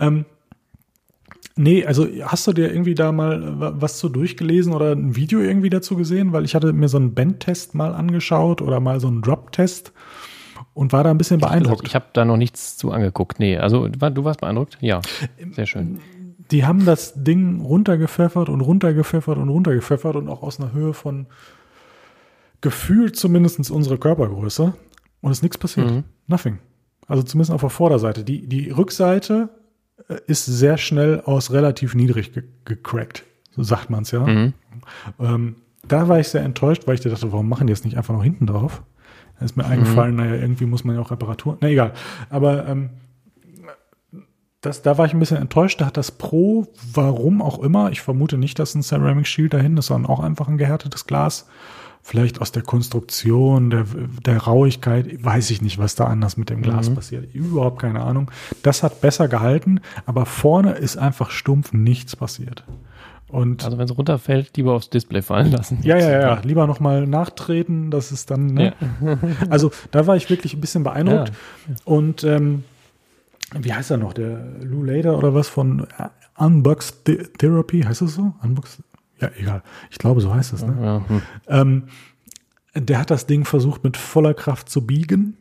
Ähm, 0.00 0.24
nee, 1.54 1.86
also 1.86 2.08
hast 2.22 2.48
du 2.48 2.52
dir 2.52 2.72
irgendwie 2.72 2.96
da 2.96 3.12
mal 3.12 3.80
was 3.80 3.98
zu 3.98 4.08
durchgelesen 4.08 4.72
oder 4.72 4.90
ein 4.92 5.14
Video 5.14 5.38
irgendwie 5.38 5.70
dazu 5.70 5.94
gesehen? 5.94 6.32
Weil 6.32 6.44
ich 6.44 6.56
hatte 6.56 6.72
mir 6.72 6.88
so 6.88 6.96
einen 6.96 7.14
Band-Test 7.14 7.76
mal 7.76 7.94
angeschaut 7.94 8.60
oder 8.60 8.80
mal 8.80 8.98
so 8.98 9.06
einen 9.06 9.22
Drop-Test 9.22 9.92
und 10.74 10.92
war 10.92 11.04
da 11.04 11.12
ein 11.12 11.18
bisschen 11.18 11.38
beeindruckt. 11.38 11.86
Ich 11.86 11.94
habe 11.94 12.06
da 12.12 12.24
noch 12.24 12.36
nichts 12.36 12.76
zu 12.76 12.90
angeguckt. 12.90 13.38
Nee, 13.38 13.56
also 13.56 13.86
du 13.86 14.24
warst 14.24 14.40
beeindruckt? 14.40 14.78
Ja, 14.80 15.00
sehr 15.52 15.66
schön 15.66 16.00
die 16.50 16.64
haben 16.64 16.84
das 16.84 17.14
Ding 17.22 17.60
runtergepfeffert 17.60 18.48
und 18.48 18.60
runtergepfeffert 18.60 19.38
und 19.38 19.48
runtergepfeffert 19.48 20.16
und 20.16 20.28
auch 20.28 20.42
aus 20.42 20.60
einer 20.60 20.72
Höhe 20.72 20.94
von 20.94 21.26
gefühlt 22.60 23.16
zumindest 23.16 23.70
unsere 23.70 23.98
Körpergröße 23.98 24.74
und 25.20 25.30
es 25.30 25.38
ist 25.38 25.42
nichts 25.42 25.58
passiert. 25.58 25.90
Mhm. 25.90 26.04
Nothing. 26.26 26.58
Also 27.06 27.22
zumindest 27.22 27.52
auf 27.52 27.60
der 27.60 27.70
Vorderseite. 27.70 28.24
Die, 28.24 28.46
die 28.46 28.70
Rückseite 28.70 29.48
äh, 30.08 30.18
ist 30.26 30.46
sehr 30.46 30.78
schnell 30.78 31.20
aus 31.22 31.52
relativ 31.52 31.94
niedrig 31.94 32.32
ge 32.32 32.44
gecrackt. 32.64 33.24
So 33.52 33.62
sagt 33.62 33.90
man 33.90 34.02
es 34.02 34.10
ja. 34.10 34.20
Mhm. 34.20 34.54
Ähm, 35.18 35.56
da 35.86 36.08
war 36.08 36.20
ich 36.20 36.28
sehr 36.28 36.42
enttäuscht, 36.42 36.86
weil 36.86 36.94
ich 36.94 37.00
dachte, 37.00 37.32
warum 37.32 37.48
machen 37.48 37.66
die 37.66 37.72
jetzt 37.72 37.84
nicht 37.84 37.96
einfach 37.96 38.14
noch 38.14 38.22
hinten 38.22 38.46
drauf? 38.46 38.82
Da 39.38 39.44
ist 39.44 39.56
mir 39.56 39.64
mhm. 39.64 39.70
eingefallen, 39.70 40.16
naja, 40.16 40.34
irgendwie 40.34 40.66
muss 40.66 40.84
man 40.84 40.94
ja 40.94 41.02
auch 41.02 41.10
Reparaturen. 41.10 41.58
Na 41.60 41.68
egal. 41.68 41.92
Aber 42.28 42.66
ähm, 42.68 42.90
das, 44.60 44.82
da 44.82 44.98
war 44.98 45.06
ich 45.06 45.14
ein 45.14 45.18
bisschen 45.18 45.38
enttäuscht. 45.38 45.80
Da 45.80 45.86
hat 45.86 45.96
das 45.96 46.10
Pro, 46.10 46.66
warum 46.92 47.40
auch 47.40 47.58
immer, 47.60 47.90
ich 47.90 48.02
vermute 48.02 48.36
nicht, 48.36 48.58
dass 48.58 48.74
ein 48.74 48.82
Ceramic 48.82 49.26
Shield 49.26 49.54
dahin 49.54 49.76
ist, 49.76 49.86
sondern 49.86 50.10
auch 50.10 50.20
einfach 50.20 50.48
ein 50.48 50.58
gehärtetes 50.58 51.06
Glas. 51.06 51.48
Vielleicht 52.02 52.40
aus 52.40 52.50
der 52.50 52.62
Konstruktion, 52.62 53.70
der, 53.70 53.84
der 54.24 54.38
Rauigkeit, 54.38 55.22
weiß 55.22 55.50
ich 55.50 55.60
nicht, 55.60 55.78
was 55.78 55.94
da 55.94 56.06
anders 56.06 56.38
mit 56.38 56.48
dem 56.48 56.62
Glas 56.62 56.88
mhm. 56.88 56.94
passiert. 56.94 57.34
Überhaupt 57.34 57.80
keine 57.80 58.02
Ahnung. 58.02 58.30
Das 58.62 58.82
hat 58.82 59.02
besser 59.02 59.28
gehalten, 59.28 59.80
aber 60.06 60.24
vorne 60.24 60.72
ist 60.72 60.96
einfach 60.96 61.30
stumpf 61.30 61.72
nichts 61.72 62.16
passiert. 62.16 62.64
Und 63.28 63.64
also 63.64 63.78
wenn 63.78 63.84
es 63.84 63.96
runterfällt, 63.96 64.56
lieber 64.56 64.72
aufs 64.72 64.90
Display 64.90 65.22
fallen 65.22 65.52
lassen. 65.52 65.78
Ja, 65.82 65.96
ja, 65.98 66.10
ja, 66.10 66.40
lieber 66.42 66.66
nochmal 66.66 67.06
nachtreten, 67.06 67.90
das 67.90 68.12
ist 68.12 68.30
dann. 68.30 68.46
Ne? 68.46 68.72
Ja. 69.00 69.18
also 69.50 69.70
da 69.90 70.06
war 70.06 70.16
ich 70.16 70.28
wirklich 70.30 70.54
ein 70.54 70.60
bisschen 70.60 70.82
beeindruckt. 70.82 71.28
Ja. 71.28 71.74
Und 71.84 72.24
ähm, 72.24 72.64
wie 73.58 73.72
heißt 73.72 73.90
er 73.90 73.96
noch, 73.96 74.12
der 74.12 74.44
Lou 74.60 74.82
Lader 74.82 75.16
oder 75.16 75.34
was 75.34 75.48
von 75.48 75.86
Unbox 76.36 77.02
Therapy, 77.38 77.82
heißt 77.82 78.02
das 78.02 78.14
so? 78.14 78.34
Unbox, 78.42 78.82
ja, 79.20 79.30
egal. 79.36 79.62
Ich 79.90 79.98
glaube, 79.98 80.20
so 80.20 80.32
heißt 80.32 80.52
es. 80.52 80.64
Ne? 80.64 80.76
Ja, 80.80 81.08
hm. 81.08 81.22
ähm, 81.48 81.82
der 82.74 82.98
hat 82.98 83.10
das 83.10 83.26
Ding 83.26 83.44
versucht 83.44 83.84
mit 83.84 83.96
voller 83.96 84.34
Kraft 84.34 84.68
zu 84.68 84.86
biegen. 84.86 85.36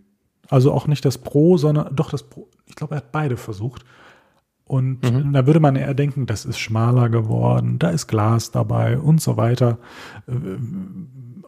Also 0.50 0.72
auch 0.72 0.88
nicht 0.88 1.06
das 1.06 1.20
Pro, 1.20 1.58
sondern 1.58 1.96
doch 1.96 2.10
das 2.10 2.24
Pro. 2.24 2.50
Ich 2.66 2.76
glaube, 2.76 2.96
er 2.96 2.98
hat 2.98 3.12
beide 3.12 3.38
versucht. 3.38 3.86
Und 4.70 5.02
mhm. 5.02 5.34
da 5.34 5.48
würde 5.48 5.60
man 5.60 5.76
eher 5.76 5.96
denken, 5.96 6.28
das 6.28 6.46
ist 6.46 6.60
schmaler 6.60 7.10
geworden, 7.10 7.80
da 7.80 7.90
ist 7.90 8.06
Glas 8.06 8.52
dabei 8.52 9.00
und 9.00 9.20
so 9.20 9.36
weiter. 9.36 9.80
Äh, 10.28 10.32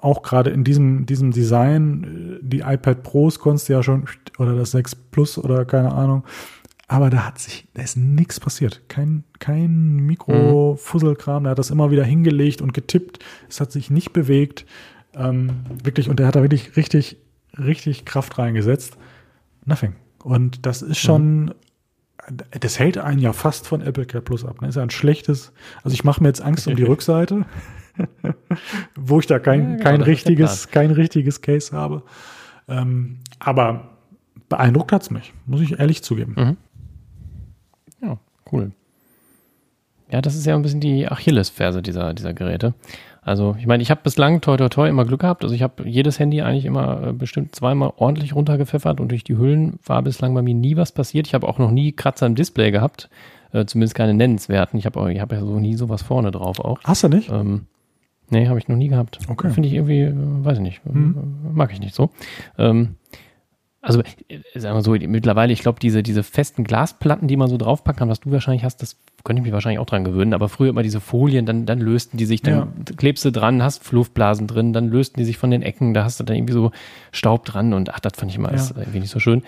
auch 0.01 0.23
gerade 0.23 0.49
in 0.49 0.63
diesem, 0.63 1.05
diesem 1.05 1.29
Design, 1.29 2.39
äh, 2.41 2.45
die 2.45 2.61
iPad 2.61 3.03
Pros 3.03 3.37
konntest 3.37 3.69
du 3.69 3.73
ja 3.73 3.83
schon, 3.83 4.05
oder 4.39 4.55
das 4.55 4.71
6 4.71 4.95
Plus 4.95 5.37
oder 5.37 5.65
keine 5.65 5.93
Ahnung. 5.93 6.23
Aber 6.87 7.11
da 7.11 7.27
hat 7.27 7.37
sich, 7.37 7.67
da 7.75 7.83
ist 7.83 7.95
nichts 7.95 8.39
passiert. 8.39 8.81
Kein, 8.87 9.23
kein 9.37 9.97
Mikro-Fusselkram. 9.97 11.43
Der 11.43 11.51
hat 11.51 11.59
das 11.59 11.69
immer 11.69 11.91
wieder 11.91 12.03
hingelegt 12.03 12.59
und 12.59 12.73
getippt. 12.73 13.19
Es 13.47 13.61
hat 13.61 13.71
sich 13.71 13.91
nicht 13.91 14.13
bewegt. 14.13 14.65
Ähm, 15.13 15.51
wirklich, 15.83 16.09
und 16.09 16.17
der 16.17 16.25
hat 16.25 16.35
da 16.35 16.41
wirklich 16.41 16.75
richtig, 16.75 17.17
richtig 17.55 18.03
Kraft 18.03 18.39
reingesetzt. 18.39 18.97
Nothing. 19.63 19.93
Und 20.23 20.65
das 20.65 20.81
ist 20.81 20.97
schon, 20.97 21.43
mhm. 21.43 21.51
Das 22.59 22.79
hält 22.79 22.97
einen 22.97 23.19
ja 23.19 23.33
fast 23.33 23.67
von 23.67 23.81
Apple 23.81 24.05
Care 24.05 24.21
Plus 24.21 24.45
ab. 24.45 24.61
Ne? 24.61 24.67
Ist 24.67 24.75
ja 24.75 24.83
ein 24.83 24.89
schlechtes, 24.89 25.51
also 25.83 25.93
ich 25.93 26.03
mache 26.03 26.21
mir 26.21 26.29
jetzt 26.29 26.41
Angst 26.41 26.67
um 26.67 26.75
die 26.75 26.83
Rückseite. 26.91 27.45
wo 28.95 29.19
ich 29.19 29.27
da 29.27 29.39
kein, 29.39 29.61
ja, 29.61 29.67
genau, 29.77 29.83
kein 29.83 30.01
richtiges, 30.01 30.69
kein 30.69 30.91
richtiges 30.91 31.41
Case 31.41 31.75
habe. 31.75 32.03
Ähm, 32.67 33.19
aber 33.39 33.89
beeindruckt 34.49 34.91
hat 34.91 35.01
es 35.03 35.11
mich, 35.11 35.33
muss 35.45 35.61
ich 35.61 35.79
ehrlich 35.79 36.03
zugeben. 36.03 36.35
Mhm. 36.37 36.57
Ja, 38.01 38.17
cool. 38.51 38.71
Ja, 40.09 40.21
das 40.21 40.35
ist 40.35 40.45
ja 40.45 40.55
ein 40.55 40.61
bisschen 40.61 40.81
die 40.81 41.07
Achillesferse 41.07 41.81
dieser, 41.81 42.13
dieser 42.13 42.33
Geräte. 42.33 42.73
Also, 43.21 43.55
ich 43.59 43.67
meine, 43.67 43.83
ich 43.83 43.91
habe 43.91 44.01
bislang 44.03 44.41
toi 44.41 44.57
toi 44.57 44.69
toi 44.69 44.89
immer 44.89 45.05
Glück 45.05 45.21
gehabt. 45.21 45.43
Also 45.43 45.53
ich 45.53 45.61
habe 45.61 45.87
jedes 45.87 46.19
Handy 46.19 46.41
eigentlich 46.41 46.65
immer 46.65 47.07
äh, 47.07 47.13
bestimmt 47.13 47.53
zweimal 47.53 47.93
ordentlich 47.97 48.35
runtergepfeffert 48.35 48.99
und 48.99 49.09
durch 49.09 49.23
die 49.23 49.37
Hüllen 49.37 49.79
war 49.85 50.01
bislang 50.01 50.33
bei 50.33 50.41
mir 50.41 50.55
nie 50.55 50.75
was 50.75 50.91
passiert. 50.91 51.27
Ich 51.27 51.33
habe 51.35 51.47
auch 51.47 51.59
noch 51.59 51.71
nie 51.71 51.91
Kratzer 51.91 52.25
im 52.25 52.35
Display 52.35 52.71
gehabt, 52.71 53.09
äh, 53.53 53.65
zumindest 53.65 53.93
keine 53.93 54.15
nennenswerten. 54.15 54.79
Ich 54.79 54.87
habe 54.87 55.13
ich 55.13 55.19
hab 55.21 55.31
ja 55.31 55.39
so 55.41 55.59
nie 55.59 55.75
sowas 55.75 56.01
vorne 56.01 56.31
drauf 56.31 56.59
auch. 56.59 56.79
Hast 56.83 57.03
du 57.03 57.09
nicht? 57.09 57.29
Ähm, 57.31 57.67
Nee, 58.31 58.47
habe 58.47 58.57
ich 58.57 58.69
noch 58.69 58.77
nie 58.77 58.87
gehabt. 58.87 59.19
Okay. 59.27 59.49
Finde 59.49 59.67
ich 59.67 59.75
irgendwie, 59.75 60.03
äh, 60.03 60.13
weiß 60.15 60.57
ich 60.57 60.63
nicht, 60.63 60.81
hm. 60.85 61.51
mag 61.53 61.71
ich 61.73 61.81
nicht 61.81 61.93
so. 61.93 62.11
Ähm, 62.57 62.95
Also, 63.81 64.01
äh, 64.27 64.59
sagen 64.59 64.77
wir 64.77 64.83
so, 64.83 64.91
mittlerweile, 64.91 65.51
ich 65.51 65.61
glaube, 65.61 65.79
diese, 65.79 66.03
diese 66.03 66.21
festen 66.21 66.63
Glasplatten, 66.63 67.27
die 67.27 67.35
man 67.35 67.49
so 67.49 67.57
draufpacken 67.57 67.99
kann, 67.99 68.09
was 68.09 68.19
du 68.19 68.31
wahrscheinlich 68.31 68.63
hast, 68.63 68.81
das 68.81 68.97
könnte 69.23 69.39
ich 69.39 69.43
mich 69.43 69.53
wahrscheinlich 69.53 69.79
auch 69.79 69.87
dran 69.87 70.03
gewöhnen. 70.03 70.33
Aber 70.33 70.49
früher 70.49 70.69
immer 70.69 70.83
diese 70.83 70.99
Folien, 70.99 71.45
dann, 71.47 71.65
dann 71.65 71.79
lösten 71.79 72.17
die 72.17 72.25
sich, 72.25 72.41
dann 72.41 72.53
ja. 72.53 72.67
klebst 72.95 73.25
du 73.25 73.31
dran, 73.31 73.63
hast 73.63 73.83
Fluffblasen 73.83 74.45
drin, 74.45 74.71
dann 74.71 74.87
lösten 74.89 75.19
die 75.19 75.25
sich 75.25 75.37
von 75.37 75.49
den 75.49 75.63
Ecken, 75.63 75.95
da 75.95 76.03
hast 76.03 76.19
du 76.19 76.23
dann 76.23 76.37
irgendwie 76.37 76.53
so 76.53 76.71
Staub 77.11 77.43
dran 77.45 77.73
und 77.73 77.91
ach, 77.91 77.99
das 77.99 78.13
fand 78.15 78.31
ich 78.31 78.37
immer 78.37 78.53
ja. 78.53 78.63
irgendwie 78.77 78.99
nicht 78.99 79.11
so 79.11 79.19
schön. 79.19 79.41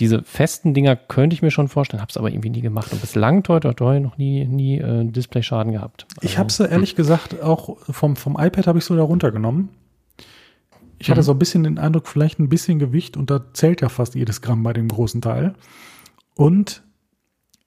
Diese 0.00 0.22
festen 0.22 0.74
Dinger 0.74 0.94
könnte 0.94 1.34
ich 1.34 1.42
mir 1.42 1.50
schon 1.50 1.66
vorstellen, 1.66 2.00
habe 2.00 2.10
es 2.10 2.16
aber 2.16 2.30
irgendwie 2.30 2.50
nie 2.50 2.60
gemacht 2.60 2.92
und 2.92 3.00
bislang 3.00 3.42
toi 3.42 3.58
toi 3.58 3.72
toi 3.72 3.98
noch 3.98 4.16
nie 4.16 4.44
nie 4.44 4.78
äh, 4.78 5.04
Displayschaden 5.04 5.72
gehabt. 5.72 6.06
Also, 6.16 6.20
ich 6.22 6.38
habe 6.38 6.48
es 6.48 6.60
ehrlich 6.60 6.90
hm. 6.90 6.96
gesagt 6.96 7.42
auch 7.42 7.76
vom 7.90 8.14
vom 8.14 8.36
iPad 8.38 8.68
habe 8.68 8.78
ich 8.78 8.84
so 8.84 8.94
da 8.94 9.02
runtergenommen. 9.02 9.70
Ich 10.98 11.10
hatte 11.10 11.20
mhm. 11.20 11.24
so 11.24 11.32
ein 11.32 11.38
bisschen 11.38 11.64
den 11.64 11.78
Eindruck, 11.78 12.08
vielleicht 12.08 12.38
ein 12.38 12.48
bisschen 12.48 12.78
Gewicht 12.78 13.16
und 13.16 13.30
da 13.30 13.52
zählt 13.52 13.80
ja 13.80 13.88
fast 13.88 14.14
jedes 14.14 14.40
Gramm 14.40 14.62
bei 14.62 14.72
dem 14.72 14.88
großen 14.88 15.20
Teil. 15.20 15.54
Und 16.34 16.82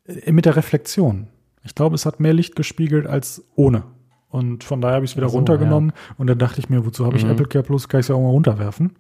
äh, 0.06 0.32
mit 0.32 0.46
der 0.46 0.56
Reflexion. 0.56 1.28
Ich 1.64 1.76
glaube, 1.76 1.96
es 1.96 2.06
hat 2.06 2.20
mehr 2.20 2.34
Licht 2.34 2.56
gespiegelt 2.56 3.06
als 3.08 3.44
ohne. 3.56 3.84
Und 4.30 4.64
von 4.64 4.80
daher 4.82 4.96
habe 4.96 5.06
ich 5.06 5.12
es 5.12 5.18
wieder 5.18 5.30
so, 5.30 5.38
runtergenommen 5.38 5.92
ja. 5.94 6.16
und 6.18 6.28
dann 6.28 6.40
dachte 6.40 6.60
ich 6.60 6.70
mir, 6.70 6.86
wozu 6.86 7.06
habe 7.06 7.18
ich 7.18 7.26
mhm. 7.26 7.32
Apple 7.32 7.48
Care 7.48 7.64
Plus? 7.64 7.90
Kann 7.90 8.00
ich 8.00 8.06
es 8.06 8.08
ja 8.08 8.16
auch 8.16 8.22
mal 8.22 8.30
runterwerfen 8.30 8.96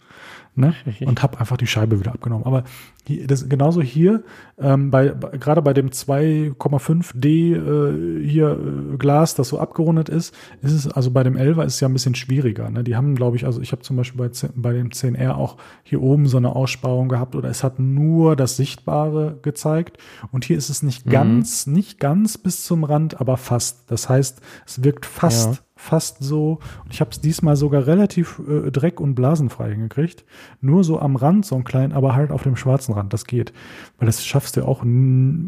ne? 0.55 0.73
und 1.01 1.23
habe 1.23 1.39
einfach 1.39 1.57
die 1.57 1.67
Scheibe 1.67 1.99
wieder 1.99 2.13
abgenommen. 2.13 2.45
Aber 2.45 2.63
hier, 3.07 3.25
das, 3.27 3.47
genauso 3.47 3.81
hier, 3.81 4.23
ähm, 4.59 4.91
bei, 4.91 5.09
bei, 5.09 5.37
gerade 5.37 5.61
bei 5.61 5.73
dem 5.73 5.89
2,5D 5.89 7.25
äh, 7.25 8.27
hier 8.27 8.51
äh, 8.51 8.97
Glas, 8.97 9.35
das 9.35 9.49
so 9.49 9.59
abgerundet 9.59 10.09
ist, 10.09 10.35
ist 10.61 10.73
es, 10.73 10.87
also 10.87 11.11
bei 11.11 11.23
dem 11.23 11.35
11er 11.35 11.65
ist 11.65 11.75
es 11.75 11.79
ja 11.79 11.87
ein 11.87 11.93
bisschen 11.93 12.15
schwieriger. 12.15 12.69
Ne? 12.69 12.83
Die 12.83 12.95
haben, 12.95 13.15
glaube 13.15 13.37
ich, 13.37 13.45
also 13.45 13.61
ich 13.61 13.71
habe 13.71 13.81
zum 13.81 13.97
Beispiel 13.97 14.19
bei, 14.27 14.49
bei 14.55 14.73
dem 14.73 14.89
10R 14.89 15.31
auch 15.31 15.57
hier 15.83 16.01
oben 16.01 16.27
so 16.27 16.37
eine 16.37 16.55
Aussparung 16.55 17.09
gehabt 17.09 17.35
oder 17.35 17.49
es 17.49 17.63
hat 17.63 17.79
nur 17.79 18.35
das 18.35 18.57
Sichtbare 18.57 19.39
gezeigt 19.41 19.97
und 20.31 20.45
hier 20.45 20.57
ist 20.57 20.69
es 20.69 20.83
nicht 20.83 21.05
mhm. 21.05 21.11
ganz, 21.11 21.67
nicht 21.67 21.99
ganz 21.99 22.37
bis 22.37 22.63
zum 22.63 22.83
Rand, 22.83 23.19
aber 23.19 23.37
fast. 23.37 23.89
Das 23.89 24.09
heißt, 24.09 24.41
es 24.65 24.83
wirkt 24.83 25.05
fast 25.05 25.55
ja 25.55 25.59
fast 25.81 26.23
so. 26.23 26.59
Ich 26.91 27.01
habe 27.01 27.09
es 27.09 27.19
diesmal 27.19 27.55
sogar 27.55 27.87
relativ 27.87 28.39
äh, 28.47 28.69
dreck- 28.69 28.99
und 28.99 29.15
blasenfrei 29.15 29.71
hingekriegt. 29.71 30.23
Nur 30.61 30.83
so 30.83 30.99
am 30.99 31.15
Rand 31.15 31.43
so 31.43 31.55
ein 31.55 31.63
klein, 31.63 31.91
aber 31.91 32.13
halt 32.13 32.31
auf 32.31 32.43
dem 32.43 32.55
schwarzen 32.55 32.93
Rand. 32.93 33.13
Das 33.13 33.25
geht. 33.25 33.51
Weil 33.97 34.05
das 34.05 34.23
schaffst 34.23 34.57
du 34.57 34.65
auch, 34.65 34.85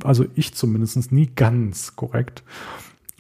also 0.04 0.26
ich 0.34 0.56
zumindest 0.56 1.12
nie 1.12 1.28
ganz 1.28 1.96
korrekt. 1.96 2.44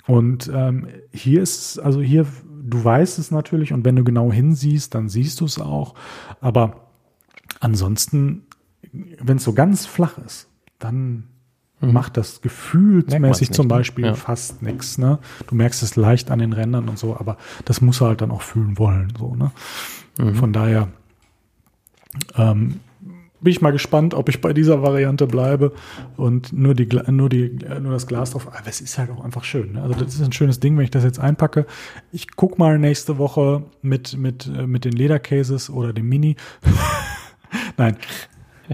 Und 0.07 0.51
ähm, 0.53 0.87
hier 1.13 1.43
ist, 1.43 1.77
also 1.77 2.01
hier, 2.01 2.25
du 2.63 2.83
weißt 2.83 3.19
es 3.19 3.29
natürlich 3.29 3.73
und 3.73 3.85
wenn 3.85 3.95
du 3.95 4.03
genau 4.03 4.31
hinsiehst, 4.31 4.95
dann 4.95 5.07
siehst 5.07 5.39
du 5.39 5.45
es 5.45 5.59
auch. 5.59 5.93
Aber 6.41 6.87
ansonsten, 7.59 8.47
wenn 8.91 9.37
es 9.37 9.43
so 9.43 9.53
ganz 9.53 9.85
flach 9.85 10.17
ist, 10.17 10.49
dann 10.79 11.25
mhm. 11.87 11.93
macht 11.93 12.17
das 12.17 12.41
gefühlsmäßig 12.41 13.51
zum 13.51 13.67
Beispiel 13.67 14.05
ja. 14.05 14.13
fast 14.15 14.61
nichts. 14.61 14.97
Ne? 14.97 15.19
Du 15.47 15.55
merkst 15.55 15.83
es 15.83 15.95
leicht 15.95 16.31
an 16.31 16.39
den 16.39 16.53
Rändern 16.53 16.89
und 16.89 16.97
so, 16.97 17.17
aber 17.17 17.37
das 17.65 17.81
muss 17.81 18.01
er 18.01 18.07
halt 18.07 18.21
dann 18.21 18.31
auch 18.31 18.41
fühlen 18.41 18.77
wollen. 18.77 19.13
So, 19.17 19.35
ne? 19.35 19.51
Mhm. 20.19 20.35
Von 20.35 20.53
daher 20.53 20.89
ähm, 22.35 22.79
bin 23.43 23.51
ich 23.51 23.61
mal 23.61 23.71
gespannt, 23.71 24.13
ob 24.13 24.29
ich 24.29 24.39
bei 24.39 24.53
dieser 24.53 24.81
Variante 24.81 25.27
bleibe 25.27 25.73
und 26.15 26.53
nur 26.53 26.73
die 26.73 26.87
nur 27.11 27.27
die 27.27 27.57
nur 27.81 27.91
das 27.91 28.07
Glas 28.07 28.31
drauf. 28.31 28.47
Aber 28.47 28.67
es 28.67 28.79
ist 28.79 28.97
halt 28.97 29.11
auch 29.11 29.23
einfach 29.23 29.43
schön. 29.43 29.73
Ne? 29.73 29.81
Also 29.81 29.95
das 29.95 30.15
ist 30.15 30.23
ein 30.23 30.31
schönes 30.31 30.59
Ding, 30.59 30.77
wenn 30.77 30.85
ich 30.85 30.91
das 30.91 31.03
jetzt 31.03 31.19
einpacke. 31.19 31.65
Ich 32.11 32.35
guck 32.35 32.57
mal 32.57 32.79
nächste 32.79 33.17
Woche 33.17 33.63
mit 33.81 34.17
mit 34.17 34.47
äh, 34.47 34.65
mit 34.65 34.85
den 34.85 34.93
Ledercases 34.93 35.69
oder 35.69 35.91
dem 35.91 36.07
Mini. 36.07 36.37
Nein, 37.77 37.97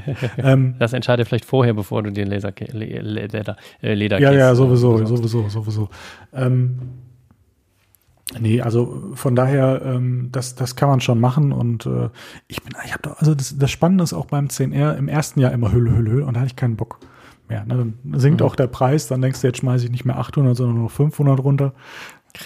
ähm, 0.38 0.76
das 0.80 0.94
entscheide 0.94 1.26
vielleicht 1.26 1.46
vorher, 1.46 1.74
bevor 1.74 2.04
du 2.04 2.12
den 2.12 2.28
Laser, 2.28 2.54
Leder, 2.72 3.58
äh, 3.82 3.94
Leder 3.94 4.20
Ja, 4.20 4.32
ja, 4.32 4.56
sowieso, 4.56 5.06
sowieso, 5.06 5.50
sowieso. 5.50 5.90
Ähm, 6.34 6.80
nee, 8.40 8.62
also 8.62 9.12
von 9.16 9.36
daher, 9.36 9.82
ähm, 9.84 10.30
das, 10.32 10.56
das 10.56 10.76
kann 10.76 10.90
man 10.90 11.02
schon 11.02 11.20
machen 11.20 11.52
und 11.52 11.86
äh, 11.86 12.10
ich 12.48 12.64
bin, 12.64 12.74
ich 12.86 12.94
habe 12.94 13.16
also 13.18 13.36
das, 13.36 13.58
das 13.58 13.72
Spannende 13.72 14.04
ist 14.04 14.14
auch 14.14 14.26
beim 14.26 14.48
10R 14.48 14.96
im 14.96 15.08
ersten 15.08 15.40
Jahr 15.40 15.52
immer 15.52 15.72
Hülle, 15.72 15.96
Hülle, 15.96 16.12
Hülle 16.12 16.26
und 16.26 16.36
da 16.36 16.42
hatte 16.42 16.50
ich 16.50 16.56
keinen 16.56 16.76
Bock 16.76 17.00
mehr. 17.50 17.66
Ne? 17.66 17.94
Dann 18.04 18.20
sinkt 18.20 18.42
mhm. 18.42 18.48
auch 18.48 18.56
der 18.56 18.68
Preis, 18.68 19.08
dann 19.08 19.22
denkst 19.22 19.42
du, 19.42 19.48
jetzt 19.48 19.60
schmeiße 19.60 19.86
ich 19.86 19.92
nicht 19.92 20.06
mehr 20.06 20.18
800, 20.18 20.56
sondern 20.56 20.78
nur 20.78 20.90
500 20.90 21.40
runter 21.40 21.74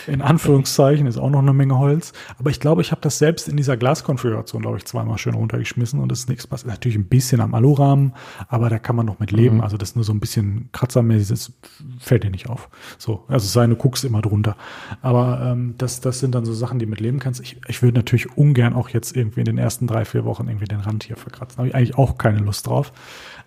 in 0.07 0.21
Anführungszeichen, 0.21 1.07
ist 1.07 1.17
auch 1.17 1.29
noch 1.29 1.39
eine 1.39 1.53
Menge 1.53 1.77
Holz. 1.77 2.13
Aber 2.39 2.49
ich 2.49 2.59
glaube, 2.59 2.81
ich 2.81 2.91
habe 2.91 3.01
das 3.01 3.17
selbst 3.17 3.47
in 3.49 3.57
dieser 3.57 3.77
Glaskonfiguration, 3.77 4.61
glaube 4.61 4.77
ich, 4.77 4.85
zweimal 4.85 5.17
schön 5.17 5.33
runtergeschmissen 5.33 5.99
und 5.99 6.11
es 6.11 6.21
ist 6.21 6.29
nichts 6.29 6.47
passiert. 6.47 6.71
Natürlich 6.71 6.97
ein 6.97 7.05
bisschen 7.05 7.41
am 7.41 7.53
Alurahmen, 7.53 8.13
aber 8.47 8.69
da 8.69 8.79
kann 8.79 8.95
man 8.95 9.05
noch 9.05 9.19
mit 9.19 9.31
leben. 9.31 9.57
Mhm. 9.57 9.61
Also 9.61 9.77
das 9.77 9.89
ist 9.89 9.95
nur 9.95 10.05
so 10.05 10.13
ein 10.13 10.19
bisschen 10.19 10.69
kratzermäßig, 10.71 11.29
das 11.29 11.51
fällt 11.99 12.23
dir 12.23 12.31
nicht 12.31 12.49
auf. 12.49 12.69
So, 12.97 13.23
also 13.27 13.47
seine 13.47 13.75
guckst 13.75 14.05
immer 14.05 14.21
drunter. 14.21 14.55
Aber 15.01 15.41
ähm, 15.43 15.75
das, 15.77 16.01
das 16.01 16.19
sind 16.19 16.35
dann 16.35 16.45
so 16.45 16.53
Sachen, 16.53 16.79
die 16.79 16.85
mit 16.85 16.99
leben 16.99 17.19
kannst. 17.19 17.41
Ich, 17.41 17.59
ich 17.67 17.81
würde 17.81 17.99
natürlich 17.99 18.37
ungern 18.37 18.73
auch 18.73 18.89
jetzt 18.89 19.15
irgendwie 19.15 19.41
in 19.41 19.45
den 19.45 19.57
ersten 19.57 19.87
drei, 19.87 20.05
vier 20.05 20.25
Wochen 20.25 20.47
irgendwie 20.47 20.65
den 20.65 20.79
Rand 20.79 21.03
hier 21.03 21.17
verkratzen. 21.17 21.57
Habe 21.57 21.67
ich 21.67 21.75
eigentlich 21.75 21.97
auch 21.97 22.17
keine 22.17 22.39
Lust 22.39 22.67
drauf. 22.67 22.93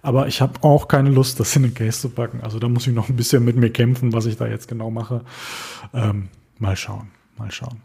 Aber 0.03 0.29
ich 0.29 0.41
habe 0.41 0.63
auch 0.63 0.89
keine 0.89 1.11
Lust, 1.11 1.41
das 1.41 1.55
in 1.57 1.63
den 1.63 1.75
Case 1.75 2.01
zu 2.01 2.11
packen. 2.11 2.41
Also 2.43 2.59
da 2.59 2.69
muss 2.69 2.87
ich 2.87 2.95
noch 2.95 3.09
ein 3.09 3.17
bisschen 3.17 3.45
mit 3.45 3.57
mir 3.57 3.71
kämpfen, 3.71 4.13
was 4.13 4.27
ich 4.27 4.37
da 4.37 4.47
jetzt 4.47 4.69
genau 4.69 4.91
mache. 4.91 5.23
Ähm, 5.93 6.29
mal 6.59 6.77
schauen, 6.77 7.09
mal 7.37 7.51
schauen. 7.51 7.81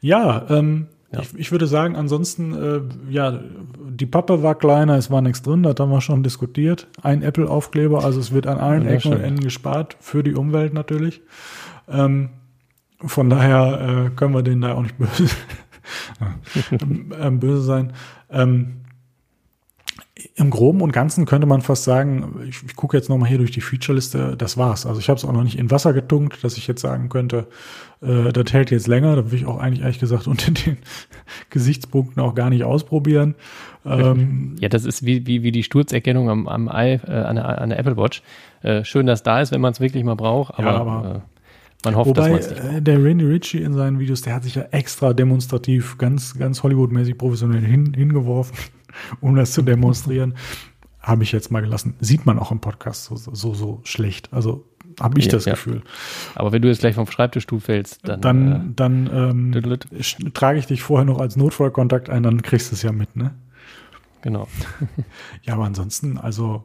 Ja, 0.00 0.46
ähm, 0.50 0.86
ja. 1.12 1.20
Ich, 1.20 1.34
ich, 1.34 1.52
würde 1.52 1.66
sagen, 1.66 1.96
ansonsten, 1.96 2.52
äh, 2.54 2.80
ja, 3.12 3.40
die 3.88 4.06
Pappe 4.06 4.42
war 4.42 4.54
kleiner, 4.54 4.96
es 4.96 5.10
war 5.10 5.20
nichts 5.22 5.42
drin, 5.42 5.62
das 5.62 5.76
haben 5.78 5.90
wir 5.90 6.00
schon 6.00 6.22
diskutiert. 6.22 6.88
Ein 7.02 7.22
Apple-Aufkleber, 7.22 8.04
also 8.04 8.20
es 8.20 8.32
wird 8.32 8.46
an 8.46 8.58
allen 8.58 8.84
ja, 8.84 8.90
Ecken 8.90 9.12
und 9.12 9.20
Enden 9.20 9.42
gespart, 9.42 9.96
für 10.00 10.22
die 10.22 10.34
Umwelt 10.34 10.74
natürlich. 10.74 11.22
Ähm, 11.88 12.30
von 13.00 13.30
daher 13.30 14.06
äh, 14.06 14.10
können 14.16 14.34
wir 14.34 14.42
denen 14.42 14.62
da 14.62 14.74
auch 14.74 14.82
nicht 14.82 14.98
böse, 14.98 15.28
ähm, 17.20 17.40
böse 17.40 17.62
sein. 17.62 17.92
Ähm, 18.30 18.78
im 20.38 20.50
Groben 20.50 20.82
und 20.82 20.92
Ganzen 20.92 21.24
könnte 21.24 21.46
man 21.46 21.62
fast 21.62 21.84
sagen, 21.84 22.42
ich, 22.46 22.62
ich 22.62 22.76
gucke 22.76 22.94
jetzt 22.94 23.08
nochmal 23.08 23.28
hier 23.28 23.38
durch 23.38 23.52
die 23.52 23.62
Feature-Liste, 23.62 24.36
das 24.36 24.58
war's. 24.58 24.84
Also 24.84 25.00
ich 25.00 25.08
habe 25.08 25.16
es 25.16 25.24
auch 25.24 25.32
noch 25.32 25.42
nicht 25.42 25.58
in 25.58 25.70
Wasser 25.70 25.94
getunkt, 25.94 26.44
dass 26.44 26.58
ich 26.58 26.66
jetzt 26.66 26.82
sagen 26.82 27.08
könnte, 27.08 27.46
äh, 28.02 28.32
das 28.32 28.52
hält 28.52 28.70
jetzt 28.70 28.86
länger. 28.86 29.16
Da 29.16 29.30
will 29.30 29.38
ich 29.38 29.46
auch 29.46 29.58
eigentlich 29.58 29.80
ehrlich 29.80 29.98
gesagt 29.98 30.26
unter 30.26 30.50
den 30.66 30.76
Gesichtspunkten 31.48 32.22
auch 32.22 32.34
gar 32.34 32.50
nicht 32.50 32.64
ausprobieren. 32.64 33.34
Ähm, 33.86 34.56
ja, 34.60 34.68
das 34.68 34.84
ist 34.84 35.06
wie, 35.06 35.26
wie, 35.26 35.42
wie 35.42 35.52
die 35.52 35.62
Sturzerkennung 35.62 36.28
am, 36.28 36.48
am 36.48 36.68
Ei, 36.68 37.00
äh, 37.06 37.12
an, 37.12 37.36
der, 37.36 37.62
an 37.62 37.70
der 37.70 37.78
Apple 37.78 37.96
Watch. 37.96 38.22
Äh, 38.62 38.84
schön, 38.84 39.06
dass 39.06 39.22
da 39.22 39.40
ist, 39.40 39.52
wenn 39.52 39.62
man 39.62 39.72
es 39.72 39.80
wirklich 39.80 40.04
mal 40.04 40.16
braucht, 40.16 40.58
aber, 40.58 40.66
ja, 40.66 40.76
aber 40.76 41.14
äh, 41.14 41.20
man 41.86 41.96
hofft, 41.96 42.08
Wobei, 42.10 42.36
dass 42.36 42.50
man 42.62 42.76
äh, 42.76 42.82
Der 42.82 43.02
Randy 43.02 43.24
Ritchie 43.24 43.62
in 43.62 43.72
seinen 43.72 43.98
Videos, 43.98 44.20
der 44.20 44.34
hat 44.34 44.42
sich 44.42 44.56
ja 44.56 44.64
extra 44.70 45.14
demonstrativ 45.14 45.96
ganz, 45.96 46.36
ganz 46.36 46.62
Hollywood-mäßig 46.62 47.16
professionell 47.16 47.62
hin, 47.62 47.94
hingeworfen 47.94 48.54
um 49.20 49.36
das 49.36 49.52
zu 49.52 49.62
demonstrieren. 49.62 50.34
Habe 51.00 51.22
ich 51.22 51.32
jetzt 51.32 51.52
mal 51.52 51.60
gelassen. 51.60 51.94
Sieht 52.00 52.26
man 52.26 52.38
auch 52.38 52.50
im 52.50 52.60
Podcast 52.60 53.04
so, 53.04 53.16
so, 53.16 53.54
so 53.54 53.80
schlecht. 53.84 54.32
Also 54.32 54.66
habe 55.00 55.18
ich 55.18 55.26
ja, 55.26 55.32
das 55.32 55.44
ja. 55.44 55.52
Gefühl. 55.52 55.82
Aber 56.34 56.52
wenn 56.52 56.62
du 56.62 56.68
jetzt 56.68 56.80
gleich 56.80 56.94
vom 56.94 57.06
Schreibtischstuhl 57.06 57.60
fällst, 57.60 58.00
dann. 58.02 58.20
Dann, 58.20 58.52
äh, 58.52 58.74
dann 58.74 59.52
ähm, 59.54 60.32
trage 60.34 60.58
ich 60.58 60.66
dich 60.66 60.82
vorher 60.82 61.04
noch 61.04 61.20
als 61.20 61.36
Notfallkontakt 61.36 62.10
ein, 62.10 62.22
dann 62.22 62.42
kriegst 62.42 62.70
du 62.70 62.74
es 62.74 62.82
ja 62.82 62.92
mit, 62.92 63.14
ne? 63.14 63.34
Genau. 64.22 64.48
ja, 65.42 65.54
aber 65.54 65.64
ansonsten, 65.64 66.18
also 66.18 66.64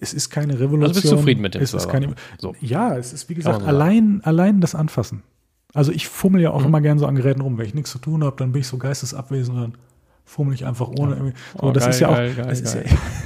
es 0.00 0.14
ist 0.14 0.30
keine 0.30 0.54
Revolution. 0.54 0.82
Also 0.82 1.00
bist 1.00 1.12
du 1.12 1.16
zufrieden 1.16 1.40
mit 1.40 1.54
dem 1.54 1.62
es 1.62 1.74
ist 1.74 1.88
keine, 1.88 2.14
so. 2.38 2.54
Ja, 2.60 2.96
es 2.96 3.12
ist 3.12 3.28
wie 3.28 3.34
gesagt 3.34 3.62
allein, 3.62 4.20
allein 4.24 4.60
das 4.60 4.74
Anfassen. 4.74 5.22
Also 5.74 5.92
ich 5.92 6.08
fummel 6.08 6.40
ja 6.40 6.50
auch 6.50 6.60
mhm. 6.60 6.66
immer 6.66 6.80
gern 6.80 6.98
so 6.98 7.06
an 7.06 7.14
Geräten 7.14 7.42
rum. 7.42 7.58
Wenn 7.58 7.66
ich 7.66 7.74
nichts 7.74 7.90
zu 7.90 7.98
tun 7.98 8.24
habe, 8.24 8.36
dann 8.36 8.52
bin 8.52 8.60
ich 8.60 8.66
so 8.66 8.78
geistesabwesend 8.78 9.56
und 9.56 9.62
dann 9.62 9.78
fummel 10.28 10.54
ich 10.54 10.66
einfach 10.66 10.88
ohne. 10.88 11.16
Ja. 11.16 11.22
So, 11.60 11.66
oh, 11.66 11.72
das 11.72 11.84
geil, 11.84 11.90
ist 11.90 12.00
ja 12.00 12.08
auch. 12.08 12.14
Geil, 12.14 12.34
geil, 12.34 12.52
ist 12.52 12.74
ja, 12.74 12.80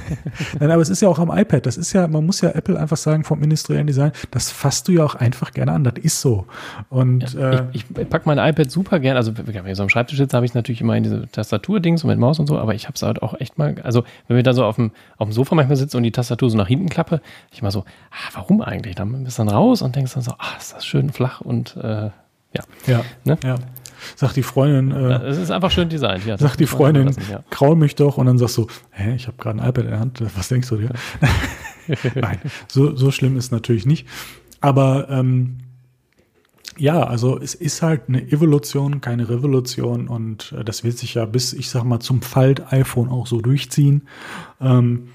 Nein, 0.59 0.71
aber 0.71 0.81
es 0.81 0.89
ist 0.89 1.01
ja 1.01 1.09
auch 1.09 1.19
am 1.19 1.37
iPad. 1.37 1.65
Das 1.65 1.77
ist 1.77 1.93
ja, 1.93 2.07
man 2.07 2.25
muss 2.25 2.41
ja 2.41 2.49
Apple 2.51 2.79
einfach 2.79 2.97
sagen 2.97 3.23
vom 3.23 3.43
industriellen 3.43 3.87
Design, 3.87 4.11
das 4.31 4.51
fasst 4.51 4.87
du 4.87 4.93
ja 4.93 5.03
auch 5.03 5.15
einfach 5.15 5.51
gerne 5.51 5.73
an. 5.73 5.83
Das 5.83 5.95
ist 6.01 6.21
so. 6.21 6.45
Und 6.89 7.33
ja, 7.33 7.51
äh, 7.51 7.63
ich, 7.73 7.85
ich 7.97 8.09
packe 8.09 8.23
mein 8.25 8.37
iPad 8.37 8.71
super 8.71 8.99
gerne. 8.99 9.17
Also 9.17 9.33
wenn 9.35 9.67
ich 9.67 9.77
so 9.77 9.83
am 9.83 9.89
Schreibtisch 9.89 10.17
sitze, 10.17 10.35
habe 10.35 10.45
ich 10.45 10.53
natürlich 10.53 10.81
immer 10.81 10.95
in 10.95 11.03
diese 11.03 11.27
Tastatur-Dings 11.27 12.01
so 12.01 12.07
mit 12.07 12.17
Maus 12.17 12.39
und 12.39 12.47
so. 12.47 12.57
Aber 12.57 12.73
ich 12.73 12.85
habe 12.85 12.95
es 12.95 13.01
halt 13.01 13.21
auch 13.21 13.39
echt 13.39 13.57
mal. 13.57 13.75
Also 13.83 14.03
wenn 14.27 14.37
wir 14.37 14.43
da 14.43 14.53
so 14.53 14.63
auf 14.63 14.75
dem 14.77 14.91
auf 15.17 15.27
dem 15.27 15.33
Sofa 15.33 15.55
manchmal 15.55 15.75
sitzen 15.75 15.97
und 15.97 16.03
die 16.03 16.11
Tastatur 16.11 16.49
so 16.49 16.57
nach 16.57 16.67
hinten 16.67 16.89
klappe, 16.89 17.21
ich 17.51 17.61
mal 17.61 17.71
so, 17.71 17.81
ah, 18.11 18.29
warum 18.33 18.61
eigentlich? 18.61 18.95
Dann 18.95 19.23
bist 19.23 19.37
du 19.37 19.43
dann 19.43 19.53
raus 19.53 19.81
und 19.81 19.95
denkst 19.95 20.13
dann 20.13 20.23
so, 20.23 20.31
ah, 20.37 20.57
ist 20.57 20.73
das 20.73 20.85
schön 20.85 21.11
flach 21.11 21.41
und 21.41 21.75
äh, 21.77 22.09
ja. 22.55 22.63
Ja. 22.85 23.01
Ne? 23.23 23.37
ja. 23.43 23.55
Sagt 24.15 24.35
die 24.35 24.43
Freundin. 24.43 24.91
Äh, 24.91 25.23
es 25.25 25.37
ist 25.37 25.51
einfach 25.51 25.71
schön 25.71 25.89
designt. 25.89 26.25
Ja, 26.25 26.37
sagt 26.37 26.59
die 26.59 26.67
Freundin, 26.67 27.07
lassen, 27.07 27.23
ja. 27.29 27.43
kraul 27.49 27.75
mich 27.75 27.95
doch. 27.95 28.17
Und 28.17 28.25
dann 28.25 28.37
sagst 28.37 28.57
du, 28.57 28.67
hä, 28.91 29.15
ich 29.15 29.27
habe 29.27 29.37
gerade 29.37 29.61
ein 29.61 29.69
iPad 29.69 29.85
in 29.85 29.91
der 29.91 29.99
Hand. 29.99 30.23
Was 30.35 30.49
denkst 30.49 30.69
du 30.69 30.77
dir? 30.77 30.89
Nein, 32.15 32.39
so, 32.67 32.95
so 32.95 33.11
schlimm 33.11 33.37
ist 33.37 33.51
natürlich 33.51 33.85
nicht. 33.85 34.07
Aber 34.61 35.09
ähm, 35.09 35.57
Ja, 36.77 37.03
also 37.03 37.39
es 37.39 37.53
ist 37.55 37.81
halt 37.81 38.03
eine 38.07 38.21
Evolution, 38.31 38.99
keine 39.01 39.29
Revolution 39.29 40.07
und 40.07 40.53
äh, 40.57 40.63
das 40.63 40.83
wird 40.83 40.97
sich 40.97 41.13
ja 41.15 41.25
bis, 41.25 41.53
ich 41.53 41.69
sag 41.69 41.83
mal, 41.83 41.99
zum 41.99 42.21
Falt-iPhone 42.21 43.09
auch 43.09 43.27
so 43.27 43.41
durchziehen. 43.41 44.07
Ähm, 44.59 45.09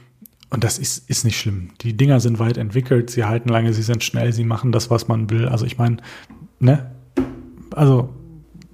und 0.50 0.64
das 0.64 0.78
ist, 0.78 1.10
ist 1.10 1.24
nicht 1.24 1.38
schlimm. 1.38 1.70
Die 1.82 1.96
Dinger 1.96 2.20
sind 2.20 2.38
weit 2.38 2.56
entwickelt, 2.56 3.10
sie 3.10 3.24
halten 3.24 3.48
lange, 3.48 3.72
sie 3.72 3.82
sind 3.82 4.02
schnell, 4.02 4.32
sie 4.32 4.44
machen 4.44 4.72
das, 4.72 4.90
was 4.90 5.08
man 5.08 5.30
will. 5.30 5.46
Also 5.46 5.66
ich 5.66 5.78
meine, 5.78 5.98
ne? 6.58 6.90
Also 7.74 8.14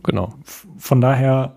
Genau. 0.05 0.35
von 0.79 1.01
daher 1.01 1.57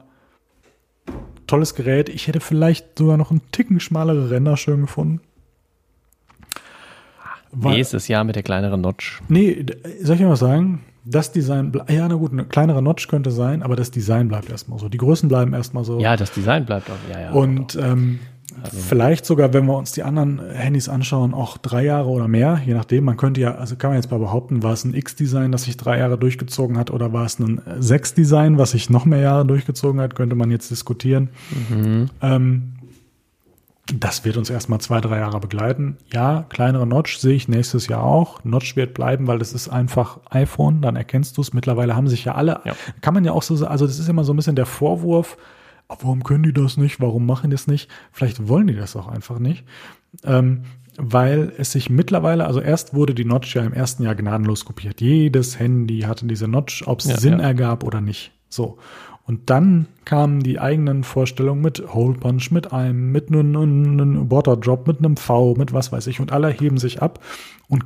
tolles 1.47 1.75
Gerät. 1.75 2.09
Ich 2.09 2.27
hätte 2.27 2.39
vielleicht 2.39 2.97
sogar 2.97 3.17
noch 3.17 3.31
einen 3.31 3.41
Ticken 3.51 3.79
schmalere 3.79 4.29
Ränder 4.29 4.57
schön 4.57 4.81
gefunden. 4.81 5.21
Nächstes 7.53 8.07
Jahr 8.07 8.23
mit 8.23 8.35
der 8.35 8.43
kleineren 8.43 8.81
Notch. 8.81 9.21
Nee, 9.29 9.65
soll 10.01 10.17
ich 10.17 10.21
mal 10.21 10.35
sagen? 10.35 10.83
Das 11.05 11.31
Design, 11.31 11.71
ja, 11.87 12.07
na 12.07 12.15
gut, 12.15 12.33
ein 12.33 12.49
kleinerer 12.49 12.81
Notch 12.81 13.07
könnte 13.07 13.31
sein, 13.31 13.63
aber 13.63 13.77
das 13.77 13.91
Design 13.91 14.27
bleibt 14.27 14.49
erstmal 14.49 14.77
so. 14.77 14.89
Die 14.89 14.97
Größen 14.97 15.29
bleiben 15.29 15.53
erstmal 15.53 15.85
so. 15.85 15.99
Ja, 15.99 16.17
das 16.17 16.31
Design 16.31 16.65
bleibt 16.65 16.89
auch. 16.89 17.09
Ja, 17.09 17.21
ja. 17.21 17.31
Und 17.31 17.75
ähm, 17.81 18.19
vielleicht 18.71 19.25
sogar, 19.25 19.53
wenn 19.53 19.65
wir 19.65 19.77
uns 19.77 19.91
die 19.91 20.03
anderen 20.03 20.41
Handys 20.51 20.89
anschauen, 20.89 21.33
auch 21.33 21.57
drei 21.57 21.83
Jahre 21.85 22.09
oder 22.09 22.27
mehr, 22.27 22.61
je 22.65 22.73
nachdem. 22.73 23.03
Man 23.05 23.17
könnte 23.17 23.41
ja, 23.41 23.55
also 23.55 23.75
kann 23.75 23.91
man 23.91 23.97
jetzt 23.97 24.09
mal 24.11 24.19
behaupten, 24.19 24.63
war 24.63 24.73
es 24.73 24.83
ein 24.83 24.93
X-Design, 24.93 25.51
das 25.51 25.63
sich 25.63 25.77
drei 25.77 25.99
Jahre 25.99 26.17
durchgezogen 26.17 26.77
hat, 26.77 26.91
oder 26.91 27.13
war 27.13 27.25
es 27.25 27.39
ein 27.39 27.61
6-Design, 27.61 28.57
was 28.57 28.71
sich 28.71 28.89
noch 28.89 29.05
mehr 29.05 29.19
Jahre 29.19 29.45
durchgezogen 29.45 30.01
hat, 30.01 30.15
könnte 30.15 30.35
man 30.35 30.51
jetzt 30.51 30.71
diskutieren. 30.71 31.29
Ähm, 32.21 32.73
das 33.95 34.25
wird 34.25 34.35
uns 34.35 34.49
erstmal 34.49 34.79
zwei, 34.81 34.99
drei 34.99 35.19
Jahre 35.19 35.39
begleiten. 35.39 35.95
Ja, 36.11 36.45
kleinere 36.49 36.85
Notch 36.85 37.19
sehe 37.19 37.35
ich 37.35 37.47
nächstes 37.47 37.87
Jahr 37.87 38.03
auch. 38.03 38.43
Notch 38.43 38.75
wird 38.75 38.93
bleiben, 38.93 39.27
weil 39.27 39.39
das 39.39 39.53
ist 39.53 39.69
einfach 39.69 40.19
iPhone, 40.29 40.81
dann 40.81 40.97
erkennst 40.97 41.37
du 41.37 41.41
es. 41.41 41.53
Mittlerweile 41.53 41.95
haben 41.95 42.09
sich 42.09 42.25
ja 42.25 42.35
alle, 42.35 42.59
Ja. 42.65 42.73
kann 42.99 43.13
man 43.13 43.23
ja 43.23 43.31
auch 43.31 43.43
so 43.43 43.55
sagen, 43.55 43.71
also 43.71 43.87
das 43.87 43.97
ist 43.97 44.09
immer 44.09 44.25
so 44.25 44.33
ein 44.33 44.35
bisschen 44.35 44.57
der 44.57 44.65
Vorwurf, 44.65 45.37
"Ah, 45.89 45.97
warum 46.01 46.23
können 46.23 46.43
die 46.43 46.53
das 46.53 46.77
nicht, 46.77 46.99
warum 46.99 47.25
machen 47.25 47.49
die 47.49 47.55
das 47.55 47.67
nicht? 47.67 47.89
Vielleicht 48.11 48.47
wollen 48.47 48.67
die 48.67 48.75
das 48.75 48.95
auch 48.95 49.07
einfach 49.07 49.39
nicht. 49.39 49.65
Ähm, 50.23 50.63
weil 50.99 51.53
es 51.57 51.71
sich 51.73 51.89
mittlerweile, 51.91 52.45
also 52.47 52.59
erst 52.59 52.93
wurde 52.95 53.13
die 53.13 53.25
Notch 53.25 53.55
ja 53.55 53.63
im 53.63 53.73
ersten 53.73 54.01
Jahr 54.03 54.15
gnadenlos 54.15 54.65
kopiert. 54.65 54.99
Jedes 54.99 55.59
Handy 55.59 56.01
hatte 56.01 56.25
diese 56.25 56.47
Notch, 56.47 56.83
ob 56.87 57.01
es 57.01 57.05
Ja, 57.05 57.19
Sinn 57.19 57.33
ja. 57.33 57.45
ergab 57.45 57.83
oder 57.83 58.01
nicht. 58.01 58.31
So. 58.49 58.79
Und 59.25 59.49
dann 59.49 59.87
kamen 60.05 60.41
die 60.41 60.59
eigenen 60.59 61.03
Vorstellungen 61.03 61.61
mit 61.61 61.93
Hole 61.93 62.17
Punch, 62.17 62.49
mit 62.49 62.71
einem, 62.73 63.11
mit 63.11 63.27
einem, 63.29 63.55
einem 63.55 64.31
Water 64.31 64.55
Drop, 64.57 64.87
mit 64.87 64.99
einem 64.99 65.17
V, 65.17 65.53
mit 65.55 65.73
was 65.73 65.91
weiß 65.91 66.07
ich. 66.07 66.19
Und 66.19 66.31
alle 66.31 66.49
heben 66.49 66.77
sich 66.77 67.01
ab. 67.01 67.19
Und 67.67 67.83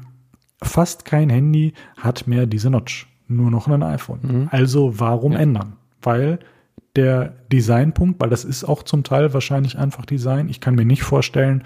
fast 0.62 1.04
kein 1.04 1.30
Handy 1.30 1.74
hat 1.98 2.28
mehr 2.28 2.46
diese 2.46 2.70
Notch. 2.70 3.08
Nur 3.28 3.50
noch 3.50 3.68
ein 3.68 3.82
iPhone. 3.84 4.48
Also 4.52 5.00
warum 5.00 5.34
ändern? 5.34 5.74
Weil 6.02 6.40
der 6.96 7.34
Designpunkt, 7.52 8.20
weil 8.20 8.30
das 8.30 8.44
ist 8.44 8.64
auch 8.64 8.84
zum 8.84 9.04
Teil 9.04 9.34
wahrscheinlich 9.34 9.78
einfach 9.78 10.06
Design. 10.06 10.50
Ich 10.50 10.60
kann 10.60 10.76
mir 10.76 10.86
nicht 10.86 11.04
vorstellen, 11.04 11.64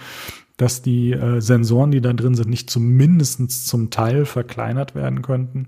dass 0.58 0.82
die 0.82 1.12
äh, 1.12 1.42
Sensoren, 1.42 1.92
die 1.92 2.02
da 2.02 2.14
drin 2.14 2.36
sind, 2.36 2.50
nicht 2.50 2.70
zumindest 2.70 3.68
zum 3.68 3.90
Teil 3.90 4.26
verkleinert 4.26 4.96
werden 4.96 5.22
könnten 5.22 5.66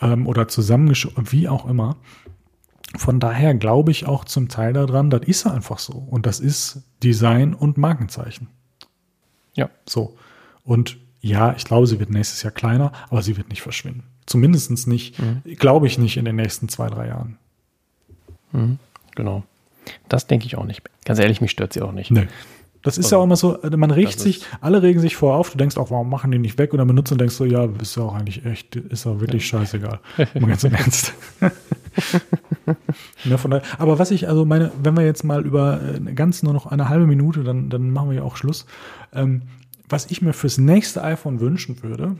ähm, 0.00 0.26
oder 0.26 0.48
zusammengeschoben, 0.48 1.30
wie 1.32 1.48
auch 1.48 1.68
immer. 1.68 1.96
Von 2.96 3.20
daher 3.20 3.54
glaube 3.54 3.90
ich 3.90 4.06
auch 4.06 4.24
zum 4.24 4.48
Teil 4.48 4.72
daran, 4.72 5.10
das 5.10 5.22
ist 5.22 5.46
einfach 5.46 5.78
so. 5.78 5.92
Und 5.92 6.24
das 6.24 6.40
ist 6.40 6.82
Design 7.02 7.52
und 7.52 7.76
Markenzeichen. 7.76 8.48
Ja. 9.54 9.68
So. 9.86 10.16
Und 10.62 10.98
ja, 11.20 11.54
ich 11.56 11.64
glaube, 11.64 11.86
sie 11.86 11.98
wird 11.98 12.10
nächstes 12.10 12.42
Jahr 12.42 12.52
kleiner, 12.52 12.92
aber 13.10 13.22
sie 13.22 13.36
wird 13.36 13.48
nicht 13.48 13.62
verschwinden. 13.62 14.04
Zumindest 14.26 14.86
nicht, 14.86 15.20
glaube 15.56 15.86
ich 15.86 15.98
nicht 15.98 16.16
in 16.16 16.24
den 16.24 16.36
nächsten 16.36 16.68
zwei, 16.68 16.88
drei 16.88 17.08
Jahren. 17.08 17.38
Genau. 19.14 19.42
Das 20.08 20.26
denke 20.26 20.46
ich 20.46 20.56
auch 20.56 20.64
nicht. 20.64 20.82
Ganz 21.04 21.18
ehrlich, 21.18 21.40
mich 21.40 21.50
stört 21.50 21.72
sie 21.72 21.82
auch 21.82 21.92
nicht. 21.92 22.10
Nee. 22.10 22.26
Das 22.86 22.98
ist 22.98 23.10
ja 23.10 23.18
auch 23.18 23.24
immer 23.24 23.34
so, 23.34 23.60
äh, 23.62 23.76
man 23.76 23.90
regt 23.90 24.20
sich, 24.20 24.42
alle 24.60 24.80
regen 24.80 25.00
sich 25.00 25.16
vor 25.16 25.34
auf, 25.34 25.50
du 25.50 25.58
denkst 25.58 25.76
auch, 25.76 25.90
warum 25.90 26.08
machen 26.08 26.30
die 26.30 26.38
nicht 26.38 26.56
weg? 26.56 26.72
Und 26.72 26.78
dann 26.78 26.86
benutzt 26.86 27.10
und 27.10 27.20
denkst 27.20 27.34
so, 27.34 27.44
ja, 27.44 27.68
ist 27.82 27.96
ja 27.96 28.04
auch 28.04 28.14
eigentlich 28.14 28.46
echt, 28.46 28.76
ist 28.76 29.04
ja 29.06 29.20
wirklich 29.20 29.44
scheißegal. 29.44 29.98
Mal 30.16 30.46
ganz 30.46 30.62
im 30.62 30.72
Ernst. 30.74 31.12
ja, 33.24 33.36
von 33.38 33.50
daher, 33.50 33.66
aber 33.78 33.98
was 33.98 34.12
ich, 34.12 34.28
also 34.28 34.44
meine, 34.44 34.70
wenn 34.80 34.96
wir 34.96 35.04
jetzt 35.04 35.24
mal 35.24 35.44
über 35.44 35.80
äh, 35.82 36.12
ganz 36.12 36.44
nur 36.44 36.52
noch 36.52 36.66
eine 36.66 36.88
halbe 36.88 37.08
Minute, 37.08 37.42
dann, 37.42 37.70
dann 37.70 37.90
machen 37.90 38.10
wir 38.10 38.18
ja 38.18 38.22
auch 38.22 38.36
Schluss. 38.36 38.66
Ähm, 39.12 39.42
was 39.88 40.08
ich 40.08 40.22
mir 40.22 40.32
fürs 40.32 40.58
nächste 40.58 41.02
iPhone 41.02 41.40
wünschen 41.40 41.82
würde 41.82 42.14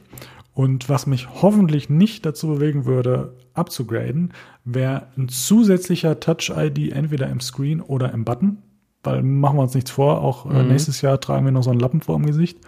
und 0.53 0.89
was 0.89 1.07
mich 1.07 1.29
hoffentlich 1.43 1.91
nicht 1.91 2.27
dazu 2.27 2.49
bewegen 2.49 2.87
würde, 2.87 3.35
abzugraden, 3.57 4.33
wäre 4.65 5.09
ein 5.16 5.28
zusätzlicher 5.28 6.20
Touch-ID 6.20 6.93
entweder 6.93 7.28
im 7.28 7.41
Screen 7.41 7.81
oder 7.81 8.12
im 8.12 8.24
Button. 8.24 8.59
Weil 9.03 9.23
machen 9.23 9.59
wir 9.59 9.62
uns 9.62 9.74
nichts 9.74 9.91
vor, 9.91 10.20
auch 10.20 10.51
äh, 10.51 10.65
nächstes 10.65 11.01
Jahr 11.01 11.20
tragen 11.20 11.45
wir 11.45 11.53
noch 11.53 11.62
so 11.62 11.70
einen 11.70 11.81
Lappen 11.81 12.01
vor 12.01 12.16
dem 12.16 12.27
Gesicht. 12.27 12.59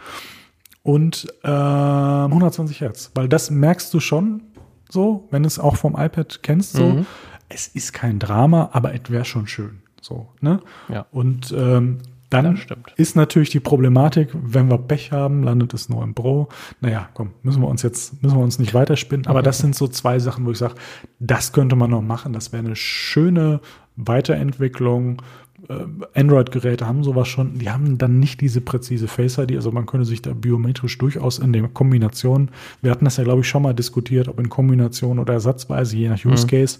Und 0.83 1.27
äh, 1.43 1.49
120 1.49 2.81
Hertz, 2.81 3.11
weil 3.15 3.29
das 3.29 3.51
merkst 3.51 3.93
du 3.93 4.01
schon 4.01 4.43
so, 4.89 5.27
wenn 5.31 5.43
du 5.43 5.47
es 5.49 5.59
auch 5.59 5.77
vom 5.77 5.97
iPad 5.99 6.43
kennst, 6.43 6.73
so. 6.73 7.05
Es 7.51 7.67
ist 7.67 7.93
kein 7.93 8.19
Drama, 8.19 8.71
aber 8.73 8.95
es 8.95 9.11
wäre 9.11 9.25
schon 9.25 9.47
schön. 9.47 9.83
So, 10.01 10.29
ne? 10.41 10.61
Ja. 10.89 11.07
Und 11.11 11.53
ähm, 11.57 11.99
dann 12.31 12.57
stimmt. 12.59 12.93
ist 12.97 13.17
natürlich 13.17 13.51
die 13.51 13.61
Problematik, 13.61 14.31
wenn 14.35 14.69
wir 14.69 14.79
Pech 14.79 15.13
haben, 15.13 15.43
landet 15.43 15.73
es 15.73 15.89
nur 15.89 16.03
im 16.03 16.15
Pro. 16.15 16.49
Naja, 16.81 17.09
komm, 17.15 17.31
müssen 17.43 17.63
wir 17.63 17.69
uns 17.69 17.83
jetzt, 17.83 18.23
müssen 18.23 18.37
wir 18.37 18.43
uns 18.43 18.59
nicht 18.59 18.75
weiterspinnen. 18.75 19.27
Aber 19.27 19.43
das 19.43 19.59
sind 19.59 19.75
so 19.75 19.89
zwei 19.89 20.19
Sachen, 20.19 20.45
wo 20.45 20.51
ich 20.51 20.59
sage, 20.59 20.75
das 21.19 21.53
könnte 21.53 21.75
man 21.75 21.91
noch 21.91 22.03
machen. 22.03 22.33
Das 22.33 22.53
wäre 22.53 22.65
eine 22.65 22.77
schöne 22.77 23.61
Weiterentwicklung. 23.97 25.23
Äh, 25.69 25.85
Android-Geräte 26.15 26.87
haben 26.87 27.03
sowas 27.03 27.29
schon. 27.29 27.59
Die 27.59 27.71
haben 27.71 27.97
dann 27.97 28.21
nicht 28.21 28.43
diese 28.43 28.61
präzise 28.61 29.09
Face 29.09 29.39
ID. 29.39 29.57
Also 29.57 29.73
man 29.73 29.87
könnte 29.87 30.05
sich 30.05 30.21
da 30.21 30.35
biometrisch 30.35 30.99
durchaus 30.99 31.39
in 31.39 31.55
der 31.55 31.67
Kombination, 31.69 32.51
wir 32.83 32.91
hatten 32.91 33.07
das 33.07 33.17
ja, 33.17 33.25
glaube 33.25 33.41
ich, 33.41 33.49
schon 33.49 33.63
mal 33.63 33.75
diskutiert, 33.75 34.29
ob 34.29 34.39
in 34.39 34.51
Kombination 34.51 35.19
oder 35.19 35.33
ersatzweise, 35.33 35.97
je 35.97 36.11
nach 36.11 36.25
Use 36.25 36.47
Case, 36.47 36.79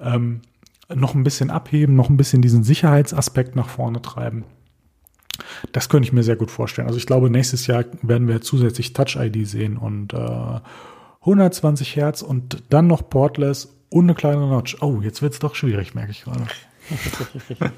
ähm, 0.00 0.40
noch 0.94 1.14
ein 1.14 1.24
bisschen 1.24 1.50
abheben, 1.50 1.96
noch 1.96 2.10
ein 2.10 2.16
bisschen 2.16 2.42
diesen 2.42 2.62
Sicherheitsaspekt 2.62 3.56
nach 3.56 3.68
vorne 3.68 4.00
treiben. 4.02 4.44
Das 5.72 5.88
könnte 5.88 6.06
ich 6.06 6.12
mir 6.12 6.22
sehr 6.22 6.36
gut 6.36 6.50
vorstellen. 6.50 6.86
Also 6.86 6.98
ich 6.98 7.06
glaube, 7.06 7.30
nächstes 7.30 7.66
Jahr 7.66 7.84
werden 8.02 8.28
wir 8.28 8.40
zusätzlich 8.40 8.92
Touch-ID 8.92 9.46
sehen 9.46 9.76
und 9.76 10.14
äh, 10.14 10.60
120 11.20 11.96
Hertz 11.96 12.22
und 12.22 12.62
dann 12.70 12.86
noch 12.86 13.08
Portless 13.08 13.76
und 13.88 14.04
eine 14.04 14.14
kleine 14.14 14.46
Notch. 14.46 14.76
Oh, 14.80 15.00
jetzt 15.02 15.22
wird 15.22 15.32
es 15.32 15.38
doch 15.38 15.54
schwierig, 15.54 15.94
merke 15.94 16.10
ich 16.10 16.24
gerade. 16.24 16.42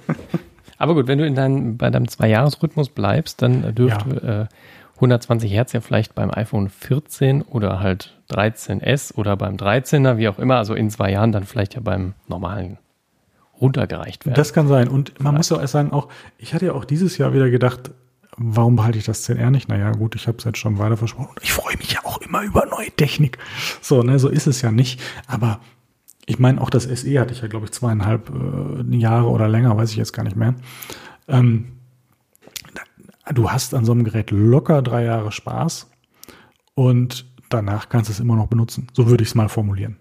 Aber 0.79 0.95
gut, 0.95 1.07
wenn 1.07 1.19
du 1.19 1.27
in 1.27 1.35
deinem, 1.35 1.77
bei 1.77 1.91
deinem 1.91 2.09
Zwei-Jahres-Rhythmus 2.09 2.89
bleibst, 2.91 3.41
dann 3.41 3.75
dürfte 3.75 4.49
äh, 4.51 4.55
120 4.97 5.53
Hertz 5.53 5.73
ja 5.73 5.81
vielleicht 5.81 6.15
beim 6.15 6.31
iPhone 6.31 6.69
14 6.69 7.43
oder 7.43 7.81
halt 7.81 8.17
13S 8.31 9.15
oder 9.15 9.37
beim 9.37 9.57
13er, 9.57 10.17
wie 10.17 10.29
auch 10.29 10.39
immer, 10.39 10.57
also 10.57 10.75
in 10.75 10.91
zwei 10.91 11.13
Jahren 11.13 11.33
dann 11.33 11.45
vielleicht 11.45 11.75
ja 11.75 11.81
beim 11.81 12.15
normalen 12.29 12.79
runtergereicht 13.61 14.27
werden. 14.27 14.37
Das 14.37 14.53
kann 14.53 14.69
sein. 14.69 14.89
Und 14.89 15.21
man 15.21 15.35
muss 15.35 15.49
ja 15.49 15.57
auch 15.57 15.61
erst 15.61 15.73
sagen, 15.73 15.93
auch, 15.93 16.09
ich 16.39 16.55
hatte 16.55 16.67
ja 16.67 16.73
auch 16.73 16.85
dieses 16.85 17.19
Jahr 17.19 17.33
wieder 17.33 17.51
gedacht, 17.51 17.91
warum 18.37 18.77
behalte 18.77 18.99
ich 18.99 19.05
das 19.05 19.29
10R 19.29 19.51
nicht? 19.51 19.69
Naja, 19.69 19.93
gut, 19.93 20.15
ich 20.15 20.27
habe 20.29 20.39
es 20.39 20.45
jetzt 20.45 20.59
schon 20.59 20.79
weiter 20.79 20.97
versprochen. 20.97 21.37
Ich 21.43 21.53
freue 21.53 21.77
mich 21.79 21.93
ja 21.93 22.01
auch 22.05 22.19
immer 22.21 22.43
über 22.43 22.67
neue 22.67 22.91
Technik. 22.91 23.39
So, 23.81 24.03
ne, 24.03 24.19
so 24.19 24.29
ist 24.29 24.47
es 24.47 24.61
ja 24.63 24.71
nicht. 24.71 25.01
Aber 25.27 25.61
ich 26.27 26.39
meine, 26.39 26.61
auch 26.61 26.71
das 26.71 26.85
SE 26.85 27.21
hatte 27.21 27.33
ich 27.33 27.41
ja, 27.41 27.49
glaube 27.49 27.67
ich, 27.67 27.73
zweieinhalb 27.73 28.31
äh, 28.31 28.97
Jahre 28.97 29.29
oder 29.29 29.49
länger, 29.49 29.77
weiß 29.77 29.91
ich 29.91 29.97
jetzt 29.97 30.13
gar 30.13 30.25
nicht 30.25 30.37
mehr. 30.37 30.55
Ähm, 31.29 31.73
du 33.33 33.51
hast 33.51 33.75
an 33.75 33.85
so 33.85 33.93
einem 33.93 34.05
Gerät 34.05 34.31
locker 34.31 34.83
drei 34.83 35.05
Jahre 35.05 35.33
Spaß 35.33 35.91
und 36.75 37.27
danach 37.49 37.89
kannst 37.89 38.11
du 38.11 38.13
es 38.13 38.21
immer 38.21 38.37
noch 38.37 38.49
benutzen. 38.49 38.89
So 38.93 39.09
würde 39.09 39.23
ich 39.23 39.31
es 39.31 39.35
mal 39.35 39.49
formulieren. 39.49 39.97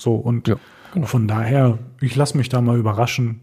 So, 0.00 0.14
und 0.14 0.48
Ja. 0.48 0.56
Von 1.02 1.28
daher, 1.28 1.78
ich 2.00 2.16
lasse 2.16 2.36
mich 2.36 2.48
da 2.48 2.60
mal 2.60 2.78
überraschen, 2.78 3.40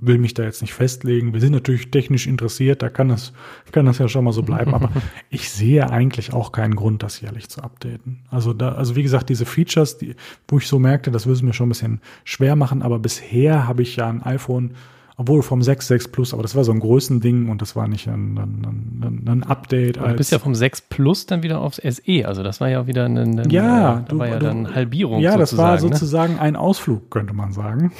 will 0.00 0.18
mich 0.18 0.34
da 0.34 0.42
jetzt 0.42 0.62
nicht 0.62 0.72
festlegen. 0.72 1.32
Wir 1.32 1.40
sind 1.40 1.52
natürlich 1.52 1.90
technisch 1.90 2.26
interessiert, 2.26 2.82
da 2.82 2.88
kann 2.88 3.08
das, 3.08 3.32
kann 3.70 3.86
das 3.86 3.98
ja 3.98 4.08
schon 4.08 4.24
mal 4.24 4.32
so 4.32 4.42
bleiben, 4.42 4.74
aber 4.74 4.90
ich 5.30 5.50
sehe 5.50 5.90
eigentlich 5.90 6.32
auch 6.32 6.52
keinen 6.52 6.74
Grund, 6.74 7.02
das 7.02 7.20
jährlich 7.20 7.48
zu 7.48 7.62
updaten. 7.62 8.24
Also 8.30 8.52
da, 8.52 8.72
also 8.72 8.96
wie 8.96 9.02
gesagt, 9.02 9.28
diese 9.28 9.46
Features, 9.46 9.98
die, 9.98 10.16
wo 10.48 10.58
ich 10.58 10.66
so 10.66 10.78
merkte, 10.78 11.10
das 11.10 11.26
würde 11.26 11.36
es 11.36 11.42
mir 11.42 11.52
schon 11.52 11.66
ein 11.66 11.70
bisschen 11.70 12.00
schwer 12.24 12.56
machen, 12.56 12.82
aber 12.82 12.98
bisher 12.98 13.68
habe 13.68 13.82
ich 13.82 13.96
ja 13.96 14.08
ein 14.08 14.22
iPhone, 14.22 14.74
obwohl 15.20 15.42
vom 15.42 15.60
6, 15.60 15.86
6 15.86 16.08
Plus, 16.08 16.32
aber 16.32 16.42
das 16.42 16.56
war 16.56 16.64
so 16.64 16.72
ein 16.72 16.80
Größending 16.80 17.50
und 17.50 17.60
das 17.60 17.76
war 17.76 17.86
nicht 17.88 18.08
ein, 18.08 18.38
ein, 18.38 19.02
ein, 19.02 19.28
ein 19.28 19.42
Update. 19.42 19.98
du 19.98 20.14
bist 20.14 20.32
ja 20.32 20.38
vom 20.38 20.54
6 20.54 20.80
Plus 20.88 21.26
dann 21.26 21.42
wieder 21.42 21.60
aufs 21.60 21.76
SE, 21.76 22.26
also 22.26 22.42
das 22.42 22.62
war 22.62 22.70
ja 22.70 22.86
wieder 22.86 23.04
eine, 23.04 23.20
eine 23.20 23.42
ja, 23.50 23.98
äh, 23.98 24.04
da 24.08 24.18
war 24.18 24.28
ja 24.28 24.38
dann 24.38 24.74
Halbierung 24.74 25.20
Ja, 25.20 25.36
das 25.36 25.58
war 25.58 25.76
sozusagen, 25.76 26.36
ne? 26.36 26.40
ein 26.40 26.56
Ausflug, 26.56 27.10
könnte 27.10 27.34
man 27.34 27.52
sagen. 27.52 27.92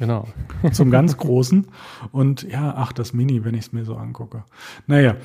Genau. 0.00 0.26
zum 0.72 0.90
ganz 0.90 1.16
großen. 1.16 1.68
Und 2.10 2.42
ja, 2.42 2.74
ach, 2.76 2.92
das 2.92 3.12
Mini, 3.12 3.44
wenn 3.44 3.54
ich 3.54 3.66
es 3.66 3.72
mir 3.72 3.84
so 3.84 3.94
angucke. 3.94 4.42
Naja. 4.88 5.14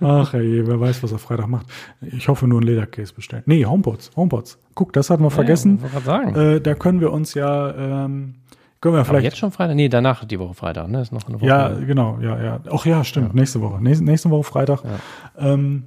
Ach 0.00 0.34
ey, 0.34 0.66
wer 0.66 0.78
weiß, 0.78 1.02
was 1.02 1.12
er 1.12 1.18
Freitag 1.18 1.46
macht. 1.48 1.66
Ich 2.02 2.28
hoffe 2.28 2.46
nur 2.46 2.60
ein 2.60 2.64
Ledercase 2.64 3.14
bestellen. 3.14 3.42
Nee, 3.46 3.64
HomePods, 3.64 4.10
HomePods. 4.16 4.58
Guck, 4.74 4.92
das 4.92 5.08
hatten 5.08 5.22
wir 5.22 5.30
vergessen. 5.30 5.80
Ja. 6.04 6.20
Äh, 6.28 6.60
da 6.60 6.74
können 6.74 7.00
wir 7.00 7.10
uns 7.10 7.32
ja, 7.34 8.04
ähm, 8.04 8.34
können 8.84 8.96
wir 8.96 9.00
Aber 9.00 9.08
vielleicht. 9.08 9.24
jetzt 9.24 9.38
schon 9.38 9.50
Freitag? 9.50 9.76
Nee, 9.76 9.88
danach 9.88 10.26
die 10.26 10.38
Woche 10.38 10.52
Freitag, 10.52 10.88
ne? 10.88 11.00
Ist 11.00 11.10
noch 11.10 11.26
eine 11.26 11.40
Woche. 11.40 11.46
Ja, 11.46 11.68
genau, 11.70 12.18
ja, 12.20 12.42
ja. 12.42 12.60
Ach 12.70 12.84
ja, 12.84 13.02
stimmt. 13.02 13.34
Nächste 13.34 13.62
Woche. 13.62 13.82
Nächste, 13.82 14.04
nächste 14.04 14.28
Woche 14.28 14.44
Freitag. 14.44 14.82
Ja. 14.84 15.54
Ähm, 15.54 15.84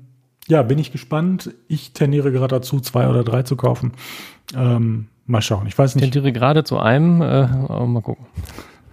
ja, 0.48 0.64
bin 0.64 0.80
ich 0.80 0.92
gespannt. 0.92 1.54
Ich 1.68 1.94
tendiere 1.94 2.32
gerade 2.32 2.56
dazu, 2.56 2.80
zwei 2.80 3.08
oder 3.08 3.24
drei 3.24 3.44
zu 3.44 3.56
kaufen. 3.56 3.92
Ähm, 4.56 5.10
mal 5.28 5.44
schauen. 5.44 5.68
Ich 5.68 5.78
weiß 5.78 5.94
nicht. 5.94 6.06
Ich 6.06 6.10
tendiere 6.10 6.34
gerade 6.34 6.64
zu 6.64 6.80
einem, 6.80 7.22
äh, 7.22 7.46
mal 7.46 8.02
gucken. 8.02 8.26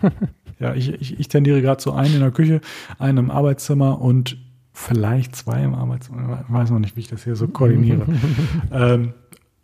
ja, 0.59 0.75
ich, 0.75 0.93
ich, 0.93 1.19
ich 1.19 1.29
tendiere 1.29 1.63
gerade 1.63 1.79
zu 1.79 1.95
einem 1.95 2.13
in 2.13 2.21
der 2.21 2.31
Küche, 2.31 2.61
einem 2.99 3.17
im 3.17 3.31
Arbeitszimmer 3.31 4.03
und 4.03 4.37
vielleicht 4.75 5.35
zwei 5.35 5.63
im 5.63 5.75
Arbeitszimmer. 5.75 6.45
Ich 6.47 6.53
weiß 6.53 6.69
noch 6.69 6.79
nicht, 6.79 6.95
wie 6.97 7.01
ich 7.01 7.09
das 7.09 7.25
hier 7.25 7.37
so 7.37 7.49
koordiniere. 7.49 8.05
ähm, 8.71 9.15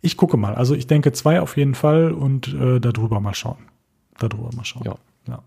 ich 0.01 0.17
gucke 0.17 0.35
mal. 0.35 0.55
Also 0.55 0.73
ich 0.73 0.87
denke 0.87 1.11
zwei 1.11 1.41
auf 1.41 1.57
jeden 1.57 1.75
Fall 1.75 2.11
und 2.11 2.51
äh, 2.55 2.79
darüber 2.79 3.19
mal 3.19 3.35
schauen. 3.35 3.70
Darüber 4.29 4.49
mal 4.55 4.65
schauen. 4.65 4.83
Ja. 4.85 4.95
ja. 5.27 5.43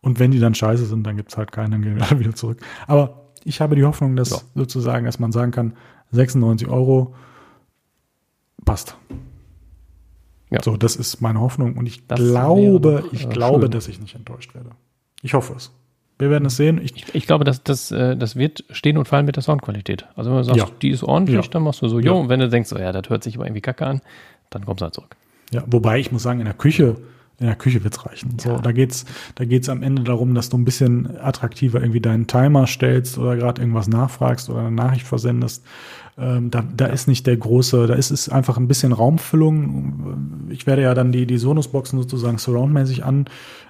Und 0.00 0.18
wenn 0.18 0.30
die 0.30 0.38
dann 0.38 0.54
scheiße 0.54 0.86
sind, 0.86 1.04
dann 1.06 1.16
gibt 1.16 1.32
es 1.32 1.36
halt 1.36 1.52
keinen, 1.52 1.72
dann 1.72 1.82
gehen 1.82 1.96
wir 1.96 2.18
wieder 2.18 2.34
zurück. 2.34 2.60
Aber 2.86 3.26
ich 3.44 3.60
habe 3.60 3.76
die 3.76 3.84
Hoffnung, 3.84 4.16
dass 4.16 4.30
ja. 4.30 4.38
sozusagen, 4.54 5.06
dass 5.06 5.18
man 5.18 5.32
sagen 5.32 5.52
kann, 5.52 5.74
96 6.12 6.68
Euro 6.68 7.14
passt. 8.64 8.96
Ja. 10.50 10.62
So, 10.62 10.76
das 10.76 10.96
ist 10.96 11.20
meine 11.20 11.40
Hoffnung 11.40 11.76
und 11.76 11.86
ich 11.86 12.06
das 12.06 12.20
glaube, 12.20 13.02
doch, 13.02 13.12
ich 13.12 13.24
äh, 13.24 13.28
glaube, 13.28 13.62
schön. 13.62 13.70
dass 13.72 13.88
ich 13.88 14.00
nicht 14.00 14.14
enttäuscht 14.14 14.54
werde. 14.54 14.70
Ich 15.22 15.34
hoffe 15.34 15.54
es. 15.56 15.72
Wir 16.18 16.30
werden 16.30 16.46
es 16.46 16.56
sehen. 16.56 16.80
Ich, 16.82 16.96
ich, 16.96 17.14
ich 17.14 17.26
glaube, 17.26 17.44
dass 17.44 17.62
das, 17.62 17.90
äh, 17.90 18.16
das 18.16 18.36
wird 18.36 18.64
stehen 18.70 18.96
und 18.96 19.06
fallen 19.06 19.26
mit 19.26 19.36
der 19.36 19.42
Soundqualität. 19.42 20.06
Also 20.14 20.30
wenn 20.30 20.38
du 20.38 20.44
sagst, 20.44 20.58
ja. 20.58 20.68
die 20.82 20.90
ist 20.90 21.02
ordentlich, 21.02 21.44
ja. 21.44 21.50
dann 21.50 21.62
machst 21.62 21.82
du 21.82 21.88
so, 21.88 21.98
jo, 21.98 22.18
und 22.18 22.28
wenn 22.28 22.40
du 22.40 22.48
denkst, 22.48 22.70
so, 22.70 22.78
ja, 22.78 22.92
das 22.92 23.10
hört 23.10 23.22
sich 23.22 23.36
aber 23.36 23.46
irgendwie 23.46 23.60
kacke 23.60 23.86
an, 23.86 24.00
dann 24.50 24.64
kommst 24.64 24.80
du 24.80 24.84
halt 24.84 24.94
zurück. 24.94 25.16
Ja, 25.52 25.62
wobei 25.66 25.98
ich 25.98 26.12
muss 26.12 26.22
sagen, 26.22 26.40
in 26.40 26.46
der 26.46 26.54
Küche, 26.54 26.96
in 27.38 27.46
der 27.46 27.56
Küche 27.56 27.84
wird's 27.84 28.06
reichen. 28.06 28.38
So, 28.38 28.56
da 28.58 28.72
geht's, 28.72 29.04
da 29.34 29.44
geht's 29.44 29.68
am 29.68 29.82
Ende 29.82 30.02
darum, 30.02 30.34
dass 30.34 30.48
du 30.48 30.56
ein 30.56 30.64
bisschen 30.64 31.18
attraktiver 31.18 31.80
irgendwie 31.80 32.00
deinen 32.00 32.26
Timer 32.26 32.66
stellst 32.66 33.18
oder 33.18 33.36
gerade 33.36 33.60
irgendwas 33.60 33.88
nachfragst 33.88 34.48
oder 34.48 34.60
eine 34.60 34.70
Nachricht 34.70 35.06
versendest. 35.06 35.62
Ähm, 36.18 36.50
da 36.50 36.64
da 36.74 36.86
ja. 36.86 36.92
ist 36.92 37.08
nicht 37.08 37.26
der 37.26 37.36
große, 37.36 37.86
da 37.86 37.94
ist 37.94 38.10
es 38.10 38.30
einfach 38.30 38.56
ein 38.56 38.68
bisschen 38.68 38.92
Raumfüllung. 38.92 40.48
Ich 40.48 40.66
werde 40.66 40.82
ja 40.82 40.94
dann 40.94 41.12
die, 41.12 41.26
die 41.26 41.36
Sonos-Boxen 41.36 41.98
sozusagen 41.98 42.38
surroundmäßig 42.38 43.04
an, 43.04 43.26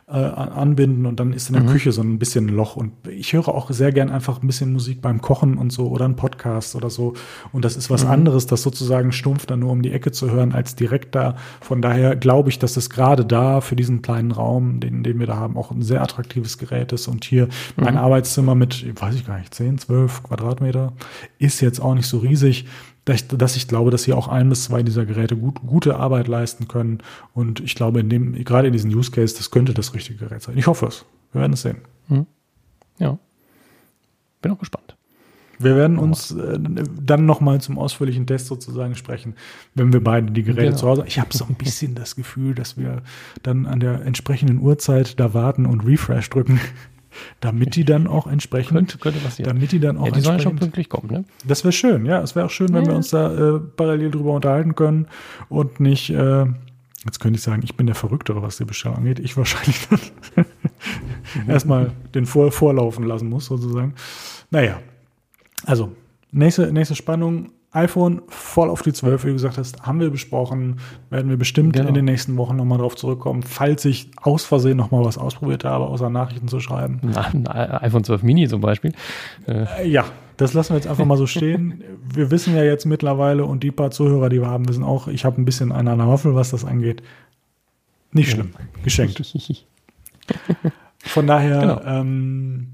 äh, 0.08 0.12
anbinden 0.12 1.04
und 1.04 1.18
dann 1.18 1.32
ist 1.32 1.48
in 1.48 1.54
der 1.54 1.64
mhm. 1.64 1.68
Küche 1.68 1.90
so 1.90 2.00
ein 2.00 2.20
bisschen 2.20 2.46
ein 2.46 2.54
Loch. 2.54 2.76
Und 2.76 2.92
ich 3.08 3.32
höre 3.32 3.48
auch 3.48 3.72
sehr 3.72 3.90
gern 3.90 4.08
einfach 4.08 4.40
ein 4.40 4.46
bisschen 4.46 4.72
Musik 4.72 5.02
beim 5.02 5.20
Kochen 5.20 5.58
und 5.58 5.72
so 5.72 5.88
oder 5.88 6.04
ein 6.04 6.14
Podcast 6.14 6.76
oder 6.76 6.90
so. 6.90 7.14
Und 7.50 7.64
das 7.64 7.76
ist 7.76 7.90
was 7.90 8.04
mhm. 8.04 8.10
anderes, 8.10 8.46
das 8.46 8.62
sozusagen 8.62 9.10
stumpf 9.10 9.46
dann 9.46 9.60
nur 9.60 9.72
um 9.72 9.82
die 9.82 9.90
Ecke 9.90 10.12
zu 10.12 10.30
hören, 10.30 10.52
als 10.52 10.76
direkt 10.76 11.16
da. 11.16 11.34
Von 11.60 11.82
daher 11.82 12.14
glaube 12.14 12.50
ich, 12.50 12.60
dass 12.60 12.76
es 12.76 12.88
gerade 12.88 13.24
da 13.24 13.60
für 13.60 13.74
diesen 13.74 14.00
kleinen 14.00 14.30
Raum, 14.30 14.78
den, 14.78 15.02
den 15.02 15.18
wir 15.18 15.26
da 15.26 15.36
haben, 15.36 15.56
auch 15.56 15.72
ein 15.72 15.82
sehr 15.82 16.02
attraktives 16.02 16.56
Gerät 16.56 16.92
ist. 16.92 17.08
Und 17.08 17.24
hier 17.24 17.46
mhm. 17.46 17.84
mein 17.84 17.96
Arbeitszimmer 17.96 18.54
mit, 18.54 18.86
weiß 19.00 19.16
ich 19.16 19.26
gar 19.26 19.38
nicht, 19.38 19.54
10, 19.54 19.78
12 19.78 20.22
Quadratmeter 20.22 20.92
ist 21.38 21.60
jetzt 21.60 21.80
auch 21.80 21.94
nicht 21.94 22.06
so 22.06 22.18
riesig 22.18 22.66
dass 23.06 23.56
ich 23.56 23.68
glaube, 23.68 23.90
dass 23.90 24.04
hier 24.04 24.18
auch 24.18 24.28
ein 24.28 24.48
bis 24.48 24.64
zwei 24.64 24.82
dieser 24.82 25.06
Geräte 25.06 25.36
gut, 25.36 25.60
gute 25.64 25.96
Arbeit 25.96 26.26
leisten 26.26 26.66
können. 26.66 26.98
Und 27.34 27.60
ich 27.60 27.76
glaube, 27.76 28.00
in 28.00 28.08
dem, 28.08 28.32
gerade 28.44 28.66
in 28.66 28.72
diesem 28.72 28.90
Use 28.90 29.12
Case, 29.12 29.36
das 29.36 29.50
könnte 29.50 29.74
das 29.74 29.94
richtige 29.94 30.18
Gerät 30.18 30.42
sein. 30.42 30.58
Ich 30.58 30.66
hoffe 30.66 30.86
es. 30.86 31.04
Wir 31.32 31.40
werden 31.40 31.52
es 31.52 31.62
sehen. 31.62 31.78
Hm. 32.08 32.26
Ja. 32.98 33.18
Bin 34.42 34.52
auch 34.52 34.58
gespannt. 34.58 34.96
Wir 35.58 35.76
werden 35.76 35.98
uns 35.98 36.32
äh, 36.32 36.58
dann 37.00 37.24
nochmal 37.24 37.60
zum 37.60 37.78
ausführlichen 37.78 38.26
Test 38.26 38.46
sozusagen 38.46 38.94
sprechen, 38.94 39.34
wenn 39.74 39.92
wir 39.92 40.02
beide 40.04 40.30
die 40.30 40.42
Geräte 40.42 40.66
genau. 40.66 40.76
zu 40.76 40.86
Hause 40.88 41.00
haben. 41.02 41.08
Ich 41.08 41.18
habe 41.18 41.34
so 41.34 41.46
ein 41.46 41.54
bisschen 41.54 41.94
das 41.94 42.16
Gefühl, 42.16 42.54
dass 42.54 42.76
wir 42.76 43.02
dann 43.42 43.66
an 43.66 43.80
der 43.80 44.02
entsprechenden 44.04 44.60
Uhrzeit 44.60 45.18
da 45.18 45.32
warten 45.32 45.64
und 45.64 45.86
Refresh 45.86 46.28
drücken 46.28 46.60
damit 47.40 47.76
die 47.76 47.84
dann 47.84 48.06
auch 48.06 48.26
entsprechend, 48.26 48.76
könnte, 48.76 48.98
könnte 48.98 49.20
passieren. 49.20 49.54
damit 49.54 49.72
die 49.72 49.80
dann 49.80 49.96
auch 49.96 50.06
ja, 50.06 50.12
die 50.12 50.20
sollen 50.20 50.40
schon 50.40 50.56
pünktlich 50.56 50.88
kommen, 50.88 51.10
ne? 51.10 51.24
Das 51.44 51.64
wäre 51.64 51.72
schön, 51.72 52.06
ja. 52.06 52.20
Es 52.22 52.34
wäre 52.36 52.46
auch 52.46 52.50
schön, 52.50 52.72
wenn 52.72 52.84
ja. 52.84 52.90
wir 52.90 52.96
uns 52.96 53.10
da 53.10 53.56
äh, 53.56 53.60
parallel 53.60 54.10
drüber 54.10 54.32
unterhalten 54.32 54.74
können 54.74 55.06
und 55.48 55.80
nicht, 55.80 56.10
äh, 56.10 56.46
jetzt 57.04 57.20
könnte 57.20 57.38
ich 57.38 57.42
sagen, 57.42 57.62
ich 57.64 57.76
bin 57.76 57.86
der 57.86 57.94
Verrücktere, 57.94 58.42
was 58.42 58.56
die 58.56 58.64
Bestellung 58.64 58.98
angeht. 58.98 59.18
Ich 59.18 59.36
wahrscheinlich 59.36 59.88
dann 59.88 60.46
erstmal 61.48 61.92
den 62.14 62.26
Vor 62.26 62.52
vorlaufen 62.52 63.04
lassen 63.04 63.28
muss, 63.28 63.46
sozusagen. 63.46 63.94
Naja, 64.50 64.80
also 65.64 65.92
nächste, 66.32 66.72
nächste 66.72 66.94
Spannung 66.94 67.50
iPhone 67.76 68.22
voll 68.28 68.70
auf 68.70 68.82
die 68.82 68.92
12, 68.92 69.24
wie 69.24 69.28
du 69.28 69.32
gesagt 69.34 69.58
hast, 69.58 69.82
haben 69.82 70.00
wir 70.00 70.10
besprochen. 70.10 70.80
Werden 71.10 71.30
wir 71.30 71.36
bestimmt 71.36 71.74
genau. 71.74 71.88
in 71.88 71.94
den 71.94 72.06
nächsten 72.06 72.36
Wochen 72.36 72.56
nochmal 72.56 72.78
drauf 72.78 72.96
zurückkommen, 72.96 73.42
falls 73.42 73.84
ich 73.84 74.10
aus 74.20 74.44
Versehen 74.44 74.76
nochmal 74.76 75.04
was 75.04 75.18
ausprobiert 75.18 75.64
habe, 75.64 75.86
außer 75.86 76.10
Nachrichten 76.10 76.48
zu 76.48 76.60
schreiben. 76.60 77.00
ein 77.14 77.46
iPhone 77.46 78.04
12 78.04 78.22
Mini 78.22 78.48
zum 78.48 78.60
Beispiel. 78.60 78.92
Äh. 79.46 79.88
Ja, 79.88 80.06
das 80.36 80.54
lassen 80.54 80.70
wir 80.70 80.76
jetzt 80.76 80.88
einfach 80.88 81.04
mal 81.04 81.16
so 81.16 81.26
stehen. 81.26 81.84
wir 82.14 82.30
wissen 82.30 82.56
ja 82.56 82.64
jetzt 82.64 82.86
mittlerweile 82.86 83.44
und 83.44 83.62
die 83.62 83.70
paar 83.70 83.90
Zuhörer, 83.90 84.28
die 84.28 84.40
wir 84.40 84.48
haben, 84.48 84.68
wissen 84.68 84.82
auch, 84.84 85.08
ich 85.08 85.24
habe 85.24 85.40
ein 85.40 85.44
bisschen 85.44 85.72
einen 85.72 85.88
an 85.88 85.98
der 85.98 86.08
Waffel, 86.08 86.34
was 86.34 86.50
das 86.50 86.64
angeht. 86.64 87.02
Nicht 88.12 88.30
schlimm. 88.30 88.52
Geschenkt. 88.82 89.20
Von 91.04 91.26
daher, 91.26 91.60
genau. 91.60 91.80
ähm, 91.84 92.68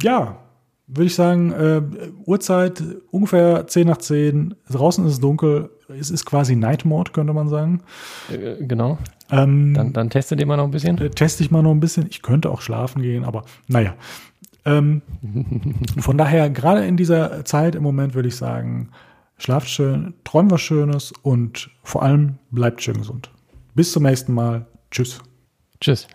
ja, 0.00 0.38
würde 0.86 1.06
ich 1.06 1.14
sagen, 1.14 1.52
äh, 1.52 1.82
Uhrzeit 2.24 2.82
ungefähr 3.10 3.66
10 3.66 3.88
nach 3.88 3.98
10. 3.98 4.54
Draußen 4.70 5.04
ist 5.06 5.14
es 5.14 5.20
dunkel. 5.20 5.70
Es 5.88 6.10
ist 6.10 6.24
quasi 6.24 6.56
Night 6.56 6.84
Mode, 6.84 7.12
könnte 7.12 7.32
man 7.32 7.48
sagen. 7.48 7.82
Äh, 8.30 8.64
genau. 8.64 8.98
Ähm, 9.30 9.74
dann, 9.74 9.92
dann 9.92 10.10
teste 10.10 10.36
den 10.36 10.46
mal 10.48 10.56
noch 10.56 10.64
ein 10.64 10.70
bisschen. 10.70 10.98
Äh, 10.98 11.10
teste 11.10 11.42
ich 11.42 11.50
mal 11.50 11.62
noch 11.62 11.72
ein 11.72 11.80
bisschen. 11.80 12.06
Ich 12.08 12.22
könnte 12.22 12.50
auch 12.50 12.60
schlafen 12.60 13.02
gehen, 13.02 13.24
aber 13.24 13.44
naja. 13.66 13.94
Ähm, 14.64 15.02
von 15.98 16.18
daher, 16.18 16.50
gerade 16.50 16.86
in 16.86 16.96
dieser 16.96 17.44
Zeit 17.44 17.74
im 17.74 17.82
Moment 17.82 18.14
würde 18.14 18.28
ich 18.28 18.36
sagen, 18.36 18.90
schlaft 19.38 19.68
schön, 19.68 20.14
träumt 20.24 20.50
was 20.50 20.60
Schönes 20.60 21.12
und 21.22 21.70
vor 21.82 22.02
allem 22.02 22.38
bleibt 22.50 22.82
schön 22.82 22.98
gesund. 22.98 23.30
Bis 23.74 23.92
zum 23.92 24.04
nächsten 24.04 24.32
Mal. 24.32 24.66
Tschüss. 24.90 25.20
Tschüss. 25.80 26.06